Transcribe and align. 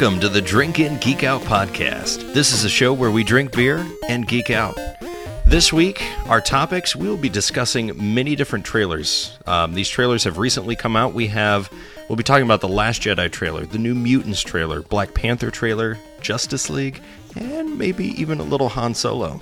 Welcome 0.00 0.20
to 0.20 0.30
the 0.30 0.40
Drink 0.40 0.80
In 0.80 0.96
Geek 0.96 1.24
Out 1.24 1.42
podcast. 1.42 2.32
This 2.32 2.54
is 2.54 2.64
a 2.64 2.70
show 2.70 2.94
where 2.94 3.10
we 3.10 3.22
drink 3.22 3.52
beer 3.52 3.86
and 4.08 4.26
geek 4.26 4.48
out. 4.48 4.74
This 5.44 5.74
week, 5.74 6.02
our 6.26 6.40
topics, 6.40 6.96
we 6.96 7.06
will 7.06 7.18
be 7.18 7.28
discussing 7.28 8.14
many 8.14 8.34
different 8.34 8.64
trailers. 8.64 9.36
Um, 9.46 9.74
these 9.74 9.90
trailers 9.90 10.24
have 10.24 10.38
recently 10.38 10.74
come 10.74 10.96
out. 10.96 11.12
We 11.12 11.26
have, 11.26 11.70
we'll 12.08 12.16
be 12.16 12.22
talking 12.22 12.46
about 12.46 12.62
the 12.62 12.68
Last 12.68 13.02
Jedi 13.02 13.30
trailer, 13.30 13.66
the 13.66 13.76
New 13.76 13.94
Mutants 13.94 14.40
trailer, 14.40 14.80
Black 14.80 15.12
Panther 15.12 15.50
trailer, 15.50 15.98
Justice 16.22 16.70
League, 16.70 17.02
and 17.36 17.76
maybe 17.76 18.18
even 18.18 18.40
a 18.40 18.44
little 18.44 18.70
Han 18.70 18.94
Solo. 18.94 19.38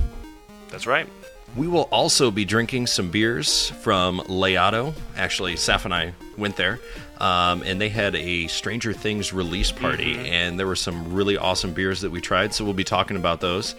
That's 0.71 0.89
right. 0.89 1.09
We 1.59 1.67
will 1.67 1.89
also 1.91 2.31
be 2.31 2.45
drinking 2.45 2.87
some 2.87 3.11
beers 3.11 3.71
from 3.83 4.23
Leato. 4.29 4.95
Actually, 5.17 5.55
Saf 5.55 5.85
and 5.85 5.93
I 5.93 6.15
went 6.37 6.55
there, 6.55 6.79
um, 7.19 7.63
and 7.63 7.81
they 7.81 7.89
had 7.89 8.15
a 8.15 8.47
Stranger 8.47 8.93
Things 8.93 9.33
release 9.33 9.73
party, 9.73 10.15
Mm-hmm. 10.15 10.27
and 10.27 10.59
there 10.59 10.69
were 10.69 10.77
some 10.77 11.13
really 11.13 11.37
awesome 11.37 11.73
beers 11.73 12.03
that 12.03 12.11
we 12.11 12.21
tried. 12.21 12.55
So 12.55 12.65
we'll 12.65 12.75
be 12.75 12.85
talking 12.85 13.17
about 13.17 13.41
those. 13.41 13.75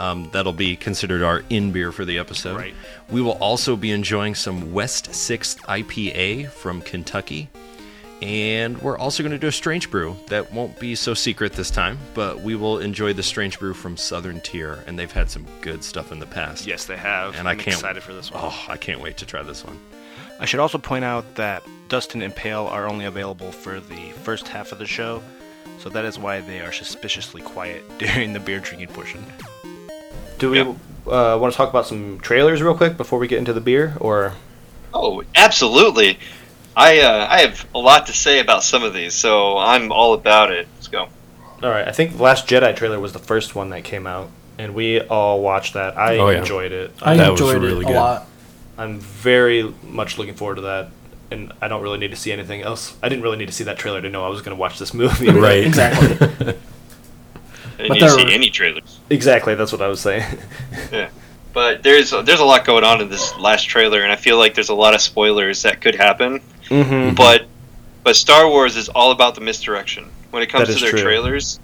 Um, 0.00 0.30
that'll 0.32 0.52
be 0.54 0.74
considered 0.74 1.22
our 1.22 1.44
in 1.50 1.70
beer 1.70 1.92
for 1.92 2.06
the 2.06 2.18
episode. 2.18 2.56
Right. 2.56 2.74
We 3.10 3.20
will 3.20 3.32
also 3.32 3.76
be 3.76 3.90
enjoying 3.90 4.34
some 4.34 4.72
West 4.72 5.14
Sixth 5.14 5.60
IPA 5.66 6.48
from 6.50 6.80
Kentucky. 6.80 7.50
And 8.20 8.78
we're 8.82 8.98
also 8.98 9.22
going 9.22 9.30
to 9.32 9.38
do 9.38 9.46
a 9.46 9.52
strange 9.52 9.90
brew 9.92 10.16
that 10.26 10.52
won't 10.52 10.78
be 10.80 10.96
so 10.96 11.14
secret 11.14 11.52
this 11.52 11.70
time, 11.70 11.98
but 12.14 12.40
we 12.40 12.56
will 12.56 12.78
enjoy 12.78 13.12
the 13.12 13.22
strange 13.22 13.60
brew 13.60 13.74
from 13.74 13.96
Southern 13.96 14.40
Tier, 14.40 14.82
and 14.88 14.98
they've 14.98 15.12
had 15.12 15.30
some 15.30 15.46
good 15.60 15.84
stuff 15.84 16.10
in 16.10 16.18
the 16.18 16.26
past. 16.26 16.66
Yes, 16.66 16.86
they 16.86 16.96
have. 16.96 17.36
And 17.38 17.46
I 17.46 17.52
I'm 17.52 17.58
can't- 17.58 17.76
excited 17.76 18.02
for 18.02 18.12
this 18.12 18.32
one. 18.32 18.40
Oh, 18.44 18.64
I 18.68 18.76
can't 18.76 19.00
wait 19.00 19.18
to 19.18 19.26
try 19.26 19.42
this 19.42 19.64
one. 19.64 19.78
I 20.40 20.46
should 20.46 20.58
also 20.60 20.78
point 20.78 21.04
out 21.04 21.36
that 21.36 21.62
Dustin 21.88 22.22
and 22.22 22.34
Pale 22.34 22.66
are 22.66 22.88
only 22.88 23.04
available 23.04 23.52
for 23.52 23.78
the 23.78 24.10
first 24.24 24.48
half 24.48 24.72
of 24.72 24.78
the 24.78 24.86
show, 24.86 25.22
so 25.78 25.88
that 25.88 26.04
is 26.04 26.18
why 26.18 26.40
they 26.40 26.60
are 26.60 26.72
suspiciously 26.72 27.40
quiet 27.42 27.84
during 27.98 28.32
the 28.32 28.40
beer 28.40 28.58
drinking 28.58 28.88
portion. 28.88 29.24
Do 30.38 30.50
we 30.50 30.58
Yep. 30.58 30.68
uh, 31.06 31.38
want 31.40 31.52
to 31.52 31.56
talk 31.56 31.70
about 31.70 31.86
some 31.86 32.18
trailers 32.20 32.62
real 32.62 32.76
quick 32.76 32.96
before 32.96 33.20
we 33.20 33.28
get 33.28 33.38
into 33.38 33.52
the 33.52 33.60
beer, 33.60 33.94
or 34.00 34.32
Oh, 34.92 35.22
absolutely. 35.36 36.18
I 36.78 37.00
uh, 37.00 37.26
I 37.28 37.40
have 37.40 37.66
a 37.74 37.78
lot 37.78 38.06
to 38.06 38.12
say 38.12 38.38
about 38.38 38.62
some 38.62 38.84
of 38.84 38.94
these, 38.94 39.12
so 39.14 39.58
I'm 39.58 39.90
all 39.90 40.14
about 40.14 40.52
it. 40.52 40.68
Let's 40.76 40.86
go. 40.88 41.08
all 41.62 41.70
right? 41.70 41.86
I 41.88 41.92
think 41.92 42.16
the 42.16 42.22
Last 42.22 42.46
Jedi 42.46 42.74
trailer 42.76 43.00
was 43.00 43.12
the 43.12 43.18
first 43.18 43.54
one 43.56 43.70
that 43.70 43.82
came 43.82 44.06
out, 44.06 44.30
and 44.58 44.74
we 44.74 45.00
all 45.00 45.42
watched 45.42 45.74
that. 45.74 45.98
I 45.98 46.18
Oh, 46.18 46.28
yeah. 46.30 46.38
enjoyed 46.38 46.70
it. 46.72 46.92
I 47.02 47.16
That 47.16 47.32
was 47.32 47.40
enjoyed 47.40 47.62
really 47.62 47.84
it 47.84 47.90
a 47.90 47.94
lot. 48.00 48.26
I'm 48.78 49.00
very 49.00 49.74
much 49.82 50.18
looking 50.18 50.34
forward 50.34 50.54
to 50.56 50.60
that, 50.62 50.90
and 51.32 51.52
I 51.60 51.66
don't 51.66 51.82
really 51.82 51.98
need 51.98 52.12
to 52.12 52.16
see 52.16 52.30
anything 52.30 52.62
else. 52.62 52.96
I 53.02 53.08
didn't 53.08 53.24
really 53.24 53.38
need 53.38 53.48
to 53.48 53.52
see 53.52 53.64
that 53.64 53.76
trailer 53.78 54.00
to 54.00 54.08
know 54.08 54.24
I 54.24 54.28
was 54.28 54.40
going 54.42 54.56
to 54.56 54.60
watch 54.60 54.78
this 54.78 54.94
movie. 54.94 55.30
Right. 55.32 55.64
Exactly. 55.66 56.10
I 56.12 56.18
didn't 56.18 56.58
But 57.76 57.88
need 57.90 57.94
to 58.00 58.06
there 58.06 58.08
see 58.10 58.32
any 58.34 58.50
trailers. 58.50 59.00
exactly. 59.10 59.54
That's 59.56 59.72
what 59.72 59.82
I 59.82 59.88
was 59.88 60.00
saying. 60.00 60.24
Yeah. 60.92 61.08
But 61.54 61.82
there's 61.82 62.10
there's 62.10 62.38
a 62.40 62.44
lot 62.44 62.64
going 62.64 62.84
on 62.84 63.00
in 63.00 63.08
this 63.08 63.36
last 63.36 63.64
trailer, 63.64 64.02
and 64.02 64.12
I 64.12 64.16
feel 64.16 64.36
like 64.38 64.54
there's 64.54 64.68
a 64.68 64.74
lot 64.74 64.94
of 64.94 65.00
spoilers 65.00 65.62
that 65.62 65.80
could 65.80 65.94
happen. 65.96 66.40
Mm-hmm. 66.68 67.14
But 67.14 67.46
but 68.04 68.16
Star 68.16 68.48
Wars 68.48 68.76
is 68.76 68.88
all 68.88 69.10
about 69.10 69.34
the 69.34 69.40
misdirection. 69.40 70.10
When 70.30 70.42
it 70.42 70.48
comes 70.48 70.68
to 70.74 70.80
their 70.80 70.90
true. 70.90 71.02
trailers, 71.02 71.58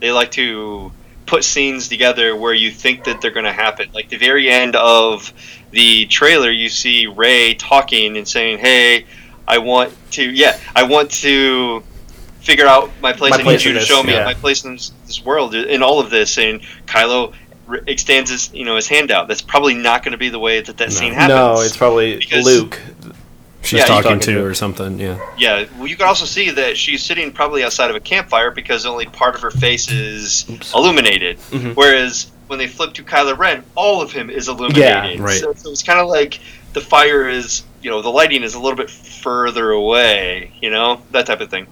they 0.00 0.12
like 0.12 0.30
to 0.32 0.92
put 1.26 1.44
scenes 1.44 1.88
together 1.88 2.36
where 2.36 2.54
you 2.54 2.70
think 2.70 3.04
that 3.04 3.20
they're 3.20 3.30
going 3.30 3.44
to 3.44 3.52
happen. 3.52 3.88
Like 3.92 4.08
the 4.08 4.16
very 4.16 4.48
end 4.50 4.76
of 4.76 5.32
the 5.70 6.06
trailer, 6.06 6.50
you 6.50 6.68
see 6.68 7.06
Rey 7.06 7.54
talking 7.54 8.16
and 8.16 8.26
saying, 8.26 8.58
"Hey, 8.58 9.06
I 9.48 9.58
want 9.58 9.92
to 10.12 10.30
yeah, 10.30 10.58
I 10.74 10.84
want 10.84 11.10
to 11.22 11.82
figure 12.40 12.66
out 12.66 12.90
my 13.00 13.12
place. 13.12 13.30
My 13.30 13.38
I 13.38 13.42
need 13.42 13.64
you 13.64 13.70
in 13.70 13.74
to 13.74 13.80
this, 13.80 13.88
show 13.88 14.02
me 14.02 14.12
yeah. 14.12 14.24
my 14.24 14.34
place 14.34 14.64
in 14.64 14.74
this, 14.74 14.92
this 15.06 15.24
world 15.24 15.54
in 15.54 15.82
all 15.82 16.00
of 16.00 16.10
this." 16.10 16.38
And 16.38 16.60
Kylo 16.86 17.34
extends 17.86 18.30
his 18.30 18.52
you 18.52 18.64
know 18.64 18.76
his 18.76 18.88
hand 18.88 19.10
out. 19.10 19.26
That's 19.28 19.42
probably 19.42 19.74
not 19.74 20.04
going 20.04 20.12
to 20.12 20.18
be 20.18 20.28
the 20.28 20.38
way 20.38 20.60
that 20.60 20.76
that 20.76 20.88
No. 20.88 20.94
scene 20.94 21.12
happens. 21.12 21.28
no, 21.28 21.60
it's 21.60 21.76
probably 21.76 22.20
Luke. 22.42 22.80
She's 23.64 23.80
Yeah, 23.80 23.86
talking, 23.86 24.02
talking 24.20 24.20
to 24.34 24.44
or 24.44 24.54
something. 24.54 24.98
Yeah. 25.00 25.18
Yeah, 25.38 25.64
well, 25.78 25.86
you 25.86 25.96
can 25.96 26.06
also 26.06 26.24
see 26.26 26.50
that 26.50 26.76
she's 26.76 27.02
sitting 27.02 27.32
probably 27.32 27.64
outside 27.64 27.90
of 27.90 27.96
a 27.96 28.00
campfire 28.00 28.50
because 28.50 28.84
only 28.86 29.06
part 29.06 29.34
of 29.34 29.40
her 29.42 29.50
face 29.50 29.90
is 29.90 30.44
Oops. 30.50 30.72
illuminated. 30.74 31.38
Mhm. 31.50 31.74
Whereas 31.74 32.30
when 32.48 32.58
they 32.58 32.66
flip 32.66 32.92
to 32.94 33.02
Kylo 33.02 33.36
Ren, 33.38 33.64
all 33.74 34.02
of 34.02 34.12
him 34.12 34.28
is 34.30 34.48
illuminated. 34.48 35.18
right. 35.20 35.40
So, 35.40 35.52
so 35.54 35.70
it's 35.70 35.82
kind 35.82 35.98
of 35.98 36.08
like 36.08 36.40
the 36.74 36.80
fire 36.80 37.28
is, 37.28 37.62
you 37.82 37.90
know, 37.90 38.02
the 38.02 38.10
lighting 38.10 38.42
is 38.42 38.54
a 38.54 38.60
little 38.60 38.76
bit 38.76 38.90
further 38.90 39.70
away, 39.70 40.50
you 40.60 40.70
know, 40.70 41.00
that 41.12 41.24
type 41.26 41.40
of 41.40 41.48
thing. 41.50 41.66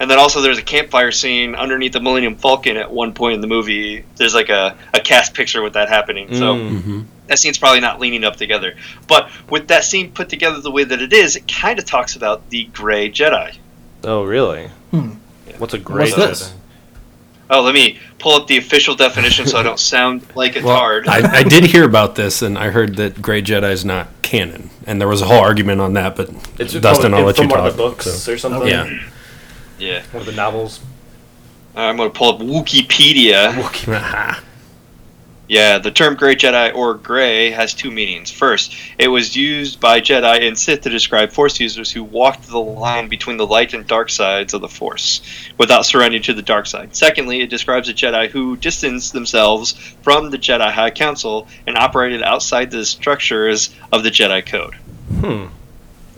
And 0.00 0.10
then 0.10 0.18
also 0.18 0.40
there's 0.42 0.58
a 0.58 0.62
campfire 0.62 1.10
scene 1.10 1.54
underneath 1.54 1.92
the 1.92 2.00
Millennium 2.00 2.36
Falcon 2.36 2.76
at 2.76 2.90
one 2.90 3.12
point 3.14 3.34
in 3.34 3.40
the 3.40 3.46
movie. 3.46 4.04
There's 4.16 4.34
like 4.34 4.48
a, 4.50 4.76
a 4.94 5.00
cast 5.00 5.32
picture 5.34 5.62
with 5.62 5.72
that 5.74 5.88
happening. 5.88 6.34
So 6.34 6.54
Mm. 6.54 6.70
Mm-hmm. 6.70 7.00
That 7.28 7.38
scene's 7.38 7.58
probably 7.58 7.80
not 7.80 8.00
leaning 8.00 8.24
up 8.24 8.36
together. 8.36 8.74
But 9.08 9.30
with 9.50 9.68
that 9.68 9.84
scene 9.84 10.12
put 10.12 10.28
together 10.28 10.60
the 10.60 10.70
way 10.70 10.84
that 10.84 11.00
it 11.02 11.12
is, 11.12 11.36
it 11.36 11.46
kind 11.48 11.78
of 11.78 11.84
talks 11.84 12.16
about 12.16 12.48
the 12.50 12.64
Gray 12.66 13.10
Jedi. 13.10 13.56
Oh, 14.04 14.24
really? 14.24 14.68
Hmm. 14.90 15.12
What's 15.58 15.74
a 15.74 15.78
Gray 15.78 16.10
What's 16.10 16.16
this? 16.16 16.42
Jedi? 16.50 16.52
Oh, 17.48 17.62
let 17.62 17.74
me 17.74 17.98
pull 18.18 18.32
up 18.34 18.48
the 18.48 18.56
official 18.58 18.96
definition 18.96 19.46
so 19.46 19.56
I 19.58 19.62
don't 19.62 19.78
sound 19.94 20.26
like 20.34 20.56
a 20.56 20.62
Well, 20.64 20.76
tard. 20.76 21.06
I, 21.08 21.38
I 21.38 21.42
did 21.44 21.64
hear 21.64 21.84
about 21.84 22.16
this, 22.16 22.42
and 22.42 22.58
I 22.58 22.70
heard 22.70 22.96
that 22.96 23.22
Grey 23.22 23.40
Jedi 23.40 23.70
is 23.70 23.84
not 23.84 24.08
canon, 24.22 24.70
and 24.84 25.00
there 25.00 25.06
was 25.06 25.22
a 25.22 25.26
whole 25.26 25.38
argument 25.38 25.80
on 25.80 25.92
that. 25.94 26.16
But 26.16 26.30
It's 26.58 26.72
Dustin, 26.74 27.14
I'll 27.14 27.24
let 27.24 27.36
from 27.36 27.44
you 27.44 27.50
one 27.50 27.60
talk. 27.60 27.68
of 27.70 27.76
the 27.76 27.82
books 27.82 28.06
so. 28.10 28.32
or 28.32 28.38
something. 28.38 28.66
Yeah. 28.68 29.00
yeah, 29.78 30.02
One 30.12 30.22
of 30.22 30.26
the 30.26 30.32
novels. 30.32 30.80
I'm 31.76 31.96
going 31.96 32.10
to 32.10 32.18
pull 32.18 32.34
up 32.34 32.40
Wikipedia. 32.40 33.48
Aha. 33.58 34.42
Yeah, 35.48 35.78
the 35.78 35.92
term 35.92 36.16
Gray 36.16 36.34
Jedi 36.34 36.74
or 36.74 36.94
Gray 36.94 37.50
has 37.50 37.72
two 37.72 37.92
meanings. 37.92 38.32
First, 38.32 38.74
it 38.98 39.06
was 39.06 39.36
used 39.36 39.78
by 39.78 40.00
Jedi 40.00 40.46
and 40.46 40.58
Sith 40.58 40.80
to 40.80 40.90
describe 40.90 41.30
Force 41.30 41.60
users 41.60 41.90
who 41.90 42.02
walked 42.02 42.48
the 42.48 42.58
line 42.58 43.08
between 43.08 43.36
the 43.36 43.46
light 43.46 43.72
and 43.72 43.86
dark 43.86 44.10
sides 44.10 44.54
of 44.54 44.60
the 44.60 44.68
Force 44.68 45.20
without 45.56 45.86
surrendering 45.86 46.24
to 46.24 46.34
the 46.34 46.42
dark 46.42 46.66
side. 46.66 46.96
Secondly, 46.96 47.42
it 47.42 47.50
describes 47.50 47.88
a 47.88 47.94
Jedi 47.94 48.28
who 48.28 48.56
distanced 48.56 49.12
themselves 49.12 49.72
from 50.02 50.30
the 50.30 50.38
Jedi 50.38 50.70
High 50.72 50.90
Council 50.90 51.46
and 51.64 51.78
operated 51.78 52.24
outside 52.24 52.72
the 52.72 52.84
structures 52.84 53.72
of 53.92 54.02
the 54.02 54.10
Jedi 54.10 54.44
Code. 54.44 54.74
Hmm. 55.20 55.46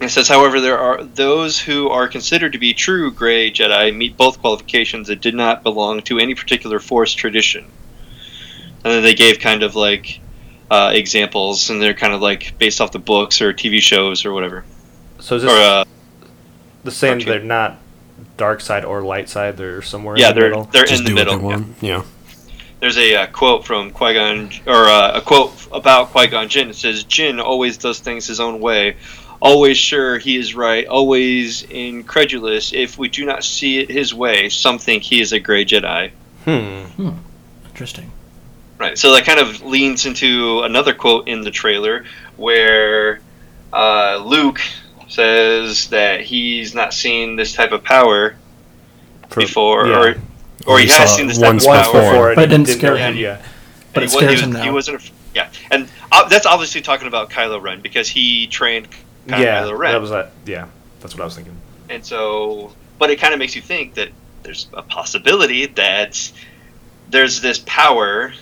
It 0.00 0.10
says, 0.10 0.28
however, 0.28 0.60
there 0.60 0.78
are 0.78 1.02
those 1.02 1.58
who 1.58 1.90
are 1.90 2.08
considered 2.08 2.52
to 2.52 2.58
be 2.58 2.72
true 2.72 3.10
Gray 3.10 3.50
Jedi 3.50 3.94
meet 3.94 4.16
both 4.16 4.40
qualifications 4.40 5.10
and 5.10 5.20
did 5.20 5.34
not 5.34 5.64
belong 5.64 6.00
to 6.02 6.18
any 6.18 6.34
particular 6.34 6.78
Force 6.78 7.12
tradition. 7.12 7.66
And 8.84 8.92
then 8.92 9.02
they 9.02 9.14
gave 9.14 9.38
kind 9.40 9.62
of 9.62 9.74
like 9.76 10.20
uh, 10.70 10.90
examples, 10.94 11.70
and 11.70 11.80
they're 11.82 11.94
kind 11.94 12.12
of 12.12 12.20
like 12.20 12.58
based 12.58 12.80
off 12.80 12.92
the 12.92 12.98
books 12.98 13.40
or 13.40 13.52
TV 13.52 13.80
shows 13.80 14.24
or 14.24 14.32
whatever. 14.32 14.64
So 15.20 15.36
is 15.36 15.44
Or 15.44 15.48
uh, 15.50 15.84
the 16.84 16.90
same? 16.90 17.14
cartoon. 17.18 17.28
They're 17.28 17.42
not 17.42 17.78
dark 18.36 18.60
side 18.60 18.84
or 18.84 19.02
light 19.02 19.28
side. 19.28 19.56
They're 19.56 19.82
somewhere. 19.82 20.16
yeah, 20.16 20.28
in 20.28 20.34
the 20.34 20.40
they're 20.40 20.48
middle. 20.50 20.64
they're 20.64 20.84
Just 20.86 21.00
in 21.00 21.06
the 21.06 21.14
middle. 21.14 21.38
what 21.40 21.58
yeah. 21.80 21.96
Yeah. 21.96 22.02
There's 22.80 22.96
a 22.96 23.14
uh, 23.16 23.26
quote 23.26 23.66
from 23.66 23.90
Qui 23.90 24.14
Gon, 24.14 24.50
or 24.64 24.84
uh, 24.86 25.12
a 25.18 25.20
quote 25.20 25.52
about 25.72 26.10
Qui 26.12 26.28
Gon 26.28 26.48
Jinn. 26.48 26.70
It 26.70 26.76
says, 26.76 27.02
"Jinn 27.02 27.40
always 27.40 27.76
does 27.76 27.98
things 27.98 28.28
his 28.28 28.38
own 28.38 28.60
way, 28.60 28.96
always 29.40 29.76
sure 29.76 30.18
he 30.18 30.36
is 30.36 30.54
right, 30.54 30.86
always 30.86 31.64
incredulous. 31.64 32.72
If 32.72 32.96
we 32.96 33.08
do 33.08 33.24
not 33.24 33.42
see 33.42 33.80
it 33.80 33.90
his 33.90 34.14
way, 34.14 34.48
some 34.48 34.78
think 34.78 35.02
he 35.02 35.20
is 35.20 35.32
a 35.32 35.40
Gray 35.40 35.64
Jedi." 35.64 36.12
Hmm. 36.44 37.10
Interesting. 37.66 38.12
Right. 38.78 38.96
So 38.96 39.12
that 39.12 39.24
kind 39.24 39.40
of 39.40 39.62
leans 39.62 40.06
into 40.06 40.60
another 40.62 40.94
quote 40.94 41.26
in 41.26 41.40
the 41.42 41.50
trailer 41.50 42.04
where 42.36 43.20
uh, 43.72 44.22
Luke 44.24 44.60
says 45.08 45.88
that 45.88 46.20
he's 46.20 46.74
not 46.74 46.94
seen 46.94 47.34
this 47.36 47.52
type 47.52 47.72
of 47.72 47.82
power 47.82 48.36
For- 49.30 49.40
before, 49.40 49.86
yeah. 49.88 49.96
or 49.96 50.08
or 50.66 50.74
Or 50.74 50.78
he 50.78 50.84
he 50.86 50.90
has 50.92 51.10
saw 51.10 51.16
seen 51.16 51.26
this 51.26 51.38
it 51.38 51.40
type 51.40 51.48
once 51.54 51.66
of 51.66 51.72
power. 51.72 51.92
before, 51.92 52.28
and 52.30 52.36
But 52.36 52.44
it 52.44 52.48
didn't 52.48 52.66
didn't 52.66 52.78
scare 52.78 52.96
him. 52.96 53.16
Yeah. 53.16 53.42
But 53.94 54.02
it 54.04 54.10
he 54.10 54.16
scares 54.16 54.34
he 54.34 54.40
him 54.44 54.50
was, 54.50 54.58
now. 54.58 54.62
He 54.64 54.70
wasn't. 54.70 55.10
Yeah, 55.34 55.50
and 55.70 55.88
uh, 56.12 56.28
that's 56.28 56.46
obviously 56.46 56.80
talking 56.80 57.08
about 57.08 57.30
Kylo 57.30 57.60
Ren 57.60 57.80
because 57.80 58.08
he 58.08 58.46
trained 58.46 58.88
Kylo 59.26 59.40
Yeah. 59.42 59.70
Ren, 59.72 59.92
That 59.92 60.00
was 60.00 60.10
that. 60.10 60.32
Yeah. 60.46 60.66
That's 61.00 61.14
what 61.14 61.22
I 61.22 61.24
was 61.24 61.34
thinking. 61.34 61.56
and 61.88 62.04
so, 62.04 62.72
but 62.98 63.10
it 63.10 63.16
kind 63.20 63.32
of 63.32 63.38
makes 63.38 63.54
you 63.56 63.62
think 63.62 63.94
that 63.94 64.10
there's 64.42 64.68
a 64.72 64.82
possibility 64.82 65.66
that 65.66 66.32
there's 67.10 67.40
this 67.40 67.58
power, 67.66 68.32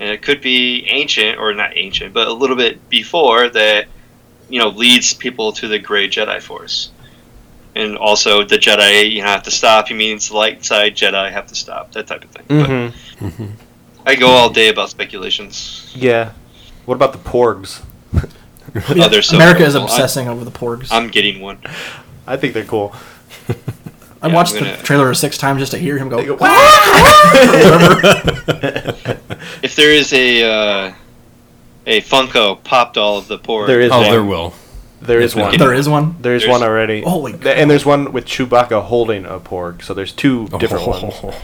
and 0.00 0.10
it 0.10 0.22
could 0.22 0.40
be 0.40 0.86
ancient 0.88 1.38
or 1.38 1.52
not 1.54 1.76
ancient, 1.76 2.12
but 2.14 2.28
a 2.28 2.32
little 2.32 2.56
bit 2.56 2.88
before 2.88 3.48
that, 3.50 3.86
you 4.48 4.58
know, 4.58 4.68
leads 4.68 5.12
people 5.14 5.52
to 5.52 5.68
the 5.68 5.78
Gray 5.78 6.08
Jedi 6.08 6.40
Force. 6.40 6.90
And 7.74 7.96
also, 7.96 8.42
the 8.44 8.56
Jedi 8.58 9.10
you 9.12 9.22
have 9.22 9.44
to 9.44 9.50
stop. 9.50 9.88
He 9.88 9.94
means 9.94 10.28
the 10.30 10.36
light 10.36 10.64
side 10.64 10.96
Jedi 10.96 11.30
have 11.30 11.46
to 11.48 11.54
stop. 11.54 11.92
That 11.92 12.06
type 12.08 12.24
of 12.24 12.30
thing. 12.30 12.44
But 12.48 12.68
Mm-hmm. 12.70 13.28
hmm 13.28 13.46
I 14.06 14.14
go 14.14 14.28
all 14.28 14.48
day 14.50 14.68
about 14.70 14.88
speculations. 14.90 15.92
Yeah. 15.94 16.32
What 16.86 16.94
about 16.94 17.12
the 17.12 17.18
Porgs? 17.18 17.82
Oh, 18.74 19.20
so 19.20 19.36
America 19.36 19.64
is 19.64 19.74
cool. 19.74 19.82
I- 19.82 19.84
obsessing 19.84 20.28
over 20.28 20.44
the 20.44 20.50
porgs. 20.50 20.88
I'm 20.90 21.08
getting 21.08 21.40
one. 21.42 21.58
I 22.26 22.36
think 22.38 22.54
they're 22.54 22.64
cool. 22.64 22.94
I 24.20 24.28
Yeah, 24.28 24.34
watched 24.34 24.54
I'm 24.56 24.64
the 24.64 24.82
trailer 24.82 25.12
six 25.14 25.38
times 25.38 25.60
just 25.60 25.72
to 25.72 25.78
hear 25.78 25.96
him 25.98 26.08
go. 26.08 26.18
If 29.62 29.74
there 29.76 29.90
is 29.92 30.12
a 30.12 30.42
uh, 30.88 30.92
a 31.86 32.00
Funko 32.02 32.62
pop 32.62 32.94
doll 32.94 33.18
of 33.18 33.28
the 33.28 33.38
porg, 33.38 33.66
There 33.66 33.80
is 33.80 33.90
Oh, 33.92 34.00
one. 34.00 34.10
there 34.10 34.22
will. 34.24 34.54
There 35.00 35.20
is 35.20 35.34
one. 35.36 35.56
there 35.56 35.72
is 35.72 35.88
one. 35.88 36.16
There's, 36.20 36.42
There's- 36.42 36.50
one 36.60 36.62
already. 36.68 37.02
Holy 37.02 37.32
Th- 37.32 37.56
And 37.56 37.70
there's 37.70 37.86
one 37.86 38.12
with 38.12 38.24
Chewbacca 38.26 38.82
holding 38.84 39.24
a 39.26 39.38
porg. 39.38 39.82
So 39.82 39.94
there's 39.94 40.12
two 40.12 40.48
different 40.58 40.86
ones. 40.86 41.14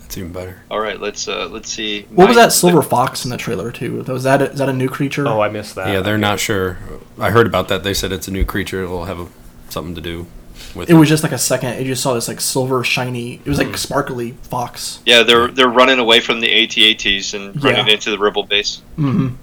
That's 0.00 0.18
even 0.18 0.32
better. 0.32 0.62
All 0.70 0.80
right, 0.80 1.00
let's 1.00 1.26
uh, 1.28 1.48
let's 1.50 1.68
see. 1.70 2.02
What 2.10 2.28
was 2.28 2.36
that 2.36 2.52
silver 2.52 2.82
fox 2.82 3.24
in 3.24 3.30
the 3.30 3.36
trailer 3.36 3.70
too? 3.72 4.02
Was 4.02 4.22
that 4.24 4.40
a, 4.42 4.50
is 4.52 4.58
that 4.58 4.68
a 4.68 4.72
new 4.72 4.88
creature? 4.88 5.26
Oh, 5.26 5.40
I 5.40 5.48
missed 5.48 5.74
that. 5.76 5.88
yeah, 5.92 6.00
they're 6.00 6.18
not 6.18 6.38
sure. 6.40 6.78
I 7.18 7.30
heard 7.30 7.46
about 7.46 7.68
that. 7.68 7.82
They 7.82 7.94
said 7.94 8.12
it's 8.12 8.28
a 8.28 8.32
new 8.32 8.44
creature. 8.44 8.82
It'll 8.84 9.04
have 9.06 9.18
a, 9.20 9.26
something 9.68 9.94
to 9.96 10.00
do 10.00 10.26
with 10.76 10.90
it 10.90 10.94
was 10.94 11.08
just 11.08 11.22
like 11.22 11.32
a 11.32 11.38
second. 11.38 11.78
You 11.80 11.86
just 11.86 12.02
saw 12.02 12.14
this 12.14 12.28
like 12.28 12.40
silver 12.40 12.84
shiny. 12.84 13.34
It 13.34 13.46
was 13.46 13.58
like 13.58 13.76
sparkly 13.76 14.32
fox. 14.42 15.00
Yeah, 15.06 15.22
they're 15.22 15.48
they're 15.48 15.68
running 15.68 15.98
away 15.98 16.20
from 16.20 16.40
the 16.40 16.52
AT-ATs 16.52 17.34
and 17.34 17.54
Yeah. 17.56 17.70
running 17.70 17.88
into 17.94 18.10
the 18.10 18.18
rebel 18.18 18.42
base. 18.44 18.82
Mm-hmm. 18.98 19.34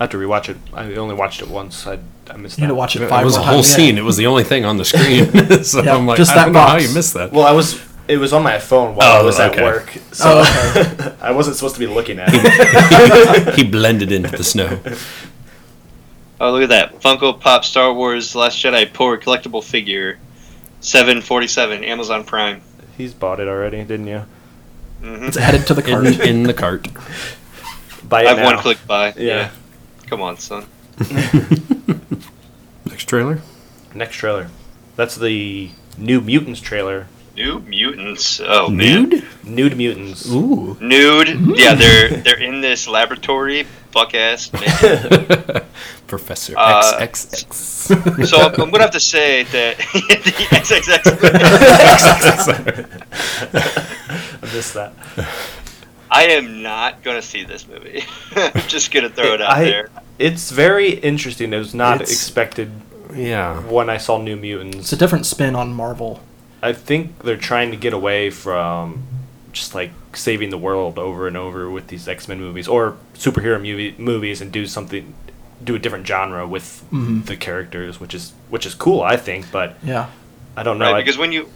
I 0.00 0.04
have 0.04 0.10
to 0.10 0.16
rewatch 0.16 0.48
it. 0.48 0.56
I 0.72 0.94
only 0.94 1.14
watched 1.16 1.42
it 1.42 1.48
once. 1.48 1.86
I, 1.86 1.98
I 2.30 2.36
missed 2.36 2.58
You 2.58 2.62
need 2.62 2.66
that. 2.66 2.68
to 2.68 2.74
watch 2.76 2.94
it 2.94 3.02
It 3.02 3.10
was 3.24 3.34
a 3.34 3.38
more 3.40 3.46
whole 3.48 3.56
times. 3.56 3.68
Yeah. 3.70 3.76
scene. 3.76 3.98
It 3.98 4.04
was 4.04 4.16
the 4.16 4.26
only 4.26 4.44
thing 4.44 4.64
on 4.64 4.76
the 4.76 4.84
screen. 4.84 5.24
so 5.64 5.82
Yeah, 5.82 5.96
I'm 5.96 6.06
like, 6.06 6.18
just 6.18 6.30
I 6.30 6.34
that 6.36 6.44
don't 6.44 6.52
know 6.52 6.60
how 6.60 6.74
box. 6.74 6.88
you 6.88 6.94
missed 6.94 7.14
that. 7.14 7.32
Well, 7.32 7.46
I 7.46 7.52
was. 7.52 7.80
It 8.06 8.16
was 8.16 8.32
on 8.32 8.42
my 8.42 8.58
phone 8.58 8.94
while 8.94 9.18
I 9.18 9.20
Oh, 9.20 9.24
was 9.26 9.38
okay. 9.38 9.58
at 9.58 9.64
work, 9.64 9.90
so 10.12 10.24
Oh, 10.26 11.16
I 11.20 11.30
wasn't 11.32 11.56
supposed 11.56 11.74
to 11.74 11.80
be 11.80 11.86
looking 11.86 12.18
at 12.18 12.30
it. 12.32 13.54
he 13.56 13.64
blended 13.64 14.12
into 14.12 14.30
the 14.34 14.42
snow. 14.44 14.78
Oh, 16.40 16.52
look 16.52 16.62
at 16.62 16.68
that 16.68 17.00
Funko 17.00 17.38
Pop 17.40 17.64
Star 17.64 17.92
Wars 17.92 18.34
Last 18.34 18.62
Jedi 18.62 18.86
porg 18.92 19.22
collectible 19.22 19.62
figure, 19.62 20.18
seven 20.80 21.20
forty 21.20 21.48
seven, 21.48 21.82
Amazon 21.84 22.24
Prime. 22.24 22.62
He's 22.96 23.12
bought 23.14 23.40
it 23.40 23.48
already, 23.48 23.82
didn't 23.84 24.06
you? 24.06 24.24
hmm 25.00 25.24
It's 25.26 25.36
headed 25.36 25.66
to 25.68 25.74
the 25.74 25.82
cart. 25.82 26.06
In, 26.06 26.20
in 26.20 26.42
the 26.44 26.54
cart. 26.54 26.86
Buy 28.08 28.22
it 28.22 28.26
I 28.26 28.28
have 28.30 28.38
now. 28.38 28.44
one 28.46 28.58
click 28.58 28.78
buy. 28.86 29.08
Yeah. 29.16 29.24
Yeah. 29.24 29.50
Come 30.06 30.22
on, 30.22 30.38
son. 30.38 30.64
Next 32.86 33.04
trailer. 33.04 33.40
Next 33.94 34.16
trailer. 34.16 34.48
That's 34.96 35.14
the 35.16 35.70
New 35.98 36.20
Mutants 36.22 36.60
trailer. 36.60 37.06
New 37.38 37.60
mutants. 37.60 38.40
Oh 38.44 38.68
man. 38.68 39.08
Nude? 39.10 39.24
Nude 39.44 39.76
Mutants. 39.76 40.28
Ooh. 40.28 40.76
Nude. 40.80 41.56
Yeah, 41.56 41.74
they're 41.74 42.08
they're 42.10 42.40
in 42.42 42.60
this 42.60 42.88
laboratory. 42.88 43.62
Fuck 43.92 44.14
ass. 44.14 44.48
Professor 46.08 46.54
Uh, 46.56 46.98
XXX. 47.00 48.26
So 48.26 48.36
I'm, 48.38 48.54
I'm 48.60 48.70
gonna 48.70 48.82
have 48.82 48.90
to 48.92 49.00
say 49.00 49.44
that 49.44 49.76
the 49.92 50.32
XXX. 50.50 50.98
I 54.42 54.46
missed 54.54 54.74
that. 54.74 54.92
I 56.10 56.24
am 56.24 56.62
not 56.62 57.02
gonna 57.04 57.22
see 57.22 57.44
this 57.44 57.66
movie. 57.68 58.02
I'm 58.34 58.62
just 58.68 58.90
gonna 58.92 59.10
throw 59.10 59.34
it 59.34 59.40
out 59.42 59.52
I- 59.58 59.64
there. 59.64 59.90
It's 60.18 60.50
very 60.50 60.90
interesting. 60.94 61.52
It 61.52 61.58
was 61.58 61.74
not 61.74 61.96
It's- 62.00 62.10
expected 62.10 62.72
yeah. 63.14 63.60
when 63.60 63.88
I 63.88 63.98
saw 63.98 64.18
New 64.18 64.36
Mutants. 64.36 64.76
It's 64.78 64.92
a 64.92 64.96
different 64.96 65.26
spin 65.26 65.54
on 65.54 65.72
Marvel. 65.72 66.20
I 66.62 66.72
think 66.72 67.20
they're 67.20 67.36
trying 67.36 67.70
to 67.70 67.76
get 67.76 67.92
away 67.92 68.30
from 68.30 69.02
just 69.52 69.74
like 69.74 69.90
saving 70.14 70.50
the 70.50 70.58
world 70.58 70.98
over 70.98 71.26
and 71.28 71.36
over 71.36 71.70
with 71.70 71.88
these 71.88 72.08
X 72.08 72.28
Men 72.28 72.40
movies 72.40 72.68
or 72.68 72.96
superhero 73.14 73.60
movie, 73.60 73.94
movies 73.98 74.40
and 74.40 74.50
do 74.52 74.66
something, 74.66 75.14
do 75.62 75.74
a 75.74 75.78
different 75.78 76.06
genre 76.06 76.46
with 76.46 76.84
Mhm. 76.92 77.26
the 77.26 77.36
characters, 77.36 78.00
which 78.00 78.14
is 78.14 78.32
which 78.50 78.66
is 78.66 78.74
cool, 78.74 79.02
I 79.02 79.16
think. 79.16 79.50
But 79.52 79.76
Yeah. 79.84 80.06
I 80.56 80.62
don't 80.62 80.78
know. 80.78 80.86
right? 80.86 80.96
I- 80.96 81.00
Because 81.00 81.18
when 81.18 81.32
you 81.32 81.48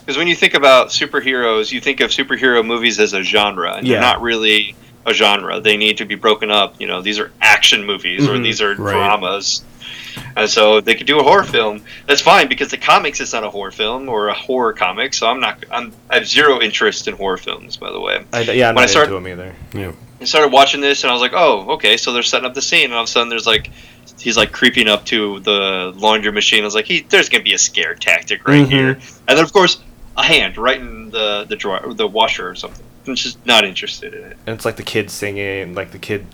because 0.00 0.16
when 0.16 0.28
you 0.28 0.34
think 0.34 0.54
about 0.54 0.88
superheroes, 0.88 1.70
you 1.72 1.80
think 1.80 2.00
of 2.00 2.10
superhero 2.10 2.64
movies 2.64 2.98
as 2.98 3.12
a 3.12 3.22
genre, 3.22 3.74
and 3.76 3.86
Yeah. 3.86 3.94
they're 3.94 4.02
not 4.02 4.22
really 4.22 4.74
a 5.06 5.12
genre. 5.14 5.60
They 5.60 5.76
need 5.76 5.98
to 5.98 6.04
be 6.04 6.14
broken 6.14 6.50
up. 6.50 6.74
You 6.78 6.86
know, 6.86 7.00
these 7.02 7.18
are 7.18 7.30
action 7.40 7.84
movies 7.86 8.26
or 8.28 8.32
Mhm. 8.34 8.42
these 8.44 8.60
are 8.62 8.74
Right. 8.74 8.92
dramas. 8.92 9.62
And 10.36 10.48
so 10.48 10.80
they 10.80 10.94
could 10.94 11.06
do 11.06 11.18
a 11.18 11.22
horror 11.22 11.44
film. 11.44 11.82
That's 12.06 12.20
fine 12.20 12.48
because 12.48 12.68
the 12.70 12.76
comics 12.76 13.20
is 13.20 13.32
not 13.32 13.44
a 13.44 13.50
horror 13.50 13.70
film 13.72 14.08
or 14.08 14.28
a 14.28 14.34
horror 14.34 14.72
comic. 14.72 15.14
So 15.14 15.26
I'm 15.26 15.40
not. 15.40 15.64
I'm. 15.70 15.92
I 16.08 16.16
have 16.16 16.26
zero 16.26 16.60
interest 16.60 17.08
in 17.08 17.14
horror 17.16 17.36
films. 17.36 17.76
By 17.76 17.90
the 17.90 18.00
way, 18.00 18.24
I, 18.32 18.40
yeah, 18.42 18.68
I'm 18.70 18.74
when 18.74 18.82
I 18.82 18.84
not 18.86 18.90
start- 18.90 19.04
into 19.08 19.14
them 19.16 19.28
either. 19.28 19.54
Yeah. 19.74 19.92
I 20.20 20.24
started 20.24 20.52
watching 20.52 20.82
this 20.82 21.02
and 21.02 21.10
I 21.10 21.14
was 21.14 21.22
like, 21.22 21.32
oh, 21.34 21.70
okay. 21.74 21.96
So 21.96 22.12
they're 22.12 22.22
setting 22.22 22.44
up 22.46 22.52
the 22.54 22.60
scene, 22.62 22.84
and 22.84 22.92
all 22.94 23.02
of 23.02 23.08
a 23.08 23.10
sudden 23.10 23.28
there's 23.28 23.46
like. 23.46 23.70
He's 24.18 24.36
like 24.36 24.52
creeping 24.52 24.86
up 24.86 25.06
to 25.06 25.40
the 25.40 25.92
laundry 25.96 26.30
machine. 26.30 26.60
I 26.62 26.66
was 26.66 26.74
like, 26.74 26.84
he, 26.84 27.00
"There's 27.00 27.30
gonna 27.30 27.42
be 27.44 27.54
a 27.54 27.58
scare 27.58 27.94
tactic 27.94 28.46
right 28.46 28.66
Mhm. 28.66 28.70
here," 28.70 28.88
and 29.26 29.38
then 29.38 29.42
of 29.44 29.50
course 29.50 29.78
a 30.14 30.22
hand 30.22 30.58
right 30.58 30.78
in 30.78 31.08
the 31.10 31.46
the 31.48 31.56
drawer, 31.56 31.94
the 31.94 32.06
washer 32.06 32.46
or 32.50 32.54
something. 32.54 32.84
I'm 33.06 33.14
just 33.14 33.44
not 33.46 33.64
interested 33.64 34.12
in 34.12 34.24
it. 34.24 34.36
And 34.46 34.54
it's 34.56 34.66
like 34.66 34.76
the 34.76 34.82
kid 34.82 35.10
singing, 35.10 35.74
like 35.74 35.92
the 35.92 35.98
kid, 35.98 36.26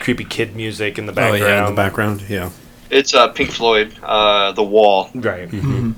creepy 0.00 0.24
kid 0.24 0.56
music 0.56 0.96
in 0.96 1.04
the 1.04 1.12
Oh 1.12 1.16
background. 1.16 1.42
yeah, 1.42 1.58
in 1.68 1.74
the 1.74 1.76
background. 1.76 2.24
Yeah. 2.30 2.50
It's 2.90 3.14
uh, 3.14 3.28
Pink 3.28 3.50
Floyd, 3.50 3.94
uh, 4.02 4.52
The 4.52 4.62
Wall. 4.62 5.10
Right. 5.14 5.48
Mhm. 5.50 5.94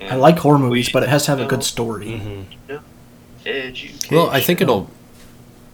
and 0.00 0.12
I 0.12 0.16
like 0.16 0.38
horror 0.38 0.58
movies, 0.58 0.88
but 0.90 1.02
it 1.02 1.08
has 1.08 1.24
to 1.24 1.30
have 1.32 1.40
a 1.40 1.46
good 1.46 1.62
story. 1.64 2.18
hmm 2.18 2.42
Education. 3.44 4.16
Well, 4.16 4.28
I 4.28 4.40
think 4.40 4.60
it'll 4.60 4.90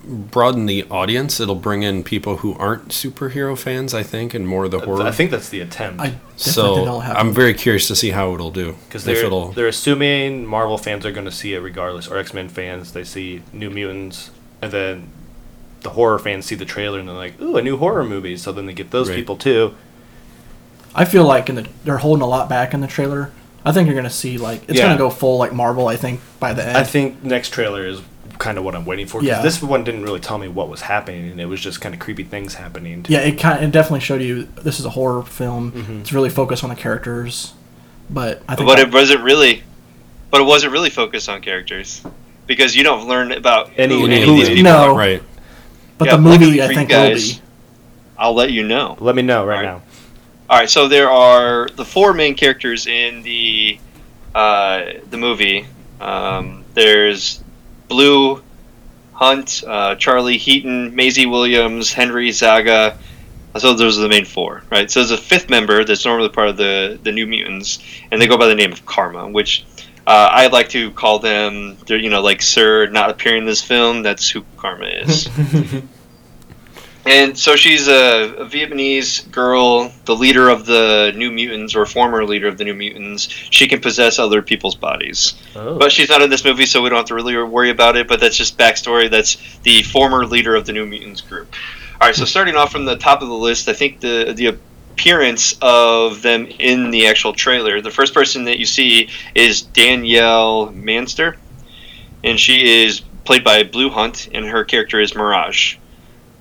broaden 0.05 0.67
the 0.67 0.85
audience. 0.91 1.41
It'll 1.41 1.55
bring 1.55 1.83
in 1.83 2.05
people 2.05 2.39
who 2.39 2.55
aren't 2.59 2.89
superhero 2.89 3.57
fans. 3.57 3.95
I 3.95 4.03
think, 4.03 4.35
and 4.35 4.47
more 4.47 4.65
of 4.67 4.71
the 4.73 4.81
horror. 4.81 5.03
I 5.05 5.11
think 5.11 5.31
that's 5.31 5.49
the 5.49 5.61
attempt. 5.61 6.01
I 6.01 6.15
so. 6.37 7.01
I'm 7.01 7.33
very 7.33 7.55
curious 7.55 7.89
to 7.89 7.97
see 7.97 8.11
how 8.11 8.35
it'll 8.35 8.51
do. 8.51 8.77
Because 8.89 9.05
they're, 9.05 9.27
they're 9.55 9.69
assuming 9.69 10.45
Marvel 10.45 10.77
fans 10.77 11.07
are 11.07 11.13
going 11.13 11.25
to 11.25 11.33
see 11.33 11.55
it 11.55 11.61
regardless, 11.61 12.09
or 12.09 12.19
X 12.19 12.35
Men 12.35 12.49
fans, 12.51 12.93
they 12.93 13.05
see 13.05 13.43
New 13.55 13.71
Mutants, 13.71 14.31
and 14.61 14.71
then 14.71 15.09
the 15.81 15.91
horror 15.91 16.19
fans 16.19 16.45
see 16.45 16.55
the 16.57 16.65
trailer 16.67 16.99
and 17.01 17.09
they're 17.09 17.17
like, 17.17 17.41
ooh, 17.41 17.57
a 17.57 17.63
new 17.63 17.79
horror 17.79 18.05
movie. 18.05 18.37
So 18.37 18.53
then 18.53 18.67
they 18.67 18.75
get 18.75 18.91
those 18.91 19.09
Right. 19.09 19.17
people 19.17 19.37
too. 19.37 19.75
I 20.95 21.05
feel 21.05 21.25
like 21.25 21.49
in 21.49 21.55
the, 21.57 21.67
they're 21.85 21.99
holding 21.99 22.23
a 22.23 22.27
lot 22.27 22.49
back 22.49 22.75
in 22.75 22.81
the 22.81 22.87
trailer. 22.87 23.31
I 23.65 23.73
think 23.73 23.87
you're 23.87 23.95
gonna 23.97 24.11
see 24.11 24.39
like 24.39 24.63
it's 24.69 24.79
Yeah. 24.79 24.87
gonna 24.87 24.99
go 24.99 25.09
full 25.11 25.39
like 25.39 25.53
Marvel. 25.53 25.89
I 25.89 25.97
think 25.97 26.21
by 26.41 26.53
the 26.53 26.67
end. 26.67 26.77
I 26.77 26.83
think 26.85 27.23
next 27.23 27.51
trailer 27.51 27.87
is 27.87 28.01
kind 28.39 28.59
of 28.59 28.65
what 28.65 28.75
I'm 28.75 28.85
waiting 28.85 29.07
for. 29.07 29.21
Because 29.21 29.37
Yeah. 29.39 29.43
this 29.43 29.63
one 29.63 29.85
didn't 29.85 30.03
really 30.03 30.19
tell 30.19 30.37
me 30.39 30.49
what 30.49 30.69
was 30.69 30.81
happening, 30.83 31.31
and 31.31 31.41
it 31.41 31.47
was 31.47 31.61
just 31.61 31.81
kind 31.81 31.95
of 31.95 32.01
creepy 32.01 32.25
things 32.25 32.55
happening. 32.55 33.07
Yeah, 33.09 33.21
it 33.21 33.39
kind 33.39 33.63
it 33.65 33.71
definitely 33.71 34.01
showed 34.01 34.21
you 34.21 34.49
this 34.63 34.81
is 34.81 34.85
a 34.85 34.91
horror 34.91 35.23
film. 35.23 35.71
Mhm. 35.73 36.01
It's 36.01 36.13
really 36.13 36.29
focused 36.31 36.65
on 36.65 36.71
the 36.71 36.77
characters, 36.77 37.53
but 38.11 38.43
I 38.49 38.57
think 38.57 38.69
but 38.69 38.77
that- 38.77 38.89
it 38.89 38.93
wasn't 38.93 39.21
really. 39.23 39.63
But 40.31 40.41
it 40.41 40.45
wasn't 40.45 40.73
really 40.73 40.91
focused 40.91 41.29
on 41.29 41.41
characters 41.43 42.01
because 42.47 42.75
you 42.75 42.83
don't 42.83 43.07
learn 43.07 43.31
about 43.33 43.71
Any- 43.77 43.95
who 43.95 44.07
any 44.07 44.15
any 44.15 44.23
of 44.25 44.29
of 44.31 44.37
these 44.37 44.49
the- 44.49 44.55
people 44.57 44.73
No. 44.73 44.97
right. 44.97 45.23
but 45.99 46.07
yeah, 46.07 46.17
the 46.17 46.21
movie 46.23 46.51
the 46.53 46.63
I 46.63 46.67
three 46.67 46.75
think 46.75 46.89
guys. 46.89 47.27
will 47.27 47.35
be. 47.35 47.41
I'll 48.19 48.35
let 48.35 48.51
you 48.51 48.63
know. 48.65 48.97
Let 48.99 49.15
me 49.15 49.23
know 49.23 49.45
right 49.45 49.59
Alright. 49.65 49.75
now. 49.77 49.83
All 50.53 50.59
right, 50.59 50.69
so 50.69 50.87
there 50.87 51.11
are 51.11 51.67
the 51.77 51.85
four 51.87 52.13
main 52.13 52.35
characters 52.35 52.87
in 52.87 53.23
the 53.23 53.79
uh, 54.35 54.93
the 55.09 55.17
movie. 55.17 55.65
Um, 55.99 56.67
there's 56.75 57.43
Blu, 57.89 58.43
Hunt, 59.15 59.65
uh, 59.67 59.95
Charlie 59.95 60.37
Heaton, 60.37 60.95
Maisie 60.95 61.25
Williams, 61.25 61.95
Henry 61.95 62.31
Zaga. 62.33 62.99
So 63.57 63.73
those 63.73 63.99
are 63.99 64.03
the 64.03 64.11
main 64.11 64.27
four, 64.27 64.63
right? 64.71 64.91
So 64.91 65.01
there's 65.01 65.11
a 65.11 65.17
fifth 65.17 65.49
member 65.49 65.85
that's 65.85 66.05
normally 66.05 66.29
part 66.29 66.49
of 66.49 66.59
the 66.59 67.01
the 67.03 67.13
New 67.13 67.27
Mutants, 67.27 67.79
and 68.11 68.21
they 68.21 68.27
go 68.27 68.37
by 68.37 68.49
the 68.49 68.55
name 68.55 68.73
of 68.73 68.85
Karma, 68.85 69.31
which 69.31 69.65
uh, 70.07 70.29
I 70.31 70.49
like 70.49 70.69
to 70.71 70.91
call 70.91 71.19
them. 71.19 71.79
They're 71.87 71.97
you 71.97 72.11
know 72.11 72.21
like 72.21 72.43
Sir 72.43 72.89
not 72.89 73.09
appearing 73.09 73.39
in 73.39 73.47
this 73.47 73.63
film. 73.63 74.03
That's 74.03 74.29
who 74.29 74.45
Karma 74.59 74.85
is. 74.85 75.31
And 77.05 77.37
so 77.37 77.57
she's 77.57 77.89
a, 77.89 78.35
a 78.37 78.47
Vietnamese 78.47 79.29
girl, 79.31 79.93
the 80.05 80.15
leader 80.15 80.49
of 80.49 80.67
the 80.67 81.13
New 81.17 81.33
Mutants, 81.33 81.75
or 81.75 81.85
former 81.85 82.25
leader 82.25 82.47
of 82.47 82.59
the 82.59 82.65
New 82.65 82.75
Mutants. 82.75 83.27
She 83.29 83.67
can 83.67 83.81
possess 83.81 84.21
other 84.21 84.41
people's 84.41 84.77
bodies. 84.77 85.35
Oh. 85.57 85.79
But 85.79 85.91
she's 85.91 86.09
not 86.09 86.23
in 86.23 86.31
this 86.31 86.45
movie, 86.45 86.67
so 86.67 86.81
we 86.81 86.91
don't 86.91 86.99
have 86.99 87.07
to 87.07 87.15
really 87.15 87.37
worry 87.43 87.71
about 87.71 87.97
it. 87.97 88.07
But 88.07 88.21
that's 88.21 88.37
just 88.37 88.57
backstory. 88.57 89.11
That's 89.11 89.37
the 89.61 89.83
former 89.83 90.27
leader 90.27 90.55
of 90.55 90.65
the 90.65 90.73
New 90.73 90.87
Mutants 90.87 91.21
group. 91.21 91.53
All 92.01 92.09
right, 92.09 92.15
so 92.15 92.25
starting 92.25 92.55
off 92.55 92.71
from 92.71 92.85
the 92.85 92.97
top 92.97 93.23
of 93.23 93.29
the 93.29 93.35
list, 93.35 93.69
I 93.69 93.73
think 93.73 94.01
the 94.01 94.33
the 94.35 94.59
appearance 94.93 95.57
of 95.61 96.23
them 96.23 96.47
in 96.47 96.91
the 96.91 97.09
actual 97.09 97.33
trailer. 97.33 97.81
The 97.81 97.91
first 97.91 98.15
person 98.15 98.45
that 98.45 98.59
you 98.59 98.67
see 98.67 99.09
is 99.35 99.63
Danielle 99.63 100.69
Moonstar, 100.69 101.37
and 102.23 102.39
she 102.39 102.85
is 102.85 103.01
played 103.25 103.43
by 103.43 103.65
Blu 103.65 103.91
Hunt, 103.91 104.29
and 104.33 104.45
her 104.45 104.65
character 104.65 105.01
is 105.01 105.15
Mirage. 105.15 105.77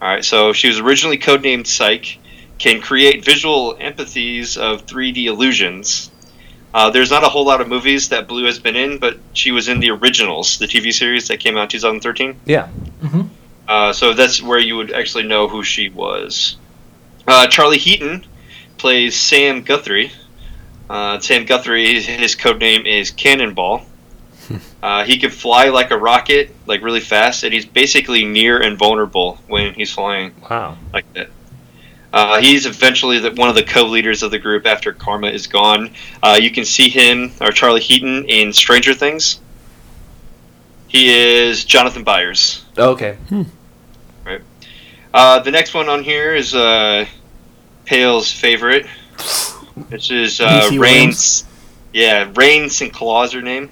All 0.01 0.08
right, 0.08 0.25
so 0.25 0.51
she 0.51 0.67
was 0.67 0.79
originally 0.79 1.20
codenamed 1.20 1.67
Psyche, 1.67 2.20
can 2.58 2.81
create 2.81 3.24
visual 3.24 3.75
empathies 3.75 4.58
of 4.58 4.88
3D 4.88 5.25
illusions. 5.25 6.10
Uh, 6.74 6.89
there's 6.89 7.12
not 7.12 7.24
a 7.24 7.27
whole 7.27 7.46
lot 7.46 7.62
of 7.62 7.67
movies 7.67 8.10
that 8.10 8.27
Blu 8.27 8.46
has 8.46 8.58
been 8.58 8.75
in, 8.75 8.98
but 8.98 9.20
she 9.34 9.51
was 9.51 9.67
in 9.67 9.79
the 9.79 9.91
originals, 9.91 10.58
the 10.58 10.65
TV 10.65 10.91
series 10.91 11.27
that 11.27 11.39
came 11.39 11.55
out 11.55 11.63
in 11.63 11.70
2013. 11.70 12.39
yeah. 12.46 12.67
Uh, 13.67 13.93
so 13.93 14.13
that's 14.13 14.41
where 14.41 14.60
you 14.60 14.75
would 14.75 14.91
actually 14.91 15.24
know 15.24 15.48
who 15.48 15.63
she 15.63 15.89
was. 15.89 16.58
Uh, 17.27 17.48
Charlie 17.48 17.77
Heaton 17.77 18.25
plays 18.77 19.15
Sam 19.15 19.62
Guthrie. 19.62 20.12
Uh, 20.89 21.20
Sam 21.20 21.46
Guthrie, 21.46 22.01
his 22.01 22.36
code 22.36 22.60
name 22.60 22.86
is 22.86 23.12
Cannonball. 23.12 23.86
Uh, 24.84 25.04
he 25.04 25.18
can 25.20 25.30
fly 25.30 25.70
like 25.70 25.92
a 25.92 25.98
rocket, 25.98 26.50
like 26.66 26.82
really 26.82 27.00
fast, 27.00 27.44
and 27.44 27.54
he's 27.54 27.66
basically 27.66 28.26
near 28.26 28.60
invulnerable 28.62 29.38
when 29.48 29.74
he's 29.76 29.92
flying 29.92 30.34
Wow. 30.50 30.78
like 30.92 31.12
that. 31.14 31.30
Uh, 32.12 32.42
he's 32.42 32.66
eventually 32.66 33.20
the, 33.20 33.32
one 33.32 33.48
of 33.48 33.56
the 33.56 33.64
co-leaders 33.64 34.22
of 34.24 34.32
the 34.32 34.40
group 34.40 34.66
after 34.66 34.92
Karma 34.92 35.28
is 35.28 35.48
gone. 35.48 35.92
Uh, 36.22 36.38
you 36.42 36.50
can 36.52 36.66
see 36.66 36.90
him, 36.90 37.32
or 37.40 37.52
Charlie 37.52 37.80
Heaton, 37.80 38.26
in 38.28 38.52
Stranger 38.52 38.94
Things. 38.94 39.40
He 40.88 41.10
is 41.14 41.64
Jonathan 41.64 42.04
Byers. 42.04 42.66
Okay. 42.78 43.18
Uh, 45.14 45.40
the 45.40 45.52
next 45.52 45.74
one 45.74 45.90
on 45.90 46.04
here 46.04 46.34
is 46.36 46.56
uh, 46.56 47.06
Pale's 47.86 48.32
favorite. 48.32 48.88
This 49.90 50.10
is 50.10 50.40
uh, 50.42 50.46
Maisie 50.64 50.80
Rains. 50.80 51.46
Yeah, 51.94 52.32
Rahne 52.32 52.70
Sinclair, 52.72 53.30
her 53.32 53.42
name. 53.42 53.70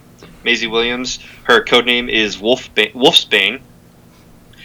Maisie 0.50 0.66
Williams. 0.66 1.20
Her 1.44 1.64
code 1.64 1.86
name 1.86 2.10
is 2.10 2.40
Wolf 2.40 2.74
ba- 2.74 2.90
Wolfsbane. 2.94 3.62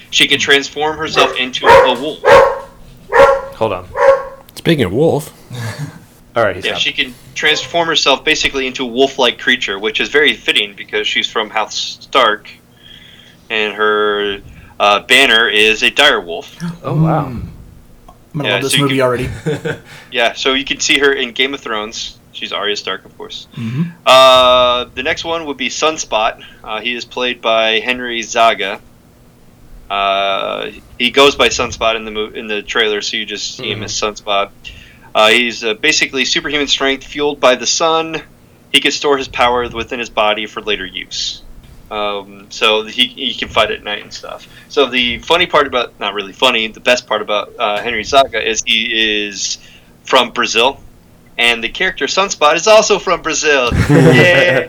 She 0.08 0.26
can 0.26 0.38
transform 0.40 0.96
herself 0.96 1.36
into 1.36 1.66
a 1.66 2.00
wolf. 2.00 2.20
Hold 3.56 3.74
on. 3.74 3.86
Speaking 4.54 4.86
of 4.86 4.92
wolf, 4.94 5.30
All 6.36 6.42
right. 6.42 6.56
He's 6.56 6.64
Yeah, 6.64 6.72
out. 6.72 6.80
she 6.80 6.92
can 6.92 7.12
transform 7.34 7.86
herself 7.86 8.24
basically 8.24 8.66
into 8.66 8.82
a 8.82 8.86
wolf-like 8.86 9.38
creature, 9.38 9.78
which 9.78 10.00
is 10.00 10.08
very 10.08 10.32
fitting 10.32 10.72
because 10.74 11.06
she's 11.06 11.30
from 11.30 11.50
House 11.50 11.76
Stark, 12.00 12.48
and 13.50 13.74
her 13.74 14.38
uh, 14.80 15.00
banner 15.00 15.50
is 15.50 15.82
a 15.82 15.90
dire 15.90 16.18
wolf. 16.20 16.56
oh 16.82 17.02
wow. 17.02 17.26
Mm. 17.26 17.46
I'm 18.08 18.40
gonna 18.40 18.48
Yeah, 18.48 18.54
love 18.54 18.62
this 18.62 18.72
so 18.72 18.78
movie 18.78 18.94
can- 18.96 19.02
already. 19.02 19.28
Yeah, 20.10 20.32
so 20.32 20.54
you 20.54 20.64
can 20.64 20.80
see 20.80 20.98
her 21.00 21.12
in 21.12 21.32
Game 21.32 21.52
of 21.52 21.60
Thrones. 21.60 22.18
She's 22.34 22.52
Arya 22.52 22.76
Stark, 22.76 23.04
of 23.04 23.16
course. 23.16 23.46
hmm 23.54 23.82
Uh, 24.04 24.86
the 24.94 25.02
next 25.02 25.24
one 25.24 25.46
would 25.46 25.56
be 25.56 25.68
Sunspot. 25.70 26.42
Uh, 26.62 26.80
he 26.80 26.94
is 26.94 27.04
played 27.04 27.40
by 27.40 27.80
Henry 27.80 28.20
Zaga. 28.22 28.80
Uh, 29.90 30.70
he 30.98 31.10
goes 31.10 31.36
by 31.36 31.48
Sunspot 31.48 31.94
in 31.96 32.04
the 32.04 32.10
mo- 32.10 32.32
in 32.34 32.46
the 32.46 32.62
trailer, 32.62 33.00
so 33.02 33.16
you 33.16 33.24
just 33.26 33.56
see 33.56 33.70
him 33.70 33.80
Mhm. 33.80 33.84
as 33.84 33.92
Sunspot. 33.92 34.50
Uh, 35.14 35.28
he's 35.28 35.62
uh, 35.62 35.74
basically 35.74 36.24
superhuman 36.24 36.66
strength 36.66 37.04
fueled 37.04 37.38
by 37.38 37.54
the 37.54 37.66
sun. 37.66 38.20
He 38.72 38.80
can 38.80 38.90
store 38.90 39.16
his 39.16 39.28
power 39.28 39.68
within 39.68 40.00
his 40.00 40.10
body 40.10 40.46
for 40.46 40.60
later 40.60 40.84
use. 40.86 41.42
Um, 41.90 42.46
so 42.50 42.82
he, 42.84 43.06
he 43.06 43.34
can 43.34 43.48
fight 43.48 43.70
at 43.70 43.84
night 43.84 44.02
and 44.02 44.12
stuff. 44.12 44.48
So 44.68 44.86
the 44.86 45.18
funny 45.18 45.46
part 45.46 45.68
about, 45.68 46.00
not 46.00 46.14
really 46.14 46.32
funny, 46.32 46.66
the 46.66 46.80
best 46.80 47.06
part 47.06 47.22
about 47.22 47.52
uh, 47.56 47.80
Henry 47.80 48.02
Zaga 48.02 48.42
is 48.42 48.62
he 48.66 49.26
is 49.28 49.58
from 50.02 50.30
Brazil. 50.30 50.80
And 51.36 51.62
the 51.64 51.68
character 51.68 52.06
Sunspot 52.06 52.54
is 52.54 52.66
also 52.68 52.98
from 52.98 53.22
Brazil. 53.22 53.70
Yay! 53.90 54.68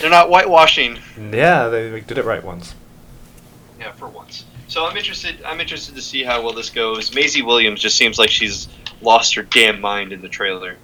They're 0.00 0.10
not 0.10 0.28
whitewashing. 0.28 0.98
Yeah, 1.32 1.68
they, 1.68 2.00
did 2.00 2.18
it 2.18 2.24
right 2.24 2.42
once. 2.42 2.74
Yeah, 3.78 3.92
for 3.92 4.08
once. 4.08 4.44
So 4.68 4.86
I'm 4.86 4.96
interested. 4.96 5.42
I'm 5.44 5.60
interested 5.60 5.94
to 5.94 6.02
see 6.02 6.22
how 6.22 6.42
well 6.42 6.52
this 6.52 6.70
goes. 6.70 7.14
Maisie 7.14 7.42
Williams 7.42 7.80
just 7.80 7.96
seems 7.96 8.18
like 8.18 8.30
she's 8.30 8.68
lost 9.02 9.34
her 9.34 9.42
damn 9.42 9.80
mind 9.80 10.12
in 10.12 10.20
the 10.20 10.28
trailer. 10.28 10.76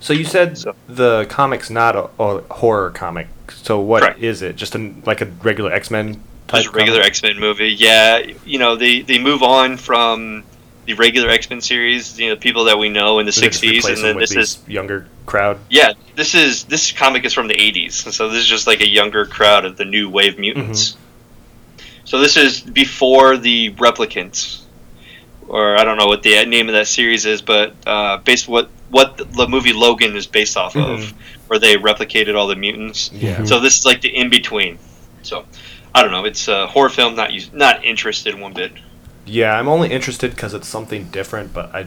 So 0.00 0.12
you 0.12 0.24
said 0.24 0.56
So- 0.56 0.74
the 0.86 1.26
comic's 1.28 1.70
not 1.70 1.96
a, 1.96 2.08
a 2.22 2.42
horror 2.54 2.90
comic. 2.90 3.28
So 3.50 3.80
what 3.80 4.18
is 4.18 4.42
it? 4.42 4.56
Just 4.56 4.74
a, 4.74 4.94
like 5.04 5.20
a 5.20 5.26
regular 5.26 5.72
X 5.72 5.90
Men 5.90 6.22
type? 6.46 6.62
Just 6.62 6.68
a 6.68 6.70
regular? 6.70 7.00
X 7.00 7.22
Men 7.22 7.38
movie. 7.38 7.68
Yeah, 7.70 8.18
you 8.44 8.58
know 8.58 8.76
they 8.76 9.00
they 9.00 9.18
move 9.18 9.42
on 9.42 9.76
from 9.76 10.44
the 10.88 10.94
regular 10.94 11.28
X 11.28 11.50
Men 11.50 11.60
series. 11.60 12.18
You 12.18 12.30
know, 12.30 12.36
people 12.36 12.64
that 12.64 12.78
we 12.78 12.88
know 12.88 13.18
in 13.18 13.26
the 13.26 13.32
'60s, 13.32 13.86
and 13.88 14.02
then 14.02 14.18
this 14.18 14.34
is 14.34 14.58
younger 14.66 15.06
crowd. 15.26 15.60
yeah, 15.68 15.92
this 16.16 16.34
is 16.34 16.64
this 16.64 16.90
comic 16.92 17.24
is 17.26 17.34
from 17.34 17.46
the 17.46 17.54
'80s, 17.54 17.92
so 18.12 18.30
this 18.30 18.40
is 18.40 18.46
just 18.46 18.66
like 18.66 18.80
a 18.80 18.88
younger 18.88 19.26
crowd 19.26 19.64
of 19.66 19.76
the 19.76 19.84
new 19.84 20.08
wave 20.08 20.38
mutants. 20.38 20.96
So 22.04 22.18
this 22.20 22.38
is 22.38 22.62
before 22.62 23.36
the 23.36 23.70
replicants, 23.74 24.62
or 25.46 25.76
I 25.76 25.84
don't 25.84 25.98
know 25.98 26.06
what 26.06 26.22
the 26.22 26.46
name 26.46 26.68
of 26.70 26.74
that 26.74 26.86
series 26.86 27.26
is, 27.26 27.42
but 27.42 27.74
uh, 27.86 28.16
based 28.16 28.48
what 28.48 28.70
what 28.88 29.18
the 29.18 29.46
movie 29.46 29.74
Logan 29.74 30.16
is 30.16 30.26
based 30.26 30.56
off 30.56 30.74
of, 30.74 31.12
where 31.48 31.58
they 31.58 31.76
replicated 31.76 32.34
all 32.34 32.46
the 32.46 32.56
mutants. 32.56 33.12
Yeah. 33.12 33.44
So 33.44 33.60
this 33.60 33.78
is 33.78 33.84
like 33.84 34.00
the 34.00 34.08
in 34.08 34.30
between. 34.30 34.78
So 35.22 35.44
I 35.94 36.00
don't 36.00 36.12
know. 36.12 36.24
It's 36.24 36.48
a 36.48 36.66
horror 36.66 36.88
film. 36.88 37.14
Not 37.14 37.30
not 37.52 37.84
interested 37.84 38.40
one 38.40 38.54
bit. 38.54 38.72
Yeah, 39.28 39.58
I'm 39.58 39.68
only 39.68 39.90
interested 39.90 40.30
because 40.30 40.54
it's 40.54 40.66
something 40.68 41.04
different, 41.10 41.52
but 41.52 41.74
I 41.74 41.86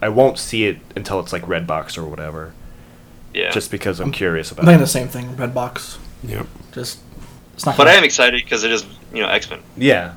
I 0.00 0.08
won't 0.08 0.38
see 0.38 0.66
it 0.66 0.78
until 0.94 1.18
it's 1.20 1.32
like 1.32 1.42
Redbox 1.42 1.98
or 1.98 2.04
whatever. 2.04 2.52
Yeah. 3.34 3.50
Just 3.50 3.70
because 3.70 3.98
I'm 4.00 4.06
I'm- 4.06 4.12
curious 4.12 4.50
I'm 4.52 4.54
about 4.58 4.64
thinking 4.66 4.80
it. 4.80 4.84
the 4.84 4.86
same 4.86 5.08
thing. 5.08 5.36
Redbox. 5.36 5.98
yep. 6.22 6.46
Just 6.72 7.00
it's 7.54 7.66
not. 7.66 7.76
but 7.76 7.84
gonna- 7.84 7.94
I 7.96 7.98
am 7.98 8.04
excited 8.04 8.42
because 8.42 8.62
it 8.64 8.70
is 8.70 8.86
you 9.12 9.20
know 9.22 9.28
X 9.28 9.50
Men. 9.50 9.60
Yeah, 9.76 10.14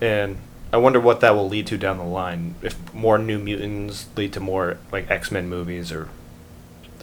and 0.00 0.36
I 0.72 0.76
wonder 0.76 1.00
what 1.00 1.20
that 1.20 1.34
will 1.34 1.48
lead 1.48 1.66
to 1.68 1.76
down 1.78 1.98
the 1.98 2.04
line. 2.04 2.54
If 2.62 2.76
more 2.94 3.18
New 3.18 3.38
Mutants 3.38 4.06
lead 4.16 4.32
to 4.34 4.40
more 4.40 4.78
like 4.92 5.10
X 5.10 5.30
Men 5.32 5.48
movies, 5.48 5.90
or 5.92 6.08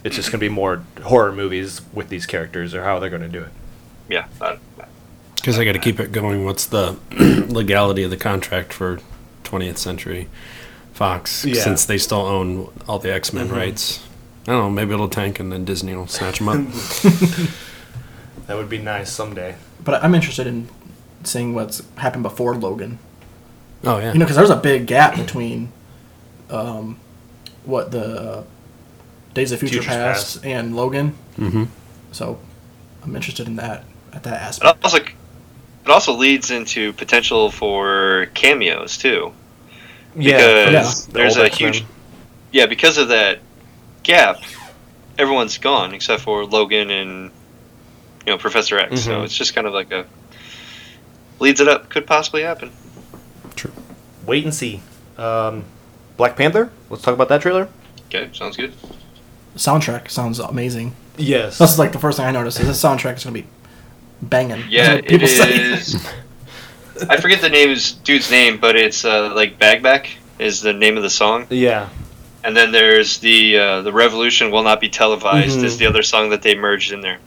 it's 0.02 0.16
just 0.16 0.30
gonna 0.30 0.40
be 0.40 0.48
more 0.48 0.82
horror 1.02 1.30
movies 1.32 1.82
with 1.92 2.08
these 2.08 2.24
characters, 2.26 2.74
or 2.74 2.84
how 2.84 2.98
they're 2.98 3.10
gonna 3.10 3.28
do 3.28 3.42
it. 3.42 3.50
Yeah. 4.08 4.26
Uh, 4.40 4.56
Because 5.40 5.58
I 5.58 5.64
got 5.64 5.72
to 5.72 5.78
keep 5.78 5.98
it 6.00 6.12
going. 6.12 6.44
What's 6.44 6.66
the 6.66 6.96
legality 7.48 8.02
of 8.02 8.10
the 8.10 8.16
contract 8.16 8.72
for 8.72 8.98
20th 9.44 9.78
Century 9.78 10.28
Fox? 10.92 11.44
Yeah. 11.44 11.62
Since 11.62 11.86
they 11.86 11.98
still 11.98 12.20
own 12.20 12.70
all 12.86 12.98
the 12.98 13.12
X 13.12 13.32
Men 13.32 13.48
Mhm. 13.48 13.52
rights. 13.56 14.06
I 14.46 14.52
don't 14.52 14.62
know. 14.62 14.70
Maybe 14.70 14.92
it'll 14.94 15.08
tank 15.08 15.38
and 15.40 15.50
then 15.52 15.64
Disney 15.64 15.94
will 15.94 16.06
snatch 16.06 16.38
them 16.38 16.48
up. 16.48 16.60
That 18.46 18.56
would 18.56 18.68
be 18.68 18.78
nice 18.78 19.12
someday. 19.12 19.54
But 19.84 20.02
I'm 20.02 20.12
interested 20.12 20.44
in 20.48 20.68
seeing 21.22 21.54
what's 21.54 21.82
happened 21.98 22.24
before 22.24 22.56
Logan. 22.56 22.98
oh 23.84 23.98
yeah. 23.98 24.12
You 24.12 24.18
know, 24.18 24.24
because 24.24 24.34
there's 24.36 24.50
a 24.50 24.56
big 24.56 24.86
gap 24.88 25.14
between 25.16 25.70
um, 26.50 26.98
what 27.64 27.92
the 27.92 28.20
uh, 28.20 28.44
Days 29.34 29.52
of 29.52 29.60
Future 29.60 29.74
Futures 29.74 29.86
Past, 29.94 30.34
Past. 30.36 30.44
and 30.46 30.74
Logan. 30.74 31.14
mm-hmm. 31.38 31.64
So 32.10 32.40
I'm 33.04 33.14
interested 33.14 33.46
in 33.46 33.54
that 33.56 33.84
at 34.12 34.24
that 34.24 34.34
it 34.34 34.42
aspect. 34.42 34.84
also 34.84 34.98
it 35.84 35.90
also 35.90 36.12
leads 36.14 36.50
into 36.50 36.92
potential 36.92 37.50
for 37.50 38.26
cameos 38.34 38.96
too. 38.98 39.32
because 40.16 41.06
the 41.06 41.12
there's 41.12 41.36
old 41.36 41.46
a 41.46 41.50
X-Men. 41.50 41.72
huge 41.72 41.84
yeah 42.52 42.66
because 42.66 42.98
of 42.98 43.08
that 43.08 43.38
gap 44.02 44.38
everyone's 45.18 45.58
gone 45.58 45.94
except 45.94 46.22
for 46.22 46.44
logan 46.44 46.90
and 46.90 47.30
you 48.26 48.32
know 48.32 48.38
professor 48.38 48.78
x 48.78 49.02
so 49.02 49.12
Mhm. 49.20 49.24
it's 49.24 49.34
just 49.34 49.54
kind 49.54 49.66
of 49.66 49.72
like 49.72 49.92
a 49.92 50.04
leads 51.38 51.60
it 51.60 51.68
up 51.68 51.88
could 51.88 52.06
possibly 52.06 52.42
happen 52.42 52.70
True. 53.56 53.72
Wait 54.26 54.44
and 54.44 54.54
see. 54.54 54.80
Um, 55.18 55.64
Black 56.16 56.36
Panther. 56.36 56.70
Let's 56.88 57.02
talk 57.02 57.14
about 57.14 57.28
that 57.28 57.40
trailer. 57.42 57.68
okay 58.08 58.28
sounds 58.32 58.56
good 58.56 58.72
Soundtrack 59.56 60.10
sounds 60.10 60.38
amazing. 60.38 60.94
Yes. 61.18 61.58
That's 61.58 61.78
like 61.78 61.92
the 61.92 61.98
first 61.98 62.16
thing 62.18 62.26
I 62.26 62.30
noticed 62.30 62.58
is 62.60 62.66
this 62.68 62.82
soundtrack 62.82 63.16
is 63.16 63.24
gonna 63.24 63.34
be 63.34 63.46
banging. 64.22 64.60
That's 64.60 64.70
yeah 64.70 64.94
what 64.96 65.04
it 65.22 65.28
say. 65.28 65.72
is 65.72 66.08
i 67.10 67.16
forget 67.16 67.40
the 67.40 67.48
name's 67.48 67.92
dude's 67.92 68.30
name 68.30 68.58
but 68.60 68.76
it's 68.76 69.04
uh, 69.04 69.32
like 69.34 69.58
BagBak 69.58 70.08
is 70.38 70.60
the 70.60 70.72
name 70.72 70.96
of 70.98 71.02
the 71.02 71.08
song 71.10 71.46
yeah. 71.50 71.88
and 72.44 72.54
then 72.56 72.72
there's 72.72 73.18
the 73.20 73.56
uh, 73.58 73.82
the 73.82 73.92
revolution 73.92 74.50
will 74.50 74.62
not 74.62 74.80
be 74.80 74.88
televised 74.88 75.58
Mhm. 75.60 75.64
is 75.64 75.78
the 75.78 75.86
other 75.86 76.02
song 76.02 76.30
that 76.30 76.42
they 76.42 76.54
merged 76.54 76.92
in 76.92 77.00
there 77.00 77.18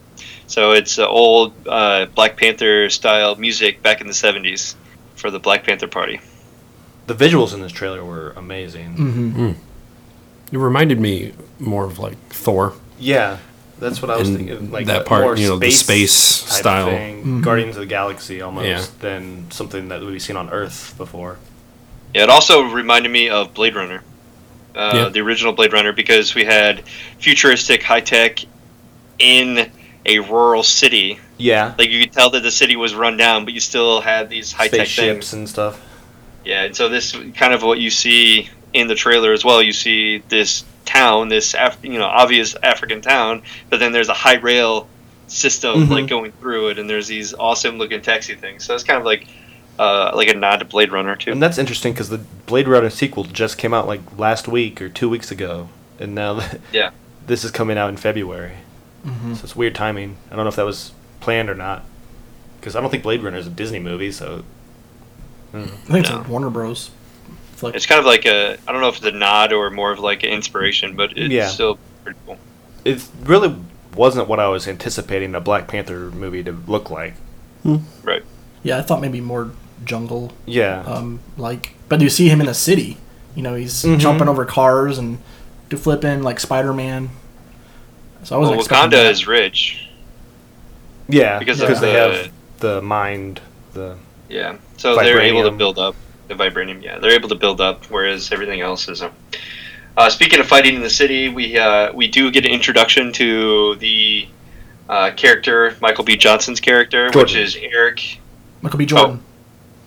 so 0.45 0.71
it's 0.73 0.99
uh, 0.99 1.07
old 1.07 1.53
uh, 1.67 2.05
black 2.13 2.37
panther 2.37 2.89
style 2.89 3.35
music 3.35 3.81
back 3.81 4.01
in 4.01 4.07
the 4.07 4.13
70s 4.13 4.75
for 5.15 5.31
the 5.31 5.39
black 5.39 5.63
panther 5.63 5.87
party 5.87 6.19
The 7.07 7.15
visuals 7.15 7.53
in 7.53 7.61
this 7.61 7.71
trailer 7.71 8.03
were 8.05 8.31
amazing. 8.35 8.93
hmm 8.95 9.51
It 10.51 10.57
reminded 10.59 10.99
me 10.99 11.33
more 11.59 11.85
of 11.85 11.97
like 11.97 12.17
Thor. 12.29 12.73
Yeah, 12.99 13.37
that's 13.83 14.01
what 14.01 14.09
I 14.09 14.17
was 14.17 14.29
And 14.29 14.37
thinking. 14.37 14.71
Like 14.71 14.87
that 14.87 15.05
part, 15.05 15.23
more 15.23 15.35
you 15.37 15.47
know, 15.49 15.57
the 15.59 15.69
space 15.71 16.41
type 16.43 16.49
style. 16.61 16.85
thing, 16.87 17.23
Mhm. 17.23 17.43
Guardians 17.43 17.75
of 17.75 17.81
the 17.81 17.85
Galaxy 17.85 18.41
almost, 18.41 18.65
Yeah. 18.67 18.83
than 18.99 19.51
something 19.51 19.89
that 19.89 20.01
we've 20.01 20.21
seen 20.21 20.35
on 20.37 20.49
Earth 20.49 20.95
before. 20.97 21.37
yeah 22.15 22.23
it 22.23 22.29
also 22.29 22.61
reminded 22.61 23.11
me 23.11 23.27
of 23.29 23.53
blade 23.53 23.75
runner 23.75 24.01
uh, 24.75 24.91
Yeah. 24.95 25.09
the 25.09 25.19
original 25.21 25.51
blade 25.53 25.73
runner 25.73 25.91
because 25.93 26.33
we 26.35 26.45
had 26.45 26.83
futuristic 27.19 27.81
high 27.83 28.01
tech 28.01 28.39
in 29.19 29.69
a 30.05 30.19
rural 30.19 30.63
city 30.63 31.19
Yeah, 31.37 31.73
like 31.77 31.89
you 31.89 31.99
could 32.03 32.11
tell 32.13 32.29
that 32.31 32.43
the 32.43 32.51
city 32.51 32.75
was 32.75 32.93
run 32.95 33.17
down 33.17 33.45
but 33.45 33.53
you 33.53 33.59
still 33.59 34.01
had 34.01 34.29
these 34.29 34.51
high 34.51 34.67
tech 34.67 34.87
things 34.87 35.33
and 35.33 35.47
stuff. 35.49 35.79
Yeah, 36.45 36.63
and 36.63 36.75
so 36.75 36.89
this 36.89 37.15
kind 37.35 37.53
of 37.53 37.63
what 37.63 37.79
you 37.79 37.89
see 37.89 38.49
in 38.73 38.87
the 38.87 38.95
trailer 38.95 39.31
as 39.33 39.43
well. 39.45 39.61
You 39.61 39.71
see 39.73 40.21
this 40.29 40.63
town, 40.85 41.29
this 41.29 41.53
Af- 41.57 41.77
you 41.83 41.97
know 41.99 42.05
obvious 42.05 42.55
African 42.61 43.01
town, 43.01 43.41
but 43.69 43.79
then 43.79 43.91
there's 43.91 44.09
a 44.09 44.13
high 44.13 44.35
rail 44.35 44.87
system 45.27 45.87
Mhm. 45.87 45.89
like 45.89 46.07
going 46.07 46.31
through 46.33 46.69
it, 46.69 46.79
and 46.79 46.89
there's 46.89 47.07
these 47.07 47.33
awesome 47.33 47.77
looking 47.77 48.01
taxi 48.01 48.35
things. 48.35 48.63
So 48.65 48.75
it's 48.75 48.83
kind 48.83 48.99
of 48.99 49.05
like 49.05 49.25
uh, 49.79 50.11
like 50.13 50.27
a 50.29 50.35
nod 50.35 50.57
to 50.57 50.65
Blade 50.65 50.91
Runner 50.91 51.15
too. 51.15 51.31
And 51.31 51.41
that's 51.41 51.57
interesting 51.57 51.93
because 51.93 52.09
the 52.09 52.19
Blade 52.45 52.67
Runner 52.67 52.91
sequel 52.91 53.23
just 53.23 53.57
came 53.57 53.73
out 53.73 53.87
like 53.87 54.01
last 54.17 54.47
week 54.47 54.79
or 54.81 54.89
two 54.89 55.09
weeks 55.09 55.31
ago, 55.31 55.69
and 55.99 56.13
now 56.13 56.41
Yeah. 56.71 56.91
this 57.25 57.43
is 57.43 57.49
coming 57.49 57.77
out 57.77 57.89
in 57.89 57.97
February. 57.97 58.53
Mhm. 59.05 59.35
So 59.37 59.43
it's 59.43 59.55
weird 59.55 59.73
timing. 59.73 60.17
I 60.31 60.35
don't 60.35 60.45
know 60.45 60.49
if 60.49 60.55
that 60.57 60.65
was 60.65 60.91
planned 61.21 61.49
or 61.49 61.55
not. 61.55 61.83
Because 62.59 62.75
I 62.75 62.81
don't 62.81 62.89
think 62.91 63.03
Blade 63.03 63.23
Runner 63.23 63.37
is 63.37 63.47
a 63.47 63.49
Disney 63.49 63.79
movie, 63.79 64.11
so. 64.11 64.43
I. 65.53 65.57
I 65.57 65.61
think 65.65 65.89
No. 65.89 65.97
it's 65.99 66.09
a 66.11 66.19
Warner 66.29 66.49
Bros. 66.49 66.91
Flick. 67.63 67.75
It's 67.75 67.85
kind 67.85 67.99
of 67.99 68.05
like 68.05 68.25
a 68.25 68.57
I 68.67 68.71
don't 68.71 68.81
know 68.81 68.89
if 68.89 68.97
it's 68.97 69.05
a 69.05 69.11
nod 69.11 69.53
or 69.53 69.69
more 69.69 69.91
of 69.91 69.99
like 69.99 70.23
an 70.23 70.29
inspiration, 70.29 70.95
but 70.95 71.17
it's 71.17 71.31
Yeah. 71.33 71.47
still 71.47 71.77
pretty 72.03 72.19
cool. 72.25 72.37
It 72.85 73.03
really 73.23 73.55
wasn't 73.95 74.27
what 74.27 74.39
I 74.39 74.47
was 74.47 74.67
anticipating 74.67 75.35
a 75.35 75.39
Black 75.41 75.67
Panther 75.67 76.11
movie 76.11 76.43
to 76.43 76.51
look 76.67 76.89
like. 76.89 77.13
Right. 78.03 78.23
yeah, 78.63 78.77
I 78.77 78.81
thought 78.81 78.99
maybe 79.01 79.21
more 79.21 79.51
jungle 79.85 80.33
Yeah. 80.45 80.81
um, 80.85 81.19
like. 81.37 81.75
But 81.89 82.01
you 82.01 82.09
see 82.09 82.27
him 82.29 82.39
in 82.41 82.47
the 82.47 82.53
city. 82.53 82.97
You 83.35 83.43
know, 83.43 83.55
he's 83.55 83.83
Mhm. 83.83 83.99
jumping 83.99 84.27
over 84.27 84.45
cars 84.45 84.97
and 84.97 85.19
do 85.69 85.77
flipping 85.77 86.23
like 86.23 86.39
Spider 86.39 86.73
Man. 86.73 87.09
So 88.23 88.35
I 88.35 88.39
was 88.39 88.49
Well, 88.49 88.59
Wakanda 88.59 88.91
that. 88.91 89.11
is 89.11 89.27
rich. 89.27 89.87
yeah, 91.07 91.39
because 91.39 91.59
because, 91.59 91.77
of 91.77 91.81
they 91.81 91.93
have 91.93 92.29
the 92.59 92.81
mind, 92.81 93.41
the 93.73 93.95
Yeah. 94.29 94.55
So 94.77 94.95
they're 94.95 95.21
able 95.21 95.43
to 95.43 95.51
build 95.51 95.77
up 95.79 95.95
the 96.27 96.33
vibranium. 96.33 96.81
Yeah, 96.81 96.99
they're 96.99 97.11
able 97.11 97.29
to 97.29 97.35
build 97.35 97.61
up, 97.61 97.85
whereas 97.85 98.31
everything 98.31 98.61
else 98.61 98.87
is. 98.87 99.03
Uh, 99.95 100.09
speaking 100.09 100.39
of 100.39 100.47
fighting 100.47 100.75
in 100.75 100.81
the 100.81 100.89
city, 100.89 101.29
we 101.29 101.57
uh, 101.57 101.93
we 101.93 102.07
do 102.07 102.31
get 102.31 102.45
an 102.45 102.51
introduction 102.51 103.11
to 103.13 103.75
the 103.75 104.27
uh, 104.89 105.11
character 105.15 105.75
Michael 105.81 106.03
B. 106.03 106.17
Johnson's 106.17 106.59
character, 106.59 107.11
which 107.13 107.35
is 107.35 107.55
Eric. 107.55 108.19
Michael 108.61 108.79
B. 108.79 108.85
Jordan. 108.85 109.21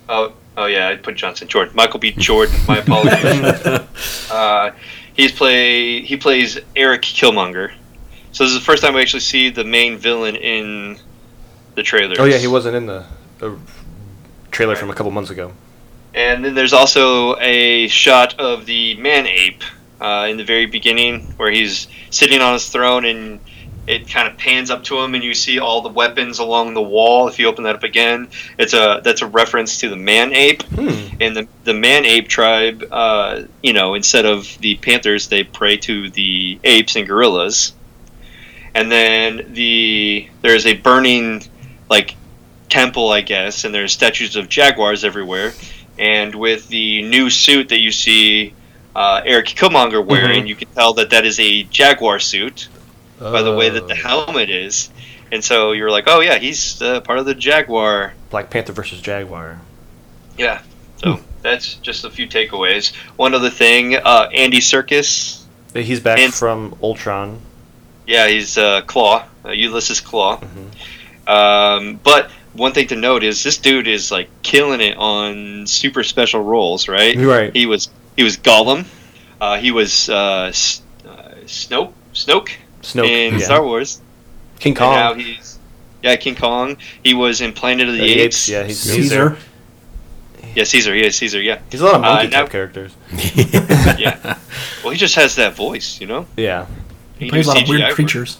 Oh, 0.07 0.33
oh 0.55 0.65
yeah, 0.65 0.89
I 0.89 0.95
put 0.95 1.15
Johnson. 1.15 1.47
Jordan. 1.47 1.75
Michael 1.75 1.99
B. 1.99 2.11
Jordan. 2.11 2.55
My 2.67 2.77
apologies. 2.77 4.31
uh, 4.31 4.71
he's 5.13 5.31
play 5.31 6.01
he 6.01 6.15
plays 6.15 6.59
Eric 6.75 7.01
Killmonger. 7.01 7.73
So 8.31 8.43
this 8.43 8.53
is 8.53 8.59
the 8.59 8.65
first 8.65 8.83
time 8.83 8.93
we 8.93 9.01
actually 9.01 9.21
see 9.21 9.49
the 9.49 9.63
main 9.63 9.97
villain 9.97 10.35
in 10.35 10.99
the 11.75 11.83
trailer. 11.83 12.15
Oh 12.19 12.25
yeah, 12.25 12.37
he 12.37 12.47
wasn't 12.47 12.75
in 12.75 12.85
the, 12.85 13.05
the 13.39 13.57
trailer 14.51 14.75
from 14.75 14.89
a 14.89 14.93
couple 14.93 15.11
months 15.11 15.31
ago. 15.31 15.53
And 16.17 16.43
then 16.43 16.55
there's 16.55 16.73
also 16.73 17.37
a 17.37 17.87
shot 17.89 18.39
of 18.39 18.65
the 18.65 18.95
man 18.95 19.27
ape 19.27 19.61
uh, 20.01 20.25
in 20.27 20.37
the 20.37 20.43
very 20.43 20.65
beginning 20.65 21.21
where 21.37 21.51
he's 21.51 21.87
sitting 22.09 22.41
on 22.41 22.53
his 22.53 22.67
throne 22.69 23.05
and 23.05 23.39
it 23.85 24.09
kind 24.09 24.27
of 24.27 24.35
pans 24.35 24.71
up 24.71 24.83
to 24.85 24.97
him 24.99 25.13
and 25.13 25.23
you 25.23 25.35
see 25.35 25.59
all 25.59 25.81
the 25.81 25.89
weapons 25.89 26.39
along 26.39 26.73
the 26.73 26.81
wall. 26.81 27.27
If 27.27 27.37
you 27.37 27.47
open 27.47 27.65
that 27.65 27.75
up 27.75 27.83
again, 27.83 28.29
it's 28.57 28.73
a 28.73 28.99
that's 29.03 29.21
a 29.21 29.27
reference 29.27 29.81
to 29.81 29.89
the 29.89 29.95
man 29.95 30.33
ape. 30.33 30.63
Hmm. 30.63 31.17
And 31.21 31.37
the, 31.37 31.47
the 31.65 31.75
man 31.75 32.03
ape 32.03 32.27
tribe, 32.27 32.83
uh, 32.91 33.43
you 33.61 33.73
know, 33.73 33.93
instead 33.93 34.25
of 34.25 34.57
the 34.57 34.75
panthers, 34.77 35.27
they 35.27 35.43
pray 35.43 35.77
to 35.77 36.09
the 36.09 36.59
apes 36.63 36.95
and 36.95 37.07
gorillas. 37.07 37.73
And 38.73 38.91
then 38.91 39.53
the 39.53 40.27
there's 40.41 40.65
a 40.65 40.73
burning 40.73 41.43
like 41.91 42.15
temple, 42.69 43.11
I 43.11 43.21
guess, 43.21 43.65
and 43.65 43.73
there's 43.73 43.93
statues 43.93 44.35
of 44.35 44.49
jaguars 44.49 45.03
everywhere. 45.03 45.53
And 45.99 46.35
with 46.35 46.67
the 46.69 47.01
new 47.03 47.29
suit 47.29 47.69
that 47.69 47.79
you 47.79 47.91
see 47.91 48.53
uh, 48.95 49.21
Eric 49.25 49.47
Killmonger 49.47 50.03
wearing, 50.03 50.45
Mhm. 50.45 50.47
you 50.47 50.55
can 50.55 50.67
tell 50.69 50.93
that 50.93 51.11
that 51.11 51.23
is 51.25 51.39
a 51.39 51.63
jaguar 51.63 52.19
suit 52.19 52.67
by 53.19 53.41
the 53.43 53.55
way 53.55 53.69
that 53.69 53.87
the 53.87 53.93
Oh. 53.93 54.25
helmet 54.25 54.49
is. 54.49 54.89
And 55.31 55.43
so 55.43 55.71
you're 55.73 55.91
like, 55.91 56.05
oh 56.07 56.19
yeah, 56.21 56.37
he's 56.39 56.81
uh, 56.81 57.01
part 57.01 57.19
of 57.19 57.25
the 57.25 57.35
jaguar 57.35 58.13
Black 58.31 58.49
Panther 58.49 58.73
versus 58.73 58.99
Jaguar. 59.01 59.59
yeah. 60.37 60.61
So 61.03 61.19
that's 61.43 61.75
just 61.75 62.05
a 62.05 62.09
few 62.09 62.25
takeaways. 62.27 62.91
One 63.17 63.35
other 63.35 63.51
thing, 63.51 63.95
uh, 63.95 64.29
Andy 64.33 64.59
Serkis. 64.59 65.41
He's 65.75 65.99
back 65.99 66.17
And- 66.17 66.33
from 66.33 66.75
Ultron. 66.81 67.39
Yeah, 68.07 68.27
he's 68.27 68.57
uh, 68.57 68.81
Klaue, 68.81 69.23
uh, 69.45 69.51
Ulysses 69.51 70.01
Klaue. 70.01 70.41
Mhm. 70.41 71.31
Um, 71.31 71.99
but 72.03 72.31
one 72.57 72.73
thing 72.73 72.87
to 72.87 72.95
note 72.95 73.23
is 73.23 73.43
this 73.43 73.57
dude 73.57 73.87
is 73.87 74.11
like 74.11 74.29
killing 74.41 74.81
it 74.81 74.97
on 74.97 75.65
super 75.67 76.03
special 76.03 76.41
roles, 76.43 76.87
right? 76.87 77.15
Right. 77.15 77.55
He 77.55 77.65
was 77.65 77.89
he 78.15 78.23
was 78.23 78.35
Gollum. 78.37 78.85
Uh, 79.39 79.57
he 79.57 79.71
was 79.71 80.09
uh, 80.09 80.47
S- 80.49 80.81
uh, 81.07 81.31
Snoke. 81.45 81.93
Snoke 82.13 82.49
Snoke. 82.81 83.07
in 83.07 83.33
yeah. 83.39 83.45
Star 83.45 83.63
Wars. 83.63 84.01
King 84.59 84.71
And 84.71 84.79
now 84.79 85.13
he's 85.13 85.59
yeah 86.01 86.15
King 86.15 86.35
Kong. 86.35 86.77
He 87.03 87.13
was 87.13 87.41
in 87.41 87.53
Planet 87.53 87.87
of 87.87 87.93
the, 87.93 88.01
The 88.01 88.19
Apes. 88.21 88.49
Yeah, 88.49 88.63
he's 88.63 88.79
Caesar. 88.79 89.37
Yeah, 90.55 90.63
Caesar. 90.63 90.95
Yeah, 90.95 91.09
Caesar. 91.09 91.39
Yeah. 91.41 91.59
He's 91.71 91.81
a 91.81 91.85
lot 91.85 91.95
of 91.95 92.03
Uh, 92.03 92.13
monkey 92.15 92.29
type 92.31 92.49
characters. 92.49 92.91
Yeah. 93.97 94.37
Well, 94.83 94.91
he 94.91 94.97
just 94.97 95.15
has 95.15 95.35
that 95.35 95.55
voice, 95.55 95.99
you 96.01 96.07
know. 96.07 96.25
Yeah. 96.35 96.65
He 97.19 97.25
can 97.29 97.29
plays 97.29 97.47
a 97.47 97.51
do 97.51 97.55
lot 97.55 97.63
of 97.63 97.69
weird 97.69 97.81
CGI 97.81 97.89
for- 97.89 97.95
creatures. 97.95 98.37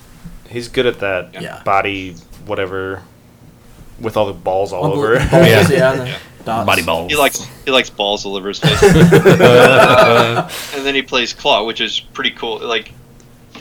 He's 0.50 0.68
good 0.68 0.86
at 0.88 1.00
that 1.00 1.40
Yeah. 1.42 1.62
body, 1.64 2.16
whatever, 2.46 3.04
with 4.00 4.18
all 4.18 4.26
the 4.28 4.34
balls 4.34 4.74
all 4.74 4.84
All 4.86 4.94
over. 4.94 5.16
balls, 5.32 5.32
Yeah. 5.32 5.70
yeah, 5.70 5.94
and 5.94 6.46
dots. 6.46 6.66
Body 6.66 6.84
balls. 6.84 7.12
He 7.12 7.18
likes 7.18 7.46
he 7.66 7.72
likes 7.72 7.90
balls 7.90 8.26
all 8.26 8.36
over 8.36 8.48
his 8.50 8.60
face. 8.60 8.82
Uh, 8.84 10.50
and 10.76 10.86
then 10.86 10.96
he 10.96 11.02
plays 11.02 11.34
Klaue, 11.34 11.66
which 11.66 11.82
is 11.82 12.00
pretty 12.00 12.32
cool. 12.32 12.60
Like, 12.60 12.92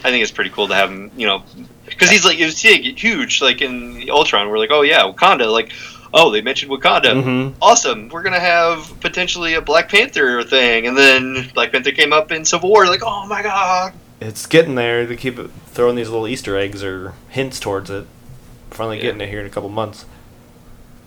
I 0.05 0.11
think 0.11 0.23
it's 0.23 0.33
pretty 0.33 0.51
cool 0.51 0.69
to 0.69 0.75
have 0.75 0.91
him, 0.91 1.11
you 1.17 1.27
know, 1.27 1.43
because 1.87 2.11
he's 2.11 2.25
like 2.25 2.39
you 2.39 2.51
see 2.51 2.93
huge. 2.95 3.41
Like 3.43 3.61
in 3.63 3.95
the 3.95 4.11
Ultron, 4.11 4.49
we're 4.49 4.59
like, 4.59 4.71
oh 4.71 4.83
yeah, 4.83 5.03
Wakanda. 5.03 5.51
Like, 5.51 5.73
oh 6.15 6.31
they 6.31 6.43
mentioned 6.43 6.71
Wakanda. 6.71 7.13
Mhm. 7.23 7.55
Awesome. 7.61 8.09
We're 8.09 8.23
gonna 8.23 8.41
have 8.41 9.01
potentially 9.01 9.55
a 9.55 9.61
Black 9.61 9.89
Panther 9.89 10.43
thing, 10.45 10.87
and 10.87 10.97
then 10.97 11.51
Black 11.55 11.73
Panther 11.73 11.93
came 11.93 12.13
up 12.13 12.31
in 12.31 12.45
Civil 12.45 12.69
War. 12.71 12.87
Like, 12.87 13.03
oh 13.05 13.27
my 13.27 13.43
god. 13.43 13.93
It's 14.21 14.47
getting 14.47 14.77
there. 14.77 15.05
They 15.07 15.17
keep 15.17 15.39
throwing 15.67 15.95
these 15.97 16.09
little 16.09 16.27
Easter 16.27 16.57
eggs 16.57 16.83
or 16.83 17.13
hints 17.29 17.61
towards 17.61 17.91
it. 17.91 18.07
Finally 18.71 18.97
Yeah. 18.97 19.03
getting 19.05 19.21
it 19.21 19.29
here 19.29 19.41
in 19.41 19.47
a 19.47 19.51
couple 19.51 19.69
months. 19.69 20.07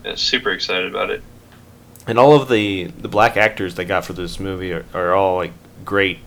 Yeah, 0.09 0.15
super 0.15 0.49
excited 0.49 0.89
about 0.89 1.11
it. 1.11 1.21
And 2.07 2.17
all 2.17 2.33
of 2.33 2.49
the 2.49 2.85
the 2.85 3.07
black 3.07 3.37
actors 3.37 3.75
they 3.75 3.85
got 3.85 4.05
for 4.05 4.13
this 4.13 4.39
movie 4.39 4.73
are, 4.73 4.85
are 4.91 5.13
all 5.13 5.35
like 5.35 5.51
great 5.85 6.17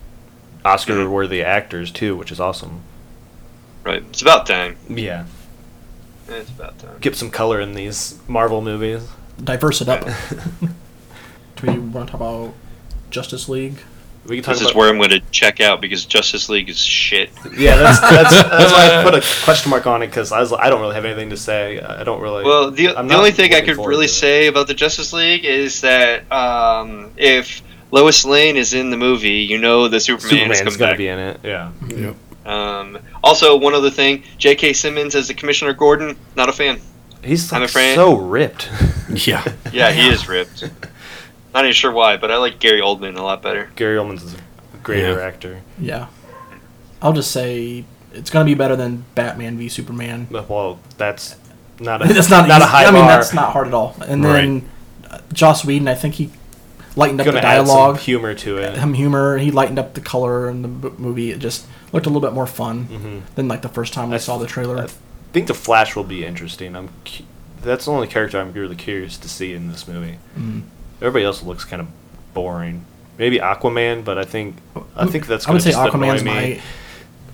Oscar 0.65 1.09
worthy 1.11 1.39
mm-hmm. 1.39 1.49
actors 1.49 1.91
too, 1.91 2.15
which 2.17 2.31
is 2.31 2.39
awesome. 2.39 2.83
Right. 3.83 4.05
It's 4.11 4.23
about 4.23 4.47
time. 4.47 4.77
Yeah. 4.89 5.27
It's 6.29 6.51
about 6.51 6.79
time. 6.79 6.99
Get 7.01 7.17
some 7.17 7.31
color 7.33 7.61
in 7.61 7.75
these 7.75 8.21
Marvel 8.29 8.63
movies. 8.63 9.09
Diverse 9.43 9.81
it 9.81 9.89
up. 9.89 10.05
Do 11.57 11.67
we 11.67 11.79
want 11.81 12.07
to 12.07 12.13
talk 12.13 12.21
about 12.21 12.55
Justice 13.11 13.49
League? 13.49 13.79
We 14.27 14.37
can 14.37 14.45
talk 14.45 14.55
This 14.55 14.63
about 14.63 14.71
is 14.71 14.77
where 14.77 14.89
I'm 14.89 14.99
going 14.99 15.11
to 15.11 15.21
check 15.33 15.61
out 15.61 15.81
because 15.81 16.05
Justice 16.05 16.49
League 16.49 16.69
is 16.69 16.79
shit. 16.79 17.31
Yeah, 17.57 17.77
that's 17.77 18.01
that's, 18.01 18.31
that's 18.31 18.73
why 18.73 19.01
I 19.01 19.03
put 19.03 19.15
a 19.15 19.45
question 19.45 19.71
mark 19.71 19.87
on 19.87 20.03
it 20.03 20.07
because 20.09 20.31
I 20.31 20.39
was 20.41 20.53
I 20.53 20.71
don't 20.71 20.81
really 20.81 20.95
have 20.95 21.05
anything 21.05 21.31
to 21.31 21.37
say. 21.37 21.81
I 21.81 22.05
don't 22.05 22.21
really. 22.23 22.45
Well, 22.45 22.71
the, 22.71 22.87
the 22.89 23.15
only 23.17 23.33
thing 23.33 23.53
I 23.53 23.61
could 23.63 23.79
really 23.79 24.07
say 24.09 24.47
about 24.47 24.69
the 24.69 24.75
Justice 24.75 25.13
League 25.13 25.45
is 25.45 25.81
that 25.81 26.31
um, 26.31 27.11
if 27.17 27.63
Lois 27.91 28.25
Lane 28.25 28.57
is 28.57 28.75
in 28.75 28.91
the 28.91 28.97
movie, 28.97 29.41
you 29.41 29.59
know 29.59 29.89
the 29.89 29.99
Superman 29.99 30.51
is 30.53 30.59
Superman's 30.59 30.77
coming 30.77 30.79
gonna 30.79 30.97
be 30.97 31.09
in 31.09 31.19
it. 31.19 31.41
Yeah. 31.43 31.73
Yep. 31.89 32.17
Um, 32.47 32.99
also, 33.25 33.57
one 33.57 33.75
other 33.75 33.91
thing: 33.91 34.23
J.K. 34.39 34.73
Simmons 34.73 35.15
as 35.17 35.29
the 35.29 35.35
Commissioner 35.35 35.73
Gordon, 35.73 36.17
not 36.37 36.49
a 36.49 36.53
fan. 36.53 36.81
He's 37.25 37.53
I'm 37.53 37.61
like 37.61 37.71
afraid- 37.71 37.95
so 37.97 38.15
ripped. 38.17 38.69
Yeah. 39.11 39.45
Yeah, 39.73 39.91
he 39.91 40.09
is 40.09 40.29
ripped. 40.29 40.65
Not 41.55 41.65
even 41.65 41.75
sure 41.75 41.93
why, 41.93 42.17
but 42.17 42.31
I 42.31 42.37
like 42.39 42.59
Gary 42.59 42.81
Oldman 42.81 43.17
a 43.17 43.23
lot 43.23 43.43
better. 43.43 43.71
Gary 43.77 43.97
Oldman's 43.97 44.35
a 44.35 44.77
greater 44.83 45.19
Yeah. 45.19 45.25
actor. 45.27 45.61
Yeah. 45.79 46.07
I'll 47.01 47.13
just 47.13 47.31
say 47.31 47.85
it's 48.13 48.31
going 48.31 48.47
to 48.47 48.51
be 48.51 48.55
better 48.55 48.77
than 48.77 49.05
Batman 49.15 49.59
v 49.59 49.69
Superman. 49.69 50.29
Well, 50.31 50.79
that's 50.97 51.37
not 51.81 52.01
I 52.01 52.05
a 52.05 52.09
mean, 52.09 52.15
that's 52.17 52.31
not 52.31 52.49
not 52.49 52.61
easy. 52.61 52.65
a 52.65 52.71
high 52.71 52.85
I 52.85 52.91
mean, 52.91 53.03
bar. 53.03 53.09
that's 53.11 53.35
not 53.35 53.53
hard 53.53 53.67
at 53.69 53.75
all. 53.75 53.97
And 54.07 54.25
then 54.25 54.69
uh, 55.11 55.19
Joss 55.33 55.65
Whedon, 55.65 55.89
I 55.89 55.95
think 55.95 56.15
he 56.15 56.31
lightened 56.97 57.21
up 57.21 57.25
Gonna 57.27 57.41
the 57.41 57.47
add 57.47 57.67
some 57.67 57.77
dialogue, 57.77 57.99
humor 57.99 58.35
to 58.35 58.59
it. 58.59 58.77
some 58.77 58.95
humor. 58.95 59.39
He 59.39 59.51
lightened 59.51 59.79
up 59.79 59.95
the 59.95 60.01
color 60.01 60.49
in 60.49 60.63
the 60.63 60.69
b- 60.69 60.91
movie. 60.99 61.31
It 61.33 61.39
just 61.39 61.67
looked 61.93 62.07
a 62.07 62.09
little 62.11 62.21
bit 62.27 62.33
more 62.35 62.47
fun 62.47 62.87
Mhm. 62.87 63.35
than 63.35 63.49
like 63.49 63.63
the 63.63 63.69
first 63.69 63.93
time 63.93 64.13
I, 64.13 64.15
I 64.15 64.19
saw 64.19 64.39
the 64.39 64.47
trailer. 64.47 64.79
I 64.79 64.87
think 65.33 65.47
the 65.49 65.55
Flash 65.55 65.97
will 65.97 66.05
be 66.05 66.25
interesting. 66.25 66.77
I'm. 66.77 66.89
cu- 67.05 67.25
That's 67.63 67.85
the 67.87 67.93
only 67.93 68.07
character 68.09 68.39
I'm 68.41 68.53
really 68.53 68.77
curious 68.77 69.17
to 69.19 69.29
see 69.29 69.53
in 69.55 69.71
this 69.71 69.89
movie. 69.89 70.19
Mm. 70.39 70.63
Everybody 71.03 71.25
else 71.25 71.43
looks 71.43 71.65
kind 71.65 71.81
of 71.83 71.89
boring. 72.35 72.85
Maybe 73.19 73.39
Aquaman, 73.39 74.05
but 74.05 74.19
I 74.19 74.25
think 74.25 74.57
I 74.97 75.07
think 75.07 75.27
that's. 75.27 75.47
I 75.47 75.51
would 75.51 75.61
gonna 75.61 75.61
say 75.61 75.71
just 75.73 75.95
annoy 75.95 76.07
Aquaman's 76.15 76.25
me. 76.25 76.31
my. 76.31 76.61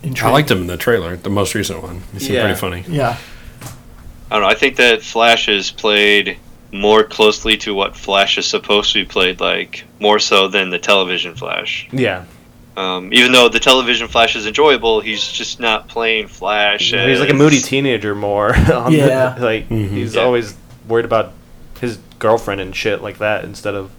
Intrigue. 0.02 0.28
I 0.28 0.32
liked 0.32 0.50
him 0.50 0.58
in 0.58 0.66
the 0.68 0.76
trailer, 0.76 1.16
the 1.16 1.30
most 1.30 1.54
recent 1.54 1.82
one. 1.82 2.02
He 2.12 2.20
seemed 2.20 2.34
Yeah. 2.34 2.42
pretty 2.44 2.58
funny. 2.58 2.84
Yeah, 2.88 3.16
I 4.30 4.34
don't 4.34 4.42
know. 4.42 4.48
I 4.48 4.54
think 4.54 4.76
that 4.76 5.02
Flash 5.02 5.48
is 5.48 5.70
played 5.70 6.36
more 6.72 7.02
closely 7.02 7.56
to 7.58 7.74
what 7.74 7.96
Flash 7.96 8.38
is 8.38 8.46
supposed 8.46 8.92
to 8.92 9.00
be 9.02 9.04
played 9.08 9.40
like, 9.40 9.84
more 10.00 10.18
so 10.18 10.48
than 10.48 10.70
the 10.70 10.78
television 10.78 11.34
Flash. 11.34 11.88
Yeah, 11.90 12.24
Um, 12.76 13.12
even 13.12 13.32
though 13.32 13.48
the 13.48 13.58
television 13.58 14.06
Flash 14.06 14.36
is 14.36 14.46
enjoyable, 14.46 15.00
he's 15.00 15.26
just 15.26 15.58
not 15.58 15.88
playing 15.88 16.28
Flash. 16.28 16.92
he's 16.92 17.18
like 17.20 17.30
a 17.30 17.34
moody 17.34 17.58
teenager 17.60 18.14
more. 18.14 18.54
on 18.72 18.92
the- 18.92 18.98
Yeah. 18.98 19.34
like 19.40 19.68
Mhm. 19.68 19.90
he's 19.90 20.14
Yeah. 20.14 20.22
always 20.22 20.54
worried 20.86 21.06
about 21.06 21.32
his 21.80 21.98
girlfriend 22.18 22.60
and 22.60 22.74
shit 22.74 23.02
like 23.02 23.18
that 23.18 23.44
instead 23.44 23.74
of 23.74 23.90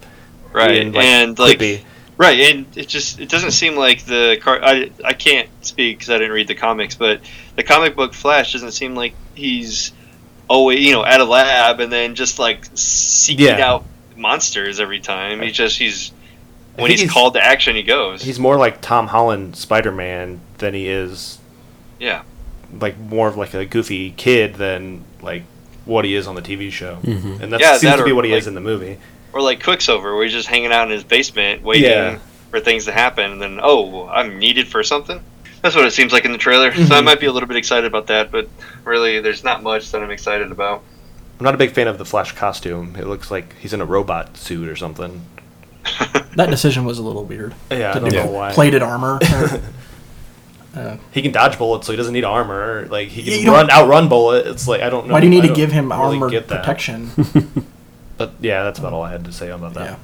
right? 0.52 0.68
being, 0.70 0.92
like, 0.92 1.04
and 1.04 1.38
like. 1.38 1.84
Right, 2.16 2.38
and 2.54 2.66
it 2.76 2.86
just 2.86 3.18
it 3.18 3.30
doesn't 3.30 3.52
seem 3.52 3.76
like 3.76 4.04
the 4.04 4.36
car. 4.42 4.60
I 4.62 4.90
I 5.02 5.14
can't 5.14 5.48
speak 5.64 5.96
because 5.96 6.10
I 6.10 6.18
didn't 6.18 6.32
read 6.32 6.48
the 6.48 6.54
comics, 6.54 6.94
but 6.94 7.22
the 7.56 7.62
comic 7.62 7.96
book 7.96 8.12
Flash 8.12 8.52
doesn't 8.52 8.72
seem 8.72 8.94
like 8.94 9.14
he's 9.34 9.92
always 10.46 10.84
you 10.84 10.92
know 10.92 11.02
at 11.02 11.18
a 11.22 11.24
lab 11.24 11.80
and 11.80 11.90
then 11.90 12.14
just 12.14 12.38
like 12.38 12.66
seeking 12.74 13.46
Yeah. 13.46 13.66
out 13.66 13.86
monsters 14.16 14.80
every 14.80 15.00
time. 15.00 15.40
He 15.40 15.50
just 15.50 15.78
he's 15.78 16.12
when 16.76 16.90
he's, 16.90 17.00
he's- 17.00 17.10
called 17.10 17.32
to 17.34 17.42
action, 17.42 17.74
he 17.74 17.82
goes. 17.82 18.22
He's 18.22 18.38
more 18.38 18.58
like 18.58 18.82
Tom 18.82 19.06
Holland 19.06 19.56
Spider 19.56 19.90
Man 19.92 20.42
than 20.58 20.74
he 20.74 20.88
is 20.90 21.38
yeah, 21.98 22.24
like 22.70 22.98
more 22.98 23.28
of 23.28 23.38
like 23.38 23.54
a 23.54 23.64
goofy 23.64 24.10
kid 24.10 24.56
than 24.56 25.04
like 25.22 25.44
what 25.90 26.04
he 26.04 26.14
is 26.14 26.26
on 26.26 26.34
the 26.36 26.42
TV 26.42 26.70
show. 26.70 26.98
Mhm. 27.02 27.40
And 27.40 27.52
that 27.52 27.60
Yeah, 27.60 27.72
seems 27.72 27.82
that 27.92 27.96
to 27.96 28.04
be 28.04 28.12
what 28.12 28.24
he 28.24 28.30
like- 28.30 28.38
is 28.40 28.46
in 28.46 28.54
the 28.54 28.60
movie. 28.60 28.96
or 29.32 29.40
like 29.42 29.62
Quicksilver, 29.62 30.14
where 30.14 30.24
he's 30.24 30.32
just 30.32 30.48
hanging 30.48 30.72
out 30.72 30.86
in 30.86 30.90
his 30.92 31.04
basement 31.04 31.62
waiting 31.62 31.84
Yeah. 31.90 32.18
for 32.50 32.58
things 32.60 32.84
to 32.86 32.92
happen, 32.92 33.30
and 33.32 33.40
then 33.42 33.60
oh, 33.62 34.08
I'm 34.08 34.38
needed 34.38 34.66
for 34.68 34.82
something. 34.82 35.20
That's 35.62 35.76
what 35.76 35.84
it 35.84 35.92
seems 35.92 36.12
like 36.12 36.24
in 36.24 36.32
the 36.32 36.38
trailer. 36.38 36.72
So 36.74 36.94
I 36.96 37.00
Mhm. 37.00 37.04
might 37.04 37.20
be 37.20 37.26
a 37.26 37.32
little 37.32 37.46
bit 37.46 37.56
excited 37.56 37.84
about 37.84 38.06
that, 38.08 38.32
but 38.32 38.48
really, 38.84 39.20
there's 39.20 39.44
not 39.44 39.62
much 39.62 39.90
that 39.92 40.02
I'm 40.02 40.10
excited 40.10 40.50
about. 40.50 40.82
I'm 41.38 41.44
not 41.44 41.54
a 41.54 41.58
big 41.58 41.72
fan 41.72 41.86
of 41.86 41.98
the 41.98 42.04
Flash 42.04 42.32
costume. 42.32 42.96
It 42.98 43.06
looks 43.06 43.30
like 43.30 43.54
he's 43.60 43.72
in 43.72 43.80
a 43.80 43.84
robot 43.84 44.36
suit 44.36 44.68
or 44.68 44.76
something. 44.76 45.22
That 46.36 46.48
decision 46.50 46.84
was 46.84 46.98
a 46.98 47.02
little 47.02 47.24
weird. 47.24 47.54
Yeah, 47.72 47.90
I 47.94 47.98
don't 47.98 48.12
know 48.12 48.26
why. 48.26 48.52
Plated 48.52 48.82
armor. 48.82 49.18
uh, 50.74 50.96
He 51.12 51.22
can 51.22 51.32
dodge 51.32 51.58
bullets, 51.58 51.86
so 51.86 51.92
he 51.92 51.96
doesn't 51.96 52.12
need 52.14 52.24
armor. 52.24 52.86
Like 52.90 53.08
he 53.08 53.22
can 53.22 53.32
you 53.40 53.44
don't- 53.46 53.54
run 53.54 53.70
outrun 53.70 54.08
bullet. 54.08 54.46
It's 54.46 54.66
like 54.68 54.80
I 54.82 54.90
don't 54.90 55.06
know. 55.08 55.12
why 55.14 55.20
do 55.20 55.26
you 55.28 55.32
I 55.38 55.40
need 55.40 55.48
to 55.48 55.54
give 55.54 55.72
him 55.72 55.90
really 55.92 56.16
armor 56.16 56.30
get 56.30 56.46
protection? 56.48 57.10
But 58.18 58.34
yeah, 58.40 58.64
that's 58.64 58.78
about 58.78 58.92
all 58.92 59.02
I 59.02 59.10
had 59.12 59.24
to 59.24 59.32
say 59.32 59.48
about 59.48 59.72
that. 59.74 59.92
yeah. 59.92 59.96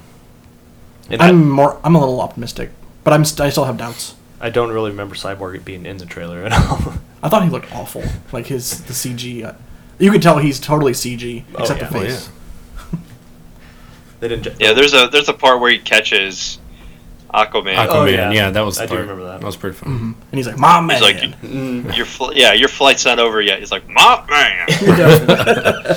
And 1.11 1.21
I'm 1.21 1.51
more. 1.51 1.79
I'm 1.85 1.95
a 1.95 2.01
little 2.01 2.23
optimistic, 2.23 2.71
but 3.05 3.13
I'm. 3.13 3.27
St- 3.27 3.41
I 3.47 3.51
still 3.51 3.65
have 3.65 3.77
doubts. 3.77 4.15
I, 4.41 4.47
I 4.47 4.51
don't 4.51 4.71
really 4.73 4.91
remember 4.91 5.15
Cyborg 5.15 5.63
being 5.67 5.85
in 5.85 5.99
the 5.99 6.07
trailer 6.07 6.43
at 6.45 6.53
all. 6.55 6.95
I 7.23 7.29
thought 7.29 7.45
he 7.45 7.51
looked 7.51 7.71
awful. 7.75 8.03
Like 8.33 8.47
his 8.47 8.83
the 8.85 8.95
CG. 8.95 9.45
Uh, 9.45 9.53
you 9.99 10.11
could 10.11 10.23
tell 10.23 10.39
he's 10.39 10.59
totally 10.59 10.93
CG 10.93 11.45
Oh, 11.55 11.59
except 11.61 11.81
yeah. 11.83 11.89
the 11.91 11.99
Oh, 11.99 12.01
face. 12.01 12.31
they 14.21 14.29
didn't. 14.29 14.45
ju- 14.45 14.55
Yeah, 14.59 14.73
there's 14.73 14.95
a 14.95 15.09
there's 15.13 15.29
a 15.29 15.35
part 15.35 15.61
where 15.61 15.71
he 15.71 15.79
catches 15.79 16.59
Aquaman. 17.35 17.75
Aquaman, 17.77 17.89
Oh, 17.91 18.05
yeah. 18.07 18.31
yeah. 18.31 18.51
that 18.51 18.61
was. 18.63 18.77
The 18.77 18.83
I 18.85 18.87
do 18.87 18.91
part. 18.95 19.01
remember 19.03 19.25
that. 19.25 19.41
That 19.41 19.47
was 19.47 19.57
pretty 19.57 19.77
fun. 19.77 19.89
Mhm. 19.99 20.15
And 20.31 20.39
he's 20.39 20.47
like, 20.47 20.59
"Mom, 20.59 20.87
man." 20.87 21.03
He's 21.03 21.15
like, 21.23 21.41
Mm. 21.43 21.97
your 21.97 22.07
fl- 22.07 22.33
yeah, 22.35 22.53
your 22.53 22.69
flight's 22.69 23.05
not 23.05 23.19
over 23.19 23.41
yet. 23.43 23.59
He's 23.59 23.71
like, 23.73 23.89
Mop 23.89 24.29
man. 24.31 24.67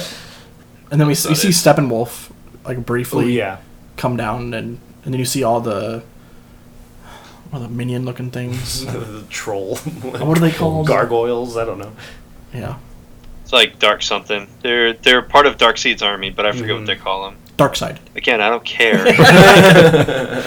and 0.92 1.00
then 1.00 1.08
we, 1.08 1.14
s- 1.14 1.28
we 1.28 1.36
see 1.36 1.50
Steppenwolf 1.50 2.32
like 2.66 2.86
briefly 2.86 3.34
yeah. 3.38 3.58
come 3.98 4.18
down, 4.18 4.54
and 4.54 4.80
and 5.06 5.14
then 5.14 5.20
you 5.20 5.26
see 5.26 5.44
all 5.44 5.62
the 5.62 6.04
all 7.54 7.60
the 7.60 7.70
minion 7.70 8.06
looking 8.06 8.32
things. 8.32 8.86
the 8.92 9.24
troll. 9.30 9.78
what 9.78 10.38
are 10.38 10.42
they 10.42 10.52
called? 10.52 10.88
Gargoyles. 10.88 11.58
I 11.58 11.66
don't 11.66 11.78
know. 11.80 11.92
Yeah, 12.54 12.78
It's 13.44 13.54
like 13.54 13.78
Dark 13.80 14.02
something. 14.02 14.48
They're 14.62 14.94
they're 14.94 15.22
part 15.22 15.46
of 15.46 15.58
Darkseid's 15.58 16.02
army, 16.02 16.32
but 16.32 16.46
I 16.48 16.52
forget 16.52 16.70
Mhm. 16.70 16.78
what 16.80 16.86
they 16.88 16.96
call 16.96 17.26
them. 17.30 17.38
Dark 17.58 17.76
Side. 17.76 18.00
Again, 18.16 18.40
I 18.42 18.50
don't 18.50 18.64
care 18.66 19.02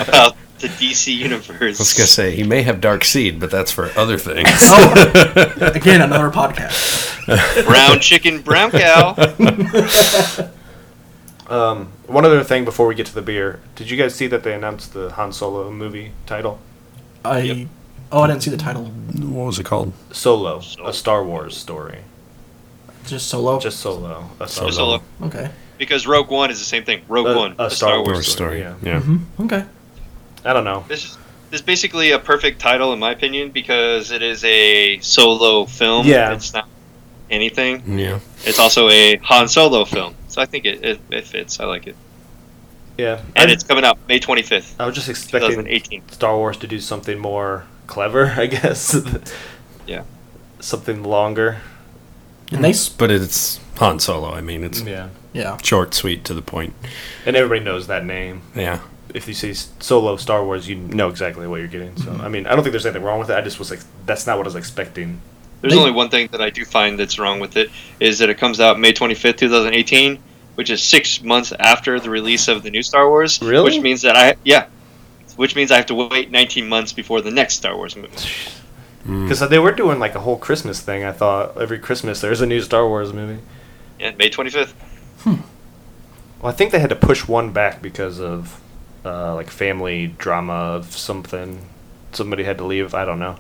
about 0.09 0.35
the 0.63 0.69
DC 0.69 1.15
universe. 1.15 1.79
I 1.79 1.83
was 1.83 1.93
gonna 1.95 2.07
say 2.07 2.35
he 2.35 2.43
may 2.45 2.63
have 2.63 2.81
Dark 2.81 3.05
Seed, 3.05 3.39
but 3.39 3.51
that's 3.51 3.71
for 3.71 3.91
other 3.97 4.17
things. 4.19 4.49
Oh, 4.75 5.53
again, 5.75 6.01
another 6.01 6.31
podcast. 6.31 7.67
brown 7.67 8.01
chicken, 8.01 8.41
brown 8.41 8.71
cow. 8.71 9.15
Um, 11.49 11.89
one 12.07 12.25
other 12.25 12.43
thing 12.43 12.65
before 12.65 12.87
we 12.87 12.95
get 12.95 13.07
to 13.07 13.15
the 13.15 13.21
beer, 13.21 13.61
did 13.75 13.91
you 13.91 13.97
guys 13.99 14.15
see 14.15 14.27
that 14.29 14.43
they 14.43 14.55
announced 14.55 14.95
the 14.95 15.11
Han 15.13 15.33
Solo 15.33 15.71
movie 15.71 16.13
title? 16.25 16.59
I 17.25 17.41
Yep. 17.41 17.69
oh, 18.11 18.23
I 18.23 18.27
didn't 18.29 18.43
see 18.43 18.51
the 18.51 18.57
title. 18.57 18.85
what 18.87 19.47
was 19.47 19.59
it 19.59 19.67
called? 19.67 19.93
Solo, 20.13 20.61
Solo. 20.61 20.89
a 20.89 20.93
Star 20.95 21.23
Wars 21.23 21.55
story. 21.57 21.99
Just 23.07 23.29
solo. 23.29 23.59
Just 23.61 23.81
Solo, 23.81 24.31
a 24.41 24.49
Star 24.49 24.69
Or 24.69 24.73
Solo. 24.73 25.03
okay. 25.25 25.51
Because 25.77 26.07
Rogue 26.07 26.31
One 26.31 26.51
is 26.51 26.59
the 26.59 26.65
same 26.65 26.85
thing. 26.85 27.03
Rogue 27.09 27.27
A- 27.27 27.37
One, 27.37 27.55
a 27.59 27.65
a 27.65 27.71
Star 27.71 27.91
Star, 27.91 27.97
Wars 27.99 28.07
Wars. 28.09 28.19
Or 28.21 28.23
story. 28.31 28.61
yeah. 28.61 28.75
Yeah. 28.83 29.01
hmm 29.01 29.17
Okay. 29.41 29.65
I 30.45 30.53
don't 30.53 30.65
know. 30.65 30.85
This 30.89 31.05
is 31.05 31.19
this 31.51 31.61
is 31.61 31.67
basically 31.67 32.13
a 32.13 32.19
perfect 32.19 32.61
title 32.61 32.93
in 32.93 32.99
my 32.99 33.13
opinion 33.13 33.51
because 33.51 34.11
it 34.11 34.23
is 34.23 34.43
a 34.45 34.99
solo 35.01 35.67
film. 35.67 36.07
Yeah. 36.07 36.33
It's 36.33 36.53
not 36.55 36.69
anything. 37.31 37.99
Yeah. 37.99 38.21
It's 38.45 38.59
also 38.59 38.89
a 38.89 39.17
Han 39.17 39.49
Solo 39.49 39.85
film. 39.85 40.15
So 40.29 40.41
I 40.41 40.47
think 40.47 40.65
it, 40.65 40.83
it, 40.85 41.01
it 41.11 41.25
fits. 41.27 41.61
I 41.61 41.65
like 41.65 41.87
it. 41.87 41.97
Yeah, 42.99 43.23
And 43.37 43.51
I, 43.51 43.53
it's 43.55 43.65
coming 43.65 43.85
out 43.85 43.99
May 44.07 44.21
25th, 44.21 44.75
I 44.79 44.85
was 44.85 44.95
just 44.95 45.09
expecting 45.09 45.51
2018. 45.53 46.09
Star 46.11 46.37
Wars 46.37 46.59
to 46.59 46.67
do 46.67 46.79
something 46.79 47.19
more 47.19 47.65
clever, 47.87 48.35
I 48.37 48.47
guess. 48.47 48.95
Yeah. 49.87 50.05
something 50.61 51.03
longer. 51.03 51.59
And 52.53 52.63
they 52.63 52.75
But 52.99 53.11
it's 53.11 53.61
Han 53.79 53.99
Solo. 53.99 54.33
I 54.33 54.41
mean, 54.43 54.63
it's 54.63 54.81
Yeah, 54.83 55.09
yeah. 55.33 55.57
short, 55.63 55.95
sweet, 55.95 56.25
to 56.27 56.35
the 56.35 56.43
point. 56.43 56.75
and 57.27 57.35
everybody 57.35 57.65
knows 57.65 57.87
that 57.87 58.05
name. 58.05 58.43
Yeah. 58.55 58.81
If 59.15 59.29
you 59.29 59.35
say 59.35 59.53
Solo 59.53 60.17
Star 60.17 60.45
Wars, 60.45 60.69
you 60.69 60.77
know 60.77 61.09
exactly 61.09 61.47
what 61.47 61.57
you're 61.57 61.69
getting. 61.69 61.97
So 61.97 62.11
I 62.13 62.29
mean, 62.29 62.47
I 62.47 62.51
don't 62.55 62.63
think 62.63 62.73
there's 62.73 62.87
anything 62.87 63.03
wrong 63.03 63.19
with 63.19 63.31
it. 63.31 63.35
I 63.35 63.41
just 63.43 63.59
was 63.59 63.71
like, 63.71 63.81
that's 64.07 64.27
not 64.27 64.39
what 64.39 64.47
I 64.47 64.49
was 64.49 64.57
expecting. 64.57 65.21
There's 65.61 65.75
They- 65.75 65.79
only 65.79 65.93
one 65.93 66.09
thing 66.09 66.29
that 66.33 66.41
I 66.41 66.51
do 66.51 66.65
find 66.65 66.99
that's 66.99 67.19
wrong 67.19 67.39
with 67.39 67.57
it 67.57 67.71
is 68.01 68.19
that 68.19 68.29
it 68.31 68.39
comes 68.39 68.59
out 68.61 68.81
May 68.81 68.93
25th, 68.93 69.37
2018, 69.37 70.19
which 70.57 70.71
is 70.71 70.83
six 70.83 71.23
months 71.23 71.53
after 71.59 72.01
the 72.01 72.11
release 72.11 72.49
of 72.49 72.63
the 72.63 72.71
new 72.71 72.83
Star 72.83 73.09
Wars. 73.09 73.41
Really? 73.41 73.65
Which 73.65 73.81
means 73.81 74.03
that 74.03 74.17
I 74.17 74.35
yeah, 74.45 74.67
which 75.37 75.55
means 75.55 75.71
I 75.71 75.77
have 75.77 75.87
to 75.87 75.95
wait 75.95 76.31
19 76.31 76.69
months 76.69 76.93
before 76.93 77.21
the 77.21 77.31
next 77.31 77.55
Star 77.57 77.77
Wars 77.77 77.95
movie. 77.97 78.09
Mm. 79.07 79.25
Because 79.29 79.41
they 79.49 79.59
were 79.59 79.73
doing 79.73 79.99
like 79.99 80.15
a 80.15 80.21
whole 80.21 80.37
Christmas 80.37 80.81
thing. 80.81 81.05
I 81.05 81.13
thought 81.13 81.61
every 81.61 81.79
Christmas 81.79 82.21
there's 82.21 82.41
a 82.41 82.47
new 82.47 82.61
Star 82.61 82.87
Wars 82.87 83.13
movie. 83.13 83.43
Yeah, 83.99 84.13
May 84.19 84.31
25th. 84.31 84.73
Hmm. 85.21 85.35
Well, 86.41 86.53
I 86.53 86.57
think 86.57 86.73
they 86.73 86.81
had 86.81 86.91
to 86.91 86.97
push 86.97 87.29
one 87.29 87.53
back 87.53 87.81
because 87.83 88.21
of 88.21 88.61
uh, 89.05 89.35
like 89.35 89.51
family 89.51 90.07
drama 90.07 90.53
of 90.53 90.93
something. 90.97 91.67
Somebody 92.13 92.45
had 92.45 92.59
to 92.59 92.65
leave. 92.65 92.95
I 92.95 93.05
don't 93.05 93.19
know. 93.19 93.37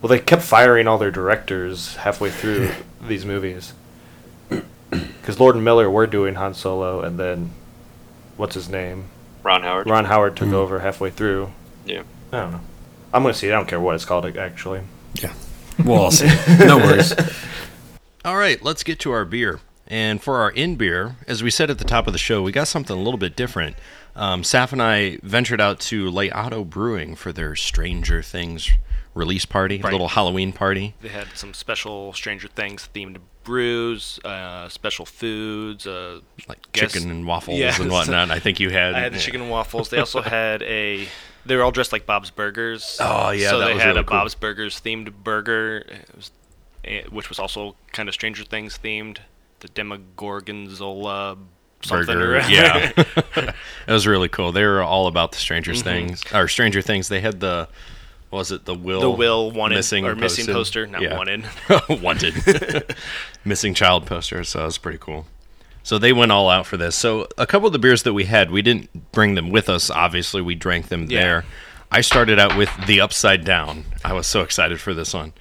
Well, 0.00 0.08
they 0.08 0.18
kept 0.18 0.42
firing 0.42 0.86
all 0.86 0.98
their 0.98 1.10
directors 1.10 1.96
halfway 1.96 2.30
through 2.30 2.70
these 3.06 3.24
movies. 3.24 3.72
Because 4.90 5.40
Lord 5.40 5.56
and 5.56 5.64
Miller 5.64 5.90
were 5.90 6.06
doing 6.06 6.36
Han 6.36 6.54
Solo, 6.54 7.00
and 7.00 7.18
then 7.18 7.50
what's 8.36 8.54
his 8.54 8.68
name? 8.68 9.06
Ron 9.42 9.62
Howard. 9.62 9.88
Ron 9.88 10.04
Howard 10.04 10.36
took 10.36 10.48
Mhm. 10.48 10.54
over 10.54 10.78
halfway 10.80 11.10
through. 11.10 11.50
Yeah. 11.84 12.02
I 12.32 12.40
don't 12.40 12.52
know. 12.52 12.60
I'm 13.12 13.22
gonna 13.22 13.34
see 13.34 13.48
it. 13.48 13.52
I 13.52 13.56
don't 13.56 13.66
care 13.68 13.80
what 13.80 13.94
it's 13.94 14.04
called 14.04 14.24
actually. 14.36 14.80
Yeah. 15.14 15.32
We'll 15.84 15.96
all 15.98 16.10
see. 16.10 16.28
No 16.58 16.78
worries. 16.78 17.14
All 18.24 18.36
right, 18.36 18.60
let's 18.62 18.82
get 18.82 18.98
to 19.00 19.12
our 19.12 19.24
beer. 19.24 19.60
And 19.86 20.20
for 20.20 20.38
our 20.40 20.50
in 20.50 20.74
beer, 20.74 21.14
as 21.28 21.44
we 21.44 21.50
said 21.50 21.70
at 21.70 21.78
the 21.78 21.84
top 21.84 22.08
of 22.08 22.12
the 22.12 22.18
show, 22.18 22.42
we 22.42 22.50
got 22.50 22.66
something 22.66 22.96
a 22.96 23.00
little 23.00 23.18
bit 23.18 23.36
different. 23.36 23.76
Um, 24.16 24.42
Saf 24.42 24.72
and 24.72 24.82
I 24.82 25.18
ventured 25.22 25.60
out 25.60 25.78
to 25.80 26.08
Leato 26.10 26.64
Brewing 26.64 27.14
for 27.16 27.32
their 27.32 27.54
Stranger 27.54 28.22
Things 28.22 28.70
release 29.14 29.44
party, 29.46 29.78
Right. 29.80 29.92
little 29.92 30.08
Halloween 30.08 30.52
party. 30.52 30.94
They 31.00 31.08
had 31.08 31.28
some 31.34 31.54
special 31.54 32.12
Stranger 32.14 32.48
Things 32.48 32.88
themed 32.94 33.18
brews, 33.44 34.18
uh, 34.24 34.68
special 34.68 35.06
foods, 35.06 35.86
uh, 35.86 36.20
Like 36.48 36.58
guess- 36.72 36.92
chicken 36.92 37.10
and 37.10 37.26
waffles 37.26 37.58
Yeah. 37.58 37.80
and 37.80 37.90
whatnot. 37.90 38.30
I 38.30 38.38
think 38.40 38.58
you 38.58 38.70
had. 38.70 38.94
I 38.96 39.00
had 39.00 39.12
the 39.12 39.18
yeah. 39.18 39.22
chicken 39.22 39.42
and 39.42 39.50
waffles. 39.50 39.90
They 39.90 39.98
also 39.98 40.20
had 40.38 40.62
a. 40.62 41.06
They 41.44 41.54
were 41.54 41.62
all 41.62 41.70
dressed 41.70 41.92
like 41.92 42.06
Bob's 42.06 42.30
Burgers. 42.30 42.96
Oh, 43.00 43.30
yeah, 43.30 43.50
So 43.50 43.58
that 43.60 43.66
they 43.66 43.74
was 43.74 43.82
had 43.82 43.88
really 43.90 44.00
a 44.00 44.04
cool. 44.04 44.18
Bob's 44.18 44.34
Burgers 44.34 44.80
themed 44.80 45.12
burger, 45.22 45.84
it 45.88 46.08
was, 46.16 46.30
eh, 46.84 47.02
which 47.10 47.28
was 47.28 47.38
also 47.38 47.76
kind 47.92 48.08
of 48.08 48.14
Stranger 48.14 48.42
Things 48.44 48.78
themed. 48.82 49.18
The 49.60 49.68
Demogorgonzola 49.68 51.38
something. 51.86 52.14
burger. 52.14 52.42
Yeah, 52.48 52.92
it 52.96 53.54
was 53.88 54.06
really 54.06 54.28
cool. 54.28 54.52
They 54.52 54.64
were 54.64 54.82
all 54.82 55.06
about 55.06 55.32
the 55.32 55.38
Stranger 55.38 55.72
Mhm. 55.72 55.82
Things 55.82 56.22
or 56.34 56.48
Stranger 56.48 56.82
Things. 56.82 57.08
They 57.08 57.20
had 57.20 57.40
the 57.40 57.68
what 58.30 58.38
was 58.40 58.52
it 58.52 58.64
the 58.64 58.74
will 58.74 59.00
the 59.00 59.10
Will 59.10 59.50
wanted 59.52 59.76
missing 59.76 60.04
or 60.04 60.14
missing 60.16 60.46
poster, 60.46 60.86
not 60.86 61.00
Yeah. 61.02 61.16
wanted. 61.16 61.44
wanted 61.88 62.94
missing 63.44 63.72
child 63.74 64.04
poster. 64.06 64.42
So 64.44 64.62
it 64.62 64.64
was 64.66 64.78
pretty 64.78 64.98
cool. 64.98 65.26
So 65.82 65.98
they 65.98 66.12
went 66.12 66.32
all 66.32 66.50
out 66.50 66.66
for 66.66 66.76
this. 66.76 66.96
So 66.96 67.28
a 67.38 67.46
couple 67.46 67.68
of 67.68 67.72
the 67.72 67.78
beers 67.78 68.02
that 68.02 68.12
we 68.12 68.24
had, 68.24 68.50
we 68.50 68.60
didn't 68.60 69.12
bring 69.12 69.36
them 69.36 69.50
with 69.50 69.68
us. 69.68 69.88
Obviously, 69.88 70.42
we 70.42 70.56
drank 70.56 70.88
them 70.88 71.06
Yeah. 71.08 71.20
there. 71.20 71.44
I 71.92 72.00
started 72.00 72.40
out 72.40 72.56
with 72.56 72.68
the 72.88 73.00
Upside 73.00 73.44
Down. 73.44 73.84
I 74.04 74.12
was 74.12 74.26
so 74.26 74.40
excited 74.40 74.80
for 74.80 74.92
this 74.92 75.14
one. 75.14 75.32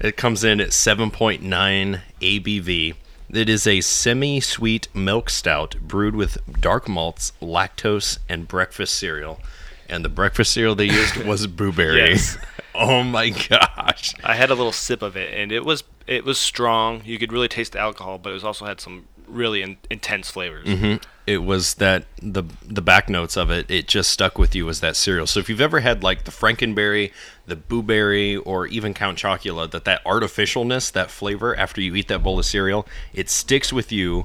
It 0.00 0.16
comes 0.16 0.44
in 0.44 0.60
at 0.60 0.68
7.9 0.72 2.00
ABV. 2.20 2.94
It 3.30 3.50
is 3.50 3.66
a 3.66 3.82
semi 3.82 4.40
sweet 4.40 4.88
milk 4.94 5.28
stout 5.28 5.76
brewed 5.82 6.16
with 6.16 6.38
dark 6.60 6.88
malts, 6.88 7.32
lactose, 7.42 8.18
and 8.28 8.48
breakfast 8.48 8.94
cereal. 8.94 9.40
And 9.88 10.04
the 10.04 10.08
breakfast 10.08 10.52
cereal 10.52 10.74
they 10.74 10.86
used 10.86 11.16
was 11.26 11.46
blueberry. 11.46 12.10
Yes. 12.10 12.38
oh 12.74 13.02
my 13.02 13.28
gosh. 13.28 14.14
I 14.24 14.34
had 14.34 14.50
a 14.50 14.54
little 14.54 14.72
sip 14.72 15.02
of 15.02 15.16
it, 15.16 15.32
and 15.34 15.52
it 15.52 15.64
was 15.64 15.84
it 16.06 16.24
was 16.24 16.38
strong. 16.38 17.02
You 17.04 17.18
could 17.18 17.32
really 17.32 17.48
taste 17.48 17.72
the 17.72 17.80
alcohol, 17.80 18.16
but 18.16 18.30
it 18.30 18.34
was 18.34 18.44
also 18.44 18.64
had 18.64 18.80
some 18.80 19.06
really 19.28 19.62
in, 19.62 19.76
intense 19.90 20.30
flavors. 20.30 20.66
hmm 20.68 20.96
it 21.26 21.42
was 21.44 21.74
that 21.74 22.04
the 22.22 22.42
the 22.66 22.80
back 22.80 23.10
notes 23.10 23.36
of 23.36 23.50
it. 23.50 23.70
It 23.70 23.86
just 23.86 24.08
stuck 24.08 24.38
with 24.38 24.54
you 24.54 24.66
as 24.70 24.80
that 24.80 24.96
cereal. 24.96 25.26
So 25.26 25.40
if 25.40 25.50
you've 25.50 25.60
ever 25.60 25.80
had 25.80 26.02
like 26.02 26.24
the 26.24 26.30
Frankenberry, 26.30 27.12
the 27.46 27.54
Boo 27.54 27.82
Berry, 27.82 28.34
or 28.36 28.66
even 28.66 28.94
Count 28.94 29.18
Chocula, 29.18 29.70
that 29.70 29.84
that 29.84 30.02
artificialness, 30.06 30.90
that 30.92 31.10
flavor 31.10 31.54
after 31.54 31.82
you 31.82 31.94
eat 31.94 32.08
that 32.08 32.22
bowl 32.22 32.38
of 32.38 32.46
cereal, 32.46 32.88
it 33.12 33.28
sticks 33.28 33.74
with 33.74 33.92
you 33.92 34.24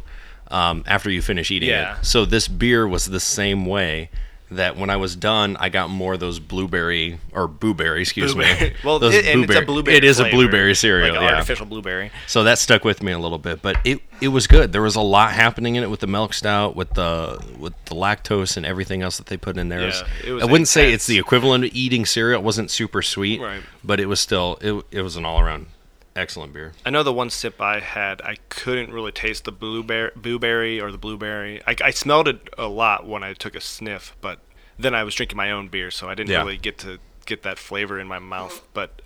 um, 0.50 0.86
after 0.88 1.10
you 1.10 1.22
finish 1.22 1.52
eating 1.52 1.68
Yeah. 1.68 2.00
it. 2.00 2.06
So 2.06 2.24
this 2.24 2.48
beer 2.48 2.88
was 2.88 3.08
the 3.08 3.20
same 3.20 3.66
way. 3.66 4.10
That 4.56 4.78
when 4.78 4.90
I 4.90 4.98
was 4.98 5.16
done, 5.16 5.58
I 5.60 5.70
got 5.70 5.90
more 5.90 6.14
of 6.14 6.20
those 6.20 6.40
blueberry 6.40 7.20
or 7.32 7.48
blueberry, 7.48 8.02
excuse 8.02 8.36
me. 8.36 8.74
Well, 8.84 9.02
it, 9.04 9.26
and 9.26 9.44
it's 9.44 9.56
a 9.56 9.62
blueberry- 9.62 9.66
blueberry. 9.66 9.98
It 9.98 10.04
is 10.04 10.20
a 10.20 10.30
blueberry 10.30 10.76
cereal. 10.76 11.14
like 11.16 11.22
yeah. 11.22 11.36
artificial 11.36 11.66
blueberry. 11.66 12.12
So 12.28 12.44
that 12.44 12.60
stuck 12.60 12.84
with 12.84 13.02
me 13.02 13.12
a 13.12 13.20
little 13.20 13.38
bit, 13.38 13.62
but 13.62 13.78
it 13.86 14.02
it 14.22 14.28
was 14.30 14.48
good. 14.48 14.72
There 14.74 14.82
was 14.82 14.96
a 14.96 15.02
lot 15.02 15.32
happening 15.32 15.76
in 15.76 15.84
it 15.84 15.90
with 15.90 16.00
the 16.00 16.08
milk 16.08 16.34
stout, 16.34 16.76
with 16.76 16.92
the 16.92 17.44
with 17.58 17.74
the 17.86 17.96
lactose 17.96 18.58
and 18.58 18.66
everything 18.66 19.02
else 19.02 19.18
that 19.18 19.28
they 19.28 19.38
put 19.38 19.58
in 19.58 19.70
there. 19.70 19.82
Yeah, 19.82 20.04
it 20.26 20.32
was 20.32 20.44
I 20.44 20.46
wouldn't 20.46 20.68
say 20.68 20.92
it's 20.92 21.08
the 21.08 21.20
equivalent 21.20 21.66
of 21.66 21.72
eating 21.74 22.06
cereal. 22.06 22.40
It 22.40 22.44
wasn't 22.44 22.72
super 22.72 23.02
sweet, 23.02 23.40
Right. 23.42 23.62
but 23.84 24.00
it 24.00 24.08
was 24.08 24.20
still 24.20 24.58
it, 24.62 24.84
it 24.92 25.02
was 25.02 25.16
an 25.16 25.26
all 25.26 25.40
around 25.40 25.68
excellent 26.16 26.54
beer. 26.54 26.74
I 26.86 26.90
know 26.90 27.04
the 27.04 27.14
one 27.14 27.30
sip 27.30 27.60
I 27.62 27.80
had, 27.80 28.22
I 28.22 28.38
couldn't 28.50 28.92
really 28.94 29.12
taste 29.12 29.46
the 29.46 29.52
blueberry, 29.52 30.12
blueberry 30.16 30.80
or 30.80 30.92
the 30.92 30.98
blueberry. 30.98 31.62
I, 31.68 31.76
I 31.84 31.92
smelled 31.92 32.28
it 32.28 32.50
a 32.58 32.68
lot 32.68 33.08
when 33.08 33.24
I 33.24 33.34
took 33.34 33.56
a 33.56 33.62
sniff, 33.62 34.16
but 34.22 34.40
then 34.78 34.94
I 34.96 35.04
was 35.04 35.16
drinking 35.16 35.38
my 35.38 35.52
own 35.52 35.68
beer, 35.68 35.92
so 35.92 36.08
I 36.10 36.16
didn't 36.16 36.32
Yeah. 36.32 36.40
really 36.40 36.58
get 36.58 36.78
to 36.80 37.00
get 37.26 37.44
that 37.44 37.58
flavor 37.58 38.00
in 38.00 38.08
my 38.08 38.20
mouth. 38.20 38.62
But 38.74 39.02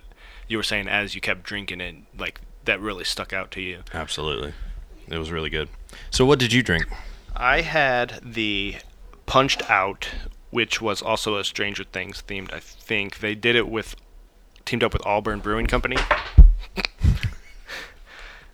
you 0.48 0.56
were 0.56 0.62
saying 0.62 0.88
as 0.88 1.14
you 1.14 1.20
kept 1.20 1.42
drinking 1.44 1.80
it, 1.80 1.94
like 2.18 2.40
that 2.64 2.80
really 2.80 3.04
stuck 3.04 3.32
out 3.32 3.50
to 3.52 3.60
you. 3.60 3.82
Absolutely, 3.94 4.52
it 5.08 5.18
was 5.18 5.30
really 5.30 5.50
good. 5.50 5.68
So 6.10 6.24
what 6.26 6.38
did 6.38 6.52
you 6.52 6.62
drink? 6.62 6.86
I 7.36 7.60
had 7.62 8.20
the 8.22 8.76
Punched 9.26 9.68
Out, 9.70 10.08
which 10.50 10.80
was 10.80 11.00
also 11.02 11.36
a 11.36 11.44
Stranger 11.44 11.84
Things 11.84 12.22
themed. 12.26 12.52
I 12.52 12.60
think 12.60 13.20
they 13.20 13.34
did 13.34 13.54
it 13.56 13.68
with 13.68 13.94
teamed 14.64 14.82
up 14.82 14.92
with 14.92 15.04
Auburn 15.06 15.40
Brewing 15.40 15.66
Company. 15.66 15.96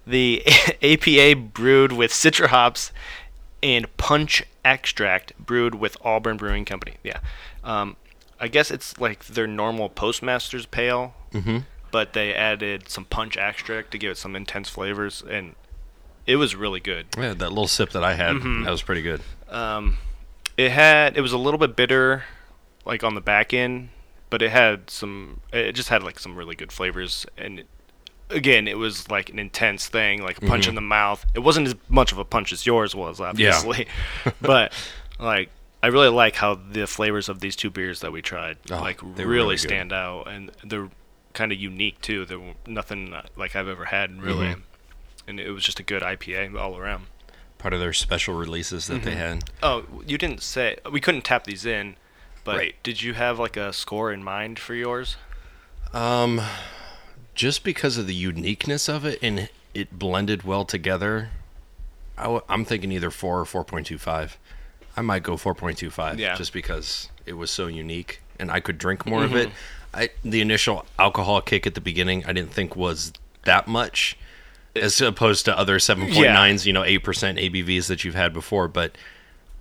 The 0.06 0.42
APA 0.82 1.34
brewed 1.40 1.92
with 1.92 2.10
citra 2.12 2.48
hops 2.48 2.92
and 3.62 3.94
punch 3.96 4.42
extract 4.64 5.32
brewed 5.38 5.74
with 5.74 5.96
Auburn 6.02 6.36
Brewing 6.36 6.64
Company. 6.64 6.94
Yeah, 7.02 7.18
um, 7.62 7.96
I 8.40 8.48
guess 8.48 8.70
it's 8.70 8.98
like 8.98 9.24
their 9.26 9.46
normal 9.46 9.88
Postmaster's 9.88 10.66
pale, 10.66 11.14
Mm-hmm. 11.32 11.58
but 11.90 12.12
they 12.12 12.32
added 12.34 12.88
some 12.88 13.04
punch 13.06 13.36
extract 13.36 13.90
to 13.92 13.98
give 13.98 14.12
it 14.12 14.18
some 14.18 14.36
intense 14.36 14.68
flavors, 14.68 15.22
and 15.28 15.54
it 16.26 16.36
was 16.36 16.54
really 16.54 16.80
good. 16.80 17.06
Yeah, 17.18 17.34
that 17.34 17.48
little 17.50 17.66
sip 17.68 17.90
that 17.90 18.04
I 18.04 18.14
had, 18.14 18.36
Mm-hmm. 18.36 18.64
that 18.64 18.70
was 18.70 18.82
pretty 18.82 19.02
good. 19.02 19.20
Um, 19.48 19.98
it 20.56 20.70
had 20.70 21.16
it 21.16 21.20
was 21.20 21.32
a 21.32 21.38
little 21.38 21.58
bit 21.58 21.74
bitter, 21.76 22.24
like 22.84 23.02
on 23.02 23.14
the 23.14 23.20
back 23.20 23.52
end, 23.54 23.88
but 24.30 24.42
it 24.42 24.50
had 24.50 24.90
some. 24.90 25.40
It 25.52 25.72
just 25.72 25.88
had 25.88 26.02
like 26.02 26.18
some 26.20 26.36
really 26.36 26.54
good 26.54 26.70
flavors, 26.72 27.26
and 27.36 27.60
it, 27.60 27.66
again, 28.30 28.66
it 28.68 28.78
was 28.78 29.10
like 29.10 29.28
an 29.30 29.38
intense 29.38 29.88
thing, 29.88 30.22
like 30.22 30.38
a 30.38 30.46
punch 30.46 30.66
in 30.68 30.74
the 30.74 30.80
mouth. 30.80 31.24
It 31.34 31.40
wasn't 31.40 31.68
as 31.68 31.74
much 31.88 32.12
of 32.12 32.18
a 32.18 32.24
punch 32.24 32.52
as 32.52 32.66
yours 32.66 32.94
was, 32.94 33.20
obviously, 33.20 33.86
Yeah. 34.24 34.32
but 34.40 34.72
like. 35.18 35.50
I 35.82 35.88
really 35.88 36.08
like 36.08 36.36
how 36.36 36.54
the 36.54 36.86
flavors 36.86 37.28
of 37.28 37.40
these 37.40 37.56
two 37.56 37.68
beers 37.68 38.00
that 38.00 38.10
we 38.10 38.22
tried 38.22 38.56
Oh, 38.70 38.80
like 38.80 39.02
really, 39.02 39.24
really 39.26 39.56
stand 39.58 39.92
out, 39.92 40.26
and 40.28 40.50
they're 40.64 40.88
kind 41.34 41.52
of 41.52 41.58
unique 41.58 42.00
too. 42.00 42.24
They're 42.24 42.40
nothing 42.66 43.14
like 43.36 43.54
I've 43.54 43.68
ever 43.68 43.84
had, 43.84 44.22
really, 44.22 44.46
Mm-hmm. 44.46 44.60
and 45.28 45.38
it 45.38 45.50
was 45.50 45.62
just 45.62 45.78
a 45.78 45.82
good 45.82 46.00
IPA 46.02 46.58
all 46.58 46.78
around. 46.78 47.04
Part 47.58 47.74
of 47.74 47.80
their 47.80 47.92
special 47.92 48.32
releases 48.34 48.86
that 48.86 48.94
Mm-hmm. 49.02 49.04
they 49.04 49.14
had. 49.14 49.44
Oh, 49.62 49.84
you 50.06 50.16
didn't 50.16 50.40
say 50.40 50.78
we 50.90 51.02
couldn't 51.02 51.24
tap 51.24 51.44
these 51.44 51.66
in, 51.66 51.96
but 52.44 52.56
Right. 52.56 52.74
did 52.82 53.02
you 53.02 53.12
have 53.12 53.38
like 53.38 53.58
a 53.58 53.70
score 53.74 54.10
in 54.10 54.24
mind 54.24 54.58
for 54.58 54.74
yours? 54.74 55.18
Um, 55.92 56.40
just 57.34 57.64
because 57.64 57.96
of 57.98 58.06
the 58.06 58.14
uniqueness 58.14 58.88
of 58.88 59.04
it 59.04 59.18
and 59.22 59.48
it 59.74 59.98
blended 59.98 60.42
well 60.44 60.64
together, 60.64 61.30
I 62.16 62.24
w- 62.24 62.42
I'm 62.48 62.64
thinking 62.64 62.92
either 62.92 63.10
four 63.10 63.40
or 63.40 63.44
four 63.44 63.64
point 63.64 63.86
two 63.86 63.98
five. 63.98 64.38
I 64.96 65.00
might 65.02 65.22
go 65.22 65.36
four 65.36 65.54
point 65.54 65.78
two 65.78 65.90
five. 65.90 66.18
Yeah. 66.20 66.36
Just 66.36 66.52
because 66.52 67.08
it 67.26 67.32
was 67.34 67.50
so 67.50 67.66
unique 67.66 68.20
and 68.38 68.50
I 68.50 68.60
could 68.60 68.78
drink 68.78 69.06
more 69.06 69.20
Mm-hmm. 69.22 69.34
of 69.34 69.40
it. 69.40 69.48
I 69.92 70.10
the 70.24 70.40
initial 70.40 70.86
alcohol 70.98 71.40
kick 71.40 71.66
at 71.66 71.74
the 71.74 71.80
beginning 71.80 72.24
I 72.26 72.32
didn't 72.32 72.52
think 72.52 72.74
was 72.76 73.12
that 73.44 73.66
much, 73.68 74.16
as 74.76 75.00
opposed 75.00 75.44
to 75.46 75.56
other 75.58 75.78
seven 75.78 76.04
point 76.12 76.32
nines, 76.32 76.66
you 76.66 76.72
know, 76.72 76.84
eight 76.84 76.98
percent 77.04 77.38
ABVs 77.38 77.86
that 77.88 78.04
you've 78.04 78.14
had 78.14 78.32
before. 78.32 78.68
But 78.68 78.96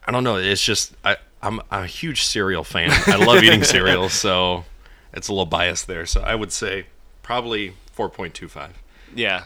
I 0.05 0.11
don't 0.11 0.23
know. 0.23 0.35
It's 0.37 0.63
just 0.63 0.93
I 1.03 1.17
I'm 1.41 1.59
a 1.71 1.85
huge 1.85 2.23
cereal 2.23 2.63
fan. 2.63 2.89
I 3.07 3.15
love 3.17 3.43
eating 3.43 3.63
cereal, 3.75 4.09
so 4.09 4.65
it's 5.13 5.27
a 5.27 5.31
little 5.33 5.45
biased 5.45 5.87
there. 5.87 6.05
So 6.05 6.21
I 6.21 6.35
would 6.35 6.51
say 6.51 6.85
probably 7.23 7.73
4.25. 7.97 8.69
Yeah, 9.15 9.45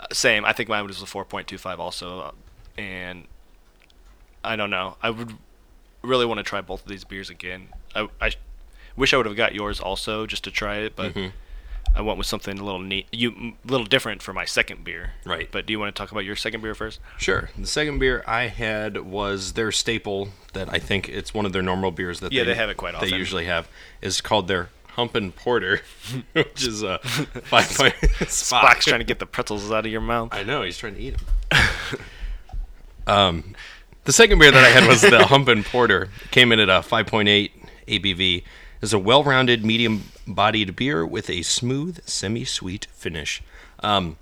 Uh, 0.00 0.06
same. 0.12 0.44
I 0.44 0.52
think 0.52 0.68
mine 0.68 0.86
was 0.86 1.00
a 1.00 1.06
four 1.06 1.24
point 1.24 1.46
two 1.46 1.58
five 1.58 1.78
also, 1.78 2.20
uh, 2.20 2.30
and 2.80 3.26
I 4.44 4.56
don't 4.56 4.70
know. 4.70 4.96
I 5.02 5.10
would 5.10 5.34
really 6.02 6.26
want 6.26 6.38
to 6.38 6.42
try 6.44 6.60
both 6.60 6.82
of 6.82 6.88
these 6.88 7.04
beers 7.04 7.30
again. 7.30 7.68
I, 7.94 8.08
I 8.20 8.32
wish 8.96 9.14
I 9.14 9.16
would 9.16 9.26
have 9.26 9.36
got 9.36 9.54
yours 9.54 9.78
also 9.80 10.26
just 10.26 10.42
to 10.44 10.50
try 10.50 10.76
it, 10.78 10.96
but 10.96 11.14
Mm-hmm. 11.14 11.28
I 11.94 12.00
went 12.00 12.16
with 12.16 12.26
something 12.26 12.58
a 12.58 12.64
little 12.64 12.80
neat, 12.80 13.06
you 13.12 13.30
a 13.32 13.70
little 13.70 13.84
different 13.84 14.22
for 14.22 14.32
my 14.32 14.46
second 14.46 14.82
beer. 14.82 15.10
Right. 15.26 15.48
But 15.52 15.66
do 15.66 15.74
you 15.74 15.78
want 15.78 15.94
to 15.94 16.00
talk 16.00 16.10
about 16.10 16.24
your 16.24 16.36
second 16.36 16.62
beer 16.62 16.74
first? 16.74 17.00
Sure. 17.18 17.50
The 17.58 17.66
second 17.66 17.98
beer 17.98 18.24
I 18.26 18.44
had 18.46 18.96
was 19.02 19.52
their 19.52 19.70
staple 19.72 20.30
that 20.54 20.72
I 20.72 20.78
think 20.78 21.10
it's 21.10 21.34
one 21.34 21.44
of 21.44 21.52
their 21.52 21.60
normal 21.60 21.90
beers 21.90 22.20
that 22.20 22.32
Yeah, 22.32 22.44
they 22.44 22.54
have 22.54 22.70
it 22.70 22.78
quite 22.78 22.94
often. 22.94 23.10
They 23.10 23.16
usually 23.16 23.44
have 23.44 23.68
is 24.00 24.22
called 24.22 24.48
their 24.48 24.70
Humpin' 24.94 25.32
Porter, 25.32 25.80
which 26.32 26.66
is 26.66 26.82
a 26.82 26.98
five 27.44 27.68
point 27.70 27.94
Spock's 28.28 28.84
trying 28.84 29.00
to 29.00 29.04
get 29.04 29.18
the 29.18 29.26
pretzels 29.26 29.70
out 29.70 29.86
of 29.86 29.92
your 29.92 30.00
mouth. 30.00 30.30
I 30.32 30.42
know 30.42 30.62
he's 30.62 30.78
trying 30.78 30.94
to 30.96 31.00
eat 31.00 31.16
them. 31.16 32.00
um, 33.06 33.54
the 34.04 34.12
second 34.12 34.38
beer 34.38 34.50
that 34.50 34.64
I 34.64 34.68
had 34.68 34.88
was 34.88 35.00
the 35.00 35.26
Humpin' 35.26 35.64
Porter. 35.64 36.08
Came 36.30 36.52
in 36.52 36.60
at 36.60 36.68
a 36.68 36.80
5.8 36.80 37.50
ABV. 37.88 38.44
It's 38.82 38.92
a 38.92 38.98
well-rounded, 38.98 39.64
medium-bodied 39.64 40.74
beer 40.74 41.06
with 41.06 41.30
a 41.30 41.42
smooth, 41.42 42.00
semi-sweet 42.04 42.86
finish. 42.92 43.42
Um, 43.80 44.16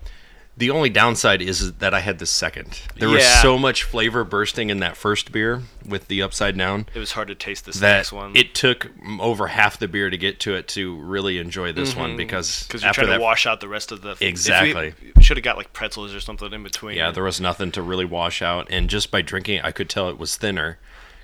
the 0.61 0.71
only 0.71 0.91
downside 0.91 1.43
is 1.43 1.73
that 1.73 1.93
I 1.93 2.01
had 2.01 2.19
the 2.21 2.27
second. 2.27 2.81
There 2.97 3.09
was 3.09 3.25
so 3.27 3.59
much 3.59 3.83
flavor 3.83 4.23
bursting 4.23 4.71
in 4.71 4.79
that 4.81 4.97
first 4.97 5.33
beer 5.33 5.63
with 5.85 6.07
the 6.09 6.23
upside 6.23 6.57
down 6.57 6.87
It 6.95 6.99
was 7.01 7.13
hard 7.13 7.29
to 7.29 7.35
taste 7.35 7.65
this 7.67 7.81
that 7.81 7.97
next 7.97 8.13
one. 8.13 8.37
it 8.37 8.55
took 8.55 8.91
over 9.19 9.49
half 9.49 9.79
the 9.79 9.89
beer 9.89 10.11
to 10.11 10.17
get 10.19 10.39
to 10.41 10.55
it 10.55 10.69
to 10.69 11.01
really 11.01 11.39
enjoy 11.39 11.73
this 11.73 11.97
one 11.97 12.17
because 12.17 12.65
because 12.69 12.83
you're 12.83 12.91
after 12.91 13.01
trying 13.01 13.11
that 13.11 13.17
to 13.19 13.23
wash 13.23 13.47
out 13.47 13.61
the 13.61 13.69
rest 13.69 13.91
of 13.91 14.03
the 14.03 14.15
flavor. 14.15 14.29
Exactly. 14.31 14.95
Should 15.21 15.39
have 15.39 15.45
got 15.45 15.57
like 15.57 15.73
pretzels 15.73 16.15
or 16.15 16.21
something 16.21 16.53
in 16.53 16.63
between. 16.63 16.97
Yeah, 16.97 17.11
there 17.11 17.25
was 17.25 17.41
nothing 17.41 17.73
to 17.73 17.83
really 17.83 18.05
wash 18.05 18.41
out, 18.43 18.69
and 18.71 18.89
just 18.89 19.11
by 19.11 19.23
drinking 19.23 19.57
it, 19.57 19.65
I 19.65 19.73
could 19.73 19.89
tell 19.89 20.09
it 20.09 20.19
was 20.19 20.37
thinner 20.37 20.79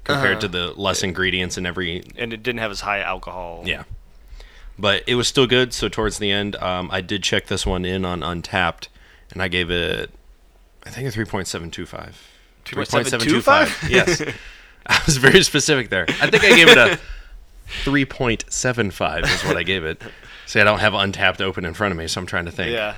compared 0.05 0.41
to 0.41 0.49
the 0.49 0.73
less 0.81 1.03
ingredients 1.03 1.59
in 1.59 1.67
every. 1.67 2.03
and 2.17 2.33
it 2.33 2.43
didn't 2.43 2.61
have 2.61 2.71
as 2.71 2.81
high 2.81 3.01
alcohol. 3.01 3.63
Yeah, 3.67 3.85
but 4.79 5.03
it 5.07 5.15
was 5.17 5.29
still 5.29 5.47
good. 5.47 5.73
So 5.73 5.89
towards 5.89 6.19
the 6.19 6.31
end, 6.31 6.57
um, 6.57 6.89
I 6.91 7.01
did 7.01 7.23
check 7.23 7.47
this 7.47 7.67
one 7.67 7.85
in 7.85 8.05
on 8.05 8.21
Untappd, 8.21 8.89
and 9.33 9.43
I 9.43 9.49
gave 9.49 9.71
it, 9.71 10.11
I 10.85 10.91
think 10.91 11.09
a 11.09 11.11
three 11.11 11.25
point 11.25 11.47
seven 11.49 11.71
two 11.71 11.87
five. 11.87 12.21
3.725? 12.65 13.89
Yes, 13.91 14.21
I 14.87 15.01
was 15.07 15.19
very 15.19 15.43
specific 15.45 15.89
there. 15.89 16.05
I 16.09 16.29
think 16.31 16.43
I 16.45 16.49
gave 16.57 16.69
it 16.69 16.77
a 16.79 16.99
three 17.85 18.05
point 18.05 18.45
seven 18.49 18.91
five 18.91 19.25
is 19.25 19.43
what 19.45 19.57
I 19.57 19.63
gave 19.63 19.85
it. 19.85 20.03
See, 20.47 20.61
I 20.61 20.65
don't 20.65 20.81
have 20.81 20.93
Untappd 20.93 21.41
open 21.41 21.65
in 21.65 21.75
front 21.75 21.93
of 21.93 21.99
me, 21.99 22.07
so 22.09 22.21
I'm 22.21 22.27
trying 22.27 22.45
to 22.47 22.51
think. 22.53 22.73
Yeah. 22.73 22.97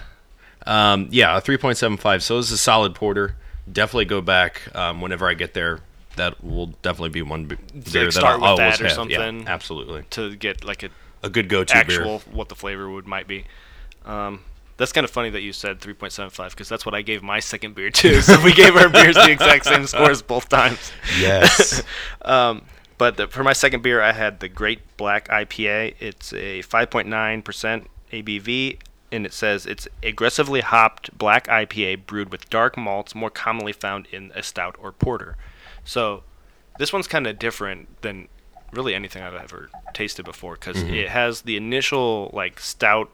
Um, 0.67 1.09
yeah, 1.11 1.37
a 1.37 1.41
3.75. 1.41 2.21
So 2.23 2.37
this 2.37 2.47
is 2.47 2.53
a 2.53 2.59
solid 2.59 2.95
porter. 2.95 3.37
Definitely 3.71 4.05
go 4.07 4.21
back 4.21 4.63
um, 4.75 5.01
whenever 5.01 5.27
I 5.29 5.35
get 5.35 5.55
there. 5.55 5.81
That 6.17 6.43
will 6.45 6.67
definitely 6.83 7.11
be 7.11 7.23
one 7.23 7.45
beer 7.47 7.59
that 7.73 8.13
start 8.13 8.43
I'll 8.43 8.53
with 8.57 8.61
always 8.61 8.79
that 8.79 8.85
or 8.85 8.89
have. 8.89 9.11
Yeah, 9.11 9.17
something. 9.19 9.49
absolutely. 9.49 10.03
To 10.11 10.35
get 10.37 10.65
like 10.65 10.83
a 10.83 10.91
A 11.23 11.31
good 11.31 11.49
go-to 11.49 11.75
actual 11.77 12.19
beer. 12.19 12.35
what 12.35 12.49
the 12.49 12.55
flavor 12.55 12.91
would 12.91 13.07
might 13.07 13.29
be. 13.29 13.45
Um, 14.05 14.41
that's 14.79 14.93
kind 14.93 15.05
of 15.05 15.11
funny 15.11 15.29
that 15.31 15.43
you 15.43 15.53
said 15.53 15.81
3.75 15.81 16.51
because 16.51 16.69
that's 16.69 16.87
what 16.87 16.95
I 16.95 17.03
gave 17.03 17.23
my 17.23 17.41
second 17.41 17.75
beer 17.75 17.91
too. 17.91 18.23
So 18.29 18.41
we 18.43 18.55
gave 18.55 18.77
our 18.77 18.89
beers 18.89 19.17
the 19.17 19.31
exact 19.31 19.67
same 19.67 19.87
scores 19.93 20.23
both 20.23 20.49
times. 20.49 20.93
Yes. 21.19 21.83
Um, 22.23 22.63
but 22.99 23.17
the, 23.17 23.29
for 23.29 23.43
my 23.43 23.53
second 23.53 23.83
beer, 23.83 24.03
I 24.03 24.13
had 24.13 24.41
the 24.41 24.49
Great 24.49 24.81
Black 24.97 25.29
IPA. 25.29 25.95
It's 25.99 26.33
a 26.33 26.63
5.9% 26.63 27.87
ABV, 28.13 28.79
and 29.13 29.25
it 29.25 29.33
says 29.33 29.65
it's 29.65 29.89
aggressively 30.03 30.61
hopped 30.61 31.17
black 31.17 31.47
IPA 31.47 32.07
brewed 32.07 32.31
with 32.31 32.51
dark 32.51 32.77
malts 32.77 33.15
more 33.15 33.31
commonly 33.31 33.73
found 33.73 34.07
in 34.11 34.33
a 34.35 34.43
stout 34.43 34.77
or 34.79 34.93
porter. 34.93 35.37
So 35.85 36.25
this 36.79 36.93
one's 36.93 37.07
kind 37.07 37.27
of 37.27 37.39
different 37.39 38.03
than 38.03 38.29
really 38.73 38.95
anything 38.95 39.23
I've 39.23 39.35
ever 39.35 39.71
tasted 39.95 40.25
before 40.25 40.55
because 40.55 40.83
it 40.83 41.09
has 41.09 41.43
the 41.43 41.57
initial 41.57 42.31
like 42.35 42.61
stout 42.61 43.11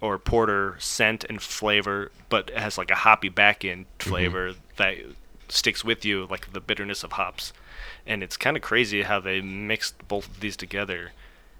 or 0.00 0.18
porter 0.18 0.76
scent 0.78 1.24
and 1.24 1.40
flavor, 1.40 2.10
but 2.28 2.50
it 2.50 2.58
has 2.58 2.76
like 2.76 2.90
a 2.90 2.94
hoppy 2.96 3.28
back 3.28 3.64
end 3.64 3.86
mm-hmm. 3.98 4.10
flavor 4.10 4.52
that 4.76 4.96
sticks 5.48 5.84
with 5.84 6.04
you, 6.04 6.26
like 6.30 6.52
the 6.52 6.60
bitterness 6.60 7.02
of 7.02 7.12
hops. 7.12 7.52
And 8.06 8.22
it's 8.22 8.36
kind 8.36 8.56
of 8.56 8.62
crazy 8.62 9.02
how 9.02 9.20
they 9.20 9.40
mixed 9.40 10.06
both 10.08 10.28
of 10.28 10.40
these 10.40 10.56
together. 10.56 11.12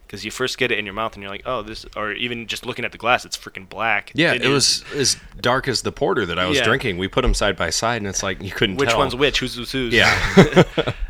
Because 0.06 0.24
you 0.24 0.30
first 0.30 0.56
get 0.56 0.70
it 0.70 0.78
in 0.78 0.84
your 0.84 0.94
mouth 0.94 1.14
and 1.14 1.22
you're 1.22 1.32
like, 1.32 1.42
oh, 1.46 1.62
this, 1.62 1.84
or 1.96 2.12
even 2.12 2.46
just 2.46 2.64
looking 2.64 2.84
at 2.84 2.92
the 2.92 2.98
glass, 2.98 3.24
it's 3.24 3.36
freaking 3.36 3.68
black. 3.68 4.12
Yeah, 4.14 4.34
It 4.34 4.42
it, 4.44 4.48
was 4.48 4.84
as 4.94 5.16
dark 5.40 5.66
as 5.66 5.82
the 5.82 5.90
porter 5.90 6.24
that 6.26 6.38
I 6.38 6.46
was 6.46 6.58
Yeah. 6.58 6.64
drinking. 6.64 6.98
We 6.98 7.08
put 7.08 7.22
them 7.22 7.34
side 7.34 7.56
by 7.56 7.70
side, 7.70 7.96
and 8.02 8.06
it's 8.06 8.22
like 8.22 8.40
you 8.40 8.52
couldn't 8.52 8.76
Which 8.76 8.90
tell. 8.90 8.98
one's 8.98 9.16
which? 9.16 9.40
Who's 9.40 9.56
who's 9.56 9.72
who's? 9.72 9.92
Yeah. 9.92 10.62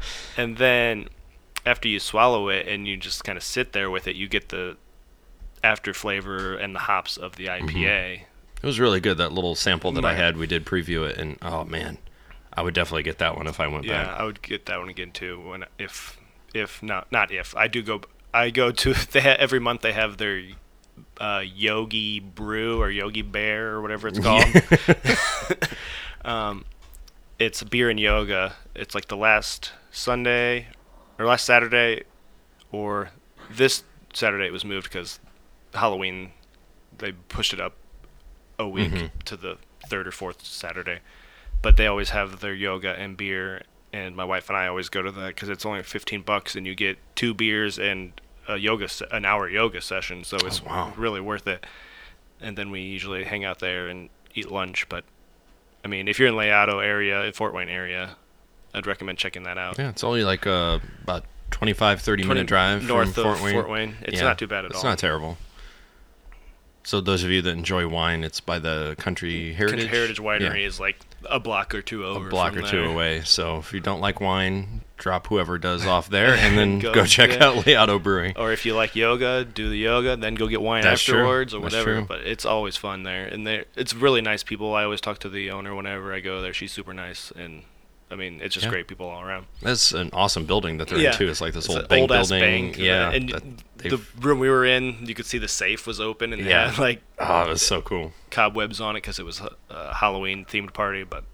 and 0.38 0.56
then 0.56 1.10
after 1.66 1.88
you 1.88 2.00
swallow 2.00 2.48
it 2.48 2.66
and 2.68 2.88
you 2.88 2.96
just 2.96 3.22
kind 3.22 3.36
of 3.36 3.42
sit 3.42 3.74
there 3.74 3.90
with 3.90 4.08
it, 4.08 4.16
you 4.16 4.28
get 4.28 4.48
the 4.48 4.78
after 5.66 5.92
flavor 5.92 6.54
and 6.56 6.74
the 6.74 6.78
hops 6.80 7.16
of 7.16 7.36
the 7.36 7.46
Mm-hmm. 7.46 7.68
IPA. 7.76 8.20
It 8.62 8.66
was 8.66 8.80
really 8.80 9.00
good. 9.00 9.18
That 9.18 9.32
little 9.32 9.54
sample 9.54 9.92
that 9.92 10.04
I 10.04 10.14
had, 10.14 10.36
we 10.36 10.46
did 10.46 10.64
preview 10.64 11.06
it, 11.08 11.18
and 11.18 11.36
oh 11.42 11.64
man, 11.64 11.98
I 12.52 12.62
would 12.62 12.72
definitely 12.74 13.02
get 13.02 13.18
that 13.18 13.36
one 13.36 13.46
if 13.46 13.60
I 13.60 13.66
went 13.66 13.84
Yeah, 13.84 14.02
back. 14.04 14.06
Yeah, 14.06 14.22
I 14.22 14.24
would 14.24 14.40
get 14.42 14.66
that 14.66 14.78
one 14.78 14.88
again 14.88 15.10
too. 15.12 15.40
When 15.40 15.64
if 15.78 16.18
if 16.54 16.82
not 16.82 17.12
not 17.12 17.30
if 17.30 17.54
I 17.54 17.68
do 17.68 17.82
go 17.82 18.00
I 18.32 18.50
go 18.50 18.70
to 18.72 18.92
they 19.12 19.20
ha- 19.20 19.36
every 19.38 19.60
month 19.60 19.82
they 19.82 19.92
have 19.92 20.16
their 20.16 20.42
uh, 21.20 21.42
Yogi 21.44 22.18
Brew 22.20 22.80
or 22.80 22.90
Yogi 22.90 23.22
Bear 23.22 23.72
or 23.72 23.82
whatever 23.82 24.08
it's 24.08 24.18
called. 24.28 24.46
um, 26.24 26.64
it's 27.38 27.62
beer 27.62 27.90
and 27.90 28.00
yoga. 28.00 28.54
It's 28.74 28.94
like 28.94 29.08
the 29.08 29.16
last 29.16 29.72
Sunday 29.90 30.68
or 31.18 31.26
last 31.26 31.44
Saturday 31.44 32.04
or 32.72 33.10
this 33.50 33.84
Saturday 34.14 34.46
it 34.46 34.52
was 34.52 34.64
moved 34.64 34.84
because 34.90 35.20
Halloween 35.76 36.32
they 36.98 37.12
pushed 37.12 37.52
it 37.52 37.60
up 37.60 37.74
a 38.58 38.66
week 38.66 38.90
Mhm. 38.92 39.10
to 39.26 39.36
the 39.36 39.58
third 39.86 40.06
or 40.08 40.12
fourth 40.12 40.44
Saturday. 40.46 41.00
But 41.62 41.76
they 41.76 41.86
always 41.86 42.10
have 42.10 42.40
their 42.40 42.54
yoga 42.54 42.94
and 42.98 43.16
beer, 43.16 43.62
and 43.92 44.16
my 44.16 44.24
wife 44.24 44.48
and 44.48 44.56
I 44.56 44.66
always 44.66 44.88
go 44.88 45.02
to 45.02 45.10
that 45.10 45.28
because 45.28 45.48
it's 45.48 45.66
only 45.66 45.82
fifteen 45.82 46.22
bucks, 46.22 46.54
and 46.56 46.66
you 46.66 46.74
get 46.74 46.98
two 47.14 47.34
beers 47.34 47.78
and 47.78 48.18
a 48.48 48.56
yoga 48.56 48.88
se- 48.88 49.06
an 49.10 49.24
hour 49.24 49.48
yoga 49.48 49.80
session, 49.80 50.22
so 50.24 50.36
it's 50.38 50.62
wow. 50.62 50.92
really 50.96 51.20
worth 51.20 51.46
it. 51.46 51.66
And 52.40 52.56
then 52.56 52.70
we 52.70 52.80
usually 52.82 53.24
hang 53.24 53.44
out 53.44 53.58
there 53.58 53.88
and 53.88 54.08
eat 54.34 54.50
lunch. 54.50 54.88
But 54.88 55.04
I 55.84 55.88
mean, 55.88 56.08
if 56.08 56.18
you're 56.18 56.28
in 56.28 56.34
LaOtto 56.34 56.84
area, 56.84 57.22
in 57.24 57.32
Fort 57.32 57.52
Wayne 57.54 57.68
area, 57.68 58.16
I'd 58.74 58.86
recommend 58.86 59.18
checking 59.18 59.42
that 59.44 59.58
out. 59.58 59.78
Yeah, 59.78 59.88
it's 59.88 60.04
only 60.04 60.24
like 60.24 60.46
uh, 60.46 60.78
about 61.02 61.24
25, 61.50 62.00
30 62.00 62.24
minute 62.24 62.46
drive 62.46 62.84
north 62.84 63.14
from 63.14 63.26
of 63.26 63.38
Fort 63.38 63.44
Wayne. 63.44 63.54
Fort 63.54 63.68
Wayne. 63.70 63.96
It's 64.02 64.18
Yeah, 64.18 64.24
not 64.24 64.38
too 64.38 64.46
bad 64.46 64.64
at 64.64 64.70
it's 64.70 64.74
all. 64.76 64.80
It's 64.80 64.84
not 64.84 64.98
terrible. 64.98 65.38
So 66.86 67.00
those 67.00 67.24
of 67.24 67.30
you 67.32 67.42
that 67.42 67.50
enjoy 67.50 67.88
wine, 67.88 68.22
it's 68.22 68.38
by 68.38 68.60
the 68.60 68.94
Country 68.96 69.52
Heritage. 69.52 69.88
Heritage 69.90 70.20
Winery 70.20 70.60
Yeah, 70.60 70.66
is 70.68 70.78
like 70.78 70.96
a 71.28 71.40
block 71.40 71.74
or 71.74 71.82
two 71.82 72.04
over. 72.04 72.28
a 72.28 72.30
block 72.30 72.56
or 72.56 72.62
two 72.62 72.82
there. 72.82 72.84
away. 72.84 73.22
So 73.24 73.58
if 73.58 73.72
you 73.72 73.80
don't 73.80 74.00
like 74.00 74.20
wine, 74.20 74.82
drop 74.96 75.26
whoever 75.26 75.58
does 75.58 75.84
off 75.84 76.08
there, 76.08 76.34
and 76.38 76.56
then 76.56 76.78
Go- 76.78 76.94
go, 76.94 77.04
check 77.04 77.30
yeah. 77.30 77.44
out 77.48 77.64
LaOtto 77.64 78.00
Brewing. 78.00 78.34
Or 78.36 78.52
if 78.52 78.64
you 78.64 78.76
like 78.76 78.94
yoga, 78.94 79.44
do 79.44 79.68
the 79.68 79.76
yoga, 79.76 80.16
then 80.16 80.36
go 80.36 80.46
get 80.46 80.62
wine 80.62 80.84
That's 80.84 81.02
true. 81.02 81.18
afterwards 81.18 81.54
or 81.54 81.60
That's 81.60 81.74
whatever. 81.74 81.94
true. 81.96 82.04
But 82.06 82.20
it's 82.20 82.44
always 82.46 82.76
fun 82.76 83.02
there, 83.02 83.26
and 83.26 83.48
it's 83.48 83.92
really 83.92 84.20
nice 84.20 84.44
people. 84.44 84.72
I 84.72 84.84
always 84.84 85.00
talk 85.00 85.18
to 85.18 85.28
the 85.28 85.50
owner 85.50 85.74
whenever 85.74 86.14
I 86.14 86.20
go 86.20 86.40
there. 86.40 86.52
She's 86.54 86.70
super 86.70 86.94
nice, 86.94 87.32
and 87.32 87.62
I 88.10 88.14
mean 88.14 88.40
it's 88.40 88.54
just 88.54 88.66
Yeah. 88.66 88.70
great 88.70 88.86
people 88.88 89.08
all 89.08 89.20
around. 89.22 89.46
That's 89.62 89.92
an 89.92 90.10
awesome 90.12 90.44
building 90.46 90.78
that 90.78 90.88
they're 90.88 90.98
Yeah. 90.98 91.10
in 91.12 91.16
too. 91.18 91.28
It's 91.28 91.40
like 91.40 91.54
this 91.54 91.64
It's 91.66 91.74
old 91.74 91.92
old-ass 91.92 92.28
building. 92.28 92.72
bank, 92.72 92.78
Yeah, 92.78 93.10
and 93.10 93.62
the 93.78 94.00
room 94.20 94.38
we 94.38 94.48
were 94.48 94.64
in, 94.64 95.04
you 95.06 95.14
could 95.14 95.26
see 95.26 95.38
the 95.38 95.48
safe 95.48 95.86
was 95.86 95.98
open 96.00 96.32
and 96.32 96.44
Yeah. 96.44 96.70
had 96.70 96.78
like 96.78 97.02
oh, 97.18 97.42
it 97.42 97.48
was 97.48 97.62
so 97.62 97.82
cool. 97.82 98.12
cobwebs 98.30 98.80
on 98.80 98.94
it 98.96 99.00
because 99.02 99.18
it 99.18 99.24
was 99.24 99.40
a, 99.40 99.50
a 99.70 99.94
Halloween 99.94 100.44
themed 100.44 100.72
party. 100.72 101.02
But 101.02 101.24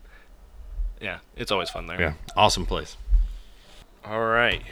yeah, 1.00 1.18
it's 1.37 1.50
always 1.52 1.68
fun 1.68 1.87
there. 1.88 2.00
Yeah, 2.00 2.12
awesome 2.37 2.64
place. 2.64 2.96
All 4.04 4.20
right, 4.26 4.62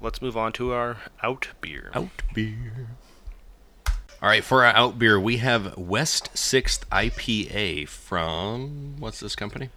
let's 0.00 0.22
move 0.22 0.36
on 0.36 0.52
to 0.54 0.72
our 0.72 0.98
out 1.22 1.48
beer. 1.60 1.90
Out 1.94 2.08
beer. 2.32 2.88
All 4.20 4.28
right, 4.28 4.42
for 4.42 4.64
our 4.64 4.72
out 4.74 4.98
beer, 4.98 5.18
we 5.20 5.36
have 5.38 5.76
West 5.76 6.36
Sixth 6.36 6.88
IPA 6.90 7.86
from 7.88 8.96
what's 8.98 9.20
this 9.20 9.36
company? 9.36 9.70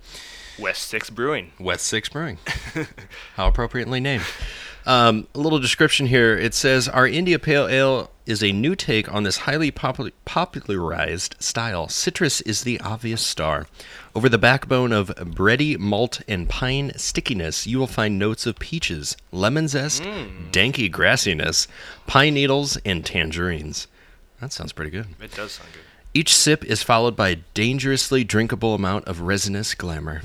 West 0.62 0.88
Six 0.88 1.10
Brewing. 1.10 1.52
West 1.60 1.88
Six 1.88 2.08
Brewing. 2.10 2.38
How 3.36 3.48
appropriately 3.48 4.00
named. 4.00 4.24
Um, 4.86 5.28
a 5.36 5.40
little 5.40 5.60
description 5.60 6.08
here. 6.08 6.38
It 6.38 6.54
says 6.54 6.88
our 6.88 7.08
India 7.08 7.38
Pale 7.40 7.68
Ale 7.68 8.12
is 8.26 8.44
a 8.44 8.52
new 8.52 8.76
take 8.76 9.12
on 9.14 9.24
this 9.24 9.38
highly 9.38 9.72
popul- 9.72 10.12
popularized 10.26 11.36
style. 11.40 11.88
Citrus 11.88 12.42
is 12.42 12.64
the 12.64 12.80
obvious 12.82 13.22
star. 13.22 13.68
Over 14.16 14.30
the 14.30 14.38
backbone 14.38 14.92
of 14.92 15.10
bready 15.10 15.78
malt 15.78 16.22
and 16.28 16.50
pine 16.50 16.94
stickiness, 16.96 17.68
you 17.68 17.78
will 17.80 17.88
find 17.88 18.18
notes 18.18 18.46
of 18.46 18.60
peaches, 18.60 19.18
lemon 19.32 19.68
zest, 19.68 20.04
danky 20.52 20.92
grassiness, 20.92 21.68
pine 22.08 22.34
needles, 22.34 22.78
and 22.86 23.06
tangerines. 23.06 23.88
That 24.40 24.52
sounds 24.54 24.74
pretty 24.74 24.92
good. 24.92 25.08
It 25.22 25.34
does 25.34 25.54
sound 25.54 25.70
good. 25.74 25.82
Each 26.14 26.36
sip 26.36 26.66
is 26.66 26.84
followed 26.84 27.16
by 27.16 27.30
a 27.30 27.36
dangerously 27.54 28.24
drinkable 28.24 28.74
amount 28.74 29.08
of 29.08 29.22
resinous 29.22 29.74
glamour. 29.76 30.22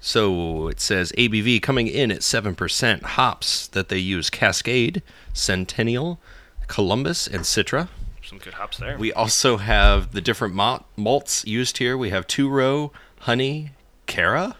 So 0.00 0.68
it 0.68 0.80
says 0.80 1.12
ABV 1.18 1.60
coming 1.62 1.88
in 1.88 2.10
at 2.12 2.20
7%. 2.20 3.02
Hops 3.02 3.66
that 3.68 3.88
they 3.88 3.98
use 3.98 4.30
Cascade, 4.30 5.02
Centennial, 5.32 6.20
Columbus, 6.68 7.26
and 7.26 7.42
Citra. 7.42 7.88
Some 8.22 8.38
good 8.38 8.54
hops 8.54 8.76
there. 8.76 8.96
We 8.98 9.12
also 9.12 9.56
have 9.56 10.12
the 10.12 10.20
different 10.20 10.54
malt, 10.54 10.84
malts 10.96 11.44
used 11.46 11.78
here. 11.78 11.96
We 11.96 12.10
have 12.10 12.26
two 12.26 12.48
row, 12.48 12.92
honey, 13.20 13.70
Cara. 14.06 14.56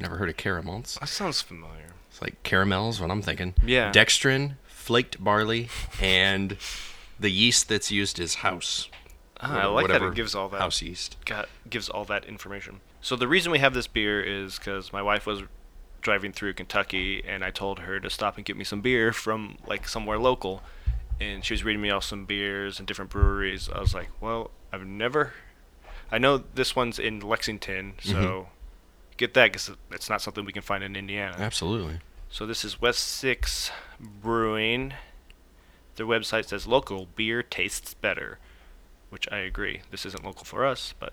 Never 0.00 0.16
heard 0.16 0.30
of 0.30 0.36
Cara 0.36 0.62
malts. 0.62 0.98
that 0.98 1.08
sounds 1.08 1.42
familiar. 1.42 1.92
It's 2.10 2.22
like 2.22 2.42
caramels, 2.42 3.00
what 3.00 3.10
I'm 3.10 3.22
thinking. 3.22 3.54
Yeah. 3.64 3.92
Dextrin, 3.92 4.56
flaked 4.66 5.22
barley, 5.22 5.68
and 6.00 6.56
the 7.20 7.30
yeast 7.30 7.68
that's 7.68 7.90
used 7.90 8.18
is 8.18 8.36
house. 8.36 8.88
Ah, 9.40 9.60
I 9.60 9.66
like 9.66 9.88
that 9.88 10.02
it 10.02 10.14
gives 10.14 10.34
all 10.34 10.48
that 10.50 10.60
House 10.60 10.82
yeast. 10.82 11.16
got, 11.24 11.48
gives 11.68 11.88
all 11.88 12.04
that 12.06 12.24
information. 12.24 12.80
So 13.02 13.16
the 13.16 13.28
reason 13.28 13.50
we 13.52 13.58
have 13.58 13.74
this 13.74 13.86
beer 13.88 14.22
is 14.22 14.58
because 14.58 14.92
my 14.92 15.02
wife 15.02 15.26
was 15.26 15.42
driving 16.00 16.32
through 16.32 16.54
Kentucky, 16.54 17.22
and 17.26 17.44
I 17.44 17.50
told 17.50 17.80
her 17.80 18.00
to 18.00 18.08
stop 18.08 18.36
and 18.36 18.44
get 18.44 18.56
me 18.56 18.64
some 18.64 18.80
beer 18.80 19.12
from 19.12 19.58
like 19.66 19.88
somewhere 19.88 20.18
local, 20.18 20.62
and 21.20 21.44
she 21.44 21.52
was 21.52 21.64
reading 21.64 21.82
me 21.82 21.90
off 21.90 22.04
some 22.04 22.24
beers 22.24 22.78
and 22.78 22.86
different 22.88 23.10
breweries. 23.10 23.68
I 23.72 23.80
was 23.80 23.92
like, 23.94 24.08
well, 24.20 24.50
I've 24.72 24.86
never, 24.86 25.32
I 26.10 26.18
know 26.18 26.38
this 26.54 26.74
one's 26.76 26.98
in 26.98 27.20
Lexington, 27.20 27.94
so 28.00 28.12
Mhm. 28.14 28.46
get 29.16 29.34
that 29.34 29.52
because 29.52 29.70
it's 29.90 30.08
not 30.08 30.22
something 30.22 30.44
we 30.44 30.52
can 30.52 30.62
find 30.62 30.82
in 30.84 30.96
Indiana. 30.96 31.36
Absolutely. 31.38 31.98
So 32.30 32.46
this 32.46 32.64
is 32.64 32.80
West 32.80 33.00
Six 33.00 33.70
Brewing. 34.00 34.94
Their 35.96 36.06
website 36.06 36.46
says 36.46 36.66
local 36.66 37.06
beer 37.06 37.42
tastes 37.42 37.94
better, 37.94 38.38
which 39.10 39.30
I 39.30 39.38
agree. 39.38 39.82
This 39.90 40.06
isn't 40.06 40.24
local 40.24 40.44
for 40.44 40.64
us, 40.64 40.94
but 40.98 41.12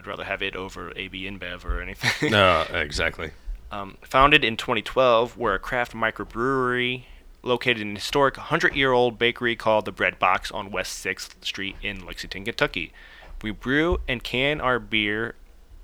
I'd 0.00 0.06
rather 0.06 0.24
have 0.24 0.40
it 0.40 0.56
over 0.56 0.94
AB 0.96 1.24
InBev 1.24 1.62
or 1.62 1.82
anything. 1.82 2.30
No, 2.30 2.64
exactly. 2.72 3.32
um, 3.70 3.98
founded 4.00 4.42
in 4.46 4.56
2012, 4.56 5.36
we're 5.36 5.54
a 5.54 5.58
craft 5.58 5.92
microbrewery 5.92 7.02
located 7.42 7.82
in 7.82 7.90
a 7.90 7.94
historic 7.96 8.36
100-year-old 8.36 9.18
bakery 9.18 9.54
called 9.54 9.84
the 9.84 9.92
Bread 9.92 10.18
Box 10.18 10.50
on 10.50 10.70
West 10.70 11.04
6th 11.04 11.44
Street 11.44 11.76
in 11.82 12.06
Lexington, 12.06 12.46
Kentucky. 12.46 12.94
We 13.42 13.50
brew 13.50 14.00
and 14.08 14.24
can 14.24 14.58
our 14.58 14.78
beer 14.78 15.34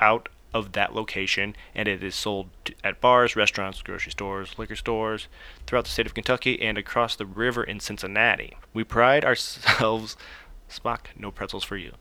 out 0.00 0.30
of 0.54 0.72
that 0.72 0.94
location, 0.94 1.54
and 1.74 1.86
it 1.86 2.02
is 2.02 2.14
sold 2.14 2.48
at 2.82 3.02
bars, 3.02 3.36
restaurants, 3.36 3.82
grocery 3.82 4.12
stores, 4.12 4.54
liquor 4.56 4.76
stores 4.76 5.28
throughout 5.66 5.84
the 5.84 5.90
state 5.90 6.06
of 6.06 6.14
Kentucky 6.14 6.62
and 6.62 6.78
across 6.78 7.16
the 7.16 7.26
river 7.26 7.62
in 7.62 7.80
Cincinnati. 7.80 8.56
We 8.72 8.82
pride 8.82 9.26
ourselves, 9.26 10.16
Spock, 10.70 11.08
no 11.18 11.30
pretzels 11.30 11.64
for 11.64 11.76
you. 11.76 11.92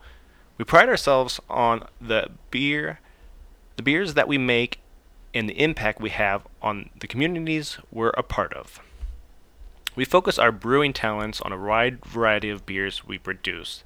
We 0.58 0.66
pride 0.66 0.89
ourselves 0.89 1.39
on 1.49 1.88
the 1.99 2.30
beer, 2.51 2.99
the 3.76 3.84
beers 3.84 4.14
that 4.14 4.28
we 4.28 4.38
make, 4.38 4.80
and 5.34 5.49
the 5.49 5.62
impact 5.62 5.99
we 5.99 6.12
have 6.12 6.43
on 6.62 6.89
the 6.99 7.08
communities 7.08 7.78
we're 7.91 8.14
a 8.18 8.24
part 8.24 8.53
of. 8.53 8.80
We 9.95 10.06
focus 10.06 10.39
our 10.39 10.51
brewing 10.51 10.93
talents 10.93 11.41
on 11.41 11.51
a 11.51 11.58
wide 11.58 12.03
variety 12.06 12.49
of 12.49 12.66
beers 12.66 13.06
we 13.06 13.18
produce, 13.18 13.84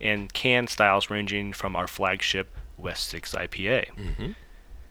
and 0.00 0.32
can 0.32 0.66
styles 0.66 1.10
ranging 1.10 1.52
from 1.52 1.74
our 1.76 1.86
flagship 1.86 2.54
West 2.76 3.08
Six 3.08 3.34
IPA. 3.34 3.90
Mm-hmm. 3.94 4.32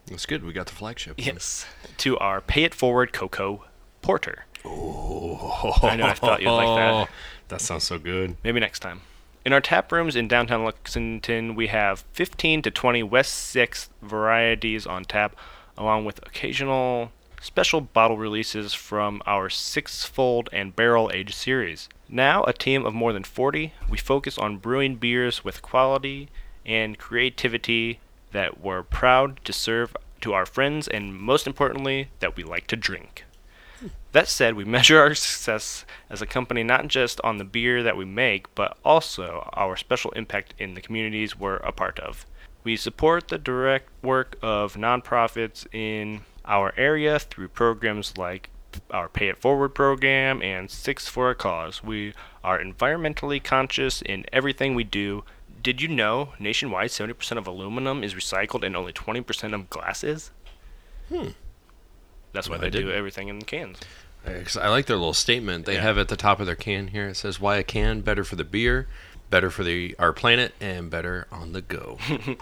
That's 0.07 0.25
good. 0.25 0.43
We 0.43 0.53
got 0.53 0.65
the 0.67 0.73
flagship. 0.73 1.15
Yes. 1.23 1.65
To 1.97 2.17
our 2.17 2.41
Pay 2.41 2.63
It 2.63 2.73
Forward 2.73 3.13
Cocoa 3.13 3.65
Porter. 4.01 4.45
Oh, 4.65 5.73
I 5.83 5.95
know, 5.95 6.05
I 6.05 6.13
thought 6.13 6.41
you'd 6.41 6.51
like 6.51 6.77
that. 6.77 7.09
That 7.49 7.61
sounds 7.61 7.83
so 7.83 7.97
good. 7.97 8.37
Maybe 8.43 8.59
next 8.59 8.77
time. 8.79 9.01
In 9.49 9.53
our 9.53 9.61
tap 9.61 9.91
rooms 9.91 10.15
in 10.15 10.27
downtown 10.27 10.63
Lexington, 10.63 11.55
we 11.55 11.69
have 11.69 12.05
15 12.13 12.61
to 12.61 12.69
20 12.69 13.01
West 13.01 13.33
6 13.33 13.89
varieties 13.99 14.85
on 14.85 15.05
tap, 15.05 15.35
along 15.75 16.05
with 16.05 16.19
occasional 16.19 17.11
special 17.41 17.81
bottle 17.81 18.15
releases 18.15 18.75
from 18.75 19.23
our 19.25 19.49
six-fold 19.49 20.49
and 20.53 20.75
barrel 20.75 21.09
age 21.11 21.33
series. 21.33 21.89
Now 22.07 22.43
a 22.43 22.53
team 22.53 22.85
of 22.85 22.93
more 22.93 23.11
than 23.11 23.23
40, 23.23 23.73
we 23.89 23.97
focus 23.97 24.37
on 24.37 24.57
brewing 24.57 24.97
beers 24.97 25.43
with 25.43 25.63
quality 25.63 26.29
and 26.63 26.99
creativity 26.99 28.01
that 28.31 28.61
we're 28.61 28.83
proud 28.83 29.43
to 29.45 29.51
serve 29.51 29.97
to 30.21 30.31
our 30.31 30.45
friends, 30.45 30.87
and 30.87 31.19
most 31.19 31.47
importantly, 31.47 32.09
that 32.19 32.35
we 32.35 32.43
like 32.43 32.67
to 32.67 32.75
drink. 32.75 33.25
That 34.11 34.27
said, 34.27 34.55
we 34.55 34.65
measure 34.77 34.99
our 34.99 35.13
success 35.15 35.85
as 36.09 36.21
a 36.21 36.25
company 36.25 36.63
not 36.63 36.87
just 36.87 37.21
on 37.21 37.37
the 37.37 37.43
beer 37.43 37.83
that 37.83 37.97
we 37.97 38.05
make, 38.05 38.53
but 38.55 38.77
also 38.83 39.49
our 39.53 39.75
special 39.75 40.11
impact 40.11 40.53
in 40.57 40.73
the 40.73 40.81
communities 40.81 41.37
we're 41.37 41.57
a 41.57 41.71
part 41.71 41.99
of. 41.99 42.25
We 42.63 42.75
support 42.75 43.29
the 43.29 43.37
direct 43.37 43.89
work 44.03 44.37
of 44.41 44.73
nonprofits 44.73 45.65
in 45.73 46.21
our 46.45 46.73
area 46.77 47.19
through 47.19 47.49
programs 47.49 48.17
like 48.17 48.49
our 48.91 49.07
Pay 49.07 49.29
It 49.29 49.37
Forward 49.37 49.69
program 49.69 50.41
and 50.41 50.69
Six 50.69 51.07
for 51.07 51.29
a 51.29 51.35
Cause. 51.35 51.83
We 51.83 52.13
are 52.43 52.59
environmentally 52.59 53.43
conscious 53.43 54.01
in 54.01 54.25
everything 54.31 54.75
we 54.75 54.83
do. 54.83 55.23
Did 55.61 55.81
you 55.81 55.87
know 55.87 56.33
nationwide 56.39 56.89
70% 56.89 57.37
of 57.37 57.47
aluminum 57.47 58.03
is 58.03 58.13
recycled 58.13 58.63
and 58.63 58.75
only 58.75 58.93
20% 58.93 59.53
of 59.53 59.69
glass 59.69 60.03
is? 60.03 60.31
Hmm. 61.09 61.29
That's 62.33 62.49
why 62.49 62.55
No, 62.57 62.61
they 62.61 62.69
do 62.69 62.91
everything 62.91 63.27
in 63.27 63.41
cans. 63.41 63.79
I 64.25 64.67
like 64.69 64.85
their 64.85 64.97
little 64.97 65.13
statement 65.13 65.65
they 65.65 65.75
Yeah. 65.75 65.81
have 65.81 65.97
at 65.97 66.07
the 66.09 66.17
top 66.17 66.39
of 66.39 66.45
their 66.45 66.55
can 66.55 66.89
here. 66.89 67.07
It 67.07 67.15
says, 67.15 67.39
"Why 67.39 67.57
a 67.57 67.63
can? 67.63 68.01
Better 68.01 68.23
for 68.23 68.35
the 68.35 68.43
beer, 68.43 68.87
better 69.29 69.49
for 69.49 69.63
the 69.63 69.95
our 69.97 70.13
planet, 70.13 70.53
and 70.59 70.89
better 70.91 71.27
on 71.31 71.53
the 71.53 71.61
go." 71.61 71.97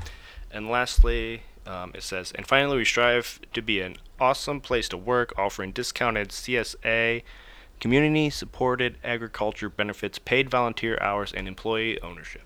And 0.50 0.70
lastly, 0.70 1.44
um, 1.66 1.92
it 1.94 2.04
says, 2.04 2.32
and 2.34 2.48
finally, 2.48 2.78
we 2.78 2.86
strive 2.86 3.42
to 3.54 3.62
be 3.62 3.82
an 3.82 3.98
awesome 4.20 4.62
place 4.62 4.88
to 4.90 4.98
work, 4.98 5.34
offering 5.38 5.74
discounted 5.74 6.30
CSA, 6.32 7.22
community 7.82 8.30
supported 8.30 8.98
agriculture 9.04 9.70
benefits, 9.70 10.18
paid 10.20 10.50
volunteer 10.50 10.98
hours, 11.02 11.34
and 11.34 11.48
employee 11.50 12.02
ownership. 12.02 12.44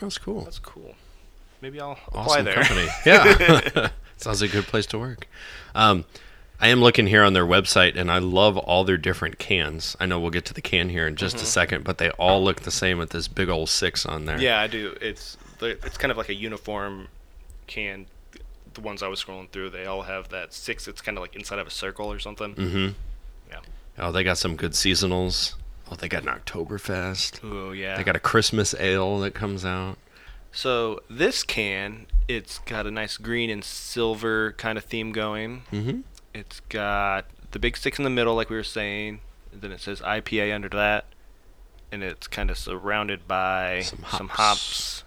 That's 0.00 0.16
cool. 0.16 0.44
That's 0.44 0.58
cool. 0.58 0.94
Maybe 1.60 1.78
I'll 1.78 1.98
apply 2.08 2.40
awesome 2.40 2.44
there. 2.46 2.54
company. 2.64 2.88
Yeah, 3.06 3.88
sounds 4.16 4.40
like 4.40 4.50
a 4.50 4.54
good 4.54 4.66
place 4.66 4.86
to 4.86 4.98
work. 4.98 5.28
Um, 5.74 6.06
I 6.60 6.68
am 6.68 6.80
looking 6.80 7.06
here 7.06 7.22
on 7.22 7.32
their 7.32 7.46
website, 7.46 7.96
and 7.96 8.10
I 8.10 8.18
love 8.18 8.58
all 8.58 8.84
their 8.84 8.98
different 8.98 9.38
cans. 9.38 9.96
I 9.98 10.06
know 10.06 10.20
we'll 10.20 10.30
get 10.30 10.44
to 10.46 10.54
the 10.54 10.60
can 10.60 10.90
here 10.90 11.06
in 11.06 11.16
just 11.16 11.36
a 11.36 11.46
second, 11.46 11.84
but 11.84 11.98
they 11.98 12.10
all 12.10 12.44
look 12.44 12.60
the 12.60 12.70
same 12.70 12.98
with 12.98 13.10
this 13.10 13.28
big 13.28 13.48
old 13.48 13.70
six 13.70 14.04
on 14.04 14.26
there. 14.26 14.38
Yeah, 14.38 14.60
I 14.60 14.66
do. 14.66 14.96
It's 15.00 15.38
it's 15.62 15.96
kind 15.96 16.10
of 16.10 16.18
like 16.18 16.28
a 16.28 16.34
uniform 16.34 17.08
can. 17.66 18.06
The 18.74 18.82
ones 18.82 19.02
I 19.02 19.08
was 19.08 19.24
scrolling 19.24 19.48
through, 19.50 19.70
they 19.70 19.86
all 19.86 20.02
have 20.02 20.28
that 20.28 20.52
six. 20.52 20.86
It's 20.86 21.00
kind 21.00 21.16
of 21.16 21.22
like 21.22 21.34
inside 21.34 21.58
of 21.58 21.66
a 21.66 21.70
circle 21.70 22.12
or 22.12 22.18
something. 22.18 22.54
Mm-hmm. 22.54 22.88
Yeah. 23.50 23.60
Oh, 23.98 24.12
they 24.12 24.22
got 24.22 24.38
some 24.38 24.54
good 24.54 24.72
seasonals. 24.72 25.54
Oh, 25.90 25.96
they 25.96 26.08
got 26.08 26.22
an 26.22 26.28
Oktoberfest. 26.28 27.40
Oh 27.42 27.72
yeah. 27.72 27.96
They 27.96 28.04
got 28.04 28.16
a 28.16 28.20
Christmas 28.20 28.74
ale 28.78 29.18
that 29.20 29.34
comes 29.34 29.64
out. 29.64 29.96
So 30.52 31.00
this 31.08 31.42
can, 31.42 32.06
it's 32.28 32.58
got 32.60 32.86
a 32.86 32.90
nice 32.90 33.16
green 33.16 33.50
and 33.50 33.64
silver 33.64 34.52
kind 34.52 34.78
of 34.78 34.84
theme 34.84 35.12
going. 35.12 35.62
Mm-hmm. 35.72 36.00
It's 36.34 36.60
got 36.68 37.26
the 37.50 37.58
big 37.58 37.76
six 37.76 37.98
in 37.98 38.04
the 38.04 38.10
middle, 38.10 38.34
like 38.34 38.50
we 38.50 38.56
were 38.56 38.62
saying. 38.62 39.20
And 39.52 39.62
then 39.62 39.72
it 39.72 39.80
says 39.80 40.00
IPA 40.00 40.54
under 40.54 40.68
that, 40.68 41.06
and 41.90 42.02
it's 42.04 42.28
kind 42.28 42.50
of 42.50 42.58
surrounded 42.58 43.26
by 43.26 43.80
Some 43.80 44.04
some 44.16 44.28
hops. 44.28 45.02
hops. 45.02 45.04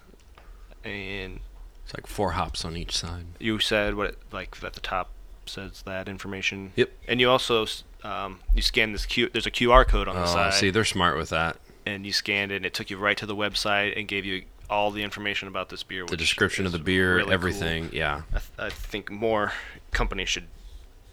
And 0.84 1.40
It's 1.84 1.94
like 1.94 2.06
four 2.06 2.32
hops 2.32 2.64
on 2.64 2.76
each 2.76 2.94
side. 2.96 3.24
you 3.38 3.58
said 3.58 3.94
what, 3.94 4.10
it, 4.10 4.18
like 4.32 4.62
at 4.62 4.74
the 4.74 4.80
top 4.80 5.10
says 5.46 5.82
that 5.86 6.08
information. 6.08 6.72
Yep. 6.76 6.90
And 7.08 7.20
you 7.20 7.30
also 7.30 7.66
um, 8.02 8.40
you 8.54 8.60
scan 8.60 8.92
this 8.92 9.06
Q. 9.06 9.30
There's 9.32 9.46
a 9.46 9.50
QR 9.50 9.86
code 9.88 10.08
on 10.08 10.14
the 10.14 10.22
Oh, 10.22 10.26
side, 10.26 10.52
see, 10.54 10.68
they're 10.70 10.84
smart 10.84 11.16
with 11.16 11.30
that. 11.30 11.56
and 11.86 12.04
you 12.04 12.12
scanned 12.12 12.52
it, 12.52 12.56
and 12.56 12.66
it 12.66 12.74
took 12.74 12.90
you 12.90 12.98
right 12.98 13.16
to 13.16 13.24
the 13.26 13.36
website 13.36 13.98
and 13.98 14.06
gave 14.06 14.26
you 14.26 14.44
all 14.68 14.90
the 14.90 15.02
information 15.02 15.48
about 15.48 15.70
this 15.70 15.82
beer. 15.82 16.04
The 16.06 16.16
description 16.18 16.66
of 16.66 16.72
the 16.72 16.78
beer, 16.78 17.14
really 17.16 17.24
cool. 17.24 17.32
everything. 17.32 17.88
Yeah. 17.94 18.22
I, 18.30 18.38
th- 18.38 18.50
I 18.58 18.68
think 18.70 19.10
more 19.10 19.52
companies 19.90 20.28
should 20.28 20.48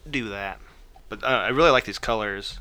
do 0.08 0.28
that. 0.30 0.58
But 1.08 1.22
uh, 1.24 1.26
I 1.26 1.48
really 1.48 1.70
like 1.70 1.84
these 1.84 1.98
colors 1.98 2.58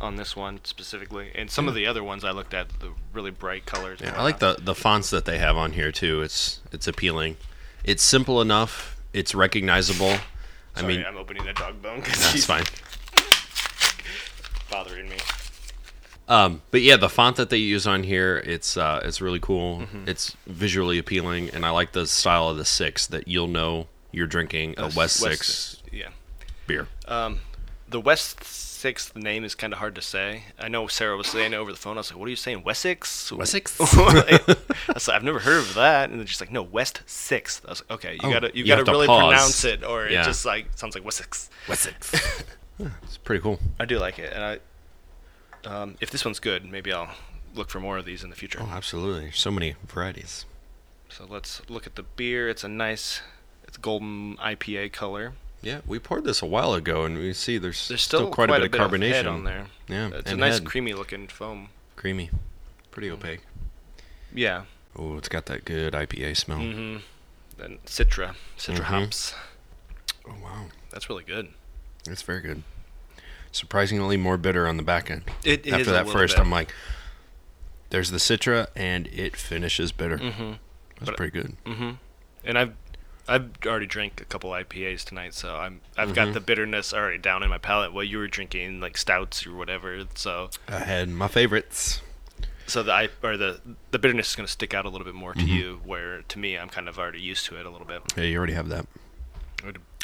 on 0.00 0.16
this 0.16 0.36
one 0.36 0.60
specifically, 0.64 1.30
and 1.34 1.50
some 1.50 1.68
of 1.68 1.74
the 1.74 1.86
other 1.86 2.04
ones 2.04 2.24
I 2.24 2.30
looked 2.30 2.54
at, 2.54 2.68
the 2.80 2.92
really 3.12 3.30
bright 3.30 3.66
colors. 3.66 4.00
Yeah, 4.02 4.18
I 4.18 4.22
like 4.22 4.38
the 4.38 4.56
the 4.58 4.74
fonts 4.74 5.10
that 5.10 5.24
they 5.24 5.38
have 5.38 5.56
on 5.56 5.72
here 5.72 5.90
too. 5.90 6.22
It's 6.22 6.60
it's 6.72 6.86
appealing. 6.86 7.36
It's 7.84 8.02
simple 8.02 8.40
enough. 8.40 8.96
It's 9.12 9.34
recognizable. 9.34 10.16
I 10.76 10.80
Sorry, 10.80 10.96
mean, 10.98 11.06
I'm 11.06 11.16
opening 11.16 11.48
a 11.48 11.54
dog 11.54 11.82
bone 11.82 12.00
that's 12.00 12.44
fine. 12.44 12.64
bothering 14.70 15.08
me. 15.08 15.16
Um, 16.28 16.60
but 16.70 16.82
yeah, 16.82 16.96
the 16.98 17.08
font 17.08 17.36
that 17.36 17.48
they 17.48 17.56
use 17.56 17.86
on 17.86 18.02
here, 18.02 18.42
it's 18.44 18.76
uh, 18.76 19.00
it's 19.02 19.20
really 19.20 19.40
cool. 19.40 19.78
Mm-hmm. 19.78 20.08
It's 20.08 20.36
visually 20.46 20.98
appealing, 20.98 21.50
and 21.50 21.64
I 21.64 21.70
like 21.70 21.92
the 21.92 22.06
style 22.06 22.50
of 22.50 22.58
the 22.58 22.66
six 22.66 23.06
that 23.06 23.26
you'll 23.26 23.48
know 23.48 23.86
you're 24.12 24.26
drinking 24.26 24.74
a 24.76 24.84
West, 24.84 24.96
West 24.96 25.16
Six. 25.20 25.77
Beer. 26.68 26.86
Um, 27.08 27.40
the 27.88 27.98
West 28.00 28.44
Sixth 28.44 29.16
name 29.16 29.42
is 29.42 29.56
kind 29.56 29.72
of 29.72 29.80
hard 29.80 29.96
to 29.96 30.00
say. 30.02 30.44
I 30.56 30.68
know 30.68 30.86
Sarah 30.86 31.16
was 31.16 31.26
saying 31.26 31.52
it 31.52 31.56
over 31.56 31.72
the 31.72 31.76
phone. 31.78 31.96
I 31.96 32.00
was 32.00 32.12
like, 32.12 32.20
"What 32.20 32.26
are 32.26 32.30
you 32.30 32.36
saying, 32.36 32.62
Wessex?" 32.62 33.32
Wessex? 33.32 33.80
I 33.80 34.38
was 34.94 35.08
like, 35.08 35.16
I've 35.16 35.24
never 35.24 35.40
heard 35.40 35.58
of 35.58 35.74
that. 35.74 36.10
And 36.10 36.20
then 36.20 36.26
she's 36.28 36.40
like, 36.40 36.52
"No, 36.52 36.62
West 36.62 37.02
Sixth. 37.06 37.64
I 37.66 37.70
was 37.70 37.80
like, 37.82 37.90
"Okay, 37.98 38.12
you 38.14 38.20
Oh, 38.22 38.30
gotta 38.30 38.50
you, 38.54 38.62
you 38.62 38.66
gotta 38.68 38.84
to 38.84 38.90
really 38.92 39.08
pause. 39.08 39.20
pronounce 39.32 39.64
it, 39.64 39.82
or 39.82 40.06
Yeah. 40.06 40.20
it 40.20 40.24
just 40.26 40.44
like 40.46 40.66
sounds 40.76 40.94
like 40.94 41.04
Wessex." 41.04 41.50
Wessex. 41.68 42.12
it's 42.78 43.16
pretty 43.16 43.42
cool. 43.42 43.58
I 43.80 43.84
do 43.84 43.98
like 43.98 44.20
it, 44.20 44.32
and 44.32 44.44
I 44.44 44.58
um, 45.64 45.96
if 46.00 46.10
this 46.12 46.24
one's 46.24 46.38
good, 46.38 46.64
maybe 46.64 46.92
I'll 46.92 47.10
look 47.54 47.70
for 47.70 47.80
more 47.80 47.98
of 47.98 48.04
these 48.04 48.22
in 48.22 48.30
the 48.30 48.36
future. 48.36 48.60
Oh, 48.62 48.68
absolutely. 48.70 49.32
So 49.32 49.50
many 49.50 49.74
varieties. 49.88 50.44
So 51.08 51.26
let's 51.28 51.62
look 51.68 51.84
at 51.86 51.96
the 51.96 52.04
beer. 52.04 52.48
It's 52.48 52.62
a 52.62 52.68
nice, 52.68 53.22
it's 53.66 53.76
golden 53.76 54.36
IPA 54.36 54.92
color. 54.92 55.32
Yeah, 55.60 55.80
we 55.86 55.98
poured 55.98 56.24
this 56.24 56.40
a 56.40 56.46
while 56.46 56.72
ago, 56.74 57.04
and 57.04 57.18
we 57.18 57.32
see 57.32 57.58
there's, 57.58 57.88
There's 57.88 58.02
still, 58.02 58.30
quite, 58.30 58.48
a 58.48 58.52
bit 58.52 58.62
of 58.62 58.70
carbonation 58.70 59.30
on 59.30 59.44
there. 59.44 59.66
Yeah, 59.88 60.10
It's 60.14 60.30
a 60.30 60.36
nice 60.36 60.54
head. 60.58 60.66
creamy 60.66 60.92
looking 60.92 61.26
foam. 61.26 61.70
creamy, 61.96 62.30
pretty 62.92 63.10
opaque. 63.10 63.40
Yeah. 64.32 64.64
Oh, 64.94 65.16
it's 65.16 65.28
got 65.28 65.46
that 65.46 65.64
good 65.64 65.94
IPA 65.94 66.36
smell. 66.36 66.58
Mm-hmm. 66.58 66.98
Then 67.58 67.78
Citra, 67.86 68.34
Citra 68.56 68.76
Mhm. 68.76 68.82
hops. 68.84 69.34
Oh 70.28 70.34
wow, 70.42 70.66
That's 70.90 71.08
really 71.08 71.24
good. 71.24 71.48
it's 72.06 72.22
very 72.22 72.40
good. 72.40 72.62
Surprisingly 73.50 74.16
more 74.16 74.36
bitter 74.36 74.68
on 74.68 74.76
the 74.76 74.82
back 74.82 75.10
end. 75.10 75.22
It 75.44 75.66
is 75.66 75.72
After 75.72 75.90
a 75.90 75.92
that 75.94 76.08
first, 76.08 76.36
bit. 76.36 76.42
I'm 76.42 76.50
like, 76.50 76.72
there's 77.90 78.10
the 78.10 78.18
Citra, 78.18 78.68
and 78.76 79.06
it 79.08 79.36
finishes 79.36 79.90
bitter. 79.90 80.18
Mm-hmm. 80.18 80.52
That's 80.98 81.06
but- 81.10 81.16
pretty 81.16 81.32
good. 81.32 81.56
Mm-hmm. 81.64 81.90
And 82.44 82.58
I've 82.58 82.74
I've 83.28 83.50
already 83.66 83.86
drank 83.86 84.20
a 84.20 84.24
couple 84.24 84.50
IPAs 84.50 85.04
tonight, 85.04 85.34
so 85.34 85.56
I'm 85.56 85.80
I've 85.96 86.14
got 86.14 86.28
Mhm. 86.28 86.32
the 86.34 86.40
bitterness 86.40 86.94
already 86.94 87.18
down 87.18 87.42
in 87.42 87.50
my 87.50 87.58
palate. 87.58 87.92
While 87.92 88.04
you 88.04 88.18
were 88.18 88.26
drinking 88.28 88.80
like 88.80 88.96
stouts 88.96 89.46
or 89.46 89.54
whatever, 89.54 90.04
so 90.14 90.50
I 90.68 90.78
had 90.80 91.08
my 91.08 91.28
favorites. 91.28 92.00
so 92.66 92.82
the 92.82 92.92
I 92.92 93.08
or 93.22 93.36
the 93.36 93.60
the 93.90 93.98
bitterness 93.98 94.30
is 94.30 94.36
going 94.36 94.46
to 94.46 94.52
stick 94.52 94.72
out 94.74 94.84
a 94.84 94.88
little 94.88 95.04
bit 95.04 95.14
more 95.14 95.34
to 95.34 95.40
Mhm. 95.40 95.48
you. 95.48 95.80
Where 95.84 96.22
to 96.22 96.38
me, 96.38 96.56
I'm 96.56 96.68
kind 96.70 96.88
of 96.88 96.98
already 96.98 97.20
used 97.20 97.44
to 97.46 97.56
it 97.58 97.66
a 97.66 97.70
little 97.70 97.86
bit. 97.86 98.02
Yeah, 98.16 98.24
you 98.24 98.36
already 98.38 98.54
have 98.54 98.68
that. 98.70 98.86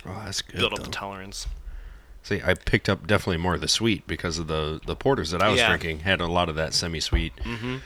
Oh, 0.07 0.23
that's 0.25 0.43
good. 0.43 0.59
build 0.59 0.73
up 0.73 0.79
though. 0.81 0.85
the 0.85 0.91
tolerance. 0.91 1.47
See, 2.23 2.41
I 2.43 2.55
picked 2.55 2.89
up 2.89 3.07
definitely 3.07 3.37
more 3.39 3.55
of 3.55 3.61
the 3.61 3.69
sweet 3.69 4.07
because 4.07 4.39
of 4.39 4.47
the 4.49 4.81
the 4.85 4.97
porters 4.97 5.31
that 5.31 5.43
I 5.43 5.49
was 5.49 5.61
Yeah. 5.61 5.69
drinking 5.69 6.01
had 6.01 6.21
a 6.21 6.27
lot 6.27 6.49
of 6.49 6.55
that 6.57 6.75
semi-sweet. 6.75 7.37
Mm-hmm. 7.37 7.77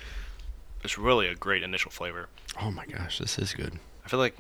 It's 0.85 0.97
really 0.99 1.27
a 1.29 1.35
great 1.35 1.63
initial 1.63 1.91
flavor. 1.91 2.29
Oh 2.61 2.71
my 2.71 2.87
gosh, 2.87 3.19
this 3.19 3.39
is 3.39 3.53
good. 3.53 3.79
I 4.05 4.09
feel 4.09 4.19
like 4.21 4.37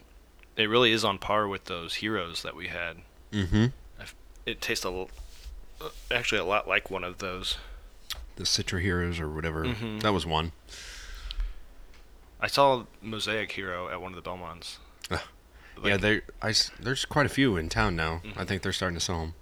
it 0.58 0.68
really 0.68 0.92
is 0.92 1.04
on 1.04 1.16
par 1.18 1.48
with 1.48 1.64
those 1.64 1.94
heroes 1.94 2.42
that 2.42 2.54
we 2.54 2.66
had. 2.68 2.98
Mm-hmm. 3.32 3.66
It 4.44 4.60
tastes 4.60 4.84
a 4.84 4.88
l- 4.88 5.10
uh, 5.80 5.88
actually 6.10 6.38
a 6.38 6.44
lot 6.44 6.66
like 6.68 6.90
one 6.90 7.04
of 7.04 7.18
those. 7.18 7.56
The 8.36 8.44
Citra 8.44 8.80
Heroes 8.80 9.18
or 9.20 9.28
whatever. 9.28 9.64
Mhm. 9.64 10.00
That 10.02 10.12
was 10.12 10.24
one. 10.26 10.52
I 12.40 12.46
saw 12.46 12.84
Mosaic 13.02 13.52
Hero 13.52 13.88
at 13.88 14.00
one 14.00 14.12
of 14.12 14.16
the 14.22 14.28
Belmonts. 14.28 14.78
Ah. 15.10 15.24
Like, 15.76 15.90
yeah, 15.90 15.96
there. 15.96 16.22
I 16.42 16.54
there's 16.80 17.04
quite 17.04 17.26
a 17.26 17.28
few 17.28 17.56
in 17.56 17.68
town 17.68 17.96
now. 17.96 18.22
Mhm. 18.24 18.36
I 18.36 18.44
think 18.44 18.62
they're 18.62 18.72
starting 18.72 18.98
to 18.98 19.04
sell 19.04 19.20
them. 19.20 19.34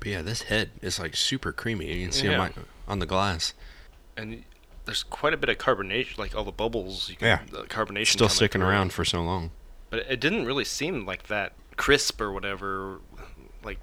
But 0.00 0.08
yeah, 0.08 0.22
this 0.22 0.42
head 0.42 0.70
is 0.80 0.98
like 0.98 1.14
super 1.16 1.52
creamy. 1.52 1.92
You 1.94 2.04
can 2.06 2.12
see 2.12 2.26
Yeah. 2.26 2.38
on, 2.38 2.38
my, 2.38 2.52
on 2.92 2.98
the 2.98 3.06
glass. 3.06 3.54
and 4.16 4.42
there's 4.84 5.04
quite 5.04 5.32
a 5.32 5.36
bit 5.36 5.48
of 5.48 5.58
carbonation, 5.58 6.18
like 6.18 6.34
all 6.34 6.42
the 6.44 6.50
bubbles. 6.50 7.08
You 7.08 7.14
can, 7.16 7.28
Yeah. 7.28 7.40
the 7.50 7.62
carbonation 7.68 8.12
Still 8.14 8.28
sticking 8.28 8.62
around 8.62 8.92
for 8.92 9.04
so 9.04 9.22
long. 9.22 9.50
But 9.90 10.00
it 10.08 10.20
didn't 10.20 10.44
really 10.46 10.64
seem 10.64 11.06
like 11.06 11.28
that 11.28 11.52
crisp 11.76 12.20
or 12.20 12.32
whatever, 12.32 12.98
like 13.64 13.78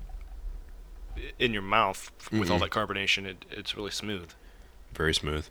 in 1.39 1.53
your 1.53 1.61
mouth 1.61 2.11
with 2.31 2.51
all 2.51 2.57
Mm-mm. 2.59 2.61
that 2.61 2.69
carbonation. 2.71 3.25
It, 3.25 3.45
it's 3.51 3.75
really 3.75 3.91
smooth. 3.91 4.31
Very 4.93 5.13
smooth. 5.13 5.47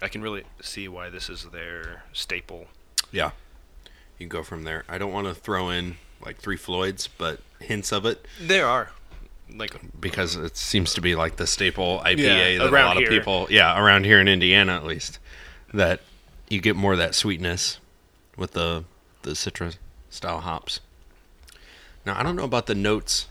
I 0.00 0.08
can 0.08 0.22
really 0.22 0.44
see 0.60 0.88
why 0.88 1.10
this 1.10 1.28
is 1.28 1.44
their 1.52 2.04
staple. 2.12 2.66
Yeah. 3.12 3.30
You 4.18 4.26
can 4.26 4.28
go 4.28 4.42
from 4.42 4.64
there. 4.64 4.84
I 4.88 4.98
don't 4.98 5.12
want 5.12 5.26
to 5.28 5.34
throw 5.34 5.70
in 5.70 5.96
like 6.24 6.38
three 6.38 6.56
Floyds, 6.56 7.08
but 7.08 7.40
hints 7.60 7.92
of 7.92 8.04
it 8.06 8.26
There 8.40 8.66
are, 8.66 8.90
like 9.54 9.72
because 10.00 10.34
it 10.36 10.56
seems 10.56 10.94
to 10.94 11.00
be 11.00 11.14
like 11.14 11.36
the 11.36 11.46
staple 11.46 12.00
IPA 12.04 12.18
Yeah, 12.18 12.58
that 12.58 12.68
a 12.68 12.70
lot 12.70 12.96
here. 12.96 13.06
of 13.06 13.10
people, 13.10 13.46
yeah, 13.50 13.80
around 13.80 14.04
here 14.04 14.20
in 14.20 14.26
Indiana 14.28 14.74
at 14.74 14.84
least, 14.84 15.18
that 15.72 16.00
you 16.48 16.60
get 16.60 16.74
more 16.76 16.92
of 16.92 16.98
that 16.98 17.14
sweetness 17.14 17.78
with 18.36 18.52
the 18.52 18.84
the 19.22 19.30
Citra 19.30 19.76
style 20.10 20.40
hops. 20.40 20.80
Now 22.06 22.18
I 22.18 22.22
don't 22.22 22.36
know 22.36 22.44
about 22.44 22.66
the 22.66 22.74
notes. 22.74 23.26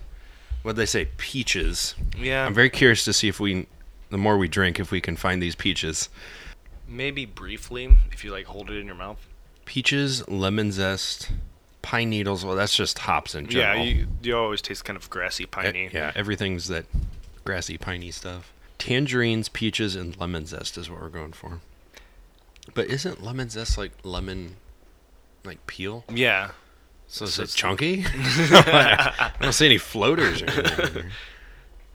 What 0.63 0.75
they 0.75 0.85
say? 0.85 1.09
Peaches. 1.17 1.95
Yeah, 2.17 2.45
I'm 2.45 2.53
very 2.53 2.69
curious 2.69 3.05
to 3.05 3.13
see 3.13 3.27
if 3.29 3.39
we, 3.39 3.67
the 4.09 4.17
more 4.17 4.37
we 4.37 4.47
drink, 4.47 4.79
if 4.79 4.91
we 4.91 4.99
can 4.99 5.15
find 5.15 5.41
these 5.41 5.55
peaches. 5.55 6.09
maybe 6.87 7.25
briefly 7.25 7.95
if 8.11 8.23
you 8.23 8.31
like 8.31 8.45
hold 8.45 8.69
it 8.69 8.77
in 8.77 8.85
your 8.85 8.95
mouth. 8.95 9.25
Peaches, 9.65 10.27
lemon 10.27 10.71
zest, 10.71 11.29
pine 11.81 12.09
needles. 12.09 12.43
Well, 12.45 12.55
that's 12.55 12.75
just 12.75 12.99
hops 12.99 13.33
in 13.35 13.45
Yeah, 13.45 13.73
general. 13.73 13.85
you 13.85 14.07
you 14.23 14.37
always 14.37 14.61
taste 14.61 14.83
kind 14.85 14.97
of 14.97 15.09
grassy, 15.09 15.43
E- 15.43 15.47
piney. 15.47 15.89
yeah, 15.93 16.11
everything's 16.15 16.67
that 16.67 16.85
grassy, 17.45 17.77
piney 17.77 18.11
stuff. 18.11 18.51
Tangerines, 18.77 19.49
peaches, 19.49 19.95
and 19.95 20.17
lemon 20.19 20.45
zest 20.45 20.77
is 20.77 20.89
what 20.89 21.01
we're 21.01 21.09
going 21.09 21.33
for. 21.33 21.59
But 22.73 22.87
isn't 22.87 23.23
lemon 23.23 23.49
zest 23.49 23.77
like 23.77 23.91
lemon, 24.03 24.55
like 25.43 25.65
peel? 25.67 26.03
yeah. 26.09 26.51
So 27.09 27.23
is 27.25 27.39
it 27.39 27.43
it's- 27.43 27.55
chunky? 27.55 28.03
I 28.07 29.31
don't 29.39 29.53
see 29.53 29.65
any 29.65 29.77
floaters 29.77 30.41
or 30.41 30.49
anything. 30.49 31.05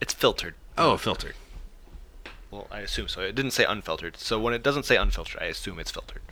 It's 0.00 0.14
filtered. 0.14 0.54
Oh, 0.78 0.96
filtered. 0.96 1.34
Well, 2.50 2.66
I 2.70 2.80
assume 2.80 3.08
so. 3.08 3.20
It 3.20 3.34
didn't 3.34 3.50
say 3.52 3.64
unfiltered. 3.64 4.16
So 4.16 4.38
when 4.40 4.54
it 4.54 4.62
doesn't 4.62 4.84
say 4.84 4.96
unfiltered, 4.96 5.40
I 5.42 5.46
assume 5.46 5.78
it's 5.78 5.90
filtered. 5.90 6.22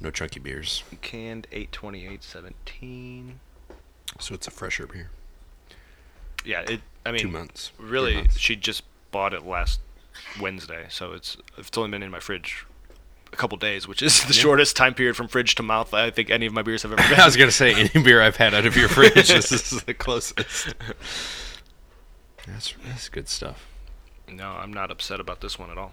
No 0.00 0.10
chunky 0.10 0.40
beers. 0.40 0.82
Canned 1.02 1.46
82817. 1.52 3.40
So 4.20 4.34
it's 4.34 4.46
a 4.46 4.50
fresher 4.50 4.86
beer. 4.86 5.10
Yeah, 6.44 6.60
it. 6.62 6.80
I 7.04 7.12
mean, 7.12 7.22
Two 7.22 7.28
months. 7.28 7.72
Really, 7.78 8.16
months. 8.16 8.38
she 8.38 8.56
just 8.56 8.82
bought 9.10 9.34
it 9.34 9.44
last 9.46 9.80
Wednesday, 10.40 10.86
so 10.88 11.12
it's 11.12 11.36
it's 11.56 11.76
only 11.78 11.90
been 11.90 12.02
in 12.02 12.10
my 12.10 12.20
fridge 12.20 12.66
a 13.32 13.36
couple 13.36 13.58
days, 13.58 13.86
which 13.88 14.02
is 14.02 14.24
the 14.26 14.32
shortest 14.32 14.76
time 14.76 14.94
period 14.94 15.16
from 15.16 15.28
fridge 15.28 15.54
to 15.56 15.62
mouth 15.62 15.92
I 15.94 16.10
think 16.10 16.30
any 16.30 16.46
of 16.46 16.52
my 16.52 16.62
beers 16.62 16.82
have 16.82 16.92
ever 16.92 17.02
been. 17.10 17.20
I 17.20 17.24
was 17.26 17.36
gonna 17.36 17.50
say 17.50 17.74
any 17.74 18.02
beer 18.04 18.22
I've 18.22 18.36
had 18.36 18.54
out 18.54 18.66
of 18.66 18.76
your 18.76 18.88
fridge, 18.88 19.28
this 19.28 19.52
is 19.52 19.82
the 19.86 19.94
closest. 19.94 20.74
That's 22.46 22.74
that's 22.84 23.08
good 23.08 23.28
stuff. 23.28 23.66
no, 24.28 24.50
I'm 24.52 24.72
not 24.72 24.90
upset 24.90 25.20
about 25.20 25.40
this 25.40 25.58
one 25.58 25.70
at 25.70 25.78
all. 25.78 25.92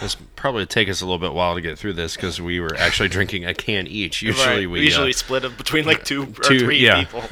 This 0.00 0.14
probably 0.36 0.66
take 0.66 0.88
us 0.88 1.00
a 1.00 1.04
little 1.04 1.18
bit 1.18 1.32
while 1.32 1.54
to 1.56 1.60
get 1.60 1.76
through 1.76 1.94
this 1.94 2.14
because 2.14 2.40
we 2.40 2.60
were 2.60 2.76
actually 2.76 3.08
drinking 3.08 3.44
a 3.44 3.54
can 3.54 3.88
each. 3.88 4.22
Usually 4.22 4.46
Right, 4.66 4.70
we 4.70 4.82
usually 4.82 5.10
uh, 5.10 5.14
split 5.14 5.44
it 5.44 5.56
between 5.56 5.84
like 5.84 6.04
two, 6.04 6.26
two- 6.26 6.40
or 6.56 6.58
three 6.60 6.78
yeah. 6.78 7.04
people. 7.04 7.24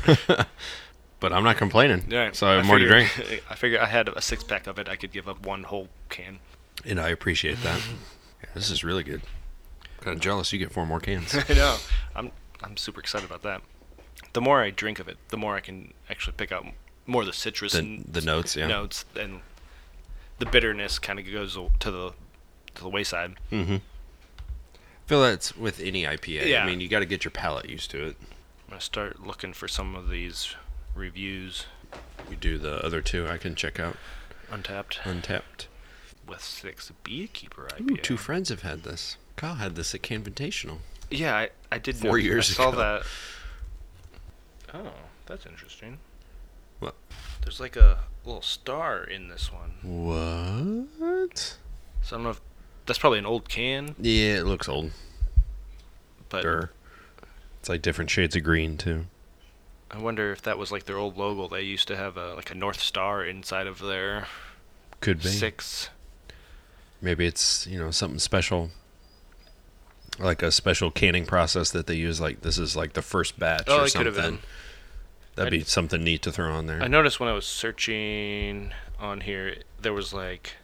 but 1.21 1.33
I'm 1.33 1.45
not 1.45 1.57
complaining. 1.57 2.07
Yeah, 2.09 2.33
So 2.33 2.49
I 2.49 2.55
have 2.57 2.67
more 2.67 2.79
to 2.81 2.87
drink, 2.87 3.11
figured- 3.11 3.43
I 3.49 3.55
figure 3.55 3.81
I 3.81 3.87
had 3.87 4.09
a 4.09 4.21
six 4.21 4.43
pack 4.43 4.67
of 4.67 4.77
it. 4.81 4.89
I 4.89 4.97
could 4.97 5.13
give 5.13 5.29
up 5.29 5.47
one 5.47 5.63
whole 5.65 5.89
can. 6.09 6.41
and 6.85 6.99
I 6.99 7.11
appreciate 7.11 7.63
that. 7.63 7.81
Yeah, 8.43 8.51
this 8.55 8.71
is 8.71 8.85
really 8.85 9.03
good. 9.03 9.23
Kind 10.01 10.17
of 10.17 10.23
jealous 10.23 10.53
you 10.53 10.59
get 10.59 10.73
four 10.73 10.87
more 10.87 11.01
cans. 11.01 11.35
I 11.49 11.55
know. 11.55 11.77
I'm 12.15 12.31
I'm 12.63 12.77
super 12.77 13.01
excited 13.01 13.29
about 13.29 13.43
that. 13.43 13.63
The 14.33 14.41
more 14.41 14.63
I 14.63 14.71
drink 14.71 14.99
of 14.99 15.09
it, 15.09 15.17
the 15.29 15.37
more 15.37 15.57
I 15.57 15.61
can 15.61 15.93
actually 16.11 16.35
pick 16.37 16.53
out 16.53 16.67
more 17.07 17.23
of 17.23 17.27
the 17.27 17.33
citrus 17.33 17.73
the 17.73 17.79
and 17.79 18.05
the 18.05 18.21
notes, 18.21 18.55
yeah. 18.55 18.67
notes, 18.67 19.05
and 19.19 19.41
the 20.39 20.47
bitterness 20.47 20.99
kind 20.99 21.19
of 21.19 21.31
goes 21.31 21.55
to 21.55 21.91
the 21.91 22.13
to 22.75 22.83
the 22.83 22.89
wayside. 22.89 23.37
Mm-hmm. 23.51 23.77
feel 25.07 25.23
that's 25.23 25.57
with 25.57 25.81
any 25.81 26.05
IPA. 26.05 26.47
Yeah. 26.47 26.63
I 26.63 26.67
mean, 26.67 26.81
you 26.81 26.89
got 26.89 27.01
to 27.01 27.07
get 27.07 27.25
your 27.25 27.33
palate 27.33 27.69
used 27.69 27.91
to 27.93 28.05
it. 28.07 28.17
I'm 28.21 28.73
gonna 28.73 28.81
start 28.81 29.25
looking 29.25 29.53
for 29.53 29.67
some 29.67 29.95
of 29.95 30.11
these 30.11 30.55
reviews. 30.95 31.67
We 32.29 32.37
do 32.37 32.59
the 32.59 32.85
other 32.85 33.01
two. 33.01 33.27
I 33.27 33.39
can 33.39 33.55
check 33.55 33.81
out 33.81 33.97
Untappd 34.51 34.99
Untappd. 34.99 35.67
With 36.29 36.43
six 36.43 36.93
beekeeper 37.05 37.65
Ooh, 37.81 37.85
IPA. 37.85 38.03
two 38.03 38.17
friends 38.17 38.49
have 38.51 38.63
had 38.63 38.83
this. 38.83 39.17
Kyle 39.37 39.55
had 39.57 39.75
this 39.77 39.95
at 39.95 40.03
Canvitational. 40.03 40.79
Yeah, 41.11 41.37
I, 41.37 41.49
I 41.73 41.79
did. 41.79 41.97
Four 41.97 42.11
know- 42.11 42.17
years 42.17 42.51
I 42.51 42.55
saw 42.55 42.69
ago. 42.71 42.79
that. 42.79 43.03
Oh, 44.75 44.93
that's 45.27 45.47
interesting. 45.47 45.99
What? 46.81 46.95
There's 47.43 47.61
like 47.61 47.77
a 47.77 48.01
little 48.25 48.43
star 48.43 49.03
in 49.05 49.29
this 49.29 49.51
one. 49.53 49.73
What? 49.83 51.57
So 52.03 52.17
I 52.17 52.19
don't 52.19 52.25
know 52.25 52.31
if 52.31 52.41
that's 52.87 52.99
probably 52.99 53.19
an 53.19 53.27
old 53.27 53.49
can, 53.49 53.95
Yeah, 53.99 54.39
it 54.39 54.45
looks 54.47 54.69
old. 54.69 54.91
but 56.29 56.43
Sure. 56.43 56.71
It's 57.61 57.69
like 57.69 57.83
different 57.83 58.11
shades 58.11 58.37
of 58.37 58.43
green 58.45 58.77
too. 58.77 59.07
I 59.91 59.99
wonder 59.99 60.31
if 60.33 60.43
that 60.43 60.59
was 60.59 60.71
like 60.71 60.85
their 60.85 60.99
old 60.99 61.17
logo. 61.17 61.49
They 61.49 61.63
used 61.63 61.89
to 61.89 61.97
have 61.97 62.17
a 62.17 62.35
like 62.35 62.51
a 62.51 62.55
north 62.55 62.81
star 62.81 63.25
inside 63.25 63.67
of 63.67 63.81
their 63.81 64.27
Could 65.01 65.23
be. 65.23 65.29
six. 65.29 65.89
Maybe 67.01 67.27
it's 67.27 67.67
you 67.67 67.79
know 67.79 67.91
something 67.91 68.19
special, 68.19 68.71
like 70.19 70.43
a 70.43 70.51
special 70.51 70.91
canning 70.91 71.27
process 71.27 71.71
that 71.71 71.87
they 71.87 71.95
use. 71.95 72.21
Like 72.21 72.41
this 72.43 72.59
is 72.59 72.77
like 72.77 72.95
the 72.95 73.03
first 73.03 73.39
batch 73.39 73.65
Oh, 73.69 73.83
or 73.85 73.89
something. 73.89 74.41
That'd 75.37 75.55
I- 75.55 75.59
be 75.59 75.65
something 75.65 76.03
neat 76.03 76.23
to 76.23 76.33
throw 76.33 76.53
on 76.53 76.67
there. 76.67 76.83
I 76.83 76.89
noticed 76.89 77.21
when 77.21 77.29
I 77.29 77.33
was 77.33 77.47
searching 77.47 78.73
on 78.99 79.21
here, 79.21 79.57
there 79.81 79.93
was 79.93 80.13
like 80.13 80.55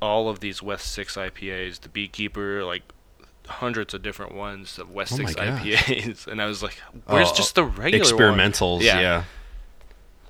all 0.00 0.28
of 0.28 0.38
these 0.40 0.62
West 0.62 0.86
Six 0.92 1.16
IPAs, 1.16 1.80
the 1.80 1.88
Beekeeper, 1.88 2.62
like 2.64 2.82
hundreds 3.48 3.92
of 3.92 4.02
different 4.02 4.34
ones 4.36 4.78
of 4.78 4.90
West 4.92 5.14
Oh 5.14 5.16
Six. 5.16 5.34
IPAs, 5.34 6.26
and 6.30 6.40
I 6.40 6.46
was 6.46 6.62
like, 6.62 6.74
"Where's 7.06 7.30
Oh, 7.30 7.34
just 7.34 7.56
the 7.56 7.64
regular 7.64 8.04
one?" 8.04 8.38
Experimentals, 8.38 8.82
Yeah. 8.82 9.00
yeah. 9.00 9.24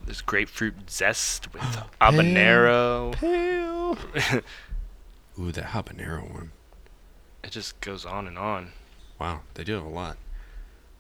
There's 0.05 0.22
grapefruit 0.22 0.90
zest 0.90 1.53
with 1.53 1.62
habanero. 2.00 3.12
Pale. 3.14 3.98
Ooh, 5.39 5.53
that 5.53 5.66
habanero 5.66 6.30
one. 6.33 6.53
It 7.43 7.51
just 7.51 7.80
goes 7.80 8.05
on 8.05 8.26
and 8.26 8.39
on. 8.39 8.72
Wow, 9.18 9.41
they 9.55 9.64
do 9.64 9.74
have 9.74 9.85
a 9.85 9.89
lot. 9.89 10.16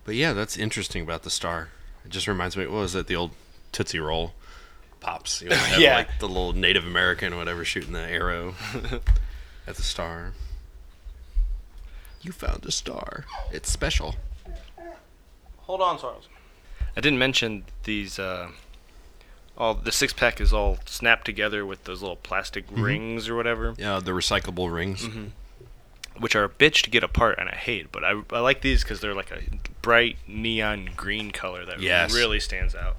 But 0.04 0.14
yeah, 0.14 0.32
that's 0.32 0.56
interesting 0.56 1.02
about 1.02 1.22
the 1.22 1.30
star. 1.30 1.68
It 2.04 2.10
just 2.10 2.26
reminds 2.26 2.56
me. 2.56 2.66
What 2.66 2.80
was 2.80 2.94
it? 2.94 3.06
The 3.06 3.16
old 3.16 3.32
Tootsie 3.70 4.00
Roll 4.00 4.32
pops. 5.00 5.42
You 5.42 5.48
always 5.50 5.62
have 5.66 5.80
Yeah. 5.80 5.96
like 5.96 6.18
the 6.18 6.26
little 6.28 6.52
Native 6.52 6.84
American 6.84 7.32
or 7.32 7.36
whatever 7.36 7.64
shooting 7.64 7.92
the 7.92 8.00
arrow 8.00 8.54
at 9.66 9.76
the 9.76 9.82
star. 9.82 10.32
You 12.22 12.32
found 12.32 12.64
a 12.66 12.72
star. 12.72 13.24
It's 13.52 13.70
special. 13.70 14.16
Hold 15.62 15.80
on, 15.80 15.98
Charles. 15.98 16.28
I 16.96 17.00
didn't 17.00 17.18
mention 17.18 17.64
these. 17.84 18.18
Uh, 18.18 18.50
all 19.56 19.74
the 19.74 19.92
six 19.92 20.12
pack 20.12 20.40
is 20.40 20.52
all 20.52 20.78
snapped 20.86 21.24
together 21.24 21.64
with 21.66 21.84
those 21.84 22.00
little 22.02 22.16
plastic 22.16 22.66
Mm-hmm. 22.68 22.82
rings 22.82 23.28
or 23.28 23.36
whatever, 23.36 23.74
Yeah, 23.78 24.00
the 24.02 24.12
recyclable 24.12 24.72
rings. 24.72 25.02
Mm-hmm. 25.02 25.24
which 26.18 26.34
are 26.36 26.44
a 26.44 26.48
bitch 26.48 26.82
to 26.82 26.90
get 26.90 27.02
apart, 27.02 27.38
and 27.38 27.48
I 27.48 27.54
hate. 27.54 27.90
But 27.92 28.04
I, 28.04 28.20
I 28.32 28.38
like 28.40 28.60
these 28.62 28.82
because 28.82 29.00
they're 29.00 29.14
like 29.14 29.30
a 29.30 29.40
bright 29.82 30.16
neon 30.28 30.90
green 30.96 31.30
color 31.30 31.64
that 31.66 31.80
Yes. 31.80 32.14
really 32.14 32.38
stands 32.40 32.74
out. 32.74 32.96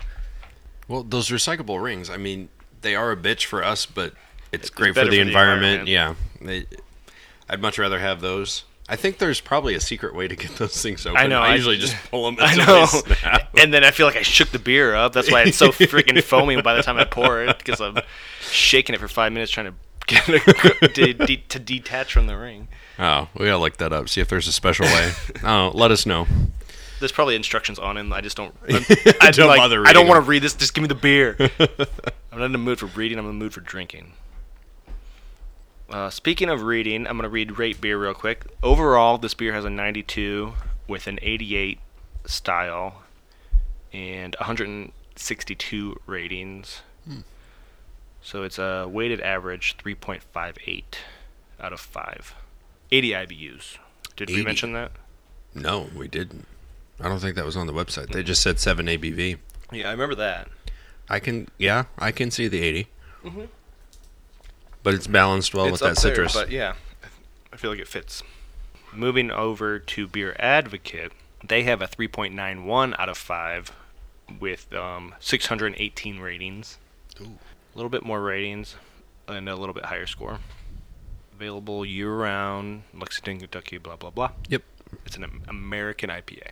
Well, 0.88 1.04
those 1.04 1.30
recyclable 1.30 1.82
rings. 1.82 2.10
I 2.10 2.18
mean, 2.18 2.50
they 2.82 2.96
are 2.96 3.12
a 3.12 3.16
bitch 3.18 3.46
for 3.46 3.64
us, 3.64 3.86
but 3.86 4.14
it's 4.52 4.68
It's 4.68 4.70
great 4.70 4.94
for 4.94 5.02
the 5.02 5.06
for 5.06 5.12
the 5.12 5.20
environment. 5.20 5.88
Yeah, 5.88 6.16
They- 6.42 6.66
I'd 7.50 7.62
much 7.62 7.78
rather 7.78 8.00
have 8.00 8.22
those. 8.22 8.64
I 8.90 8.96
think 8.98 9.18
there's 9.18 9.40
probably 9.40 9.76
a 9.76 9.80
secret 9.80 10.14
way 10.14 10.28
to 10.28 10.36
get 10.36 10.58
those 10.58 10.82
things 10.82 11.06
open. 11.06 11.18
I 11.18 11.28
know, 11.28 11.40
I 11.42 11.50
I- 11.52 11.56
usually 11.56 11.78
just 11.78 11.96
pull 12.12 12.26
them. 12.30 12.36
I 12.42 12.56
know, 12.56 12.88
and 13.62 13.74
then 13.74 13.84
I 13.84 13.92
feel 13.92 14.06
like 14.06 14.18
I 14.18 14.24
shook 14.24 14.50
the 14.50 14.60
beer 14.60 14.94
up. 14.94 15.14
That's 15.14 15.32
why 15.32 15.44
it's 15.44 15.58
so 15.58 15.70
freaking 15.72 16.22
foamy 16.22 16.62
by 16.62 16.74
the 16.76 16.84
time 16.84 16.98
I 16.98 17.06
pour 17.06 17.42
it 17.44 17.58
because 17.58 17.80
I'm 17.80 17.98
shaking 18.42 18.94
it 18.94 19.00
for 19.00 19.08
five 19.08 19.32
minutes 19.32 19.52
trying 19.52 19.68
to 19.68 19.74
get 20.08 20.24
it 20.28 20.94
to, 20.96 21.14
de- 21.14 21.38
to 21.50 21.60
detach 21.60 22.14
from 22.14 22.28
the 22.28 22.38
ring. 22.38 22.68
Oh, 23.00 23.30
we 23.38 23.46
gotta 23.46 23.58
look 23.58 23.78
that 23.78 23.94
up. 23.94 24.10
See 24.10 24.20
if 24.22 24.28
there's 24.28 24.48
a 24.48 24.52
special 24.52 24.86
way. 24.86 25.12
oh, 25.44 25.72
let 25.74 25.90
us 25.92 26.06
know. 26.06 26.28
There's 27.00 27.12
probably 27.14 27.36
instructions 27.36 27.80
on 27.80 27.98
it. 27.98 28.12
I 28.14 28.22
just 28.22 28.38
don't. 28.38 28.54
I, 28.70 29.16
I 29.22 29.32
Don't 29.32 29.48
like, 29.48 29.58
bother 29.58 29.86
I 29.86 29.92
don't 29.94 30.08
want 30.08 30.24
to 30.24 30.30
read 30.30 30.42
this. 30.44 30.54
Just 30.54 30.74
give 30.74 30.82
me 30.84 30.88
the 30.88 30.96
beer. 30.96 31.36
I'm 31.60 32.40
not 32.40 32.46
in 32.46 32.52
the 32.54 32.58
mood 32.58 32.80
for 32.80 32.86
reading. 32.88 33.18
I'm 33.18 33.26
in 33.26 33.32
the 33.38 33.44
mood 33.44 33.54
for 33.54 33.60
drinking. 33.62 34.14
Uh, 35.94 36.10
speaking 36.10 36.50
of 36.50 36.64
reading, 36.64 37.06
I'm 37.06 37.18
gonna 37.18 37.30
read 37.30 37.60
rate 37.60 37.80
beer 37.80 38.00
real 38.00 38.16
quick. 38.16 38.48
Overall, 38.64 39.20
this 39.20 39.36
beer 39.36 39.54
has 39.54 39.64
a 39.64 39.70
92 39.70 40.54
with 40.88 41.06
an 41.06 41.20
88 41.22 41.78
style 42.26 43.04
and 43.94 44.36
162 44.40 46.02
ratings. 46.08 46.82
So 48.24 48.42
it's 48.42 48.58
a 48.58 48.88
weighted 48.90 49.22
average 49.22 49.78
3.58 49.78 50.84
out 51.60 51.74
of 51.74 51.80
5. 51.80 52.34
80 52.92 53.10
IBUs. 53.12 53.78
Did 54.16 54.32
80. 54.32 54.40
we 54.40 54.46
mention 54.46 54.74
that? 54.74 54.94
No, 55.54 55.90
we 55.96 56.08
didn't. 56.08 56.48
I 57.00 57.08
don't 57.08 57.20
think 57.20 57.36
that 57.36 57.46
was 57.46 57.58
on 57.58 57.68
the 57.68 57.74
website. 57.74 58.12
They 58.12 58.24
just 58.24 58.42
said 58.42 58.60
seven 58.60 58.88
ABV. 58.88 59.38
Yeah, 59.72 59.90
I 59.90 59.92
remember 59.92 60.16
that. 60.16 60.48
I 61.08 61.20
can, 61.20 61.50
yeah, 61.60 61.84
I 62.00 62.12
can 62.12 62.32
see 62.32 62.48
the 62.48 62.62
80. 62.62 62.88
But 64.84 64.94
it's 64.94 65.08
balanced 65.08 65.56
well 65.56 65.72
with 65.72 65.80
that 65.80 65.98
up 65.98 66.04
there, 66.04 66.14
citrus. 66.14 66.34
but 66.34 66.52
yeah, 66.52 66.74
I 67.52 67.58
feel 67.58 67.72
like 67.72 67.80
it 67.80 67.88
fits. 67.88 68.22
Moving 68.94 69.32
over 69.32 69.80
to 69.80 70.08
Beer 70.08 70.36
Advocate, 70.38 71.14
they 71.44 71.64
have 71.64 71.82
a 71.82 71.88
3.91 71.88 72.94
out 73.00 73.10
of 73.10 73.18
5 73.18 73.72
with 74.40 74.74
um, 74.74 75.16
618 75.20 76.20
ratings. 76.20 76.78
Ooh. 77.22 77.38
A 77.74 77.78
little 77.78 77.90
bit 77.90 78.04
more 78.04 78.22
ratings 78.22 78.76
and 79.28 79.50
a 79.50 79.56
little 79.56 79.74
bit 79.74 79.86
higher 79.86 80.06
score. 80.06 80.40
Available 81.34 81.86
year 81.86 82.14
round, 82.14 82.84
Lexington, 82.94 83.40
Kentucky, 83.40 83.78
blah, 83.78 83.96
blah, 83.96 84.10
blah. 84.12 84.32
Yep. 84.50 84.62
It's 85.06 85.18
an 85.18 85.42
American 85.48 86.10
IPA. 86.10 86.50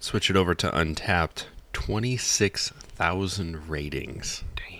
Switch 0.00 0.30
it 0.30 0.36
over 0.36 0.54
to 0.54 0.70
Untappd. 0.70 1.44
26,000 1.72 3.68
ratings. 3.68 4.44
Damn. 4.56 4.78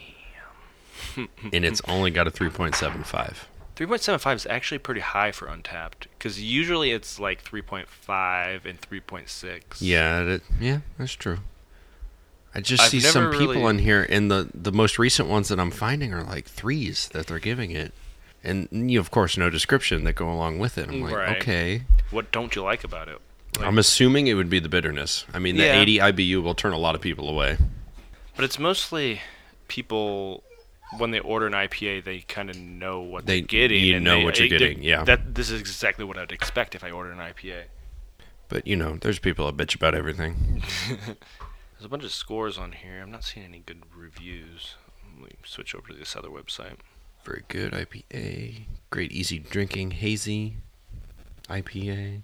and 1.52 1.64
it's 1.64 1.80
only 1.88 2.10
got 2.10 2.26
a 2.26 2.30
3.75. 2.30 3.34
3.75 3.76 4.34
is 4.36 4.46
actually 4.46 4.78
pretty 4.78 5.00
high 5.00 5.32
for 5.32 5.46
Untappd 5.46 6.06
because 6.18 6.40
usually 6.42 6.90
it's 6.90 7.18
like 7.18 7.42
3.5 7.42 8.64
and 8.66 8.80
3.6. 8.80 9.60
Yeah, 9.80 10.22
that, 10.22 10.42
yeah, 10.60 10.80
that's 10.98 11.12
true. 11.14 11.38
I 12.54 12.60
just 12.60 12.82
I've 12.82 12.90
see 12.90 13.00
some 13.00 13.30
people 13.30 13.48
really- 13.54 13.64
in 13.70 13.78
here, 13.78 14.06
and 14.10 14.30
the 14.30 14.50
the 14.52 14.72
most 14.72 14.98
recent 14.98 15.26
ones 15.28 15.48
that 15.48 15.58
I'm 15.58 15.70
finding 15.70 16.12
are 16.12 16.22
like 16.22 16.44
threes 16.44 17.08
that 17.14 17.26
they're 17.26 17.38
giving 17.38 17.70
it, 17.70 17.92
and 18.44 18.68
you 18.90 19.00
of 19.00 19.10
course 19.10 19.38
no 19.38 19.48
description 19.48 20.04
that 20.04 20.12
go 20.16 20.30
along 20.30 20.58
with 20.58 20.76
it. 20.76 20.88
I'm 20.90 21.00
like, 21.00 21.14
Right. 21.14 21.36
okay. 21.38 21.82
What 22.10 22.30
don't 22.30 22.54
you 22.54 22.62
like 22.62 22.84
about 22.84 23.08
it? 23.08 23.18
Like- 23.56 23.66
I'm 23.66 23.78
assuming 23.78 24.26
it 24.26 24.34
would 24.34 24.50
be 24.50 24.58
the 24.60 24.68
bitterness. 24.68 25.24
I 25.32 25.38
mean, 25.38 25.56
the 25.56 25.64
Yeah. 25.64 25.80
80 25.80 25.98
IBU 26.00 26.42
will 26.42 26.54
turn 26.54 26.74
a 26.74 26.78
lot 26.78 26.94
of 26.94 27.00
people 27.00 27.26
away. 27.26 27.56
But 28.36 28.44
it's 28.44 28.58
mostly 28.58 29.22
people 29.68 30.42
when 30.99 31.11
they 31.11 31.20
order 31.20 31.47
an 31.47 31.53
IPA, 31.55 32.05
they 32.05 32.20
kind 32.20 32.51
of 32.51 32.57
know 32.57 33.01
what 33.01 33.26
They- 33.26 33.40
they're 33.40 33.47
getting. 33.47 33.84
you 33.84 33.97
and 33.97 34.05
know 34.05 34.18
they- 34.18 34.24
what 34.24 34.38
you're 34.38 34.49
they- 34.49 34.59
getting, 34.59 34.82
yeah. 34.82 35.05
That 35.05 35.34
this 35.34 35.51
is 35.51 35.61
exactly 35.61 36.05
what 36.05 36.18
I'd 36.18 36.32
expect 36.32 36.74
if 36.74 36.84
I 36.84 36.90
ordered 36.90 37.12
an 37.12 37.18
IPA. 37.20 37.64
But 38.49 38.66
you 38.66 38.76
know, 38.76 38.97
there's 39.01 39.18
people 39.18 39.51
that 39.51 39.57
bitch 39.57 39.74
about 39.74 39.95
everything. 39.95 40.62
There's 40.88 41.86
a 41.86 41.88
bunch 41.88 42.05
of 42.05 42.12
scores 42.12 42.59
on 42.59 42.72
here. 42.72 43.01
I'm 43.03 43.11
not 43.11 43.24
seeing 43.24 43.45
any 43.47 43.59
good 43.66 43.82
reviews. 43.97 44.76
Let 45.18 45.30
me 45.30 45.36
switch 45.45 45.74
over 45.74 45.88
to 45.88 45.95
this 45.95 46.14
other 46.14 46.28
website. 46.28 46.76
Very 47.24 47.43
good 47.49 47.72
IPA. 47.72 48.66
Great 48.90 49.11
easy 49.11 49.38
drinking, 49.40 49.90
hazy 49.93 50.59
IPA. 51.49 52.22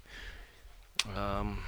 Um, 1.15 1.63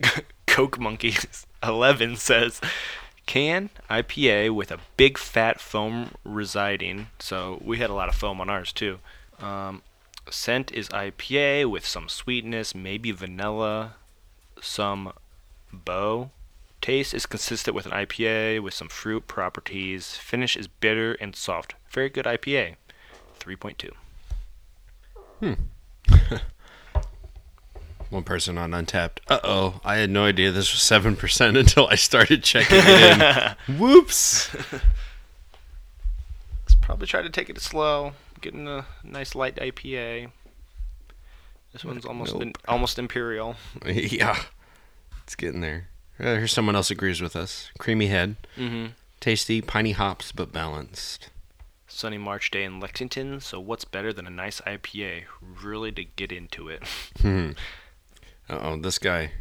Coke 0.46 0.78
Monkeys 0.80 1.46
11 1.62 2.16
says 2.16 2.60
can 3.26 3.70
IPA 3.90 4.54
with 4.54 4.70
a 4.70 4.78
big 4.96 5.18
fat 5.18 5.60
foam 5.60 6.12
residing. 6.24 7.08
So 7.18 7.60
we 7.64 7.78
had 7.78 7.90
a 7.90 7.94
lot 7.94 8.08
of 8.08 8.14
foam 8.14 8.40
on 8.40 8.50
ours 8.50 8.72
too. 8.72 8.98
Um, 9.40 9.82
scent 10.30 10.72
is 10.72 10.88
IPA 10.88 11.70
with 11.70 11.86
some 11.86 12.08
sweetness, 12.08 12.74
maybe 12.74 13.12
vanilla, 13.12 13.94
some 14.60 15.12
bow. 15.72 16.30
Taste 16.80 17.14
is 17.14 17.26
consistent 17.26 17.74
with 17.76 17.86
an 17.86 17.92
IPA 17.92 18.60
with 18.60 18.74
some 18.74 18.88
fruit 18.88 19.28
properties. 19.28 20.16
Finish 20.16 20.56
is 20.56 20.66
bitter 20.66 21.14
and 21.14 21.36
soft. 21.36 21.74
Very 21.90 22.08
good 22.08 22.24
IPA. 22.24 22.76
3.2. 23.40 23.92
One 28.12 28.24
person 28.24 28.58
on 28.58 28.72
Untappd. 28.72 29.20
Uh 29.26 29.40
oh, 29.42 29.80
I 29.86 29.96
had 29.96 30.10
no 30.10 30.26
idea 30.26 30.52
this 30.52 30.70
was 30.70 30.82
seven 30.82 31.16
percent 31.16 31.56
until 31.62 31.86
I 31.86 31.94
started 31.94 32.44
checking 32.44 32.76
it 32.82 33.56
in. 33.68 33.76
Whoops. 33.78 34.52
Let's 34.54 34.82
probably 36.82 37.06
try 37.06 37.22
to 37.22 37.30
take 37.30 37.48
it 37.48 37.58
slow. 37.58 38.12
Getting 38.42 38.68
a 38.68 38.84
nice 39.02 39.34
light 39.34 39.56
IPA. 39.56 40.30
This 41.72 41.86
one's 41.86 42.04
almost 42.04 42.34
Nope. 42.34 42.42
in, 42.42 42.52
almost 42.68 42.98
imperial. 42.98 43.56
yeah, 43.86 44.42
it's 45.24 45.34
getting 45.34 45.62
there. 45.62 45.88
Uh, 46.20 46.36
here's 46.36 46.52
someone 46.52 46.76
else 46.76 46.90
agrees 46.90 47.22
with 47.22 47.34
us. 47.34 47.70
Creamy 47.78 48.08
head, 48.08 48.36
Mm-hmm. 48.58 48.88
tasty, 49.20 49.62
piney 49.62 49.92
hops, 49.92 50.32
but 50.32 50.52
balanced. 50.52 51.30
Sunny 51.88 52.18
March 52.18 52.50
day 52.50 52.64
in 52.64 52.78
Lexington. 52.78 53.40
So 53.40 53.58
what's 53.58 53.86
better 53.86 54.12
than 54.12 54.26
a 54.26 54.30
nice 54.30 54.60
IPA? 54.66 55.22
Really 55.62 55.92
to 55.92 56.04
get 56.04 56.30
into 56.30 56.68
it. 56.68 56.86
Hmm. 57.22 57.52
Uh 58.52 58.58
oh, 58.62 58.76
this 58.76 58.98
guy, 58.98 59.32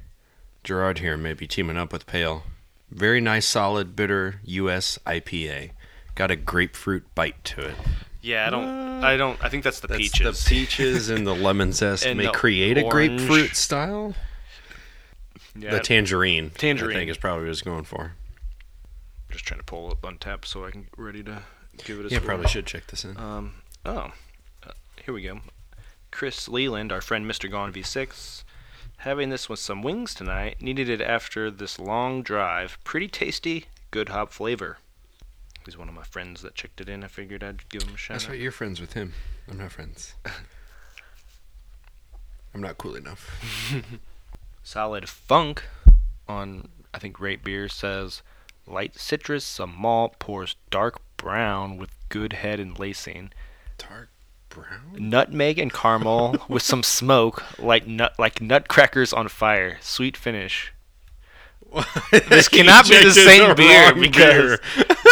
Gerard 0.63 0.99
here, 0.99 1.17
may 1.17 1.33
be 1.33 1.47
teaming 1.47 1.77
up 1.77 1.91
with 1.91 2.05
Pale. 2.05 2.43
Very 2.89 3.19
nice, 3.21 3.45
solid, 3.47 3.95
bitter 3.95 4.39
U.S. 4.45 4.97
IPA. 5.05 5.71
Got 6.15 6.31
a 6.31 6.35
grapefruit 6.35 7.03
bite 7.15 7.43
to 7.45 7.61
it. 7.69 7.75
Yeah, 8.21 8.47
I 8.47 8.49
don't. 8.49 9.03
I 9.03 9.17
don't. 9.17 9.43
I 9.43 9.49
think 9.49 9.63
that's 9.63 9.79
the 9.79 9.87
That's 9.87 9.97
peaches. 9.99 10.43
the 10.43 10.49
peaches 10.49 11.09
and 11.09 11.25
the 11.25 11.33
lemon 11.35 11.73
zest 11.73 12.05
may 12.15 12.31
create 12.31 12.77
a 12.77 12.83
grapefruit 12.87 13.55
style. 13.55 14.13
yeah, 15.57 15.71
the 15.71 15.79
tangerine. 15.79 16.51
Tangerine. 16.51 16.95
I 16.95 16.99
think 16.99 17.11
is 17.11 17.17
probably 17.17 17.45
what 17.45 17.51
it's 17.51 17.61
going 17.61 17.83
for. 17.83 18.13
just 19.31 19.45
trying 19.45 19.59
to 19.59 19.65
pull 19.65 19.89
up 19.91 20.01
Untappd 20.03 20.45
so 20.45 20.65
I 20.65 20.71
can 20.71 20.83
get 20.83 20.91
ready 20.97 21.23
to 21.23 21.41
give 21.83 21.99
it 21.99 22.05
a 22.05 22.09
Yeah, 22.09 22.17
score. 22.19 22.27
probably 22.27 22.47
should 22.47 22.65
check 22.67 22.87
this 22.87 23.03
in. 23.03 23.17
Um, 23.17 23.55
oh, 23.85 24.11
uh, 24.67 24.71
here 25.03 25.13
we 25.13 25.23
go. 25.23 25.39
Chris 26.11 26.47
Leland, 26.47 26.91
our 26.91 27.01
friend 27.01 27.25
Mr. 27.25 27.49
Gone 27.49 27.73
V6, 27.73 28.43
having 29.01 29.29
this 29.29 29.49
with 29.49 29.59
some 29.59 29.81
wings 29.81 30.13
tonight. 30.13 30.61
Needed 30.61 30.89
it 30.89 31.01
after 31.01 31.49
this 31.51 31.79
long 31.79 32.21
drive. 32.23 32.77
Pretty 32.83 33.07
tasty, 33.07 33.65
good 33.89 34.09
hop 34.09 34.31
flavor. 34.31 34.77
He's 35.65 35.77
one 35.77 35.89
of 35.89 35.93
my 35.95 36.03
friends 36.03 36.41
that 36.41 36.55
checked 36.55 36.81
it 36.81 36.89
in. 36.89 37.03
I 37.03 37.07
figured 37.07 37.43
I'd 37.43 37.67
give 37.69 37.83
him 37.83 37.93
a 37.93 37.97
shout 37.97 38.15
That's 38.15 38.25
out. 38.25 38.31
right. 38.31 38.39
You're 38.39 38.51
friends 38.51 38.79
with 38.81 38.93
him. 38.93 39.13
I'm 39.49 39.57
not 39.57 39.71
friends. 39.71 40.15
I'm 42.53 42.61
not 42.61 42.77
cool 42.77 42.95
enough. 42.95 43.73
Solid 44.63 45.07
Funk 45.07 45.63
on 46.27 46.69
I 46.93 46.99
think 46.99 47.15
Great 47.15 47.43
Beer 47.43 47.69
says 47.69 48.21
light 48.67 48.97
citrus, 48.99 49.45
some 49.45 49.73
malt, 49.75 50.19
pours 50.19 50.55
dark 50.69 50.99
brown 51.17 51.77
with 51.77 51.91
good 52.09 52.33
head 52.33 52.59
and 52.59 52.77
lacing. 52.77 53.31
Dark 53.77 54.09
brown. 54.53 54.95
nutmeg 54.97 55.57
and 55.59 55.71
caramel 55.73 56.35
with 56.49 56.63
some 56.63 56.83
smoke, 56.83 57.43
like 57.59 57.87
nut 57.87 58.13
like 58.19 58.41
nutcrackers 58.41 59.13
on 59.13 59.27
fire. 59.27 59.77
Sweet 59.81 60.15
finish. 60.17 60.73
This 62.11 62.49
cannot 62.49 62.89
be 62.89 63.01
the 63.01 63.11
same 63.11 63.55
beer 63.55 63.93
because 63.95 64.59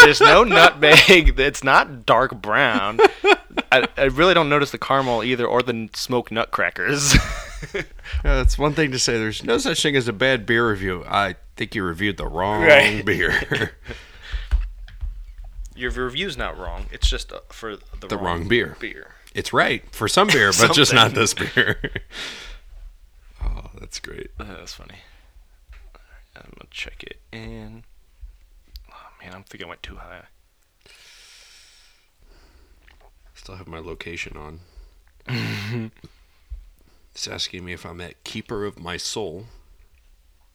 there's 0.03 0.19
no 0.19 0.43
nutmeg. 0.43 1.39
It's 1.39 1.63
not 1.63 2.05
dark 2.05 2.41
brown. 2.41 2.99
I, 3.71 3.87
I 3.97 4.03
really 4.05 4.33
don't 4.33 4.49
notice 4.49 4.71
the 4.71 4.77
caramel 4.77 5.23
either, 5.23 5.45
or 5.45 5.61
the 5.61 5.89
smoked 5.93 6.31
nutcrackers. 6.33 7.15
That's 8.23 8.57
one 8.57 8.73
thing 8.73 8.91
to 8.91 8.99
say. 8.99 9.13
There's 9.17 9.43
no 9.43 9.57
such 9.57 9.81
thing 9.81 9.95
as 9.95 10.07
a 10.09 10.13
bad 10.13 10.45
beer 10.45 10.69
review. 10.69 11.05
I 11.07 11.35
think 11.55 11.75
you 11.75 11.83
reviewed 11.83 12.17
the 12.17 12.27
wrong 12.27 12.63
Right. 12.63 13.05
beer. 13.05 13.71
Your 15.75 15.91
review's 15.91 16.35
not 16.37 16.57
wrong. 16.57 16.87
It's 16.91 17.09
just 17.09 17.31
uh, 17.31 17.39
for 17.49 17.77
the, 17.77 18.07
The 18.07 18.17
wrong 18.17 18.47
beer. 18.47 18.75
Beer. 18.79 19.11
It's 19.35 19.53
right 19.53 19.83
for 19.93 20.07
some 20.07 20.27
beer, 20.27 20.51
but 20.57 20.73
just 20.73 20.93
not 20.93 21.13
this 21.13 21.33
beer. 21.33 21.79
oh, 23.43 23.69
that's 23.79 23.99
great. 23.99 24.31
Uh, 24.39 24.45
that's 24.45 24.73
funny. 24.73 24.95
I'm 26.35 26.51
gonna 26.57 26.69
check 26.71 27.03
it 27.03 27.19
in. 27.31 27.83
Oh 28.91 29.07
man, 29.23 29.33
I'm 29.35 29.43
thinking 29.43 29.65
I 29.67 29.69
went 29.69 29.83
too 29.83 29.97
high. 29.97 30.23
Still 33.35 33.55
have 33.55 33.67
my 33.67 33.79
location 33.79 34.35
on. 34.37 34.59
it's 37.13 37.27
asking 37.27 37.63
me 37.65 37.73
if 37.73 37.85
I'm 37.85 38.01
at 38.01 38.23
Keeper 38.23 38.65
of 38.65 38.79
My 38.79 38.97
Soul, 38.97 39.45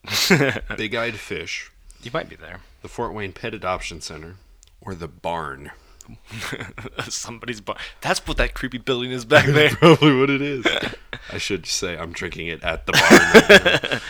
Big 0.76 0.94
Eyed 0.94 1.14
Fish, 1.16 1.70
You 2.02 2.10
might 2.12 2.28
be 2.28 2.36
there. 2.36 2.60
the 2.82 2.88
Fort 2.88 3.14
Wayne 3.14 3.32
Pet 3.32 3.54
Adoption 3.54 4.00
Center, 4.00 4.36
or 4.80 4.94
the 4.94 5.08
Barn. 5.08 5.70
Somebody's 7.09 7.61
bar. 7.61 7.76
That's 8.00 8.26
what 8.26 8.36
that 8.36 8.55
creepy 8.55 8.78
building 8.78 9.11
is 9.12 9.24
back 9.24 9.46
there. 9.48 9.70
Probably 9.70 10.18
what 10.18 10.30
it 10.30 10.42
is. 10.42 10.66
I 11.32 11.38
should 11.38 11.66
say 11.66 11.96
I'm 11.96 12.12
drinking 12.12 12.48
it 12.48 12.62
at 12.62 12.86
the 12.86 12.92
bar. 12.92 13.90
right. 13.90 14.02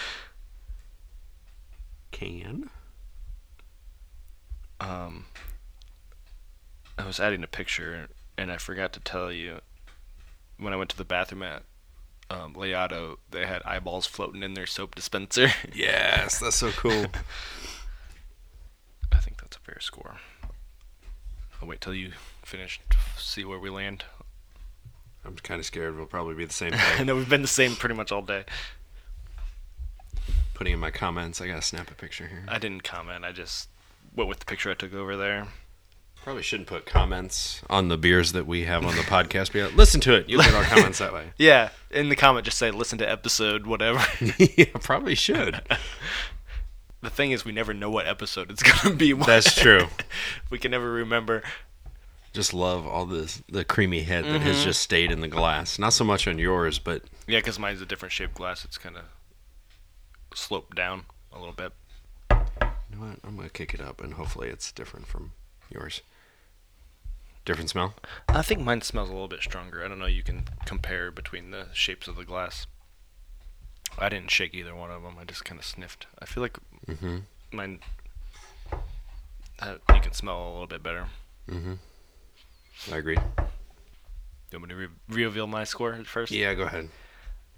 Can. 2.11 2.71
um, 4.81 5.27
I 6.97 7.05
was 7.07 7.19
adding 7.19 7.43
a 7.43 7.47
picture, 7.49 8.09
and 8.39 8.53
I 8.53 8.57
forgot 8.59 8.93
to 8.95 9.01
tell 9.01 9.33
you 9.33 9.61
when 10.59 10.73
I 10.73 10.77
went 10.77 10.91
to 10.91 10.97
the 10.97 11.05
bathroom 11.05 11.43
at 11.43 11.63
um, 12.31 12.55
LaOtto, 12.55 13.17
they 13.31 13.47
had 13.47 13.63
eyeballs 13.65 14.07
floating 14.07 14.43
in 14.43 14.55
their 14.55 14.67
soap 14.67 14.95
dispenser. 14.95 15.49
Yes, 15.75 16.39
that's 16.39 16.57
so 16.57 16.71
cool. 16.71 17.07
I 19.13 19.19
think 19.19 19.41
that's 19.41 19.57
a 19.57 19.61
fair 19.61 19.79
score. 19.81 20.17
I'll 21.65 21.71
wait 21.71 21.81
till 21.81 21.95
you 21.95 22.13
finish 22.43 22.79
to 22.91 22.97
see 23.17 23.43
where 23.43 23.59
we 23.59 23.71
land. 23.71 24.05
I'm 25.25 25.35
kind 25.37 25.59
of 25.59 25.65
scared 25.65 25.97
we'll 25.97 26.05
probably 26.05 26.35
be 26.35 26.45
the 26.45 26.53
same 26.53 26.73
I 26.99 27.05
know 27.05 27.17
we've 27.17 27.27
been 27.27 27.41
the 27.41 27.49
same 27.49 27.75
pretty 27.75 27.95
much 27.95 28.13
all 28.13 28.21
day. 28.21 28.45
Putting 30.53 30.75
in 30.75 30.79
my 30.79 30.91
comments, 30.91 31.41
I 31.41 31.47
gotta 31.47 31.63
snap 31.63 31.91
a 31.91 31.95
picture 31.95 32.27
here. 32.27 32.45
I 32.49 32.59
didn't 32.59 32.85
comment. 32.85 33.25
I 33.25 33.33
just 33.33 33.71
went 34.15 34.29
with 34.29 34.41
the 34.41 34.45
picture 34.45 34.71
I 34.71 34.75
took 34.75 34.93
over 34.93 35.17
there. 35.17 35.47
Probably 36.23 36.43
shouldn't 36.43 36.69
put 36.69 36.85
comments 36.85 37.63
on 37.71 37.89
the 37.89 37.97
beers 37.97 38.33
that 38.33 38.47
we 38.47 38.65
have 38.65 38.85
on 38.85 38.95
the 38.95 39.03
podcast. 39.03 39.53
But 39.53 39.55
yeah, 39.55 39.69
listen 39.75 40.03
to 40.03 40.13
it. 40.13 40.29
You'll 40.29 40.43
get 40.43 40.53
our 40.53 40.65
comments 40.65 40.99
that 40.99 41.15
way. 41.15 41.31
Yeah, 41.39 41.71
in 41.91 42.11
the 42.11 42.17
comment, 42.17 42.45
just 42.45 42.59
say 42.59 42.71
listen 42.71 42.99
to 42.99 43.11
episode 43.11 43.67
whatever. 43.67 44.05
yeah, 44.39 44.67
probably 44.83 45.15
should. 45.15 45.63
The 47.05 47.11
thing 47.11 47.31
is, 47.31 47.45
we 47.45 47.53
never 47.53 47.75
know 47.75 47.91
what 47.91 48.07
episode 48.07 48.51
it's 48.51 48.63
gonna 48.83 48.95
be. 48.95 49.13
That's 49.13 49.55
true. 49.55 49.87
we 50.51 50.59
can 50.59 50.71
never 50.71 50.91
remember. 50.91 51.43
Just 52.33 52.53
love 52.53 52.87
all 52.87 53.07
this 53.07 53.43
the 53.49 53.65
creamy 53.65 54.03
head 54.03 54.25
that 54.25 54.41
has 54.41 54.57
mm-hmm. 54.57 54.65
just 54.65 54.83
stayed 54.83 55.13
in 55.13 55.21
the 55.21 55.29
glass. 55.29 55.79
Not 55.79 55.93
so 55.93 56.05
much 56.05 56.27
on 56.27 56.39
yours, 56.39 56.79
but 56.79 57.03
Yeah, 57.27 57.39
because 57.39 57.59
mine's 57.59 57.81
a 57.81 57.87
different 57.87 58.13
shaped 58.13 58.35
glass. 58.35 58.65
It's 58.65 58.79
kind 58.79 58.97
of 58.97 59.05
sloped 60.35 60.77
down 60.77 61.05
a 61.33 61.39
little 61.39 61.55
bit. 61.55 61.73
You 62.31 62.37
know 62.97 63.07
what? 63.07 63.19
I'm 63.25 63.37
gonna 63.37 63.51
kick 63.51 63.73
it 63.75 63.81
up, 63.81 64.03
and 64.03 64.15
hopefully 64.15 64.49
it's 64.49 64.73
different 64.73 65.07
from 65.07 65.33
yours. 65.71 66.03
Different 67.45 67.71
smell. 67.71 67.95
I 68.29 68.43
think 68.43 68.63
mine 68.63 68.81
smells 68.81 69.11
a 69.11 69.13
little 69.13 69.29
bit 69.29 69.43
stronger. 69.43 69.85
I 69.85 69.89
don't 69.89 69.99
know. 69.99 70.07
You 70.07 70.23
can 70.23 70.45
compare 70.65 71.11
between 71.11 71.51
the 71.51 71.67
shapes 71.73 72.09
of 72.09 72.17
the 72.17 72.25
glass. 72.25 72.67
I 73.99 74.09
didn't 74.09 74.31
shake 74.31 74.55
either 74.55 74.75
one 74.75 74.91
of 74.91 75.03
them. 75.03 75.17
I 75.21 75.25
just 75.25 75.45
kind 75.45 75.59
of 75.59 75.65
sniffed. 75.65 76.07
I 76.19 76.25
feel 76.27 76.43
like 76.43 76.59
Mm-hmm. 76.89 77.19
mine. 77.53 77.79
Uh, 79.61 79.77
you 79.95 80.01
can 80.01 80.13
smell 80.13 80.49
a 80.49 80.51
little 80.51 80.67
bit 80.67 80.83
better. 80.83 81.07
Mm-hmm. 81.49 81.75
I 82.93 82.97
agree. 82.97 83.15
Do 83.17 83.23
You 84.53 84.59
want 84.59 84.63
me 84.65 84.69
to 84.71 84.75
re- 84.77 84.89
reveal 85.25 85.47
my 85.47 85.65
score 85.65 85.95
first? 86.05 86.33
Yeah, 86.33 86.55
go 86.55 86.65
ahead. 86.65 86.91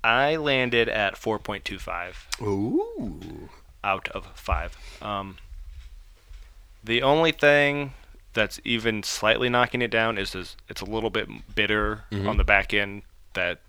I 0.05 0.37
landed 0.37 0.89
at 0.89 1.15
4.25 1.15 2.43
Ooh. 2.43 3.49
out 3.83 4.09
of 4.11 4.27
5. 4.35 4.77
Um, 5.03 5.39
the 6.85 7.03
only 7.03 7.33
thing 7.33 7.95
that's 8.35 8.61
even 8.65 9.03
slightly 9.03 9.49
knocking 9.49 9.83
it 9.83 9.91
down 9.91 10.19
is 10.19 10.33
this, 10.33 10.57
it's 10.69 10.81
a 10.83 10.85
little 10.85 11.11
bit 11.11 11.29
bitter 11.57 12.05
Mhm. 12.13 12.29
on 12.29 12.37
the 12.37 12.45
back 12.45 12.73
end 12.75 13.03
that 13.33 13.61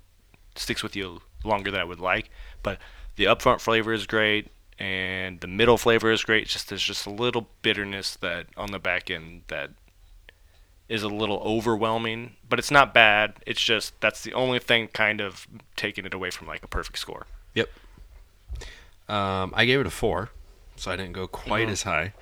sticks 0.55 0.83
with 0.83 0.95
you 0.95 1.21
longer 1.47 1.71
than 1.71 1.79
I 1.81 1.85
would 1.85 1.99
like. 1.99 2.29
But 2.63 2.79
the 3.15 3.25
upfront 3.25 3.61
flavor 3.61 3.93
is 3.93 4.05
great 4.05 4.49
and 4.79 5.39
the 5.39 5.47
middle 5.47 5.77
flavor 5.77 6.11
is 6.11 6.23
great. 6.23 6.43
It's 6.43 6.53
just 6.53 6.69
there's 6.69 6.83
just 6.83 7.05
a 7.07 7.09
little 7.09 7.47
bitterness 7.63 8.15
that 8.17 8.47
on 8.55 8.71
the 8.71 8.79
back 8.79 9.09
end 9.09 9.41
that 9.47 9.71
is 10.87 11.03
a 11.03 11.07
little 11.09 11.39
overwhelming, 11.39 12.33
but 12.47 12.59
it's 12.59 12.71
not 12.71 12.93
bad. 12.93 13.33
It's 13.45 13.61
just 13.61 13.99
that's 14.01 14.21
the 14.23 14.33
only 14.33 14.59
thing 14.59 14.87
kind 14.89 15.19
of 15.19 15.47
taking 15.75 16.05
it 16.05 16.13
away 16.13 16.29
from 16.29 16.47
like 16.47 16.63
a 16.63 16.67
perfect 16.67 16.99
score. 16.99 17.25
Yep. 17.55 17.69
Um, 19.09 19.53
I 19.55 19.65
gave 19.65 19.79
it 19.79 19.85
a 19.87 19.89
four, 19.91 20.29
so 20.75 20.91
I 20.91 20.95
didn't 20.95 21.13
go 21.13 21.27
quite 21.27 21.67
Mhm. 21.67 21.71
as 21.71 21.83
high. 21.83 22.13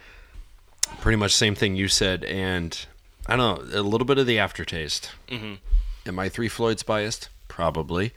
Pretty 1.02 1.16
much 1.16 1.34
same 1.34 1.56
thing 1.56 1.76
you 1.76 1.88
said, 1.88 2.24
and 2.24 2.86
I 3.28 3.36
don't 3.36 3.72
know 3.72 3.80
a 3.80 3.82
little 3.82 4.06
bit 4.06 4.18
of 4.20 4.28
the 4.28 4.38
aftertaste. 4.40 5.12
Mm-hmm. 5.28 5.56
Am 6.08 6.20
I 6.20 6.30
Three 6.30 6.48
Floyds 6.50 6.84
biased? 6.84 7.30
Probably. 7.48 8.14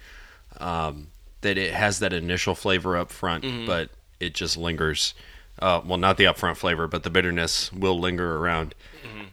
Um, 0.58 1.08
that 1.40 1.56
it 1.56 1.72
has 1.72 2.00
that 2.00 2.12
initial 2.12 2.54
flavor 2.54 2.96
up 2.96 3.10
front, 3.12 3.44
Mhm. 3.44 3.66
but 3.66 3.90
it 4.18 4.34
just 4.34 4.56
lingers. 4.56 5.14
Uh, 5.60 5.80
well, 5.84 5.98
not 5.98 6.16
the 6.16 6.24
upfront 6.24 6.56
flavor, 6.56 6.86
but 6.88 7.02
the 7.04 7.10
bitterness 7.10 7.72
will 7.72 7.98
linger 7.98 8.36
around. 8.36 8.74
Mhm. 9.04 9.26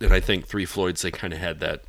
And 0.00 0.12
I 0.12 0.20
think 0.20 0.46
Three 0.46 0.64
Floyds 0.66 1.02
they 1.02 1.10
kind 1.12 1.32
of 1.32 1.38
had 1.38 1.60
that 1.60 1.82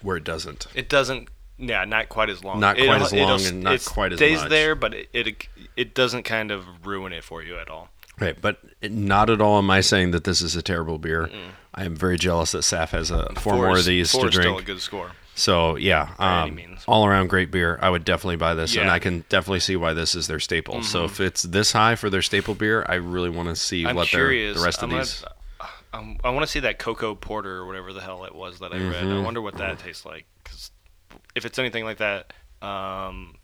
where 0.00 0.16
it 0.16 0.24
doesn't. 0.24 0.66
It 0.74 0.88
doesn't. 0.88 1.28
Yeah, 1.58 1.84
not 1.84 2.08
quite 2.08 2.30
as 2.30 2.42
long. 2.42 2.58
Not 2.60 2.76
quite 2.76 2.84
It'll- 2.86 3.02
as 3.06 3.12
long 3.12 3.44
and 3.46 3.62
not 3.62 3.84
quite 3.84 4.12
as 4.12 4.20
long 4.20 4.28
it 4.28 4.32
stays 4.32 4.40
much. 4.40 4.50
there, 4.50 4.74
but 4.74 4.94
it, 4.94 5.08
it 5.12 5.48
it 5.76 5.94
doesn't 5.94 6.24
kind 6.24 6.50
of 6.50 6.86
ruin 6.86 7.12
it 7.12 7.22
for 7.24 7.42
you 7.42 7.58
at 7.58 7.68
all. 7.68 7.90
Right, 8.18 8.40
but 8.40 8.58
not 8.82 9.28
at 9.30 9.40
all 9.40 9.58
am 9.58 9.70
I 9.70 9.80
saying 9.80 10.12
that 10.12 10.22
this 10.24 10.40
is 10.40 10.54
a 10.56 10.62
terrible 10.62 10.98
beer. 10.98 11.30
I 11.74 11.84
am 11.84 11.96
very 11.96 12.16
jealous 12.16 12.52
that 12.52 12.58
Saf 12.62 12.90
has 12.90 13.10
a 13.10 13.32
four, 13.34 13.54
more 13.54 13.76
of 13.78 13.84
these 13.84 14.12
four 14.12 14.22
to 14.22 14.28
is 14.28 14.34
still 14.34 14.42
a 14.52 14.54
drink. 14.54 14.66
good 14.66 14.80
score. 14.80 15.12
So 15.36 15.76
yeah, 15.76 16.14
um, 16.18 16.58
all 16.86 17.06
around 17.06 17.28
great 17.28 17.50
beer. 17.50 17.78
I 17.82 17.90
would 17.90 18.04
definitely 18.04 18.36
buy 18.36 18.54
this, 18.54 18.70
and 18.70 18.76
Yeah. 18.76 18.82
Mm-hmm. 18.84 18.90
I 18.94 18.98
can 19.00 19.24
definitely 19.28 19.60
see 19.60 19.74
why 19.76 19.92
this 19.92 20.14
is 20.14 20.26
their 20.28 20.38
staple. 20.40 20.82
So 20.82 21.04
if 21.04 21.20
it's 21.20 21.42
this 21.42 21.72
high 21.72 21.96
for 21.96 22.08
their 22.08 22.22
staple 22.22 22.54
beer, 22.54 22.84
I 22.88 22.94
really 22.94 23.30
want 23.30 23.48
to 23.48 23.56
see 23.56 23.84
I'm 23.84 23.96
what 23.96 24.10
their, 24.12 24.28
the 24.28 24.60
rest 24.60 24.82
I'm 24.82 24.90
of 24.90 24.90
gonna- 24.90 25.02
these. 25.02 25.24
um, 25.92 26.18
I 26.22 26.30
want 26.30 26.44
to 26.46 26.50
see 26.50 26.60
that 26.60 26.78
cocoa 26.78 27.14
porter 27.14 27.56
or 27.58 27.66
whatever 27.66 27.92
the 27.92 28.00
hell 28.00 28.24
it 28.24 28.34
was 28.34 28.60
that 28.60 28.72
I 28.72 28.76
read. 28.78 29.02
I 29.04 29.06
Mhm. 29.06 29.24
wonder 29.24 29.40
what 29.42 29.54
that 29.58 29.78
tastes 29.80 30.04
like. 30.06 30.26
Because 30.42 30.70
if 31.34 31.44
it's 31.44 31.58
anything 31.58 31.84
like 31.84 31.98
that, 31.98 32.32
um, 32.62 33.34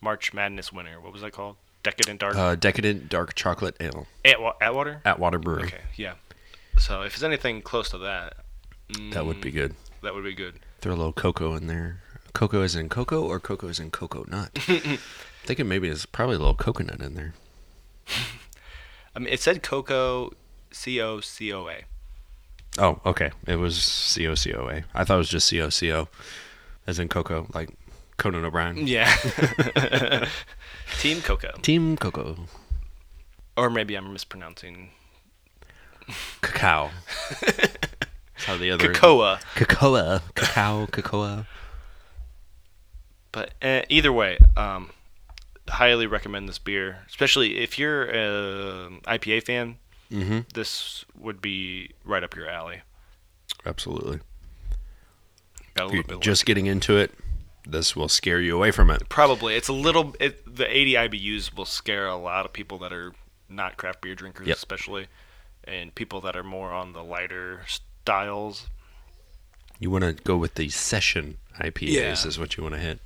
March 0.00 0.32
Madness 0.34 0.72
winner, 0.72 1.00
what 1.00 1.12
was 1.12 1.22
that 1.22 1.32
called? 1.32 1.56
Decadent 1.84 2.18
Dark 2.18 2.34
Uh, 2.34 2.56
decadent 2.56 3.08
dark 3.08 3.34
chocolate 3.36 3.76
ale, 3.78 4.08
Atwa- 4.24 4.54
Atwater. 4.60 5.00
Atwater 5.04 5.38
Brewery. 5.38 5.68
Okay, 5.68 5.80
yeah. 5.94 6.14
So 6.78 7.02
if 7.02 7.14
it's 7.14 7.22
anything 7.22 7.62
close 7.62 7.88
to 7.90 7.98
that, 7.98 8.38
That 9.12 9.24
would 9.24 9.40
be 9.40 9.50
mm, 9.50 9.54
good. 9.54 9.74
That 10.02 10.14
would 10.14 10.24
be 10.24 10.34
good. 10.34 10.58
Throw 10.86 10.94
a 10.94 10.98
little 10.98 11.12
cocoa 11.12 11.54
in 11.54 11.66
there. 11.66 11.98
Cocoa 12.32 12.62
is 12.62 12.76
in 12.76 12.88
cocoa, 12.88 13.20
or 13.20 13.40
cocoa 13.40 13.66
is 13.66 13.80
in 13.80 13.90
cocoa 13.90 14.24
nut. 14.28 14.52
thinking 15.44 15.66
maybe 15.66 15.88
there's 15.88 16.06
probably 16.06 16.36
a 16.36 16.38
little 16.38 16.54
coconut 16.54 17.00
in 17.00 17.14
there. 17.14 17.34
I 19.16 19.18
mean, 19.18 19.32
it 19.32 19.40
said 19.40 19.64
cocoa, 19.64 20.30
C 20.70 21.00
O 21.00 21.18
C 21.18 21.52
O 21.52 21.68
A. 21.68 21.82
Oh, 22.78 23.00
okay. 23.04 23.32
It 23.48 23.56
was 23.56 23.82
C 23.82 24.28
O 24.28 24.36
C 24.36 24.54
O 24.54 24.68
A. 24.68 24.84
I 24.94 25.02
thought 25.02 25.16
it 25.16 25.18
was 25.18 25.28
just 25.28 25.48
C 25.48 25.60
O 25.60 25.70
C 25.70 25.92
O, 25.92 26.06
as 26.86 27.00
in 27.00 27.08
cocoa, 27.08 27.48
like 27.52 27.70
Conan 28.16 28.44
O'Brien. 28.44 28.86
Yeah. 28.86 29.12
Team 31.00 31.20
Cocoa. 31.20 31.58
Team 31.62 31.96
Coco. 31.96 32.46
Or 33.56 33.70
maybe 33.70 33.96
I'm 33.96 34.12
mispronouncing 34.12 34.90
Cacao. 36.42 36.90
That's 38.36 38.44
how 38.44 38.56
the 38.56 38.70
other. 38.70 38.92
Cocoa. 38.92 39.38
Cocoa. 39.54 40.20
Cacao. 40.34 40.86
Cocoa. 40.86 41.46
But 43.32 43.52
uh, 43.62 43.82
either 43.88 44.12
way, 44.12 44.38
um, 44.56 44.90
highly 45.68 46.06
recommend 46.06 46.48
this 46.48 46.58
beer, 46.58 47.00
especially 47.08 47.58
if 47.58 47.78
you're 47.78 48.04
an 48.04 49.00
IPA 49.02 49.42
fan. 49.44 49.76
Mm-hmm. 50.10 50.40
This 50.54 51.04
would 51.18 51.42
be 51.42 51.90
right 52.04 52.22
up 52.22 52.36
your 52.36 52.48
alley. 52.48 52.82
Absolutely. 53.64 54.20
Got 55.74 55.82
a 55.82 55.86
little 55.86 55.94
you're 55.96 56.04
bit 56.04 56.20
just 56.20 56.42
less. 56.42 56.44
getting 56.44 56.66
into 56.66 56.96
it, 56.96 57.12
this 57.66 57.96
will 57.96 58.08
scare 58.08 58.40
you 58.40 58.54
away 58.56 58.70
from 58.70 58.90
it. 58.90 59.08
probably 59.08 59.56
it's 59.56 59.68
a 59.68 59.72
little. 59.72 60.14
It, 60.20 60.56
the 60.56 60.64
80 60.74 60.92
IBUs 60.94 61.54
will 61.56 61.64
scare 61.64 62.06
a 62.06 62.16
lot 62.16 62.46
of 62.46 62.52
people 62.52 62.78
that 62.78 62.92
are 62.92 63.12
not 63.48 63.76
craft 63.76 64.00
beer 64.00 64.14
drinkers, 64.14 64.46
Yep. 64.46 64.56
especially, 64.56 65.08
and 65.64 65.94
people 65.94 66.20
that 66.22 66.36
are 66.36 66.44
more 66.44 66.70
on 66.72 66.92
the 66.92 67.02
lighter 67.02 67.62
styles. 68.06 68.68
You 69.80 69.90
want 69.90 70.04
to 70.04 70.12
go 70.12 70.36
with 70.36 70.54
the 70.54 70.68
session 70.68 71.38
IPAs, 71.58 71.90
Yeah. 71.92 72.12
is 72.12 72.38
what 72.38 72.56
you 72.56 72.62
want 72.62 72.76
to 72.76 72.80
hit. 72.80 73.00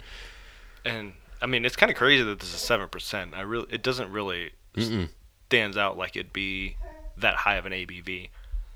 And 0.84 1.14
I 1.40 1.46
mean, 1.46 1.64
it's 1.64 1.74
kind 1.74 1.90
of 1.90 1.96
crazy 1.96 2.22
that 2.22 2.38
this 2.38 2.52
is 2.54 2.60
seven 2.60 2.86
percent. 2.88 3.32
I 3.34 3.40
really, 3.40 3.66
it 3.70 3.82
doesn't 3.82 4.12
really 4.12 4.50
Mm-mm. 4.76 5.08
stands 5.46 5.76
out 5.78 5.96
like 5.96 6.16
it'd 6.16 6.32
be 6.34 6.76
that 7.16 7.34
high 7.36 7.56
of 7.56 7.64
an 7.66 7.72
ABV. 7.72 8.28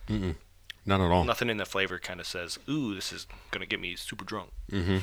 Mm-mm. 0.08 0.34
Not 0.86 1.00
at 1.02 1.10
all. 1.10 1.24
Nothing 1.24 1.50
in 1.50 1.58
the 1.58 1.64
flavor 1.66 1.98
kind 1.98 2.20
of 2.20 2.26
says, 2.26 2.58
"Ooh, 2.68 2.94
this 2.94 3.12
is 3.12 3.26
gonna 3.50 3.66
get 3.66 3.80
me 3.80 3.94
super 3.96 4.24
drunk." 4.24 4.50
Mm-hmm. 4.72 4.98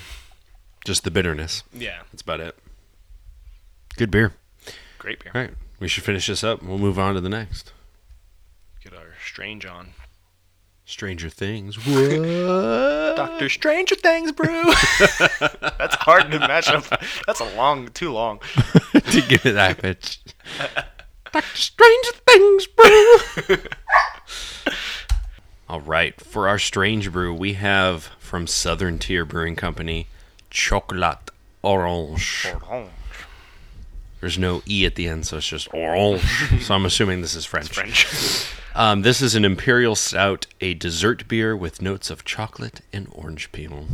Just 0.83 1.03
the 1.03 1.11
bitterness. 1.11 1.63
Yeah, 1.71 2.01
That's 2.11 2.23
about 2.23 2.39
it. 2.39 2.57
Good 3.95 4.09
beer. 4.09 4.33
great 4.97 5.23
beer. 5.23 5.31
All 5.35 5.41
right. 5.41 5.53
We 5.79 5.87
should 5.87 6.03
finish 6.03 6.25
this 6.27 6.43
up. 6.43 6.61
We'll 6.63 6.77
move 6.79 6.97
on 6.99 7.13
to 7.15 7.21
the 7.21 7.29
next. 7.29 7.73
Get 8.83 8.93
our 8.95 9.13
strange 9.23 9.65
on. 9.65 9.89
Stranger 10.91 11.29
Things. 11.29 11.77
What? 11.77 13.15
Doctor 13.15 13.49
Stranger 13.49 13.95
Things 13.95 14.31
brew. 14.31 14.63
That's 15.39 15.95
hard 15.95 16.31
to 16.31 16.39
match 16.39 16.69
up. 16.69 16.83
That's 17.25 17.39
a 17.39 17.55
long, 17.55 17.87
too 17.89 18.11
long. 18.11 18.39
to 18.93 19.21
give 19.27 19.45
it 19.45 19.53
that 19.53 19.77
pitch. 19.79 20.19
Doctor 21.31 21.57
Stranger 21.57 22.11
Things 22.27 22.67
brew. 22.67 23.17
All 25.69 25.81
right, 25.81 26.19
for 26.19 26.49
our 26.49 26.59
strange 26.59 27.11
brew, 27.11 27.33
we 27.33 27.53
have 27.53 28.09
from 28.19 28.45
Southern 28.45 28.99
Tier 28.99 29.23
Brewing 29.23 29.55
Company, 29.55 30.07
Choklat 30.51 31.29
Orange. 31.63 32.47
There's 34.21 34.37
no 34.37 34.61
e 34.67 34.85
at 34.85 34.95
the 34.95 35.07
end, 35.07 35.25
so 35.25 35.37
it's 35.37 35.47
just 35.47 35.67
orange. 35.73 36.21
so 36.61 36.75
I'm 36.75 36.85
assuming 36.85 37.21
this 37.21 37.35
is 37.35 37.45
French. 37.45 37.69
French. 37.69 38.47
Um, 38.73 39.01
this 39.01 39.21
is 39.21 39.35
an 39.35 39.43
imperial 39.43 39.95
stout, 39.97 40.47
a 40.61 40.73
dessert 40.73 41.27
beer 41.27 41.57
with 41.57 41.81
notes 41.81 42.09
of 42.09 42.23
chocolate 42.23 42.79
and 42.93 43.05
orange 43.11 43.51
peel. 43.51 43.85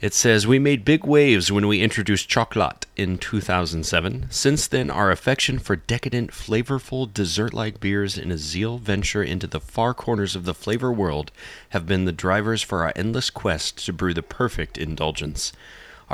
It 0.00 0.14
says, 0.14 0.46
We 0.46 0.60
made 0.60 0.84
big 0.84 1.04
waves 1.04 1.50
when 1.50 1.66
we 1.66 1.80
introduced 1.80 2.28
Choklat 2.28 2.84
in 2.96 3.18
2007. 3.18 4.26
Since 4.30 4.68
then, 4.68 4.90
our 4.90 5.10
affection 5.10 5.58
for 5.58 5.74
decadent, 5.76 6.30
flavorful, 6.30 7.12
dessert 7.12 7.52
like 7.52 7.80
beers 7.80 8.16
and 8.16 8.30
a 8.30 8.38
zeal 8.38 8.78
venture 8.78 9.24
into 9.24 9.48
the 9.48 9.60
far 9.60 9.92
corners 9.92 10.36
of 10.36 10.44
the 10.44 10.54
flavor 10.54 10.92
world 10.92 11.32
have 11.70 11.86
been 11.86 12.04
the 12.04 12.12
drivers 12.12 12.62
for 12.62 12.82
our 12.82 12.92
endless 12.94 13.30
quest 13.30 13.84
to 13.86 13.92
brew 13.92 14.14
the 14.14 14.22
perfect 14.22 14.78
indulgence. 14.78 15.52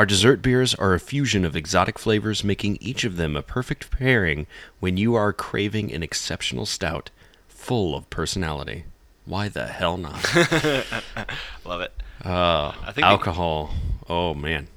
Our 0.01 0.07
dessert 0.07 0.41
beers 0.41 0.75
are 0.77 0.95
a 0.95 0.99
fusion 0.99 1.45
of 1.45 1.55
exotic 1.55 1.99
flavors, 1.99 2.43
making 2.43 2.79
each 2.81 3.05
of 3.05 3.19
them 3.19 3.37
a 3.37 3.43
perfect 3.43 3.91
pairing 3.91 4.47
when 4.79 4.97
you 4.97 5.15
are 5.15 5.31
craving 5.31 5.93
an 5.93 6.03
exceptional 6.03 6.65
stout 6.65 7.11
full 7.49 7.95
of 7.95 8.09
personality. 8.09 8.85
Why 9.27 9.51
the 9.51 9.67
hell 9.67 9.99
not? 9.99 10.25
Love 11.67 11.83
it. 11.83 11.93
Uh, 12.25 12.73
I 12.83 12.93
think 12.95 13.07
alcohol. 13.07 13.75
Oh 14.09 14.33
man. 14.33 14.69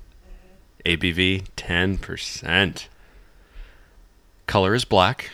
ABV 0.85 1.45
10%. 1.55 2.87
Color 4.45 4.75
is 4.75 4.83
black. 4.83 5.31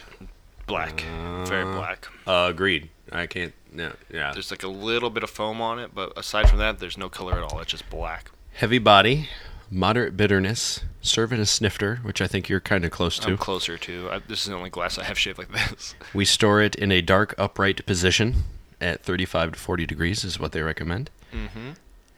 Black. 0.68 1.02
Very 1.48 1.64
Uh, 1.64 1.74
black. 1.76 2.08
Uh, 2.28 2.46
agreed. 2.52 2.90
I 3.12 3.26
can't. 3.26 3.56
No, 3.74 3.94
yeah. 4.14 4.34
There's 4.34 4.52
like 4.52 4.62
a 4.62 4.68
little 4.68 5.10
bit 5.10 5.24
of 5.24 5.32
foam 5.32 5.60
on 5.62 5.80
it, 5.80 5.96
but 5.96 6.16
aside 6.16 6.48
from 6.48 6.60
that, 6.60 6.78
there's 6.78 6.96
no 6.96 7.10
color 7.10 7.34
at 7.34 7.52
all. 7.52 7.60
It's 7.60 7.72
just 7.72 7.90
black. 7.90 8.30
Heavy 8.54 8.78
body, 8.78 9.30
moderate 9.72 10.16
bitterness. 10.18 10.82
Serve 11.02 11.32
in 11.32 11.40
a 11.40 11.46
snifter, 11.46 11.98
which 12.04 12.22
I 12.22 12.28
think 12.28 12.50
you're 12.50 12.60
kind 12.60 12.84
of 12.84 12.92
close 12.92 13.18
to. 13.20 13.30
I'm 13.30 13.38
closer 13.38 13.78
to. 13.78 14.10
I, 14.12 14.20
this 14.20 14.42
is 14.42 14.48
the 14.48 14.56
only 14.56 14.70
glass 14.70 14.98
I 14.98 15.04
have 15.06 15.18
shaped 15.18 15.40
like 15.40 15.52
this. 15.52 15.96
We 16.14 16.26
store 16.26 16.62
it 16.62 16.76
in 16.76 16.92
a 16.92 17.02
dark 17.02 17.34
upright 17.38 17.86
position 17.86 18.44
at 18.82 19.02
35 19.04 19.54
to 19.54 19.60
40 19.60 19.86
degrees 19.86 20.24
is 20.26 20.40
what 20.40 20.52
they 20.52 20.62
recommend. 20.62 21.10
Mm-hmm. 21.34 21.72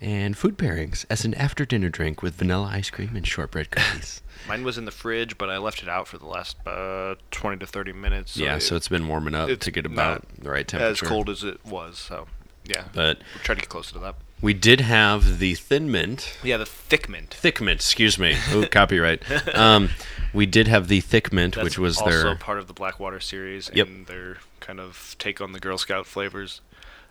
And 0.04 0.36
food 0.36 0.58
pairings 0.58 1.06
as 1.12 1.26
an 1.26 1.36
after 1.36 1.64
dinner 1.64 1.90
drink 1.90 2.24
with 2.24 2.34
vanilla 2.36 2.70
ice 2.74 2.90
cream 2.90 3.16
and 3.16 3.28
shortbread 3.28 3.70
cookies. 3.70 4.22
Mine 4.48 4.64
was 4.64 4.80
in 4.80 4.86
the 4.86 4.92
fridge, 4.92 5.38
but 5.38 5.52
I 5.52 5.60
left 5.60 5.84
it 5.84 5.90
out 5.90 6.08
for 6.08 6.18
the 6.18 6.26
last 6.26 6.58
uh, 6.66 7.14
20 7.30 7.58
to 7.58 7.68
30 7.68 7.94
minutes. 7.94 8.36
yeah, 8.36 8.56
it- 8.56 8.62
so 8.62 8.76
it's 8.76 8.88
been 8.88 9.08
warming 9.08 9.36
up 9.36 9.60
to 9.60 9.70
get 9.72 9.86
about 9.86 10.26
the 10.40 10.50
right 10.50 10.68
temperature. 10.68 11.06
as 11.06 11.08
cold 11.08 11.30
as 11.30 11.44
it 11.44 11.64
was. 11.64 12.00
So 12.00 12.28
yeah, 12.66 12.86
But 12.96 13.20
we'll 13.36 13.44
try 13.44 13.54
to 13.54 13.62
get 13.62 13.70
closer 13.70 13.94
to 13.94 14.00
that. 14.00 14.16
We 14.42 14.54
did 14.54 14.82
have 14.82 15.40
the 15.40 15.54
thin 15.56 15.92
mint, 15.92 16.38
Yeah, 16.44 16.58
the 16.58 16.66
thick 16.66 17.08
mint. 17.10 17.34
thick 17.34 17.62
mint, 17.62 17.80
excuse 17.80 18.18
me. 18.18 18.36
Ooh, 18.54 18.68
copyright. 18.68 19.22
Um, 19.56 19.90
we 20.34 20.46
did 20.46 20.68
have 20.68 20.88
the 20.88 21.02
thick 21.02 21.32
mint, 21.34 21.56
That's 21.56 21.64
which 21.64 21.78
was 21.78 21.98
also 22.00 22.10
their 22.24 22.36
part 22.36 22.58
of 22.58 22.68
the 22.68 22.74
Blackwater 22.74 23.20
series 23.20 23.70
Yep. 23.74 23.88
and 23.88 24.08
their 24.08 24.38
kind 24.60 24.80
of 24.80 25.16
take 25.20 25.42
on 25.42 25.52
the 25.52 25.60
Girl 25.60 25.78
Scout 25.78 26.06
flavors. 26.06 26.62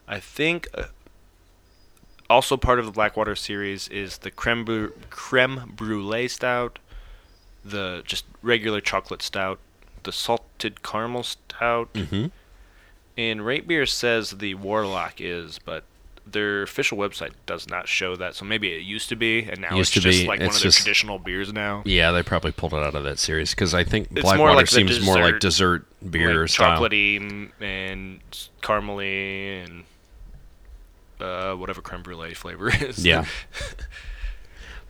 I 0.09 0.18
think 0.20 0.68
uh, 0.74 0.85
also 2.28 2.57
part 2.57 2.78
of 2.78 2.87
the 2.87 2.93
Blackwater 2.93 3.37
series 3.37 3.89
is 3.89 4.18
the 4.18 4.31
creme 4.31 4.64
bru- 4.64 4.93
creme 5.11 5.72
brulee 5.76 6.28
stout, 6.28 6.78
the 7.64 8.03
just 8.07 8.24
regular 8.43 8.81
chocolate 8.81 9.22
stout, 9.22 9.59
the 10.05 10.12
salted 10.12 10.83
caramel 10.83 11.22
stout, 11.24 11.93
Mhm. 11.93 12.31
and 13.18 13.45
Rate 13.45 13.68
Beer 13.68 13.85
says 13.87 14.31
the 14.31 14.55
Warlock 14.55 15.20
is, 15.20 15.59
but 15.59 15.85
their 16.27 16.62
official 16.62 16.97
website 16.97 17.33
does 17.47 17.68
not 17.68 17.89
show 17.89 18.14
that. 18.16 18.35
So 18.37 18.45
maybe 18.45 18.73
it 18.73 18.83
used 18.83 19.09
to 19.09 19.16
be, 19.16 19.43
and 19.43 19.61
now 19.61 19.77
Used 19.77 19.97
it's 19.97 20.05
just 20.05 20.21
be, 20.23 20.27
like 20.29 20.39
one 20.41 20.49
it's 20.49 20.57
of 20.59 20.62
their 20.62 20.68
just- 20.68 20.79
traditional 20.79 21.18
beers 21.18 21.53
now. 21.53 21.83
Yeah, 21.85 22.12
they 22.12 22.23
probably 22.23 22.53
pulled 22.53 22.73
it 22.75 22.79
out 22.81 22.95
of 22.95 23.03
that 23.05 23.18
series 23.18 23.51
because 23.51 23.75
I 23.75 23.83
think 23.85 24.09
It's 24.12 24.23
Blackwater 24.23 24.55
like 24.55 24.66
seems 24.68 25.01
more 25.05 25.16
like 25.18 25.41
dessert- 25.41 25.87
dessert 26.01 26.11
beer 26.12 26.41
like 26.43 26.49
style. 26.51 26.81
chocolatey 26.81 27.51
and 27.61 28.21
caramely 28.62 29.64
and 29.64 29.85
uh, 31.21 31.55
whatever 31.57 31.83
creme 31.83 32.03
brulee 32.03 32.35
flavor 32.35 32.71
is. 32.81 33.05
Yeah. 33.05 33.25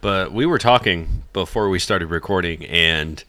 But 0.01 0.33
we 0.33 0.47
were 0.47 0.59
talking 0.59 1.25
before 1.33 1.69
we 1.69 1.79
started 1.79 2.07
recording, 2.07 2.65
and 2.67 3.23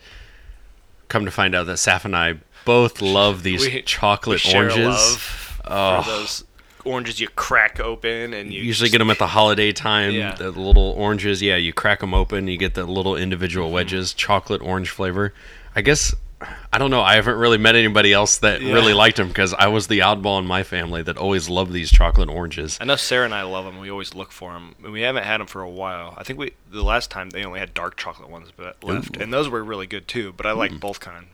come 1.10 1.26
to 1.26 1.32
find 1.32 1.54
out 1.54 1.66
that 1.68 1.78
Saf 1.78 2.06
and 2.06 2.16
I 2.16 2.36
both 2.64 3.02
love 3.02 3.44
these 3.44 3.62
We- 3.66 3.82
chocolate 3.82 4.46
we 4.46 4.54
oranges. 4.56 4.86
love 4.86 5.38
Oh. 5.66 6.02
those 6.04 6.44
oranges 6.86 7.20
you 7.20 7.28
crack 7.30 7.80
open 7.80 8.34
and 8.34 8.52
you 8.54 8.62
usually 8.62 8.88
just- 8.88 8.92
get 8.94 8.98
them 9.00 9.10
at 9.10 9.20
the 9.20 9.28
holiday 9.28 9.72
time. 9.72 10.12
Yeah. 10.14 10.34
The 10.36 10.52
little 10.52 10.92
oranges, 10.98 11.42
yeah, 11.42 11.56
you 11.58 11.74
crack 11.74 12.00
them 12.00 12.14
open, 12.14 12.48
you 12.48 12.58
get 12.58 12.74
the 12.74 12.86
little 12.86 13.16
individual 13.16 13.68
Mm-hmm. 13.68 13.76
wedges, 13.76 14.14
chocolate 14.14 14.62
orange 14.62 14.90
flavor. 14.90 15.34
I 15.76 15.82
guess 15.82 16.14
I 16.74 16.80
don't 16.80 16.90
know. 16.90 17.02
I 17.04 17.14
haven't 17.18 17.36
really 17.38 17.60
met 17.60 17.76
anybody 17.76 18.12
else 18.14 18.40
that 18.40 18.62
Yeah. 18.64 18.74
really 18.74 18.94
liked 18.96 19.18
them 19.18 19.28
because 19.28 19.54
I 19.54 19.68
was 19.68 19.86
the 19.86 20.00
oddball 20.00 20.40
in 20.40 20.48
my 20.48 20.64
family 20.64 21.04
that 21.04 21.16
always 21.16 21.50
loved 21.50 21.72
these 21.72 21.92
chocolate 21.92 22.30
oranges. 22.30 22.80
I 22.82 22.86
know 22.86 22.96
Sarah 22.96 23.26
and 23.26 23.34
I 23.36 23.44
love 23.44 23.66
them. 23.66 23.78
We 23.80 23.92
always 23.92 24.16
look 24.16 24.32
for 24.32 24.54
them. 24.54 24.74
And 24.84 24.92
we 24.92 25.02
haven't 25.02 25.24
had 25.24 25.40
them 25.40 25.46
for 25.46 25.62
a 25.62 25.70
while. 25.70 26.16
I 26.18 26.24
think 26.24 26.40
we 26.40 26.54
the 26.72 26.82
last 26.84 27.12
time 27.12 27.30
they 27.30 27.46
only 27.46 27.60
had 27.60 27.76
dark 27.76 27.96
chocolate 27.96 28.28
ones 28.28 28.52
but 28.58 28.84
left, 28.84 29.18
and 29.18 29.32
those 29.32 29.50
were 29.50 29.64
really 29.64 29.86
good 29.86 30.08
too. 30.08 30.34
But 30.36 30.48
I 30.48 30.54
like 30.54 30.80
both 30.80 31.00
kind. 31.00 31.28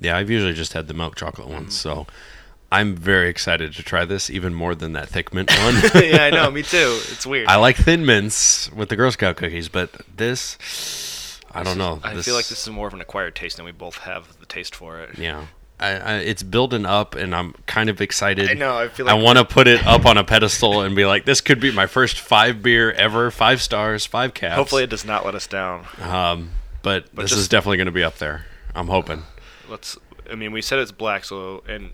Yeah, 0.00 0.16
I've 0.16 0.28
usually 0.28 0.54
just 0.54 0.72
had 0.72 0.88
the 0.88 0.94
milk 0.94 1.14
chocolate 1.14 1.46
ones, 1.46 1.74
Mm-hmm. 1.78 1.90
so 1.90 2.06
I'm 2.70 2.94
very 2.96 3.30
excited 3.30 3.72
to 3.74 3.82
try 3.82 4.04
this, 4.04 4.28
even 4.28 4.52
more 4.54 4.74
than 4.74 4.92
that 4.92 5.08
thick 5.08 5.32
mint 5.32 5.50
one. 5.62 5.74
yeah, 6.04 6.24
I 6.24 6.30
know. 6.30 6.50
Me 6.50 6.62
too. 6.62 7.00
It's 7.10 7.24
weird. 7.26 7.48
I 7.48 7.56
like 7.56 7.76
thin 7.76 8.04
mints 8.04 8.70
with 8.72 8.90
the 8.90 8.96
Girl 8.96 9.10
Scout 9.10 9.36
cookies, 9.36 9.68
but 9.70 9.90
this, 10.14 11.40
I 11.52 11.62
don't 11.62 11.78
know. 11.78 12.00
I 12.04 12.14
feel 12.20 12.34
like 12.34 12.48
this 12.48 12.62
is 12.62 12.68
more 12.70 12.86
of 12.88 12.92
an 12.94 13.00
acquired 13.00 13.34
taste, 13.34 13.58
and 13.58 13.64
we 13.64 13.72
both 13.72 13.98
have 13.98 14.38
the 14.38 14.44
taste 14.46 14.74
for 14.74 15.00
it. 15.00 15.16
Yeah, 15.18 15.46
I, 15.80 15.88
I, 15.92 16.14
it's 16.18 16.42
building 16.42 16.84
up, 16.84 17.14
and 17.14 17.34
I'm 17.34 17.54
kind 17.66 17.88
of 17.88 18.02
excited. 18.02 18.50
I 18.50 18.52
know. 18.54 18.76
I 18.76 18.88
feel 18.88 19.08
I 19.08 19.14
want 19.14 19.38
to 19.38 19.46
put 19.46 19.66
it 19.66 19.86
up 19.86 20.04
on 20.04 20.18
a 20.18 20.24
pedestal 20.24 20.82
and 20.82 20.94
be 20.94 21.06
like, 21.06 21.24
this 21.24 21.40
could 21.40 21.60
be 21.60 21.72
my 21.72 21.86
first 21.86 22.20
five 22.20 22.62
beer 22.62 22.92
ever, 22.92 23.30
five 23.30 23.62
stars, 23.62 24.04
five 24.04 24.34
caps. 24.34 24.56
hopefully 24.56 24.82
it 24.84 24.90
does 24.90 25.06
not 25.06 25.24
let 25.24 25.34
us 25.34 25.46
down. 25.46 25.86
um, 26.02 26.50
but, 26.82 27.06
But 27.14 27.22
this 27.22 27.30
just- 27.30 27.40
is 27.40 27.48
definitely 27.48 27.78
going 27.78 27.86
to 27.86 27.92
be 27.92 28.04
up 28.04 28.18
there. 28.18 28.44
I'm 28.74 28.88
hoping. 28.88 29.22
Let's. 29.70 29.96
I 30.30 30.34
mean, 30.34 30.52
we 30.52 30.60
said 30.60 30.78
it's 30.80 30.92
black, 30.92 31.24
so 31.24 31.62
and 31.66 31.92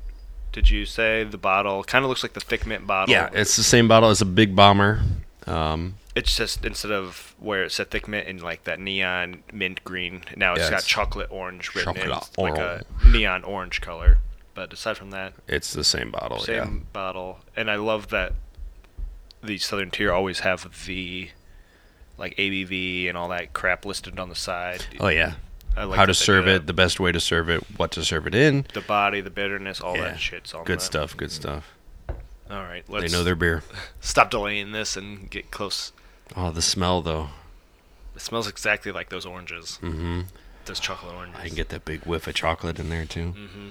did 0.54 0.70
you 0.70 0.86
say 0.86 1.24
the 1.24 1.36
bottle 1.36 1.82
kind 1.82 2.04
of 2.04 2.08
looks 2.08 2.22
like 2.22 2.32
the 2.32 2.40
thick 2.40 2.64
mint 2.64 2.86
bottle? 2.86 3.12
Yeah, 3.12 3.28
it's 3.32 3.56
the 3.56 3.64
same 3.64 3.88
bottle 3.88 4.08
as 4.08 4.20
a 4.22 4.24
Big 4.24 4.54
Bomber. 4.56 5.02
Um, 5.46 5.96
It's 6.14 6.36
just 6.36 6.64
instead 6.64 6.92
of 6.92 7.34
where 7.40 7.64
it 7.64 7.72
said 7.72 7.90
thick 7.90 8.06
mint 8.06 8.28
in 8.28 8.38
like 8.38 8.62
that 8.64 8.78
neon 8.78 9.42
mint 9.52 9.82
green, 9.82 10.22
now 10.36 10.54
it's 10.54 10.62
Yeah, 10.64 10.70
got 10.70 10.78
it's 10.78 10.86
chocolate 10.88 11.26
orange 11.30 11.74
written 11.74 11.96
in, 11.96 12.02
chocolate 12.08 12.28
it's 12.28 12.38
like 12.38 12.56
a 12.58 12.84
neon 13.10 13.42
orange 13.44 13.80
color. 13.80 14.18
But 14.54 14.72
aside 14.72 14.96
from 14.96 15.10
that, 15.10 15.32
it's 15.48 15.72
the 15.72 15.82
same 15.82 16.12
bottle. 16.12 16.38
same 16.38 16.54
Yeah. 16.56 16.84
bottle, 16.92 17.40
and 17.56 17.68
I 17.68 17.74
love 17.74 18.08
that 18.10 18.32
the 19.42 19.58
Southern 19.58 19.90
Tier 19.90 20.12
always 20.12 20.38
have 20.40 20.86
the 20.86 21.30
like 22.16 22.36
ABV 22.36 23.08
and 23.08 23.18
all 23.18 23.28
that 23.30 23.52
crap 23.52 23.84
listed 23.84 24.18
on 24.20 24.28
the 24.28 24.36
side. 24.36 24.86
Oh 25.00 25.08
yeah. 25.08 25.34
Like 25.76 25.96
How 25.98 26.06
to 26.06 26.14
serve 26.14 26.46
it, 26.46 26.66
the 26.66 26.72
best 26.72 27.00
way 27.00 27.10
to 27.12 27.18
serve 27.20 27.48
it, 27.50 27.62
what 27.76 27.90
to 27.92 28.04
serve 28.04 28.26
it 28.28 28.34
in. 28.34 28.66
the 28.74 28.80
body, 28.80 29.20
the 29.20 29.30
bitterness, 29.30 29.80
all 29.80 29.96
Yeah. 29.96 30.04
that 30.04 30.20
shit's 30.20 30.54
on 30.54 30.64
Good 30.64 30.78
that. 30.78 30.82
stuff. 30.84 31.16
Good 31.16 31.32
stuff. 31.32 31.72
All 32.50 32.62
right, 32.62 32.86
They 32.86 32.92
let's 32.92 33.12
know 33.12 33.24
their 33.24 33.34
beer. 33.34 33.62
stop 34.00 34.30
delaying 34.30 34.72
this 34.72 34.96
and 34.96 35.28
get 35.30 35.50
close. 35.50 35.92
Oh, 36.36 36.50
the 36.50 36.62
smell 36.62 37.02
though. 37.02 37.30
It 38.14 38.20
smells 38.20 38.46
exactly 38.46 38.92
like 38.92 39.08
those 39.08 39.26
oranges, 39.26 39.78
Mm-hmm. 39.82 40.20
those 40.66 40.78
chocolate 40.78 41.14
oranges. 41.14 41.40
I 41.42 41.46
can 41.48 41.56
get 41.56 41.70
that 41.70 41.84
big 41.84 42.04
whiff 42.04 42.28
of 42.28 42.34
chocolate 42.34 42.78
in 42.78 42.88
there 42.90 43.06
too. 43.06 43.30
hmm 43.30 43.70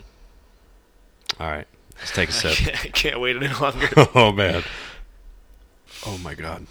All 1.39 1.49
right, 1.49 1.68
let's 1.99 2.12
take 2.12 2.30
a 2.30 2.32
sip. 2.34 2.54
can't, 2.56 2.86
I 2.86 2.89
can't 2.89 3.20
wait 3.22 3.38
any 3.38 3.47
longer. 3.54 3.88
oh 4.16 4.32
man. 4.34 4.64
Oh 6.06 6.18
my 6.18 6.34
god. 6.34 6.66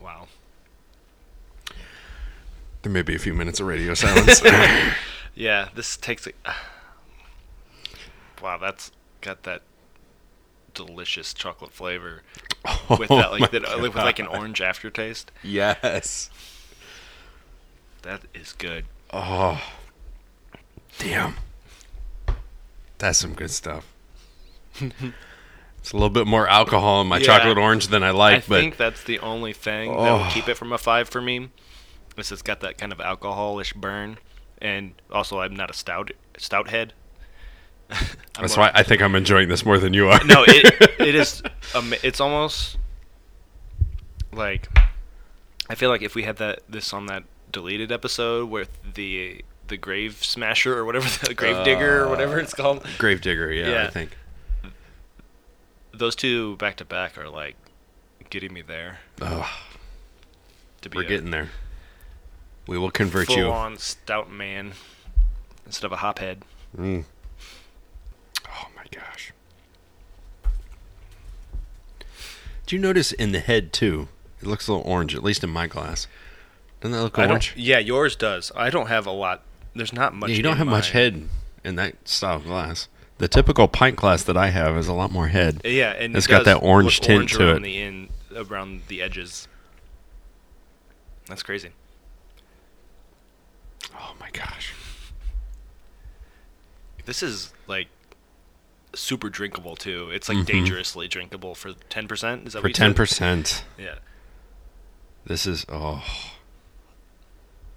wow. 0.00 0.28
There 2.82 2.92
may 2.92 3.02
be 3.02 3.14
a 3.14 3.18
few 3.18 3.34
minutes 3.34 3.60
of 3.60 3.66
radio 3.66 3.94
silence. 3.94 4.42
Yeah, 5.34 5.68
this 5.74 5.96
takes 5.96 6.26
a. 6.26 6.32
Wow, 8.42 8.58
that's 8.58 8.90
got 9.20 9.44
that 9.44 9.62
delicious 10.74 11.32
chocolate 11.32 11.72
flavor 11.72 12.22
with 12.90 13.08
that 13.08 13.28
Oh 13.28 13.36
like 13.38 13.50
that, 13.52 13.64
uh, 13.64 13.78
with 13.80 13.94
like 13.94 14.18
an 14.18 14.26
orange 14.26 14.60
aftertaste. 14.60 15.30
Yes. 15.42 16.28
That 18.02 18.22
is 18.34 18.52
good. 18.52 18.86
Oh. 19.12 19.62
Damn. 20.98 21.36
That's 22.98 23.18
some 23.18 23.32
good 23.34 23.50
stuff. 23.52 23.86
it's 24.80 25.92
a 25.92 25.94
little 25.96 26.10
bit 26.10 26.26
more 26.26 26.48
alcohol 26.48 27.00
in 27.02 27.06
my 27.06 27.18
Yeah. 27.18 27.24
chocolate 27.38 27.56
orange 27.56 27.86
than 27.88 28.02
I 28.02 28.10
like, 28.10 28.44
I 28.44 28.46
but 28.48 28.58
I 28.58 28.60
think 28.62 28.76
that's 28.76 29.04
the 29.04 29.20
only 29.20 29.52
thing 29.52 29.90
that 29.92 29.98
Oh. 29.98 30.18
will 30.18 30.30
keep 30.30 30.48
it 30.48 30.56
from 30.56 30.72
a 30.72 30.78
five 30.78 31.08
for 31.08 31.22
me. 31.22 31.50
It's 32.20 32.42
got 32.42 32.60
that 32.60 32.78
kind 32.78 32.92
of 32.92 33.00
alcoholish 33.00 33.72
burn, 33.72 34.18
and 34.60 34.92
also 35.12 35.40
I'm 35.40 35.54
not 35.54 35.70
a 35.70 35.74
stout 35.74 36.10
stout 36.38 36.68
head. 36.68 36.92
That's 38.40 38.56
why 38.56 38.70
I 38.74 38.82
think 38.82 39.02
I'm 39.02 39.14
enjoying 39.16 39.48
this 39.48 39.64
more 39.64 39.78
than 39.78 39.94
you 39.94 40.08
are. 40.08 40.22
no, 40.24 40.44
it 40.46 40.90
it 41.00 41.14
is. 41.14 41.42
Um, 41.74 41.92
it's 42.02 42.20
almost 42.20 42.76
like 44.32 44.68
I 45.68 45.74
feel 45.74 45.90
like 45.90 46.02
if 46.02 46.14
we 46.14 46.22
had 46.22 46.36
that 46.36 46.60
this 46.68 46.92
on 46.92 47.06
that 47.06 47.24
deleted 47.50 47.90
episode 47.90 48.48
with 48.50 48.70
the 48.94 49.44
the 49.68 49.76
grave 49.76 50.24
smasher 50.24 50.76
or 50.76 50.84
whatever 50.84 51.08
the 51.26 51.34
grave 51.34 51.64
digger 51.64 52.04
or 52.04 52.08
whatever 52.08 52.38
it's 52.38 52.54
called, 52.54 52.84
Gravedigger, 52.98 53.52
yeah, 53.52 53.84
I 53.84 53.90
think. 53.90 54.16
those 55.92 56.14
two 56.16 56.56
back 56.56 56.76
to 56.76 56.84
back 56.84 57.16
are 57.18 57.28
like 57.28 57.56
getting 58.30 58.52
me 58.52 58.62
there. 58.62 58.98
Oh, 59.20 59.48
To 60.82 60.88
be 60.88 60.96
we're 60.98 61.04
a 61.04 61.08
getting 61.08 61.30
there. 61.30 61.50
We 62.70 62.78
will 62.78 62.92
convert 62.92 63.26
full 63.26 63.36
you. 63.36 63.50
on 63.50 63.78
stout 63.78 64.30
man 64.30 64.74
instead 65.66 65.86
of 65.86 65.92
a 65.92 65.96
hophead. 65.96 66.42
Mm. 66.78 67.02
Oh 68.46 68.68
my 68.76 68.84
gosh. 68.92 69.32
Do 72.66 72.76
you 72.76 72.80
notice 72.80 73.10
in 73.10 73.32
the 73.32 73.40
head 73.40 73.72
too? 73.72 74.06
It 74.40 74.46
looks 74.46 74.68
a 74.68 74.72
little 74.72 74.88
orange, 74.88 75.16
at 75.16 75.24
least 75.24 75.42
in 75.42 75.50
my 75.50 75.66
glass. 75.66 76.06
Doesn't 76.80 76.92
that 76.92 77.02
look 77.02 77.18
orange? 77.18 77.54
yeah, 77.56 77.80
yours 77.80 78.14
does. 78.14 78.52
I 78.54 78.70
don't 78.70 78.86
have 78.86 79.04
a 79.04 79.10
lot. 79.10 79.42
There's 79.74 79.92
not 79.92 80.14
much. 80.14 80.30
Yeah, 80.30 80.36
you 80.36 80.42
don't 80.44 80.58
have 80.58 80.68
much 80.68 80.92
head 80.92 81.28
in 81.64 81.74
that 81.74 82.06
style 82.06 82.36
of 82.36 82.44
glass. 82.44 82.86
The 83.18 83.26
typical 83.26 83.66
pint 83.66 83.96
glass 83.96 84.22
that 84.22 84.36
I 84.36 84.50
have 84.50 84.76
is 84.76 84.86
a 84.86 84.94
lot 84.94 85.10
more 85.10 85.26
head. 85.26 85.60
Yeah, 85.64 85.90
and 85.90 86.14
It's 86.16 86.26
it 86.26 86.30
got 86.30 86.44
that 86.44 86.62
orange 86.62 87.00
tint 87.00 87.30
to 87.30 87.56
it. 87.56 87.62
The 87.64 87.82
in, 87.82 88.10
around 88.36 88.82
the 88.86 89.02
edges. 89.02 89.48
That's 91.26 91.42
crazy. 91.42 91.70
Oh 94.00 94.14
my 94.18 94.30
gosh. 94.32 94.72
This 97.04 97.22
is 97.22 97.52
like 97.66 97.88
super 98.94 99.28
drinkable 99.28 99.76
too. 99.76 100.10
It's 100.10 100.28
like 100.28 100.38
Mhm. 100.38 100.46
dangerously 100.46 101.08
drinkable 101.08 101.54
for 101.54 101.72
ten 101.88 102.08
percent. 102.08 102.46
Is 102.46 102.52
that 102.54 102.60
For 102.60 102.64
what 102.64 102.68
you 102.70 102.74
said? 102.74 102.82
ten 102.84 102.94
percent, 102.94 103.64
Yeah. 103.78 103.96
This 105.26 105.46
is 105.46 105.64
oh. 105.68 106.02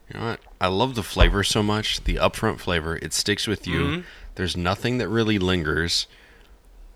You 0.10 0.20
know 0.20 0.26
what? 0.28 0.40
I 0.60 0.68
love 0.68 0.96
the 0.96 1.04
flavor 1.04 1.44
so 1.44 1.64
much. 1.64 2.04
The 2.04 2.16
upfront 2.16 2.60
flavor, 2.60 2.98
it 2.98 3.14
sticks 3.14 3.48
with 3.48 3.66
you. 3.68 3.80
Mhm. 3.82 4.04
There's 4.36 4.56
nothing 4.58 4.98
that 4.98 5.08
really 5.08 5.40
lingers. 5.40 6.08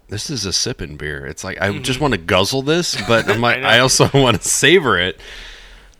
This 0.09 0.29
is 0.29 0.45
a 0.45 0.53
sipping 0.53 0.97
beer. 0.97 1.25
It's 1.25 1.43
like 1.43 1.59
I 1.61 1.69
Mm-hmm. 1.69 1.83
just 1.83 1.99
want 1.99 2.13
to 2.13 2.17
guzzle 2.17 2.61
this, 2.61 2.95
but 3.07 3.29
I'm 3.29 3.41
like 3.49 3.57
I. 3.63 3.77
I, 3.77 3.79
also 3.79 4.09
want 4.13 4.41
to 4.41 4.47
savor 4.47 4.97
it. 4.99 5.19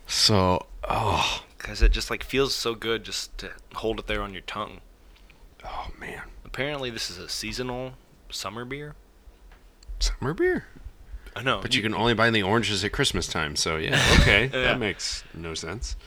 So, 0.08 0.66
oh, 0.90 1.44
Because 1.68 1.82
it 1.82 1.92
just 1.92 2.10
like 2.10 2.24
feels 2.24 2.56
so 2.56 2.76
good 2.76 3.04
just 3.04 3.38
to 3.40 3.52
hold 3.76 4.00
it 4.00 4.08
there 4.08 4.22
on 4.22 4.32
your 4.32 4.42
tongue. 4.44 4.80
oh 5.66 5.90
man, 6.00 6.22
Apparently, 6.46 6.90
this 6.90 7.10
is 7.10 7.18
a 7.18 7.28
seasonal 7.28 7.96
summer 8.30 8.64
beer. 8.64 8.96
summer 10.00 10.34
beer. 10.34 10.66
I 11.36 11.44
know, 11.44 11.60
But 11.62 11.76
you 11.76 11.82
can 11.82 11.94
only 11.94 12.14
buy 12.14 12.30
the 12.32 12.42
oranges 12.42 12.86
at 12.86 12.94
Christmas 12.94 13.28
time. 13.28 13.58
So 13.58 13.76
yeah, 13.76 14.02
okay, 14.22 14.44
Yeah. 14.54 14.62
that 14.62 14.80
makes 14.80 15.26
no 15.34 15.54
sense. 15.56 15.98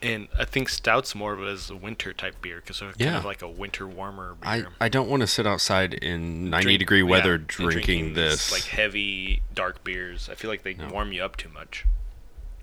And 0.00 0.28
I 0.36 0.46
think 0.46 0.70
stout's 0.70 1.14
more 1.14 1.34
of 1.34 1.42
it 1.42 1.46
as 1.46 1.68
a 1.68 1.76
winter 1.76 2.14
type 2.14 2.40
beer 2.40 2.56
because 2.56 2.80
they're 2.80 2.88
kind 2.88 3.00
Yeah. 3.02 3.18
of 3.18 3.26
like 3.26 3.42
a 3.42 3.48
winter 3.50 3.86
warmer 3.86 4.34
beer. 4.40 4.66
I, 4.80 4.86
I 4.86 4.88
don't 4.88 5.10
want 5.10 5.20
to 5.20 5.26
sit 5.26 5.46
outside 5.46 5.92
in 5.92 6.48
90 6.48 6.64
Drink- 6.64 6.78
degree 6.78 7.02
weather 7.02 7.34
and 7.34 7.46
drinking, 7.46 8.06
these, 8.14 8.14
this. 8.14 8.50
like 8.52 8.62
heavy 8.64 9.42
dark 9.54 9.84
beers. 9.84 10.30
I 10.30 10.36
feel 10.36 10.48
like 10.50 10.62
they 10.62 10.72
No. 10.72 10.88
warm 10.88 11.12
you 11.12 11.22
up 11.22 11.36
too 11.36 11.50
much. 11.50 11.84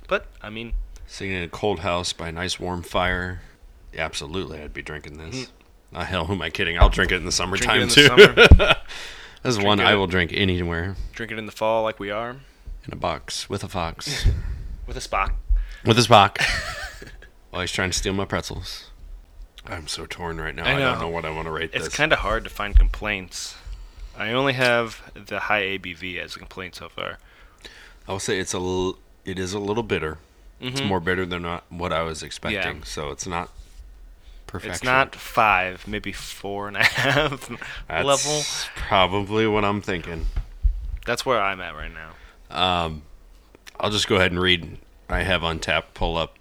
But 0.08 0.26
I 0.42 0.50
mean, 0.50 0.74
Sitting 1.12 1.34
in 1.34 1.42
a 1.44 1.48
cold 1.50 1.80
house 1.80 2.14
by 2.14 2.30
a 2.30 2.32
nice 2.32 2.60
warm 2.60 2.84
fire. 2.84 3.42
Absolutely, 3.98 4.62
I'd 4.62 4.74
be 4.74 4.84
drinking 4.84 5.18
this. 5.18 5.52
Ah, 5.92 6.04
hell, 6.04 6.26
who 6.26 6.34
am 6.34 6.42
I 6.44 6.52
kidding? 6.52 6.78
I'll 6.78 6.90
drink 6.90 7.12
it 7.12 7.16
in 7.16 7.26
the 7.26 7.32
summertime 7.32 7.80
Mm. 7.80 7.82
in 7.82 7.88
the 7.90 7.94
too. 7.96 8.06
summer. 8.06 8.34
this 9.44 9.56
is 9.56 9.58
one 9.58 9.80
Drink 9.80 9.90
I 9.90 9.96
will 9.96 10.06
drink 10.08 10.32
anywhere 10.34 10.96
drink 11.14 11.32
it 11.32 11.40
in 11.40 11.46
the 11.48 11.52
fall 11.52 11.82
like 11.84 12.00
we 12.00 12.12
are 12.12 12.30
in 12.86 12.94
a 12.94 12.96
box 12.96 13.50
with 13.50 13.64
a 13.64 13.68
fox. 13.68 14.26
with 14.88 14.96
a 14.98 15.00
Spock. 15.00 15.34
with 15.84 15.98
a 15.98 16.02
Spock. 16.04 16.38
While 17.50 17.62
he's 17.62 17.72
trying 17.72 17.90
to 17.90 17.98
steal 17.98 18.14
my 18.14 18.26
pretzels. 18.26 18.92
I'm 19.66 19.88
so 19.88 20.06
torn 20.06 20.40
right 20.40 20.54
now. 20.56 20.64
I 20.66 20.76
I, 20.76 20.80
don't 20.80 20.94
know. 20.96 21.02
know 21.02 21.10
what 21.10 21.26
I 21.26 21.32
want 21.32 21.48
to 21.48 21.52
rate 21.52 21.72
It's 21.74 21.90
kind 21.90 22.14
of 22.14 22.20
hard 22.20 22.44
to 22.44 22.50
find 22.52 22.78
complaints. 22.78 23.56
I 24.16 24.32
only 24.32 24.54
have 24.54 25.12
the 25.16 25.40
high 25.42 25.62
ABV 25.64 26.20
as 26.20 26.36
a 26.36 26.40
complaint 26.40 26.76
so 26.76 26.88
far. 26.90 27.18
I 28.08 28.12
will 28.12 28.20
say 28.20 28.40
it's 28.40 28.54
a 28.54 28.58
l- 28.58 29.00
it 29.26 29.40
is 29.40 29.54
a 29.54 29.60
little 29.60 29.84
bitter. 29.84 30.20
It's 30.62 30.82
Mhm. 30.82 30.88
more 30.88 31.00
bitter 31.00 31.26
than 31.26 31.42
not 31.44 31.64
what 31.70 31.94
I 31.94 32.02
was 32.04 32.22
expecting. 32.24 32.78
Yeah. 32.78 32.84
So 32.84 33.12
it's 33.12 33.26
not 33.28 33.50
perfection. 34.48 34.74
It's 34.74 34.84
not 34.84 35.16
five, 35.16 35.88
maybe 35.88 36.12
four 36.12 36.68
and 36.68 36.76
a 36.78 36.84
half 36.84 37.50
That's 37.88 38.06
level. 38.06 38.42
Probably 38.76 39.48
what 39.48 39.64
I'm 39.64 39.82
thinking. 39.82 40.28
That's 41.06 41.26
where 41.26 41.42
I'm 41.42 41.62
at 41.62 41.76
right 41.76 41.92
now. 41.94 42.12
Um, 42.50 43.04
I'll 43.80 43.90
just 43.92 44.08
go 44.08 44.18
ahead 44.18 44.32
and 44.32 44.40
read. 44.42 44.78
I 45.08 45.24
have 45.24 45.42
Untappd 45.42 45.94
pull 45.94 46.18
up, 46.18 46.38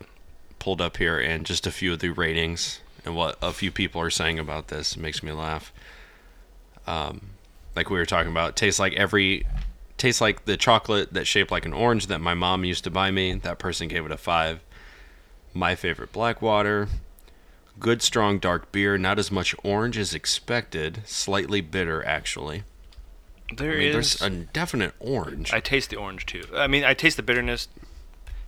pulled 0.58 0.80
up 0.80 0.96
here, 0.96 1.18
and 1.18 1.46
just 1.46 1.66
a 1.66 1.70
few 1.70 1.92
of 1.92 2.00
the 2.00 2.08
ratings 2.10 2.80
and 3.04 3.14
what 3.14 3.38
a 3.40 3.52
few 3.52 3.70
people 3.70 4.00
are 4.00 4.10
saying 4.10 4.38
about 4.38 4.68
this 4.68 4.96
It 4.96 5.00
makes 5.00 5.22
me 5.22 5.32
laugh. 5.32 5.72
Um, 6.86 7.30
like 7.76 7.90
we 7.90 7.98
were 7.98 8.06
talking 8.06 8.30
about, 8.32 8.56
tastes 8.56 8.80
like 8.80 8.94
every, 8.94 9.46
tastes 9.98 10.20
like 10.20 10.44
the 10.44 10.56
chocolate 10.56 11.12
that's 11.12 11.28
shaped 11.28 11.50
like 11.50 11.66
an 11.66 11.72
orange 11.72 12.06
that 12.06 12.20
my 12.20 12.34
mom 12.34 12.64
used 12.64 12.84
to 12.84 12.90
buy 12.90 13.10
me. 13.10 13.34
That 13.34 13.58
person 13.58 13.88
gave 13.88 14.06
it 14.06 14.12
a 14.12 14.16
five. 14.16 14.60
My 15.52 15.74
favorite 15.74 16.12
black 16.12 16.40
water. 16.40 16.88
Good 17.78 18.02
strong 18.02 18.38
dark 18.38 18.72
beer, 18.72 18.96
not 18.98 19.18
as 19.18 19.30
much 19.30 19.54
orange 19.62 19.98
as 19.98 20.14
expected, 20.14 21.02
slightly 21.04 21.60
bitter 21.60 22.04
actually. 22.04 22.64
There 23.56 23.72
I 23.72 23.76
mean, 23.76 23.88
is. 23.88 24.18
there's 24.18 24.22
a 24.22 24.30
definite 24.30 24.94
orange. 25.00 25.52
I 25.52 25.60
taste 25.60 25.90
the 25.90 25.96
orange 25.96 26.26
too. 26.26 26.44
I 26.54 26.66
mean, 26.66 26.84
I 26.84 26.94
taste 26.94 27.16
the 27.16 27.22
bitterness, 27.22 27.68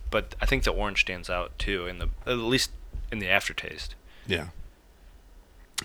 but 0.09 0.35
I 0.41 0.45
think 0.45 0.63
the 0.63 0.71
orange 0.71 1.01
stands 1.01 1.29
out 1.29 1.57
too 1.57 1.87
in 1.87 1.99
the 1.99 2.09
at 2.25 2.37
least 2.37 2.71
in 3.11 3.19
the 3.19 3.29
aftertaste. 3.29 3.95
Yeah. 4.27 4.47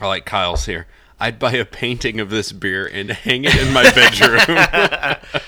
I 0.01 0.07
like 0.07 0.27
Kyle's 0.27 0.67
here. 0.67 0.87
I'd 1.19 1.39
buy 1.39 1.53
a 1.53 1.65
painting 1.65 2.21
of 2.21 2.29
this 2.29 2.53
beer 2.53 2.87
and 2.87 3.11
hang 3.11 3.45
it 3.45 3.57
in 3.57 3.73
my 3.73 3.85
bedroom. 3.93 4.41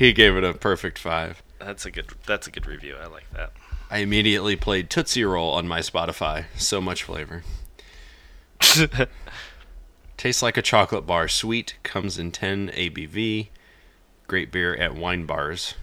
he 0.00 0.14
gave 0.14 0.34
it 0.34 0.42
a 0.44 0.54
perfect 0.54 0.98
five. 0.98 1.42
That's 1.58 1.84
a 1.84 1.90
good. 1.90 2.06
That's 2.26 2.46
a 2.46 2.50
good 2.50 2.66
review. 2.66 2.96
I 3.00 3.06
like 3.06 3.30
that. 3.34 3.52
I 3.90 3.98
immediately 3.98 4.56
played 4.56 4.88
Tootsie 4.88 5.24
Roll 5.24 5.50
on 5.52 5.68
my 5.68 5.80
Spotify. 5.80 6.46
So 6.56 6.80
much 6.80 7.02
flavor. 7.02 7.42
Tastes 10.16 10.42
like 10.42 10.56
a 10.56 10.62
chocolate 10.62 11.06
bar. 11.06 11.28
Sweet. 11.28 11.74
Comes 11.82 12.18
in 12.18 12.30
10 12.32 12.68
ABV. 12.70 13.48
Great 14.26 14.50
beer 14.52 14.74
at 14.74 14.94
wine 14.94 15.26
bars. 15.26 15.74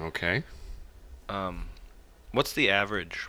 Okay. 0.00 0.44
Um, 1.28 1.66
what's 2.32 2.52
the 2.54 2.70
average? 2.70 3.28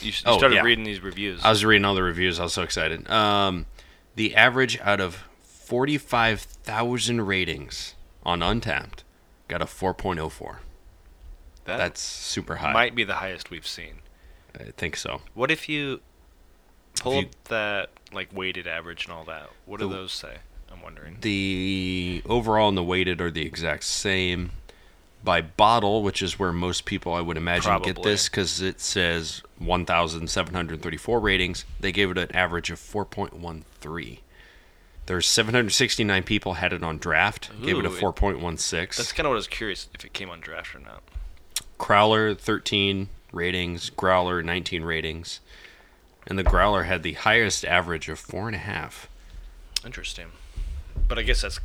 You, 0.00 0.08
you 0.08 0.12
Oh, 0.24 0.38
started 0.38 0.54
yeah. 0.56 0.62
reading 0.62 0.84
these 0.84 1.00
reviews. 1.00 1.42
I 1.44 1.50
was 1.50 1.62
reading 1.64 1.84
all 1.84 1.94
the 1.94 2.02
reviews. 2.02 2.40
I 2.40 2.44
was 2.44 2.52
so 2.54 2.62
excited. 2.62 3.10
Um, 3.10 3.66
the 4.14 4.34
average 4.34 4.78
out 4.80 5.00
of 5.00 5.24
45,000 5.42 7.20
ratings 7.26 7.94
on 8.22 8.40
Untappd 8.40 9.01
got 9.52 9.60
a 9.62 9.66
4.04. 9.66 10.56
that 11.64 11.76
That's 11.76 12.00
super 12.00 12.56
high. 12.56 12.72
might 12.72 12.94
be 12.94 13.04
the 13.04 13.16
highest 13.16 13.50
we've 13.50 13.66
seen. 13.66 13.96
I 14.58 14.64
think 14.76 14.96
so. 14.96 15.20
What 15.34 15.50
if 15.50 15.68
you 15.68 16.00
pull 17.00 17.14
you- 17.14 17.20
up 17.26 17.44
that 17.44 17.90
like 18.12 18.34
weighted 18.34 18.66
average 18.66 19.04
and 19.04 19.12
all 19.12 19.24
that? 19.24 19.50
What 19.66 19.80
do 19.80 19.88
those 19.88 20.12
say? 20.12 20.38
I'm 20.70 20.82
wondering. 20.82 21.18
The 21.20 22.22
overall 22.26 22.68
and 22.68 22.76
the 22.76 22.82
weighted 22.82 23.20
are 23.20 23.30
the 23.30 23.44
exact 23.46 23.84
same. 23.84 24.52
By 25.24 25.40
bottle, 25.40 26.02
which 26.02 26.20
is 26.20 26.36
where 26.38 26.50
most 26.50 26.84
people 26.84 27.12
I 27.14 27.20
would 27.20 27.36
imagine 27.36 27.80
get 27.82 28.02
this, 28.02 28.28
because 28.28 28.60
it 28.60 28.80
says 28.80 29.42
1,734 29.58 31.20
ratings. 31.20 31.64
They 31.78 31.92
gave 31.92 32.10
it 32.10 32.18
an 32.18 32.34
average 32.34 32.70
of 32.72 32.80
4.13. 32.80 34.18
There's 35.06 35.26
769 35.26 36.22
people 36.22 36.54
had 36.54 36.72
it 36.72 36.82
on 36.82 36.98
draft, 36.98 37.50
gave 37.60 37.76
it 37.78 37.84
a 37.84 37.88
Ooh, 37.90 37.94
it- 37.96 38.00
4.16. 38.00 38.96
That's 38.96 39.12
kind 39.12 39.26
of 39.26 39.30
what 39.30 39.34
I 39.34 39.36
was 39.36 39.48
curious 39.48 39.88
if 39.94 40.04
it 40.04 40.12
came 40.12 40.30
on 40.30 40.40
draft 40.40 40.74
or 40.74 40.78
not. 40.78 41.02
Crowler 41.78 42.38
13 42.38 43.08
ratings, 43.32 43.90
Growler 43.90 44.42
19 44.42 44.82
ratings, 44.84 45.40
and 46.26 46.38
the 46.38 46.44
Growler 46.44 46.84
had 46.84 47.02
the 47.02 47.14
highest 47.14 47.64
average 47.64 48.08
of 48.08 48.18
four 48.20 48.46
and 48.46 48.54
a 48.54 48.60
half. 48.60 49.08
Interesting. 49.84 50.28
But 51.08 51.18
I 51.18 51.22
guess 51.22 51.42
that's 51.42 51.58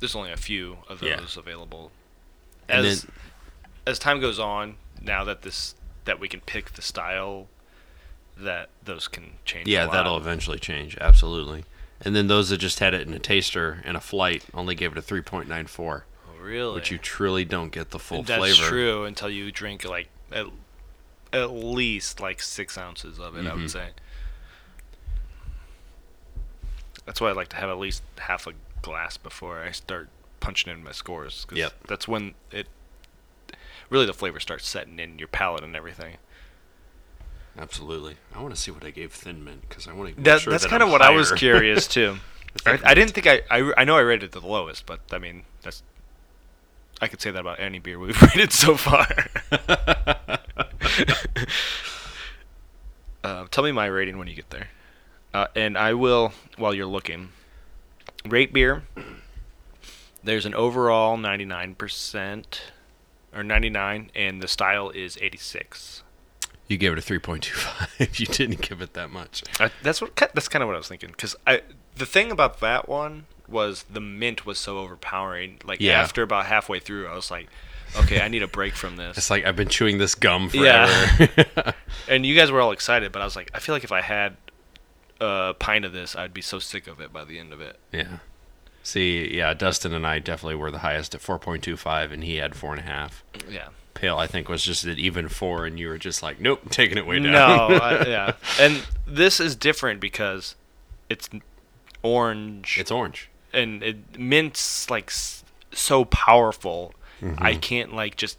there's 0.00 0.14
only 0.14 0.30
a 0.32 0.36
few 0.36 0.78
of 0.88 1.02
Yeah. 1.02 1.16
those 1.16 1.36
available. 1.36 1.90
As 2.68 3.02
then- 3.02 3.12
as 3.86 3.98
time 3.98 4.20
goes 4.20 4.38
on, 4.38 4.76
now 5.00 5.24
that 5.24 5.42
this 5.42 5.74
that 6.04 6.20
we 6.20 6.28
can 6.28 6.40
pick 6.40 6.74
the 6.74 6.82
style, 6.82 7.48
that 8.36 8.68
those 8.84 9.08
can 9.08 9.38
change. 9.44 9.66
Yeah, 9.66 9.84
a 9.84 9.86
lot. 9.86 9.92
that'll 9.94 10.16
eventually 10.18 10.58
change, 10.58 10.96
absolutely. 11.00 11.64
And 12.04 12.14
then 12.14 12.26
those 12.26 12.50
that 12.50 12.58
just 12.58 12.80
had 12.80 12.92
it 12.94 13.06
in 13.06 13.14
a 13.14 13.18
taster 13.18 13.80
and 13.84 13.96
a 13.96 14.00
flight 14.00 14.44
only 14.52 14.74
gave 14.74 14.92
it 14.92 14.98
a 14.98 15.02
3.94, 15.02 16.02
Oh, 16.28 16.38
really. 16.40 16.74
which 16.74 16.90
you 16.90 16.98
truly 16.98 17.44
don't 17.44 17.70
get 17.72 17.90
the 17.90 17.98
full 17.98 18.22
That's 18.22 18.38
flavor. 18.38 18.68
true 18.68 19.04
until 19.04 19.30
you 19.30 19.50
drink 19.50 19.84
like 19.84 20.08
at, 20.30 20.46
at 21.32 21.50
least 21.50 22.20
like 22.20 22.42
six 22.42 22.76
ounces 22.76 23.18
of 23.18 23.36
it. 23.36 23.46
I 23.46 23.50
Mhm. 23.50 23.60
would 23.62 23.70
say. 23.70 23.88
That's 27.06 27.20
why 27.20 27.28
I 27.30 27.32
like 27.32 27.48
to 27.48 27.56
have 27.56 27.68
at 27.70 27.78
least 27.78 28.02
half 28.18 28.46
a 28.46 28.52
glass 28.82 29.16
before 29.16 29.62
I 29.62 29.72
start 29.72 30.08
punching 30.40 30.72
in 30.72 30.84
my 30.84 30.92
scores. 30.92 31.44
'cause 31.46 31.58
Yep. 31.58 31.86
That's 31.88 32.06
when 32.08 32.34
it 32.50 32.66
really 33.90 34.06
the 34.06 34.14
flavor 34.14 34.40
starts 34.40 34.66
setting 34.66 34.98
in 34.98 35.18
your 35.18 35.28
palate 35.28 35.62
and 35.64 35.76
everything. 35.76 36.16
Absolutely. 37.58 38.16
I 38.34 38.42
want 38.42 38.54
to 38.54 38.60
see 38.60 38.70
what 38.70 38.84
I 38.84 38.90
gave 38.90 39.12
Thin 39.12 39.44
Mint 39.44 39.68
because 39.68 39.86
I 39.86 39.92
want 39.92 40.16
to. 40.16 40.22
That, 40.22 40.40
sure 40.40 40.50
that's 40.50 40.64
that 40.64 40.70
kind 40.70 40.82
of 40.82 40.90
what 40.90 41.02
I 41.02 41.10
was 41.10 41.30
curious 41.32 41.86
too. 41.86 42.16
I, 42.66 42.78
I 42.84 42.94
didn't 42.94 43.12
think 43.12 43.26
I, 43.26 43.42
I 43.50 43.72
I 43.78 43.84
know 43.84 43.96
I 43.96 44.00
rated 44.00 44.24
it 44.24 44.32
the 44.40 44.46
lowest, 44.46 44.86
but 44.86 45.00
I 45.12 45.18
mean 45.18 45.44
that's 45.62 45.82
I 47.00 47.08
could 47.08 47.20
say 47.20 47.30
that 47.30 47.40
about 47.40 47.60
any 47.60 47.78
beer 47.78 47.98
we've 47.98 48.20
rated 48.34 48.52
so 48.52 48.76
far. 48.76 49.06
uh, 53.24 53.46
tell 53.50 53.64
me 53.64 53.72
my 53.72 53.86
rating 53.86 54.18
when 54.18 54.28
you 54.28 54.34
get 54.34 54.50
there, 54.50 54.68
uh, 55.32 55.46
and 55.54 55.78
I 55.78 55.94
will 55.94 56.32
while 56.56 56.74
you're 56.74 56.86
looking. 56.86 57.30
Rate 58.26 58.52
beer. 58.52 58.84
There's 60.22 60.46
an 60.46 60.54
overall 60.54 61.18
99% 61.18 62.60
or 63.36 63.44
99, 63.44 64.10
and 64.14 64.42
the 64.42 64.48
style 64.48 64.88
is 64.88 65.18
86. 65.20 66.03
You 66.68 66.76
gave 66.78 66.92
it 66.92 66.98
a 66.98 67.02
3.25. 67.02 68.18
you 68.20 68.26
didn't 68.26 68.60
give 68.62 68.80
it 68.80 68.94
that 68.94 69.10
much. 69.10 69.42
I, 69.60 69.70
that's 69.82 70.00
what 70.00 70.16
that's 70.16 70.48
kind 70.48 70.62
of 70.62 70.66
what 70.68 70.74
I 70.74 70.78
was 70.78 70.88
thinking 70.88 71.10
because 71.10 71.36
I 71.46 71.60
the 71.96 72.06
thing 72.06 72.30
about 72.32 72.60
that 72.60 72.88
one 72.88 73.26
was 73.46 73.84
the 73.84 74.00
mint 74.00 74.46
was 74.46 74.58
so 74.58 74.78
overpowering. 74.78 75.60
Like 75.64 75.80
Yeah. 75.80 76.00
after 76.00 76.22
about 76.22 76.46
halfway 76.46 76.78
through, 76.80 77.06
I 77.06 77.14
was 77.14 77.30
like, 77.30 77.48
okay, 77.96 78.20
I 78.22 78.28
need 78.28 78.42
a 78.42 78.48
break 78.48 78.74
from 78.74 78.96
this. 78.96 79.18
It's 79.18 79.28
like 79.30 79.44
I've 79.44 79.56
been 79.56 79.68
chewing 79.68 79.98
this 79.98 80.14
gum 80.14 80.48
Yeah. 80.54 80.86
forever. 81.16 81.74
and 82.08 82.24
you 82.24 82.34
guys 82.34 82.50
were 82.50 82.60
all 82.62 82.72
excited, 82.72 83.12
but 83.12 83.20
I 83.20 83.24
was 83.26 83.36
like, 83.36 83.50
I 83.54 83.58
feel 83.58 83.74
like 83.74 83.84
if 83.84 83.92
I 83.92 84.00
had 84.00 84.36
a 85.20 85.54
pint 85.58 85.84
of 85.84 85.92
this, 85.92 86.16
I'd 86.16 86.32
be 86.34 86.40
so 86.42 86.58
sick 86.58 86.86
of 86.86 87.00
it 87.00 87.12
by 87.12 87.24
the 87.24 87.38
end 87.38 87.52
of 87.52 87.60
it. 87.60 87.78
yeah. 87.92 88.18
See, 88.82 89.34
yeah, 89.36 89.54
Dustin 89.54 89.94
and 89.94 90.06
I 90.06 90.18
definitely 90.18 90.56
were 90.56 90.70
the 90.70 90.80
highest 90.80 91.14
at 91.14 91.22
4.25, 91.22 92.12
and 92.12 92.22
he 92.22 92.36
had 92.36 92.54
four 92.54 92.72
and 92.72 92.80
a 92.80 92.84
half. 92.84 93.24
Yeah, 93.48 93.68
pale, 93.94 94.18
I 94.18 94.26
think, 94.26 94.48
was 94.48 94.62
just 94.62 94.84
at 94.84 94.98
even 94.98 95.28
four, 95.28 95.64
and 95.66 95.78
you 95.78 95.88
were 95.88 95.98
just 95.98 96.22
like, 96.22 96.40
nope, 96.40 96.68
taking 96.70 96.98
it 96.98 97.06
way 97.06 97.18
down. 97.18 97.32
No, 97.32 97.76
I, 97.76 98.04
yeah. 98.06 98.32
And 98.60 98.86
this 99.06 99.40
is 99.40 99.56
different 99.56 100.00
because 100.00 100.54
it's 101.08 101.28
orange 102.02 102.76
it's 102.78 102.90
orange. 102.90 103.30
and 103.52 103.82
it, 103.82 104.18
mint's 104.18 104.90
like 104.90 105.10
so 105.72 106.04
powerful. 106.06 106.94
Mm-hmm. 107.20 107.42
I 107.42 107.54
can't 107.54 107.94
like 107.94 108.16
just 108.16 108.38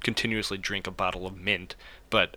continuously 0.00 0.58
drink 0.58 0.86
a 0.86 0.90
bottle 0.90 1.26
of 1.26 1.36
mint, 1.36 1.76
but 2.10 2.36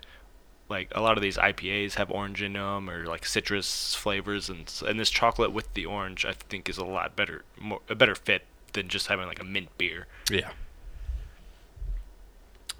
like 0.70 0.92
a 0.96 1.02
lot 1.02 1.18
of 1.18 1.22
these 1.24 1.38
IPAs 1.38 1.96
have 1.96 2.10
orange 2.12 2.42
in 2.42 2.54
them 2.54 2.90
or 2.90 3.06
like 3.06 3.26
citrus 3.26 3.96
flavors, 3.96 4.50
and 4.50 4.72
and 4.88 5.00
this 5.00 5.10
chocolate 5.10 5.52
with 5.52 5.74
the 5.74 5.86
orange 5.86 6.26
I 6.26 6.34
think 6.34 6.70
is 6.70 6.78
a 6.78 6.86
lot 6.86 7.16
better, 7.16 7.44
more 7.60 7.82
a 7.90 7.96
better 7.96 8.16
fit 8.16 8.46
than 8.74 8.88
just 8.88 9.08
having 9.08 9.28
like 9.28 9.42
a 9.42 9.44
mint 9.44 9.70
beer. 9.78 10.08
Yeah. 10.30 10.52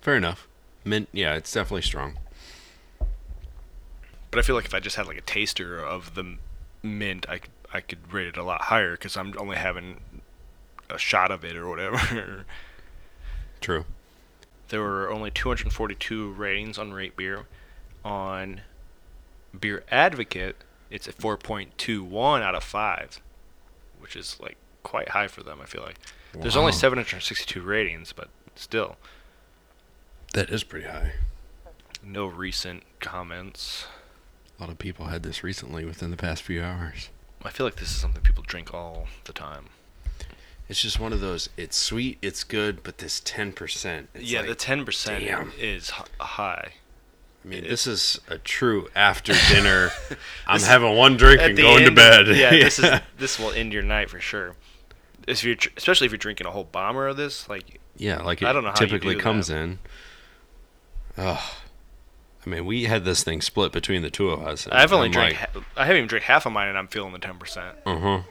Fair 0.02 0.16
enough. 0.18 0.48
Mint, 0.84 1.10
yeah, 1.14 1.36
it's 1.36 1.52
definitely 1.52 1.84
strong. 1.84 2.18
But 4.32 4.40
I 4.40 4.42
feel 4.42 4.56
like 4.56 4.66
if 4.66 4.74
I 4.74 4.80
just 4.80 4.96
had 4.96 5.08
like 5.08 5.18
a 5.18 5.22
taster 5.22 5.78
of 5.80 6.16
the 6.16 6.38
mint, 6.82 7.26
I 7.30 7.38
could 7.38 7.52
I 7.74 7.80
could 7.82 8.12
rate 8.12 8.28
it 8.28 8.38
a 8.38 8.44
lot 8.44 8.64
higher 8.64 8.92
because 8.92 9.16
I'm 9.16 9.34
only 9.38 9.56
having 9.56 10.02
a 10.90 10.98
shot 10.98 11.32
of 11.32 11.46
it 11.46 11.56
or 11.56 11.70
whatever. 11.70 12.46
True. 13.62 13.86
there 14.70 14.82
were 14.82 15.10
only 15.12 15.30
242 15.32 16.32
ratings 16.32 16.78
on 16.78 16.92
Rate 16.92 17.16
Beer. 17.16 17.46
On 18.04 18.62
Beer 19.58 19.84
Advocate, 19.92 20.56
it's 20.90 21.08
a 21.08 21.14
4.21 21.14 22.42
out 22.42 22.56
of 22.56 22.64
five, 22.64 23.22
which 24.00 24.16
is 24.16 24.38
like 24.42 24.58
quite 24.84 25.10
high 25.10 25.28
for 25.28 25.44
them. 25.44 25.60
I 25.62 25.66
feel 25.66 25.84
like 25.84 25.98
there's 26.34 26.58
only 26.58 26.72
762 26.72 27.62
ratings, 27.62 28.12
but 28.14 28.30
still 28.56 28.98
That 30.34 30.50
is 30.50 30.64
pretty 30.64 30.88
high. 30.88 31.14
no 32.04 32.26
recent 32.26 32.84
comments. 33.00 33.86
A 34.58 34.62
lot 34.62 34.70
of 34.72 34.78
people 34.80 35.08
had 35.08 35.24
this 35.24 35.44
recently 35.44 35.86
within 35.86 36.12
the 36.12 36.18
past 36.18 36.42
few 36.44 36.62
hours. 36.64 37.10
I 37.44 37.50
feel 37.50 37.66
like 37.66 37.76
this 37.78 37.90
is 37.90 37.96
something 37.98 38.22
people 38.22 38.44
drink 38.46 38.74
all 38.74 39.08
the 39.26 39.34
time. 39.34 39.66
It's 40.70 40.82
just 40.82 41.00
one 41.00 41.12
of 41.12 41.20
those. 41.20 41.50
It's 41.58 41.76
sweet, 41.76 42.18
it's 42.22 42.44
good, 42.44 42.82
but 42.84 43.00
this 43.00 43.20
ten 43.20 43.52
percent. 43.52 44.10
yeah, 44.18 44.42
the 44.44 44.56
10% 44.56 45.52
is 45.60 45.92
h- 45.98 46.06
high. 46.20 46.74
I 47.44 47.48
mean, 47.48 47.66
it- 47.66 47.70
this 47.70 47.86
is 47.88 48.22
a 48.30 48.38
true 48.38 48.88
after 48.96 49.34
dinner. 49.50 49.90
I'm 50.48 50.62
having 50.62 50.96
one 50.96 51.18
drink 51.18 51.42
and 51.42 51.58
going 51.58 51.84
to 51.86 51.92
bed. 51.92 52.28
Yeah, 52.28 52.52
this 52.52 52.80
is 52.80 53.00
this 53.18 53.38
will 53.40 53.52
end 53.52 53.74
your 53.74 53.84
night 53.84 54.10
for 54.10 54.20
sure. 54.22 54.56
If 55.28 55.44
you're, 55.44 55.58
especially 55.76 56.06
if 56.06 56.12
you're 56.12 56.18
drinking 56.20 56.48
a 56.48 56.52
whole 56.52 56.64
bomber 56.64 57.08
of 57.08 57.18
this, 57.18 57.50
like 57.50 57.80
yeah, 57.98 58.22
like 58.22 58.42
it 58.42 58.48
I 58.48 58.54
don't 58.54 58.64
know 58.64 58.70
how 58.70 58.76
typically 58.76 59.16
comes 59.16 59.48
that. 59.48 59.58
in. 59.58 59.80
Ugh. 61.18 61.40
I 62.46 62.50
mean, 62.50 62.66
we 62.66 62.86
had 62.86 63.06
this 63.06 63.24
thing 63.24 63.40
split 63.42 63.72
between 63.72 64.02
the 64.02 64.10
two 64.10 64.30
of 64.32 64.42
us. 64.42 64.68
I've 64.72 64.92
only 64.94 65.08
I'm 65.08 65.12
drank. 65.12 65.40
Like, 65.40 65.54
ha- 65.54 65.62
I 65.78 65.82
haven't 65.86 65.98
even 65.98 66.08
drank 66.08 66.26
half 66.26 66.46
of 66.46 66.52
mine, 66.54 66.70
and 66.70 66.78
I'm 66.78 66.88
feeling 66.88 67.14
the 67.14 67.20
ten 67.20 67.38
percent. 67.38 67.76
uh 67.86 68.22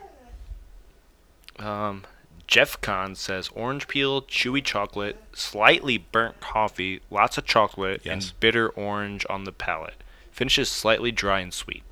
huh. 1.59 1.65
Um, 1.65 2.03
Jeff 2.47 2.79
Kahn 2.81 3.15
says 3.15 3.49
orange 3.55 3.87
peel, 3.87 4.21
chewy 4.23 4.63
chocolate, 4.63 5.21
slightly 5.33 5.97
burnt 5.97 6.39
coffee, 6.41 7.01
lots 7.09 7.37
of 7.37 7.45
chocolate, 7.45 8.01
Yes. 8.03 8.11
and 8.31 8.39
bitter 8.39 8.67
orange 8.69 9.25
on 9.29 9.43
the 9.45 9.51
palate. 9.51 9.95
Finishes 10.31 10.69
slightly 10.69 11.11
dry 11.11 11.39
and 11.39 11.53
sweet. 11.53 11.83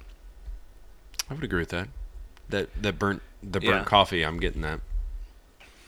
I 1.30 1.36
would 1.36 1.44
agree 1.44 1.60
with 1.60 1.70
that. 1.70 1.88
That 2.50 2.82
that 2.82 2.98
burnt 3.00 3.22
the 3.44 3.60
burnt 3.62 3.64
Yeah. 3.64 3.84
coffee. 3.86 4.24
I'm 4.24 4.40
getting 4.40 4.62
that. 4.62 4.82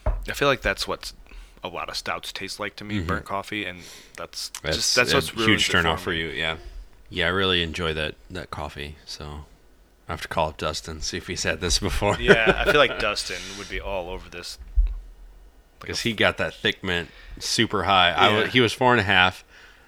I 0.06 0.34
feel 0.34 0.48
like 0.48 0.62
that's 0.62 0.88
what 0.88 1.12
a 1.64 1.68
lot 1.68 1.90
of 1.90 1.96
stouts 1.98 2.32
taste 2.32 2.60
like 2.60 2.76
to 2.78 2.84
me, 2.84 3.00
Mhm. 3.02 3.08
burnt 3.08 3.26
coffee, 3.26 3.66
and 3.66 3.82
that's, 4.18 4.50
That's, 4.64 4.78
just 4.78 4.96
that's 4.96 5.12
a 5.12 5.16
what's 5.16 5.30
huge 5.30 5.70
turnoff 5.70 5.98
for 5.98 6.06
for 6.06 6.14
you. 6.14 6.28
Yeah. 6.30 6.58
Yeah, 7.10 7.26
I 7.28 7.30
really 7.30 7.62
enjoy 7.62 7.94
that 7.94 8.16
that 8.30 8.50
coffee. 8.52 8.96
So 9.06 9.46
I 10.08 10.14
have 10.14 10.22
to 10.22 10.28
call 10.28 10.50
up 10.50 10.58
Dustin 10.58 11.02
see 11.02 11.18
if 11.18 11.28
he's 11.28 11.44
had 11.44 11.62
this 11.62 11.80
before. 11.80 12.18
yeah, 12.20 12.56
I 12.66 12.72
feel 12.72 12.80
like 12.80 13.00
Dustin 13.00 13.42
would 13.58 13.70
be 13.70 13.80
all 13.82 14.10
over 14.10 14.30
this. 14.30 14.58
because 15.80 16.02
he 16.02 16.14
got 16.14 16.38
that 16.38 16.54
thick 16.54 16.84
mint 16.84 17.10
super 17.40 17.84
high. 17.84 18.10
Yeah. 18.12 18.40
wa- 18.42 18.46
he 18.48 18.60
was 18.62 18.72
four 18.72 18.92
and 18.92 19.00
a 19.00 19.04
half. 19.04 19.44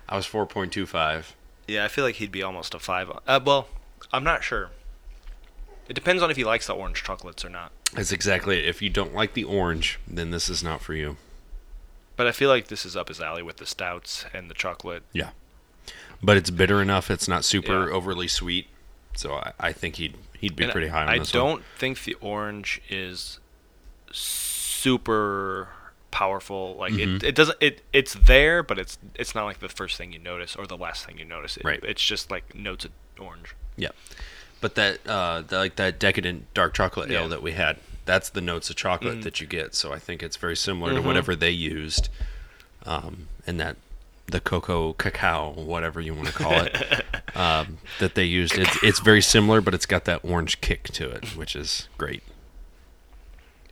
I 0.09 0.15
was 0.15 0.25
four 0.25 0.45
point 0.45 0.71
two 0.73 0.85
five. 0.85 1.35
Yeah, 1.67 1.85
I 1.85 1.87
feel 1.87 2.03
like 2.03 2.15
he'd 2.15 2.31
be 2.31 2.43
almost 2.43 2.73
a 2.73 2.79
five. 2.79 3.09
Uh, 3.27 3.39
well, 3.43 3.67
I'm 4.11 4.23
not 4.23 4.43
sure. 4.43 4.69
It 5.87 5.93
depends 5.93 6.21
on 6.23 6.29
if 6.31 6.37
he 6.37 6.43
likes 6.43 6.67
the 6.67 6.73
orange 6.73 7.03
chocolates 7.03 7.43
or 7.45 7.49
not. 7.49 7.71
That's 7.93 8.11
exactly 8.11 8.57
it. 8.59 8.65
If 8.67 8.81
you 8.81 8.89
don't 8.89 9.13
like 9.13 9.33
the 9.33 9.43
orange, 9.43 9.99
then 10.07 10.31
this 10.31 10.49
is 10.49 10.63
not 10.63 10.81
for 10.81 10.93
you. 10.93 11.15
But 12.15 12.27
I 12.27 12.31
feel 12.31 12.49
like 12.49 12.67
this 12.67 12.85
is 12.85 12.95
up 12.95 13.07
his 13.07 13.19
alley 13.19 13.41
with 13.43 13.57
the 13.57 13.65
stouts 13.65 14.25
and 14.33 14.49
the 14.49 14.53
chocolate. 14.53 15.03
Yeah. 15.13 15.31
But 16.21 16.37
it's 16.37 16.49
bitter 16.49 16.81
enough. 16.81 17.09
It's 17.11 17.27
not 17.27 17.43
super 17.43 17.87
Yeah. 17.89 17.93
overly 17.95 18.27
sweet. 18.27 18.67
So 19.15 19.33
I, 19.35 19.51
I 19.59 19.71
think 19.73 19.95
he'd 19.97 20.15
he'd 20.39 20.55
be 20.55 20.63
And 20.63 20.71
pretty 20.71 20.87
high 20.87 21.03
on 21.03 21.09
I 21.09 21.19
this 21.19 21.31
don't 21.31 21.51
one. 21.51 21.63
think 21.77 22.03
the 22.03 22.15
orange 22.15 22.81
is 22.89 23.39
super 24.11 25.69
powerful. 26.11 26.75
Like 26.75 26.93
Mhm. 26.93 27.17
it, 27.17 27.23
it 27.23 27.35
doesn't. 27.35 27.57
It 27.61 27.81
it's 27.91 28.13
there, 28.13 28.61
but 28.63 28.77
it's 28.79 28.97
it's 29.15 29.33
not 29.35 29.45
like 29.45 29.59
the 29.59 29.69
first 29.69 29.97
thing 29.97 30.13
you 30.13 30.19
notice 30.19 30.55
or 30.55 30.65
the 30.67 30.77
last 30.77 31.05
thing 31.05 31.17
you 31.17 31.25
notice. 31.25 31.57
It, 31.57 31.63
Right. 31.63 31.83
It's 31.83 32.03
just 32.03 32.29
like 32.31 32.53
notes 32.55 32.85
of 32.85 32.91
orange. 33.19 33.55
Yeah. 33.75 33.89
But 34.61 34.75
that 34.75 35.05
uh 35.07 35.41
the, 35.41 35.57
like 35.57 35.75
that 35.77 35.99
decadent 35.99 36.53
dark 36.53 36.73
chocolate 36.73 37.09
Yeah. 37.09 37.21
ale 37.21 37.29
that 37.29 37.41
we 37.41 37.53
had, 37.53 37.77
that's 38.05 38.29
the 38.29 38.41
notes 38.41 38.69
of 38.69 38.75
chocolate 38.75 39.19
Mhm. 39.19 39.23
that 39.23 39.39
you 39.41 39.47
get. 39.47 39.75
So 39.75 39.93
I 39.93 39.99
think 39.99 40.21
it's 40.23 40.37
very 40.37 40.55
similar 40.55 40.93
to 40.93 41.01
Mhm. 41.01 41.05
whatever 41.05 41.35
they 41.35 41.51
used. 41.51 42.09
Um 42.85 43.27
and 43.47 43.59
that 43.59 43.77
the 44.27 44.39
cocoa 44.39 44.93
cacao, 44.93 45.51
whatever 45.51 45.99
you 45.99 46.13
want 46.13 46.27
to 46.27 46.33
call 46.33 46.53
it, 46.61 47.05
um, 47.35 47.77
that 47.99 48.15
they 48.15 48.23
used. 48.23 48.57
It's 48.57 48.81
it's 48.81 48.99
very 49.01 49.21
similar, 49.21 49.59
but 49.59 49.73
it's 49.73 49.85
got 49.85 50.05
that 50.05 50.21
orange 50.23 50.61
kick 50.61 50.83
to 50.93 51.09
it, 51.09 51.35
which 51.35 51.55
is 51.57 51.87
great. 51.97 52.23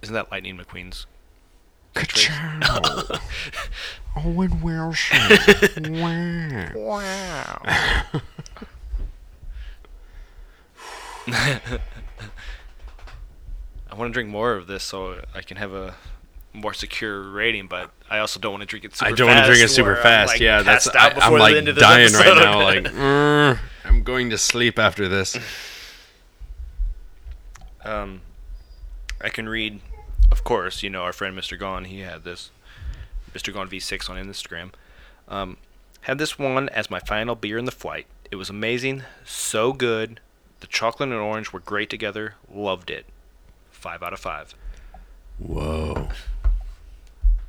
Isn't 0.01 0.13
that 0.13 0.29
Lightning 0.29 0.57
McQueen's? 0.57 1.05
Ka-chow. 1.93 3.19
Owen 4.17 4.61
Wilson. 4.61 6.01
wow. 6.75 7.61
Wow. 7.67 8.21
I 13.92 13.96
want 13.96 14.10
to 14.10 14.14
drink 14.14 14.30
more 14.30 14.54
of 14.54 14.68
this 14.68 14.84
so 14.84 15.22
I 15.36 15.42
can 15.42 15.58
have 15.58 15.74
a 15.74 15.96
more 16.54 16.74
secure 16.74 17.22
rating, 17.22 17.68
but 17.68 17.92
I 18.10 18.20
also 18.20 18.39
don't 18.39 18.54
want 18.54 18.62
to 18.62 18.68
drink 18.68 18.86
it 18.86 18.96
super 18.96 19.06
fast. 19.10 19.14
I 19.14 19.16
don't 19.16 19.28
want 19.28 19.39
to 19.42 19.46
drink 19.48 19.64
it 19.64 19.70
super 19.70 19.96
I'm, 19.98 20.04
fast. 20.04 20.30
like, 20.30 20.39
yeah, 20.39 20.62
that's 20.62 20.88
I, 20.88 21.09
am 21.09 21.34
the 21.34 21.39
like 21.39 21.55
end 21.55 21.68
of 21.68 21.76
this 21.76 21.84
dying 21.84 22.13
right 22.13 22.36
now. 22.38 22.62
Like 22.62 22.84
"Mm, 22.86 23.59
I'm 23.86 24.04
going 24.04 24.30
to 24.30 24.38
sleep 24.38 24.80
after 24.80 25.08
this. 25.08 25.38
Um, 27.84 28.22
I 29.20 29.30
can 29.30 29.50
read, 29.50 29.82
of 30.32 30.43
course, 30.43 30.84
you 30.84 30.89
know, 30.89 31.04
our 31.04 31.13
friend 31.13 31.38
Mr. 31.38 31.58
Gone, 31.58 31.86
he 31.86 32.00
had 32.00 32.24
this, 32.24 32.51
Mr. 33.34 33.54
Gone 33.54 33.70
V6 33.70 34.09
on 34.09 34.18
Instagram. 34.18 34.72
Um, 35.28 35.58
had 36.01 36.18
this 36.18 36.38
one 36.38 36.70
as 36.70 36.89
my 36.89 37.00
final 37.00 37.36
beer 37.36 37.58
in 37.58 37.66
the 37.66 37.72
flight. 37.72 38.05
It 38.30 38.36
was 38.36 38.50
amazing, 38.50 39.04
so 39.26 39.74
good. 39.74 40.20
The 40.59 40.68
chocolate 40.68 41.09
and 41.09 41.18
orange 41.18 41.51
were 41.51 41.59
great 41.59 41.89
together. 41.89 42.36
Loved 42.54 42.89
it. 42.92 43.05
Five 43.82 44.03
out 44.03 44.13
of 44.13 44.20
five. 44.20 44.53
Whoa. 45.39 46.09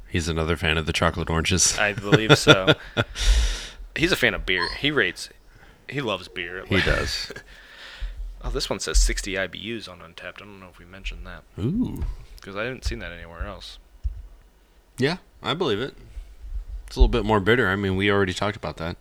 He's 0.08 0.28
another 0.28 0.56
fan 0.56 0.78
of 0.78 0.86
the 0.86 0.92
chocolate 0.94 1.28
oranges. 1.28 1.78
I 1.78 1.92
believe 1.92 2.38
so. 2.38 2.74
He's 3.96 4.12
a 4.12 4.16
fan 4.16 4.32
of 4.32 4.46
beer. 4.46 4.66
He 4.78 4.90
rates, 4.90 5.28
he 5.90 6.00
loves 6.00 6.28
beer. 6.28 6.64
he 6.66 6.80
does. 6.80 7.30
Oh, 8.44 8.50
this 8.50 8.68
one 8.68 8.80
says 8.80 8.98
60 8.98 9.34
IBUs 9.34 9.88
on 9.88 10.00
Untappd. 10.00 10.38
I 10.42 10.46
don't 10.46 10.58
know 10.58 10.66
if 10.68 10.80
we 10.80 10.84
mentioned 10.84 11.24
that 11.24 11.44
Ooh. 11.62 12.02
because 12.34 12.56
I 12.56 12.64
haven't 12.64 12.84
seen 12.84 12.98
that 12.98 13.12
anywhere 13.12 13.46
else. 13.46 13.78
Yeah, 14.98 15.18
I 15.40 15.54
believe 15.54 15.78
it. 15.80 15.94
It's 16.88 16.96
a 16.96 16.98
little 16.98 17.08
bit 17.08 17.24
more 17.24 17.38
bitter. 17.38 17.68
I 17.68 17.76
mean, 17.76 17.94
we 17.94 18.10
already 18.10 18.32
talked 18.34 18.56
about 18.56 18.78
that. 18.78 18.96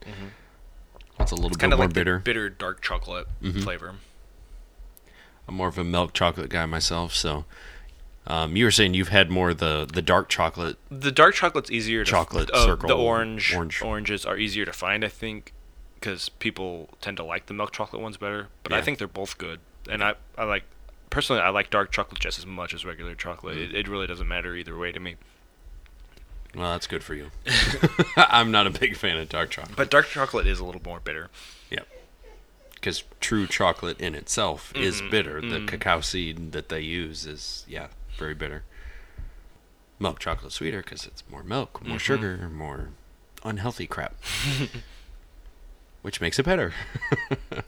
It's 1.20 1.32
a 1.32 1.34
little 1.34 1.48
It's 1.48 1.58
bit 1.58 1.62
kind 1.62 1.74
of 1.74 1.80
more 1.80 1.88
like 1.88 1.96
bitter. 1.96 2.20
bitter 2.20 2.52
dark 2.52 2.82
chocolate 2.82 3.26
Mhm. 3.42 3.64
flavor. 3.64 3.96
I'm 5.52 5.58
more 5.58 5.68
of 5.68 5.78
a 5.78 5.84
milk 5.84 6.14
chocolate 6.14 6.50
guy 6.50 6.66
myself, 6.66 7.14
so 7.14 7.44
um, 8.26 8.56
you 8.56 8.64
were 8.64 8.72
saying 8.72 8.94
you've 8.94 9.10
had 9.10 9.30
more 9.30 9.50
of 9.50 9.58
the 9.58 9.88
the 9.92 10.02
dark 10.02 10.30
chocolate. 10.30 10.78
The 10.90 11.12
dark 11.12 11.36
chocolate's 11.36 11.70
easier 11.70 12.06
to 12.06 12.10
Chocolate 12.10 12.50
uh, 12.52 12.66
circle, 12.66 12.88
The 12.88 12.96
orange, 12.96 13.54
orange. 13.54 13.82
oranges 13.82 14.26
are 14.26 14.38
easier 14.38 14.64
to 14.64 14.72
find, 14.72 15.04
I 15.04 15.10
think, 15.10 15.54
because 15.96 16.30
people 16.30 16.90
tend 17.02 17.18
to 17.18 17.24
like 17.24 17.48
the 17.48 17.54
milk 17.54 17.74
chocolate 17.74 18.02
ones 18.02 18.16
better. 18.16 18.48
But 18.64 18.72
I 18.74 18.82
think 18.82 18.98
they're 18.98 19.08
both 19.08 19.38
good, 19.38 19.60
and 19.90 20.02
I 20.04 20.16
I 20.38 20.46
like 20.46 20.64
personally 21.10 21.42
I 21.42 21.50
like 21.50 21.70
dark 21.70 21.92
chocolate 21.92 22.22
just 22.22 22.40
as 22.40 22.46
much 22.46 22.74
as 22.74 22.86
regular 22.86 23.14
chocolate. 23.14 23.58
Mm. 23.58 23.64
It, 23.70 23.76
it 23.76 23.88
really 23.90 24.08
doesn't 24.08 24.28
matter 24.28 24.56
either 24.56 24.78
way 24.78 24.94
to 24.94 25.00
me. 25.02 25.16
Well, 26.56 26.72
that's 26.72 26.88
good 26.88 27.04
for 27.04 27.14
you. 27.14 27.32
I'm 28.16 28.52
not 28.52 28.68
a 28.68 28.70
big 28.70 28.96
fan 28.96 29.18
of 29.18 29.28
dark 29.28 29.50
chocolate. 29.50 29.76
But 29.76 29.90
dark 29.90 30.08
chocolate 30.08 30.48
is 30.48 30.60
a 30.60 30.66
little 30.66 30.82
more 30.86 31.02
bitter. 31.02 31.30
Because 32.82 33.04
true 33.22 33.46
chocolate 33.48 34.02
in 34.02 34.16
itself 34.16 34.74
is 34.76 35.02
Mhm, 35.02 35.10
bitter. 35.12 35.40
The 35.40 35.60
mhm. 35.60 35.68
cacao 35.68 36.02
seed 36.02 36.52
that 36.52 36.68
they 36.70 36.82
use 36.82 37.26
is 37.28 37.64
yeah 37.68 37.88
very 38.18 38.34
bitter. 38.34 38.64
Milk 40.00 40.18
chocolate 40.20 40.52
sweeter 40.52 40.82
because 40.82 41.06
it's 41.06 41.24
more 41.30 41.44
milk, 41.44 41.82
more 41.86 41.98
Mhm. 41.98 42.02
sugar, 42.02 42.50
more 42.50 42.90
unhealthy 43.44 43.86
crap. 43.88 44.16
Which 46.02 46.20
makes 46.20 46.40
it 46.40 46.44
better. 46.46 46.74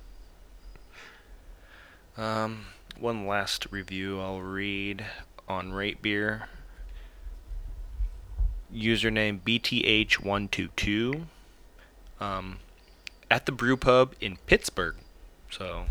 Um, 2.15 2.67
one 2.99 3.25
last 3.25 3.65
review 3.71 4.19
I'll 4.21 4.41
read 4.41 5.03
on 5.47 5.73
Rate 5.73 5.99
Beer. 6.01 6.47
Username 8.73 9.39
BTH122. 9.41 11.25
Um, 12.19 12.59
at 13.31 13.45
the 13.47 13.51
Brew 13.51 13.77
Pub 13.77 14.13
in 14.21 14.37
Pittsburgh. 14.45 14.95
So 15.57 15.85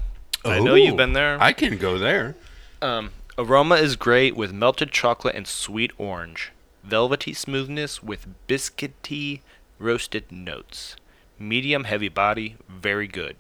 I 0.44 0.58
know 0.58 0.74
you've 0.74 0.96
been 0.96 1.12
there. 1.12 1.40
I 1.40 1.52
can 1.52 1.78
go 1.78 1.96
there. 1.98 2.34
Um, 2.80 3.10
aroma 3.38 3.76
is 3.76 3.94
great 3.94 4.34
with 4.34 4.52
melted 4.52 4.90
chocolate 4.90 5.36
and 5.36 5.46
sweet 5.46 5.92
orange. 5.98 6.50
Velvety 6.82 7.32
smoothness 7.32 8.02
with 8.02 8.26
biscuity 8.48 9.40
roasted 9.78 10.32
notes. 10.32 10.96
Medium 11.38 11.84
heavy 11.84 12.08
body, 12.08 12.56
very 12.68 13.06
good. 13.06 13.36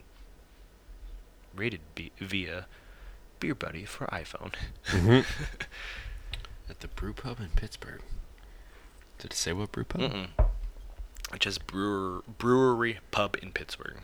Rated 1.56 1.80
b- 1.96 2.12
via 2.18 2.66
Beer 3.40 3.56
Buddy 3.56 3.84
for 3.84 4.06
iPhone. 4.06 4.54
At 6.70 6.80
the 6.80 6.88
brew 6.88 7.12
pub 7.12 7.40
in 7.40 7.48
Pittsburgh. 7.56 8.00
Did 9.18 9.32
it 9.32 9.36
say 9.36 9.52
what 9.52 9.72
brew 9.72 9.84
pub? 9.84 10.00
Mm-mm. 10.02 10.28
Just 11.40 11.66
brewer, 11.66 12.22
brewery 12.38 13.00
pub 13.10 13.36
in 13.42 13.50
Pittsburgh. 13.50 13.96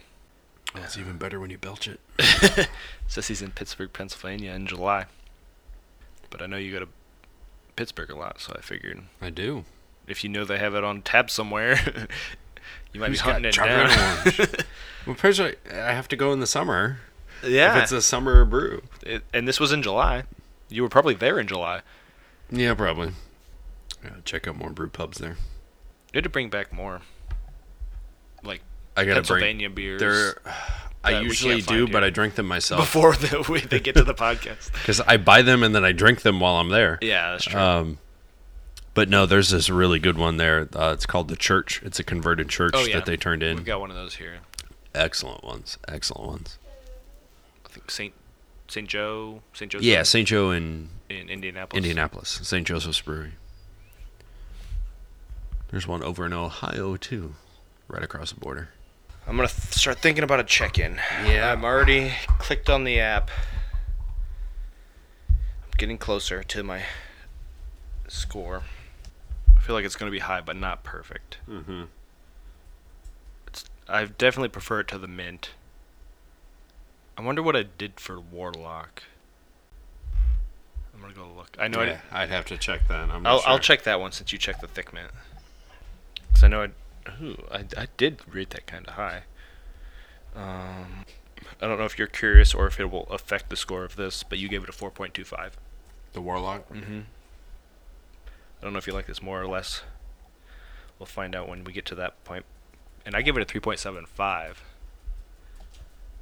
It's 0.75 0.97
even 0.99 1.17
better 1.17 1.41
when 1.41 1.51
you 1.51 1.59
belch 1.59 1.89
it. 1.89 2.01
Says 3.09 3.29
he's 3.29 3.43
in 3.43 3.51
Pittsburgh, 3.53 3.93
Pennsylvania 3.93 4.53
in 4.53 4.67
July. 4.67 5.07
But 6.31 6.43
I 6.43 6.47
know 6.47 6.57
you 6.59 6.73
go 6.73 6.81
to 6.81 6.89
Pittsburgh 7.77 8.11
a 8.11 8.17
lot, 8.17 8.41
so 8.41 8.53
I 8.57 8.61
figured 8.61 9.03
I 9.21 9.31
do. 9.31 9.65
if 10.07 10.23
you 10.23 10.31
know 10.31 10.45
they 10.45 10.59
have 10.59 10.75
it 10.75 10.85
on 10.85 11.03
tap 11.03 11.31
somewhere, 11.31 11.79
you 12.93 13.01
might 13.01 13.09
Who's 13.11 13.23
be 13.23 13.31
hunting 13.31 13.47
it 13.47 13.55
down. 13.55 14.49
Well, 15.07 15.17
personally, 15.17 15.55
I 15.73 15.93
have 15.95 16.07
to 16.09 16.17
go 16.17 16.35
in 16.35 16.41
the 16.41 16.47
summer. 16.47 16.99
yeah, 17.43 17.75
If 17.79 17.85
it's 17.85 17.93
a 17.93 18.03
summer 18.03 18.45
brew. 18.45 18.83
It, 19.07 19.23
and 19.33 19.49
this 19.49 19.59
was 19.59 19.73
in 19.73 19.83
July. 19.83 20.25
You 20.69 20.83
were 20.83 20.91
probably 20.91 21.15
there 21.15 21.39
in 21.39 21.47
July. 21.47 21.81
Yeah, 22.51 22.75
probably. 22.75 23.13
Yeah, 24.05 24.11
check 24.27 24.47
out 24.47 24.57
more 24.59 24.69
brew 24.69 24.91
pubs 24.91 25.17
there. 25.17 25.39
You 26.13 26.19
had 26.19 26.25
to 26.25 26.31
bring 26.31 26.51
back 26.51 26.75
more, 26.75 27.01
like 28.43 28.61
I 28.99 29.05
gotta 29.05 29.23
bring. 29.23 29.41
Pennsylvania 29.41 29.71
beers 29.71 30.01
They're, 30.01 30.35
I 31.05 31.21
usually 31.21 31.63
do, 31.63 31.87
but. 31.87 32.03
I 32.03 32.11
drink 32.11 32.35
them 32.35 32.47
myself 32.47 32.81
before 32.81 33.15
the, 33.15 33.47
we, 33.49 33.61
they 33.61 33.79
get 33.81 33.95
to 33.95 34.03
the 34.03 34.15
podcast. 34.27 34.73
because 34.73 35.01
I 35.01 35.17
buy 35.17 35.43
them 35.43 35.63
and 35.63 35.75
then 35.75 35.85
I 35.85 35.93
drink 35.93 36.23
them 36.23 36.41
while 36.41 36.57
I'm 36.57 36.69
there. 36.71 36.99
Yeah, 37.01 37.31
that's 37.33 37.45
true. 37.45 37.61
Um, 37.61 37.99
but 38.95 39.09
no, 39.09 39.25
there's 39.25 39.51
this 39.51 39.71
really 39.71 40.01
good 40.01 40.19
one 40.19 40.39
there. 40.39 40.69
Uh, 40.75 40.91
it's 40.93 41.07
called 41.07 41.29
the 41.29 41.37
Church. 41.37 41.81
It's 41.85 42.01
a 42.01 42.05
converted 42.05 42.49
church 42.49 42.73
oh 42.75 42.85
yeah, 42.85 42.97
that 42.97 43.07
they 43.07 43.17
turned 43.17 43.45
in. 43.45 43.57
We've 43.59 43.65
got 43.65 43.81
one 43.81 43.91
of 43.91 43.97
those 43.97 44.17
here. 44.17 44.39
Excellent 44.93 45.45
ones. 45.45 45.79
Excellent 45.87 46.27
ones. 46.27 46.59
I 47.65 47.69
think 47.69 47.91
Saint 47.91 48.13
Saint 48.67 48.89
Joe, 48.89 49.43
Saint 49.53 49.71
Joe's 49.71 49.83
Yeah, 49.83 50.03
St. 50.03 50.27
Joe 50.27 50.51
in 50.51 50.89
in 51.09 51.29
Indianapolis. 51.29 51.77
Indianapolis, 51.77 52.41
St. 52.43 52.67
Joseph's 52.67 53.01
Brewery. 53.01 53.33
There's 55.71 55.87
one 55.87 56.03
over 56.03 56.27
in 56.27 56.33
Ohio 56.33 56.97
too, 56.97 57.35
right 57.87 58.03
across 58.03 58.33
the 58.33 58.41
border. 58.41 58.71
I'm 59.29 59.37
gonna 59.37 59.49
th- 59.49 59.75
start 59.75 59.99
thinking 59.99 60.25
about 60.25 60.41
a 60.41 60.45
check-in. 60.45 60.99
Yeah. 61.27 61.53
I'm 61.53 61.63
already 61.63 62.13
clicked 62.39 62.71
on 62.71 62.85
the 62.85 62.99
app. 62.99 63.31
I'm 65.29 65.37
getting 65.77 65.99
closer 65.99 66.43
to 66.43 66.63
my 66.63 66.85
score. 68.09 68.63
I 69.55 69.61
feel 69.61 69.75
like 69.75 69.85
it's 69.85 69.97
gonna 69.97 70.11
be 70.11 70.21
high, 70.21 70.41
but 70.41 70.57
not 70.57 70.83
perfect. 70.83 71.37
Mm-hmm. 71.47 71.85
It's 73.49 73.67
I 73.87 74.07
definitely 74.07 74.49
prefer 74.49 74.81
it 74.81 74.89
to 74.89 74.99
the 74.99 75.07
mint. 75.09 75.51
I 77.19 77.21
wonder 77.21 77.43
what 77.43 77.55
I 77.55 77.65
did 77.65 78.01
for 78.01 78.19
Warlock. 78.19 79.03
I'm 80.95 81.03
gonna 81.03 81.13
go 81.13 81.29
look. 81.37 81.55
I 81.59 81.69
know 81.69 81.81
I 81.81 81.87
yeah, 81.87 82.01
I'd 82.11 82.31
have 82.31 82.47
to 82.47 82.57
check 82.57 82.89
that. 82.89 83.11
I'm 83.11 83.23
not 83.23 83.31
I'll, 83.31 83.43
I'll 83.45 83.59
check 83.59 83.83
that 83.83 84.01
one 84.01 84.13
since 84.13 84.33
you 84.33 84.39
checked 84.39 84.63
the 84.63 84.69
thick 84.69 84.95
mint. 84.95 85.11
Because 86.29 86.45
I 86.45 86.49
know 86.49 86.63
I, 86.63 86.69
ooh, 87.23 87.45
I, 87.51 87.65
I 87.77 87.87
did 87.97 88.21
rate 88.31 88.51
that 88.51 88.67
kind 88.67 88.87
of 88.87 88.95
high. 88.95 89.23
Um, 90.35 91.05
I 91.61 91.67
don't 91.67 91.79
know 91.79 91.85
if 91.85 91.99
you're 91.99 92.07
curious 92.07 92.55
or 92.55 92.67
if 92.67 92.79
it 92.79 92.91
will 92.91 93.07
affect 93.11 93.51
the 93.51 93.57
score 93.57 93.85
of 93.85 93.97
this, 93.97 94.23
but 94.23 94.39
you 94.39 94.49
gave 94.49 94.63
it 94.63 94.69
a 94.69 94.73
4.25. 94.73 95.53
the 96.13 96.21
Warlock. 96.21 96.69
Mm-hmm. 96.73 97.01
I 98.61 98.65
don't 98.65 98.73
know 98.73 98.79
if 98.79 98.87
you 98.87 98.93
like 98.93 99.07
this 99.07 99.23
more 99.23 99.41
or 99.41 99.47
less. 99.47 99.83
We'll 100.99 101.07
find 101.07 101.35
out 101.35 101.49
when 101.49 101.65
we 101.65 101.73
get 101.73 101.87
to 101.87 101.95
that 101.97 102.23
point. 102.25 102.45
And 103.07 103.15
I 103.15 103.23
gave 103.23 103.37
it 103.37 103.43
a 103.43 103.61
3.75, 103.61 104.57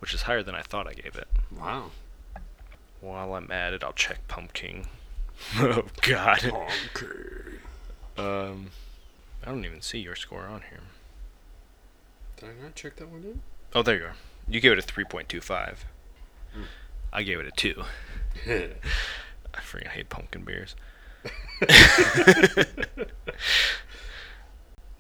which 0.00 0.14
is 0.14 0.22
higher 0.22 0.42
than 0.42 0.54
I 0.54 0.62
thought 0.62 0.86
I 0.86 0.92
gave 0.92 1.16
it. 1.16 1.28
Wow. 1.58 1.90
While 3.00 3.34
I'm 3.34 3.50
at 3.50 3.72
it, 3.72 3.82
I'll 3.82 3.92
check 3.92 4.26
Pumpkin. 4.28 4.84
oh, 5.56 5.84
God. 6.02 6.44
Okay. 6.94 7.56
Um, 8.18 8.70
I 9.47 9.51
don't 9.51 9.64
even 9.64 9.81
see 9.81 9.98
your 9.98 10.16
score 10.16 10.47
on 10.47 10.62
here. 10.68 10.81
Did 12.36 12.48
I 12.48 12.62
not 12.64 12.74
check 12.74 12.97
that 12.97 13.09
one 13.09 13.23
in? 13.23 13.40
Oh, 13.74 13.82
there 13.82 13.97
you 13.97 14.05
are. 14.06 14.16
You 14.48 14.60
gave 14.60 14.73
it 14.73 14.78
a 14.78 14.82
3.25. 14.82 15.77
I 17.12 17.23
gave 17.23 17.39
it 17.39 17.47
a 17.47 17.52
2. 17.52 17.82
I 18.47 19.60
freaking 19.60 19.89
hate 19.89 20.09
pumpkin 20.09 20.43
beers. 20.43 20.74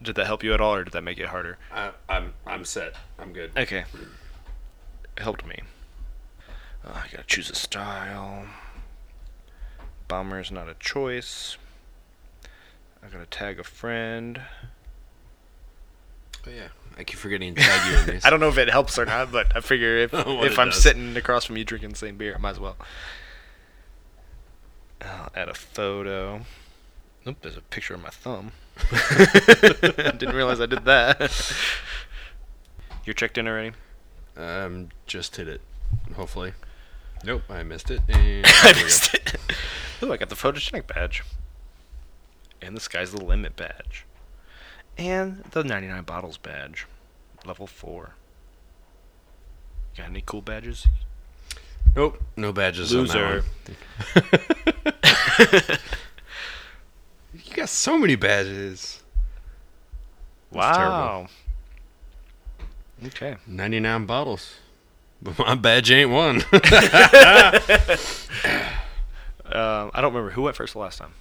did 0.02 0.14
that 0.14 0.26
help 0.26 0.42
you 0.44 0.54
at 0.54 0.60
all, 0.60 0.74
or 0.74 0.84
did 0.84 0.92
that 0.92 1.02
make 1.02 1.18
it 1.18 1.26
harder? 1.26 1.58
I, 1.72 1.90
I'm 2.08 2.32
I'm 2.46 2.64
set. 2.64 2.94
I'm 3.18 3.32
good. 3.32 3.52
Okay. 3.56 3.84
It 5.16 5.22
helped 5.22 5.46
me. 5.46 5.60
Uh, 6.84 6.92
I 6.94 7.06
gotta 7.12 7.26
choose 7.26 7.50
a 7.50 7.54
style. 7.54 8.46
Bomber's 10.08 10.50
not 10.50 10.68
a 10.68 10.74
choice. 10.74 11.58
I 13.06 13.12
gotta 13.12 13.26
tag 13.26 13.60
a 13.60 13.64
friend. 13.64 14.40
Oh 16.46 16.50
yeah, 16.50 16.68
I 16.98 17.04
keep 17.04 17.18
forgetting 17.18 17.54
to 17.54 17.60
tag 17.62 17.90
you 17.92 17.98
in 17.98 18.06
these. 18.06 18.24
I 18.26 18.30
don't 18.30 18.40
know 18.40 18.48
if 18.48 18.58
it 18.58 18.68
helps 18.68 18.98
or 18.98 19.04
not, 19.04 19.30
but 19.30 19.54
I 19.56 19.60
figure 19.60 19.96
if 19.98 20.12
if 20.14 20.58
I'm 20.58 20.68
does. 20.70 20.82
sitting 20.82 21.16
across 21.16 21.44
from 21.44 21.56
you 21.56 21.64
drinking 21.64 21.90
the 21.90 21.96
same 21.96 22.16
beer, 22.16 22.34
I 22.34 22.38
might 22.38 22.50
as 22.50 22.60
well. 22.60 22.76
I'll 25.02 25.30
add 25.36 25.48
a 25.48 25.54
photo. 25.54 26.40
Oop, 27.28 27.40
there's 27.42 27.56
a 27.56 27.60
picture 27.60 27.94
of 27.94 28.02
my 28.02 28.08
thumb. 28.08 28.52
I 28.90 30.12
didn't 30.16 30.34
realize 30.34 30.60
I 30.60 30.66
did 30.66 30.84
that. 30.84 31.52
You're 33.04 33.14
checked 33.14 33.38
in 33.38 33.46
already? 33.46 33.72
Um, 34.36 34.88
just 35.06 35.36
hit 35.36 35.48
it. 35.48 35.60
Hopefully. 36.14 36.52
Nope, 37.24 37.42
I 37.48 37.62
missed 37.62 37.90
it. 37.90 38.00
I 38.08 38.12
there 38.12 38.42
we 38.64 38.72
go. 38.72 38.82
missed 38.84 39.14
it. 39.14 39.36
Ooh, 40.02 40.12
I 40.12 40.16
got 40.16 40.28
the 40.28 40.34
photogenic 40.34 40.86
badge. 40.86 41.22
And 42.66 42.76
the 42.76 42.80
sky's 42.80 43.12
the 43.12 43.22
limit 43.22 43.54
badge. 43.54 44.04
And 44.98 45.44
the 45.52 45.62
99 45.62 46.02
bottles 46.02 46.36
badge. 46.36 46.86
Level 47.44 47.68
4. 47.68 48.10
Got 49.96 50.08
any 50.08 50.20
cool 50.26 50.42
badges? 50.42 50.88
Nope, 51.94 52.20
no 52.36 52.52
badges 52.52 52.92
on 52.92 53.02
Loser. 53.02 53.44
that 54.14 55.66
one. 55.68 55.78
you 57.46 57.54
got 57.54 57.68
so 57.68 57.96
many 57.96 58.16
badges. 58.16 59.00
That's 60.50 60.76
terrible. 60.76 60.96
Wow. 60.96 61.28
Okay. 63.06 63.36
99 63.46 64.06
bottles. 64.06 64.56
But 65.22 65.38
my 65.38 65.54
badge 65.54 65.92
ain't 65.92 66.10
one. 66.10 66.36
Um, 66.36 66.42
I 69.52 70.00
don't 70.00 70.12
remember 70.12 70.30
who 70.30 70.42
went 70.42 70.56
first 70.56 70.72
the 70.72 70.80
last 70.80 70.98
time. 70.98 71.14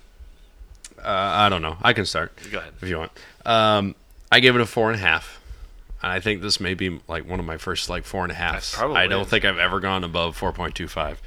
Uh, 1.05 1.31
I 1.35 1.49
don't 1.49 1.61
know. 1.61 1.77
I 1.81 1.93
can 1.93 2.05
start 2.05 2.33
Go 2.51 2.59
ahead. 2.59 2.73
if 2.81 2.89
you 2.89 2.97
want. 2.97 3.11
Um, 3.45 3.95
I 4.31 4.39
gave 4.39 4.55
it 4.55 4.61
a 4.61 4.65
four 4.65 4.91
and 4.91 4.99
a 4.99 5.03
half. 5.03 5.39
And 6.01 6.11
I 6.11 6.19
think 6.19 6.41
this 6.41 6.59
may 6.59 6.73
be 6.73 6.99
like 7.07 7.27
one 7.27 7.39
of 7.39 7.45
my 7.45 7.57
first 7.57 7.89
like 7.89 8.03
four 8.03 8.23
and 8.23 8.31
a 8.31 8.35
probably 8.35 8.97
I 8.97 9.07
don't 9.07 9.23
is. 9.23 9.27
think 9.27 9.45
I've 9.45 9.57
ever 9.57 9.79
gone 9.79 10.03
above 10.03 10.39
4.25. 10.39 11.17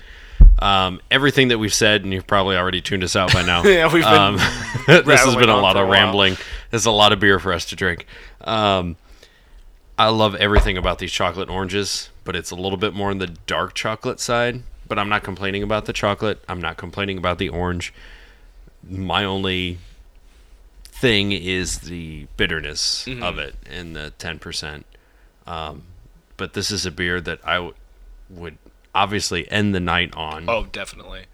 Um, 0.60 1.00
everything 1.10 1.48
that 1.48 1.59
we've 1.59 1.74
said, 1.74 2.05
and 2.05 2.12
you've 2.12 2.26
probably 2.26 2.56
already 2.56 2.80
tuned 2.80 3.02
us 3.02 3.16
out 3.16 3.32
by 3.32 3.42
now. 3.44 3.62
Yeah, 3.64 3.92
we've 3.92 4.05
been 4.05 4.12
um, 4.12 4.36
this 4.86 5.24
has 5.24 5.36
been 5.36 5.48
a 5.48 5.56
lot 5.56 5.74
for 5.74 5.82
a 5.82 5.84
of 5.84 5.88
rambling. 5.88 6.36
There's 6.70 6.86
a 6.86 6.90
lot 6.90 7.12
of 7.12 7.20
beer 7.20 7.38
for 7.38 7.52
us 7.52 7.64
to 7.66 7.76
drink. 7.76 8.06
Um, 8.42 8.96
I 9.98 10.09
love 10.10 10.34
everything 10.36 10.76
about 10.76 10.98
these 10.98 11.10
chocolate 11.10 11.48
oranges, 11.48 12.10
but 12.24 12.36
it's 12.36 12.50
a 12.50 12.56
little 12.56 12.78
bit 12.78 12.94
more 12.94 13.10
on 13.10 13.18
the 13.18 13.26
dark 13.26 13.74
chocolate 13.74 14.20
side. 14.20 14.62
But 14.86 14.98
I'm 14.98 15.09
not 15.09 15.22
complaining 15.22 15.62
about 15.62 15.86
the 15.86 15.92
chocolate. 15.92 16.42
I'm 16.48 16.60
not 16.60 16.76
complaining 16.76 17.18
about 17.18 17.38
the 17.38 17.48
orange. 17.48 17.92
My 18.86 19.24
only 19.24 19.78
thing 20.84 21.32
is 21.32 21.80
the 21.80 22.26
bitterness 22.36 23.05
Mm-hmm. 23.06 23.22
of 23.22 23.38
it 23.38 23.55
and 23.70 23.94
the 23.94 24.12
10%. 24.18 24.84
Um, 25.46 25.84
but 26.36 26.52
this 26.55 26.70
is 26.70 26.84
a 26.86 26.90
beer 26.90 27.20
that 27.20 27.40
I 27.44 27.55
w- 27.55 27.74
would 28.30 28.59
obviously 28.94 29.50
end 29.50 29.74
the 29.74 29.80
night 29.80 30.14
on. 30.14 30.48
Oh, 30.48 30.64
definitely. 30.70 31.24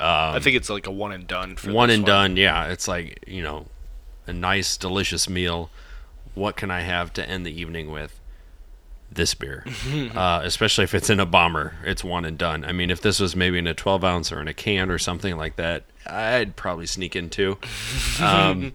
I 0.00 0.38
think 0.40 0.56
it's 0.56 0.68
like 0.68 0.86
a 0.86 0.90
one 0.90 1.12
and 1.12 1.26
done 1.26 1.56
for 1.56 1.72
one 1.72 1.90
and 1.90 2.04
done. 2.04 2.36
Yeah, 2.36 2.66
it's 2.66 2.88
like 2.88 3.22
you 3.26 3.42
know, 3.42 3.66
a 4.26 4.32
nice, 4.32 4.76
delicious 4.76 5.28
meal 5.28 5.70
what 6.34 6.54
can 6.56 6.70
I 6.70 6.80
have 6.82 7.12
to 7.14 7.26
end 7.26 7.46
the 7.46 7.60
evening 7.60 7.90
with? 7.90 8.20
This 9.10 9.34
beer, 9.34 9.64
uh, 10.14 10.40
especially 10.44 10.84
if 10.84 10.94
it's 10.94 11.08
in 11.08 11.20
a 11.20 11.24
bomber, 11.26 11.74
it's 11.84 12.04
one 12.04 12.24
and 12.26 12.36
done. 12.36 12.64
I 12.64 12.72
mean, 12.72 12.90
if 12.90 13.00
this 13.00 13.18
was 13.18 13.34
maybe 13.34 13.56
in 13.58 13.66
a 13.66 13.72
12 13.72 14.04
ounce 14.04 14.30
or 14.32 14.40
in 14.42 14.48
a 14.48 14.52
can 14.52 14.90
or 14.90 14.98
something 14.98 15.36
like 15.38 15.56
that, 15.56 15.84
I'd 16.06 16.54
probably 16.56 16.84
sneak 16.86 17.16
in 17.16 17.30
two. 17.30 17.56
Um, 18.20 18.74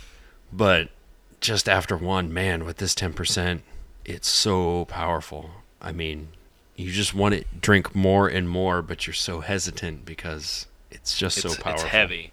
but 0.52 0.90
just 1.40 1.68
after 1.68 1.96
one, 1.96 2.32
man, 2.34 2.64
with 2.66 2.78
this 2.78 2.94
10%, 2.94 3.60
it's 4.04 4.28
so 4.28 4.84
powerful. 4.86 5.50
I 5.80 5.92
mean, 5.92 6.28
you 6.76 6.90
just 6.92 7.14
want 7.14 7.34
to 7.36 7.44
drink 7.60 7.94
more 7.94 8.28
and 8.28 8.48
more, 8.48 8.82
but 8.82 9.06
you're 9.06 9.14
so 9.14 9.40
hesitant 9.40 10.04
because 10.04 10.66
it's 10.90 11.16
just 11.16 11.38
It's, 11.38 11.54
so 11.56 11.62
powerful. 11.62 11.84
it's 11.84 11.92
heavy. 11.92 12.32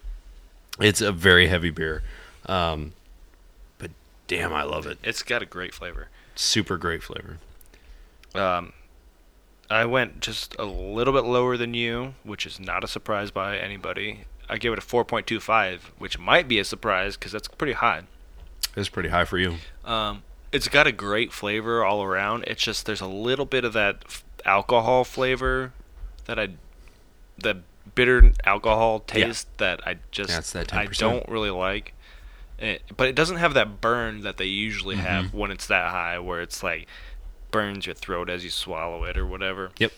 It's 0.79 0.99
a 0.99 1.11
very 1.13 1.47
heavy 1.47 1.69
beer. 1.69 2.03
Um, 2.47 2.93
but 3.77 3.91
damn, 4.27 4.51
I 4.51 4.63
love 4.63 4.85
it. 4.87 4.97
It's 5.03 5.23
got 5.23 5.41
a 5.41 5.45
great 5.45 5.73
flavor. 5.73 6.09
Super 6.35 6.77
great 6.77 7.01
flavor. 7.03 7.37
Um, 8.33 8.73
I 9.69 9.85
went 9.85 10.19
just 10.19 10.55
a 10.59 10.65
little 10.65 11.13
bit 11.13 11.23
lower 11.23 11.57
than 11.57 11.73
you, 11.73 12.15
which 12.23 12.45
is 12.45 12.59
not 12.59 12.83
a 12.83 12.87
surprise 12.87 13.31
by 13.31 13.57
anybody. 13.57 14.25
I 14.49 14.57
gave 14.57 14.73
it 14.73 14.79
a 14.79 14.81
4.25, 14.81 15.79
which 15.97 16.19
might 16.19 16.47
be 16.47 16.59
a 16.59 16.65
surprise 16.65 17.15
because 17.17 17.31
that's 17.31 17.47
pretty 17.47 17.73
high. 17.73 18.03
It's 18.75 18.89
pretty 18.89 19.09
high 19.09 19.25
for 19.25 19.37
you. 19.37 19.55
Um, 19.85 20.23
it's 20.51 20.67
got 20.67 20.85
a 20.85 20.91
great 20.91 21.31
flavor 21.33 21.83
all 21.83 22.03
around. 22.03 22.43
It's 22.45 22.61
just 22.61 22.85
there's 22.85 23.01
a 23.01 23.07
little 23.07 23.45
bit 23.45 23.63
of 23.63 23.73
that 23.73 24.03
f- 24.05 24.23
alcohol 24.45 25.03
flavor 25.03 25.73
that 26.25 26.37
I, 26.37 26.49
the 27.37 27.61
bitter 27.95 28.33
alcohol 28.43 29.03
Yeah. 29.13 29.25
taste 29.27 29.47
that 29.57 29.79
I 29.87 29.97
just 30.11 30.29
That's 30.29 30.51
that 30.51 30.73
I 30.75 30.85
10%. 30.87 30.97
don't 30.99 31.27
really 31.29 31.49
like. 31.49 31.93
It, 32.59 32.83
but 32.95 33.07
it 33.07 33.15
doesn't 33.15 33.37
have 33.37 33.53
that 33.55 33.81
burn 33.81 34.21
that 34.21 34.37
they 34.37 34.45
usually 34.45 34.95
Mm-hmm. 34.95 35.05
have 35.05 35.33
when 35.33 35.51
it's 35.51 35.67
that 35.67 35.91
high, 35.91 36.19
where 36.19 36.41
it's 36.41 36.63
like 36.63 36.87
burns 37.51 37.85
your 37.85 37.95
throat 37.95 38.29
as 38.29 38.43
you 38.43 38.49
swallow 38.49 39.03
it 39.03 39.17
or 39.17 39.25
whatever. 39.25 39.71
Yep. 39.77 39.91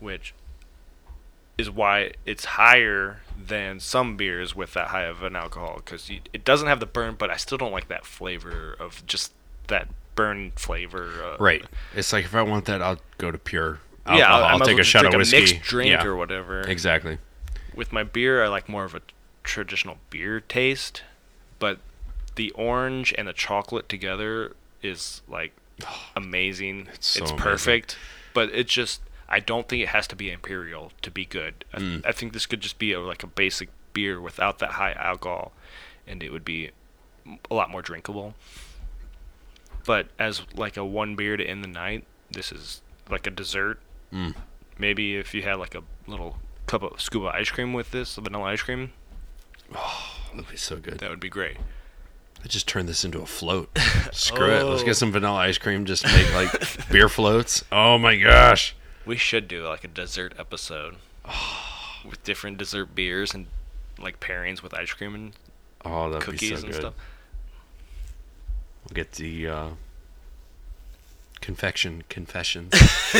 Which 0.00 0.34
is 1.56 1.68
why 1.70 2.12
it's 2.24 2.44
higher 2.44 3.20
than 3.36 3.80
some 3.80 4.16
beers 4.16 4.54
with 4.54 4.74
that 4.74 4.88
high 4.88 5.02
of 5.04 5.22
an 5.24 5.34
alcohol 5.34 5.76
because 5.84 6.08
it 6.32 6.44
doesn't 6.44 6.68
have 6.68 6.78
the 6.80 6.86
burn, 6.86 7.16
but 7.18 7.30
I 7.30 7.36
still 7.36 7.58
don't 7.58 7.72
like 7.72 7.88
that 7.88 8.06
flavor 8.06 8.76
of 8.78 9.04
just 9.06 9.32
that 9.66 9.88
burn 10.14 10.52
flavor. 10.54 11.10
Uh, 11.22 11.36
Right. 11.42 11.64
It's 11.96 12.12
like 12.12 12.24
if 12.24 12.34
I 12.34 12.42
want 12.42 12.66
that, 12.66 12.80
I'll 12.80 13.00
go 13.18 13.32
to 13.32 13.38
pure 13.38 13.80
alcohol. 14.06 14.18
Yeah, 14.18 14.32
I'll, 14.36 14.44
I 14.44 14.52
might 14.52 14.62
as 14.62 14.68
take 14.68 14.78
a 14.78 14.84
shot 14.84 15.04
of 15.06 15.14
whiskey. 15.14 15.36
a 15.36 15.40
mixed 15.40 15.60
drink 15.62 15.90
yeah, 15.90 16.04
or 16.04 16.14
whatever. 16.14 16.60
exactly. 16.62 17.18
With 17.74 17.92
my 17.92 18.04
beer, 18.04 18.44
I 18.44 18.48
like 18.48 18.68
more 18.68 18.84
of 18.84 18.94
a 18.94 19.02
traditional 19.42 19.98
beer 20.10 20.40
taste, 20.40 21.02
but 21.58 21.78
the 22.38 22.50
orange 22.52 23.12
and 23.18 23.26
the 23.28 23.32
chocolate 23.34 23.88
together 23.88 24.54
is 24.82 25.20
like 25.28 25.52
amazing. 26.16 26.88
It's 26.94 27.06
so 27.08 27.20
amazing. 27.20 27.36
perfect, 27.38 27.98
but 28.32 28.48
it 28.54 28.68
just 28.68 29.02
I 29.28 29.40
don't 29.40 29.68
think 29.68 29.82
it 29.82 29.88
has 29.90 30.06
to 30.06 30.16
be 30.16 30.30
imperial 30.30 30.92
to 31.02 31.10
be 31.10 31.26
good. 31.26 31.64
I, 31.74 31.78
Mm. 31.78 32.06
I 32.06 32.12
think 32.12 32.32
this 32.32 32.46
could 32.46 32.60
just 32.62 32.78
be 32.78 32.92
a, 32.92 33.00
like 33.00 33.22
a 33.22 33.26
basic 33.26 33.68
beer 33.92 34.20
without 34.20 34.58
that 34.60 34.72
high 34.72 34.92
alcohol, 34.92 35.52
and 36.06 36.22
it 36.22 36.30
would 36.32 36.44
be 36.44 36.70
a 37.50 37.54
lot 37.54 37.68
more 37.70 37.82
drinkable. 37.82 38.34
But 39.84 40.06
as 40.18 40.42
like 40.54 40.76
a 40.76 40.84
one 40.84 41.14
beer 41.16 41.36
to 41.36 41.44
end 41.44 41.62
the 41.64 41.68
night, 41.68 42.04
this 42.30 42.52
is 42.52 42.80
like 43.10 43.26
a 43.26 43.30
dessert. 43.30 43.80
Mm. 44.12 44.34
Maybe 44.78 45.16
if 45.16 45.34
you 45.34 45.42
had 45.42 45.54
like 45.58 45.74
a 45.74 45.82
little 46.06 46.38
cup 46.66 46.82
of 46.82 47.00
scuba 47.00 47.28
ice 47.34 47.50
cream 47.50 47.72
with 47.72 47.90
this, 47.90 48.16
vanilla 48.16 48.44
ice 48.44 48.62
cream, 48.62 48.92
That'd 50.32 50.48
be 50.48 50.56
so 50.56 50.76
good. 50.76 50.98
that 51.00 51.10
would 51.10 51.20
be 51.20 51.28
great. 51.30 51.56
I 52.44 52.46
just 52.48 52.68
turned 52.68 52.88
this 52.88 53.04
into 53.04 53.20
a 53.20 53.26
float. 53.26 53.76
Screw 54.12 54.50
it. 54.50 54.62
Let's 54.64 54.82
Oh. 54.82 54.84
get 54.86 54.96
some 54.96 55.10
vanilla 55.12 55.38
ice 55.38 55.58
cream. 55.58 55.84
Just 55.84 56.04
make 56.04 56.32
like 56.34 56.88
beer 56.90 57.08
floats. 57.08 57.64
Oh 57.72 57.98
my 57.98 58.16
gosh. 58.16 58.74
We 59.04 59.16
should 59.16 59.48
do 59.48 59.66
like 59.66 59.84
a 59.84 59.88
dessert 59.88 60.34
episode 60.38 60.96
with 62.08 62.22
different 62.24 62.58
dessert 62.58 62.94
beers 62.94 63.34
and 63.34 63.46
like 63.98 64.20
pairings 64.20 64.62
with 64.62 64.72
ice 64.74 64.92
cream 64.92 65.14
and 65.14 65.32
Oh, 65.84 66.16
cookies 66.20 66.50
so 66.50 66.54
and 66.56 66.64
good. 66.66 66.74
stuff. 66.74 66.94
We'll 68.84 68.94
get 68.94 69.12
the 69.12 69.48
uh, 69.48 69.68
confection 71.40 72.02
confessions 72.08 72.72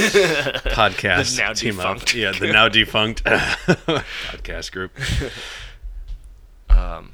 podcast 0.72 1.36
The 1.36 1.42
now 1.42 1.52
team 1.52 1.80
up. 1.80 1.96
defunct. 1.98 2.14
Yeah, 2.14 2.32
the 2.32 2.52
now 2.52 2.68
defunct 2.68 3.24
podcast 3.24 4.72
group. 4.72 4.92
Um, 6.70 7.12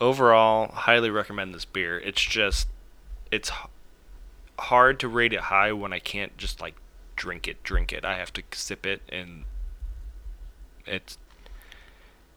overall, 0.00 0.68
highly 0.72 1.10
recommend 1.10 1.54
this 1.54 1.64
beer. 1.64 1.98
It's 1.98 2.22
just, 2.22 2.68
it's 3.30 3.50
hard 4.58 5.00
to 5.00 5.08
rate 5.08 5.32
it 5.32 5.40
high 5.40 5.72
when 5.72 5.92
I 5.92 5.98
can't 5.98 6.36
just 6.36 6.60
like 6.60 6.74
drink 7.16 7.48
it, 7.48 7.62
drink 7.62 7.92
it. 7.92 8.04
I 8.04 8.16
have 8.18 8.32
to 8.34 8.42
sip 8.52 8.86
it, 8.86 9.02
and 9.10 9.44
it's 10.86 11.18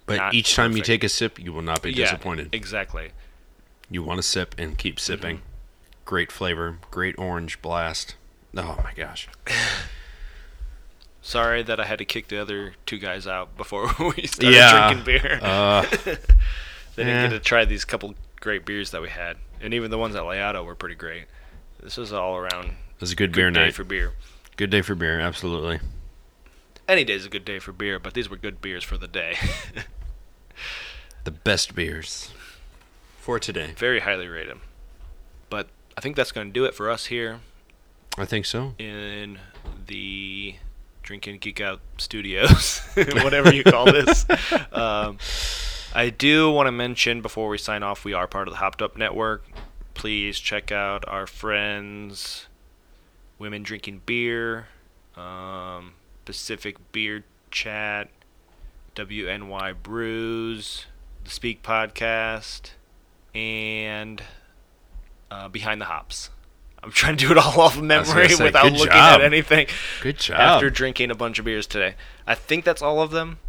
But 0.06 0.34
each 0.34 0.56
time 0.56 0.76
you 0.78 0.84
take 0.84 1.04
a 1.04 1.10
sip, 1.10 1.40
you 1.40 1.52
will 1.54 1.62
not 1.62 1.82
be 1.82 1.92
yeah, 1.92 2.06
disappointed. 2.06 2.50
Exactly. 2.54 3.12
You 3.90 4.04
want 4.04 4.18
to 4.20 4.24
sip 4.24 4.56
and 4.58 4.78
keep 4.78 5.00
sipping. 5.00 5.38
Mm-hmm. 5.38 5.46
Great 6.06 6.32
flavor, 6.32 6.78
great 6.92 7.18
orange 7.18 7.62
blast. 7.62 8.16
Oh 8.56 8.80
my 8.84 8.94
gosh. 8.96 9.28
Sorry 11.22 11.62
that 11.64 11.80
I 11.80 11.86
had 11.86 12.00
to 12.00 12.06
kick 12.06 12.30
the 12.30 12.38
other 12.42 12.76
two 12.86 12.98
guys 12.98 13.28
out 13.28 13.58
before 13.58 13.84
we 14.00 14.28
started 14.28 14.56
Yeah. 14.56 14.94
drinking 14.94 15.06
beer. 15.06 15.40
Uh, 15.42 15.86
they 16.98 17.04
didn't 17.06 17.22
yeah. 17.22 17.28
get 17.30 17.34
to 17.36 17.40
try 17.40 17.64
these 17.64 17.86
couple 17.86 18.16
great 18.42 18.66
beers 18.66 18.92
that 18.92 19.02
we 19.02 19.10
had, 19.10 19.38
and 19.62 19.74
even 19.74 19.90
the 19.90 19.98
ones 19.98 20.16
at 20.16 20.24
LaOtto 20.24 20.66
were 20.66 20.76
pretty 20.76 20.96
great. 20.96 21.26
This 21.82 21.96
was 21.96 22.12
all 22.12 22.36
around 22.36 22.66
it 22.66 23.02
was 23.02 23.14
a 23.14 23.16
good, 23.16 23.32
good 23.32 23.40
beer 23.40 23.52
day 23.52 23.66
night. 23.66 23.74
for 23.74 23.86
beer. 23.86 24.12
good 24.58 24.70
day 24.70 24.82
for 24.82 24.96
beer, 24.96 25.20
absolutely. 25.22 25.80
Any 26.88 27.04
day 27.06 27.14
is 27.14 27.26
a 27.26 27.30
good 27.30 27.46
day 27.46 27.60
for 27.60 27.72
beer, 27.72 28.00
but 28.00 28.14
these 28.14 28.30
were 28.30 28.38
good 28.38 28.60
beers 28.60 28.84
for 28.84 28.98
the 28.98 29.08
day. 29.08 29.38
The 31.28 31.32
best 31.32 31.76
beers 31.76 32.32
for 33.20 33.38
today. 33.38 33.74
Very 33.76 34.00
highly 34.00 34.30
rated. 34.30 34.60
But 35.50 35.68
I 35.98 36.00
think 36.00 36.16
that's 36.16 36.32
going 36.32 36.48
to 36.48 36.54
do 36.54 36.64
it 36.64 36.74
for 36.74 36.90
us 36.90 37.08
here 37.08 37.42
I 38.18 38.24
think 38.24 38.46
so. 38.46 38.76
in 38.80 39.38
the 39.88 40.56
Drinking 41.04 41.40
Geek 41.40 41.60
Out 41.60 41.82
Studios, 41.98 42.80
whatever 42.96 43.54
you 43.54 43.66
call 43.66 43.92
this. 43.92 44.26
um, 44.72 45.18
I 45.98 46.12
do 46.12 46.52
want 46.52 46.68
to 46.68 46.72
mention 46.72 47.22
before 47.22 47.50
we 47.50 47.58
sign 47.58 47.82
off, 47.82 48.06
we 48.06 48.14
are 48.14 48.28
part 48.28 48.48
of 48.48 48.54
the 48.54 48.60
Hopped 48.60 48.84
Up 48.84 48.98
Network. 48.98 49.44
Please 49.96 50.38
check 50.38 50.72
out 50.72 51.04
our 51.08 51.26
friends, 51.26 52.46
Women 53.40 53.64
Drinking 53.64 54.04
Beer, 54.06 54.68
um, 55.16 55.94
Pacific 56.24 56.78
Beer 56.92 57.24
Chat, 57.50 58.10
WNY 58.96 59.74
Brews, 59.82 60.86
the 61.24 61.32
Speak 61.32 61.64
Podcast, 61.64 62.74
and 63.34 64.22
uh, 65.32 65.48
Behind 65.48 65.82
the 65.82 65.86
Hops. 65.86 66.30
I'm 66.84 66.92
trying 66.92 67.18
to 67.18 67.26
do 67.26 67.32
it 67.32 67.40
all 67.40 67.60
off 67.60 67.76
of 67.76 67.84
memory 67.84 68.30
say, 68.30 68.44
without 68.44 68.72
looking 68.72 68.86
job. 68.86 69.20
at 69.20 69.22
anything 69.22 69.66
Good 70.04 70.20
job. 70.20 70.40
after 70.40 70.70
drinking 70.70 71.10
a 71.10 71.16
bunch 71.16 71.40
of 71.40 71.46
beers 71.46 71.66
today. 71.66 71.96
I 72.28 72.36
think 72.36 72.66
that's 72.66 72.84
all 72.84 73.02
of 73.02 73.10
them. 73.10 73.40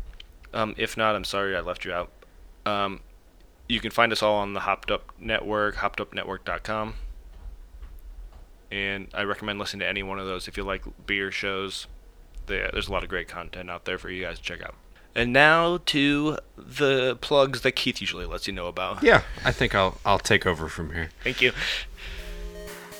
Um, 0.54 0.74
if 0.78 0.96
not, 0.96 1.14
I'm 1.14 1.24
sorry 1.24 1.54
I 1.54 1.60
left 1.60 1.84
you 1.84 1.92
out. 1.92 2.10
Um, 2.68 3.00
you 3.68 3.80
can 3.80 3.90
find 3.90 4.12
us 4.12 4.22
all 4.22 4.36
on 4.36 4.52
the 4.54 4.60
Hopped 4.60 4.90
Up 4.90 5.12
Network, 5.18 5.76
hoppedupnetwork.com. 5.76 6.94
And 8.70 9.08
I 9.14 9.22
recommend 9.22 9.58
listening 9.58 9.80
to 9.80 9.86
any 9.88 10.02
one 10.02 10.18
of 10.18 10.26
those 10.26 10.46
if 10.48 10.56
you 10.56 10.62
like 10.64 10.82
beer 11.06 11.30
shows. 11.30 11.86
There- 12.46 12.70
There's 12.72 12.88
a 12.88 12.92
lot 12.92 13.02
of 13.02 13.08
great 13.08 13.28
content 13.28 13.70
out 13.70 13.84
there 13.84 13.98
for 13.98 14.10
you 14.10 14.22
guys 14.24 14.38
to 14.38 14.42
check 14.44 14.62
out. 14.62 14.74
And 15.14 15.32
now 15.32 15.78
to 15.86 16.38
the 16.56 17.16
plugs 17.20 17.62
that 17.62 17.72
Keith 17.72 18.00
usually 18.00 18.26
lets 18.26 18.46
you 18.46 18.52
know 18.52 18.66
about. 18.68 19.02
yeah, 19.02 19.22
I 19.44 19.52
think 19.52 19.74
I'll 19.74 19.98
I'll 20.04 20.18
take 20.18 20.46
over 20.46 20.68
from 20.68 20.92
here. 20.92 21.08
Thank 21.24 21.40
you. 21.40 21.52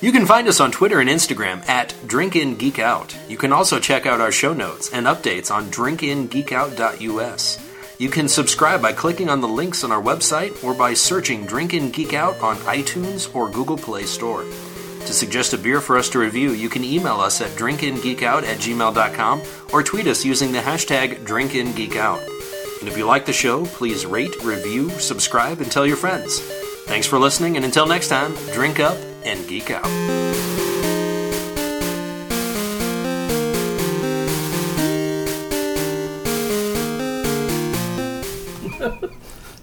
You 0.01 0.11
can 0.11 0.25
find 0.25 0.47
us 0.47 0.59
on 0.59 0.71
Twitter 0.71 0.99
and 0.99 1.09
Instagram 1.09 1.67
at 1.69 1.89
DrinkInGeekOut. 2.07 3.29
You 3.29 3.37
can 3.37 3.51
also 3.53 3.79
check 3.79 4.05
out 4.05 4.21
our 4.21 4.31
show 4.31 4.53
notes 4.53 4.89
and 4.91 5.05
updates 5.05 5.51
on 5.53 5.65
drinkingeekout.us. 5.71 7.68
You 7.99 8.09
can 8.09 8.29
subscribe 8.29 8.81
by 8.81 8.93
clicking 8.93 9.27
on 9.27 9.41
the 9.41 9.47
links 9.49 9.83
on 9.83 9.91
our 9.91 10.01
website 10.01 10.63
or 10.63 10.73
by 10.73 10.93
searching 10.93 11.45
Drinkin' 11.45 11.91
Geek 11.91 12.13
Out 12.13 12.39
on 12.39 12.55
iTunes 12.59 13.35
or 13.35 13.49
Google 13.49 13.77
Play 13.77 14.03
Store. 14.03 14.43
To 14.43 15.13
suggest 15.13 15.51
a 15.51 15.57
beer 15.57 15.81
for 15.81 15.97
us 15.97 16.07
to 16.11 16.19
review, 16.19 16.51
you 16.51 16.69
can 16.69 16.85
email 16.85 17.19
us 17.19 17.41
at 17.41 17.49
drinkingeekout 17.57 18.43
at 18.43 18.59
gmail.com 18.59 19.41
or 19.73 19.83
tweet 19.83 20.07
us 20.07 20.23
using 20.23 20.53
the 20.53 20.59
hashtag 20.59 21.25
DrinkinGeekOut. 21.25 22.79
And 22.79 22.87
if 22.87 22.97
you 22.97 23.05
like 23.05 23.25
the 23.25 23.33
show, 23.33 23.65
please 23.65 24.05
rate, 24.05 24.45
review, 24.45 24.89
subscribe, 24.91 25.59
and 25.59 25.69
tell 25.69 25.85
your 25.85 25.97
friends. 25.97 26.39
Thanks 26.85 27.05
for 27.05 27.19
listening, 27.19 27.57
and 27.57 27.65
until 27.65 27.85
next 27.85 28.07
time, 28.07 28.33
drink 28.53 28.79
up 28.79 28.97
and 29.25 29.45
geek 29.49 29.71
out. 29.71 30.78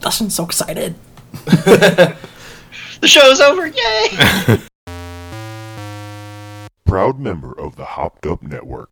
Dustin's 0.07 0.37
so 0.37 0.45
excited. 0.45 0.95
The 2.99 3.09
show's 3.09 3.43
over. 3.43 3.67
Yay! 3.67 4.59
Proud 6.87 7.21
member 7.21 7.53
of 7.53 7.77
the 7.77 7.85
Hopped 7.85 8.25
Up 8.25 8.43
Network. 8.43 8.89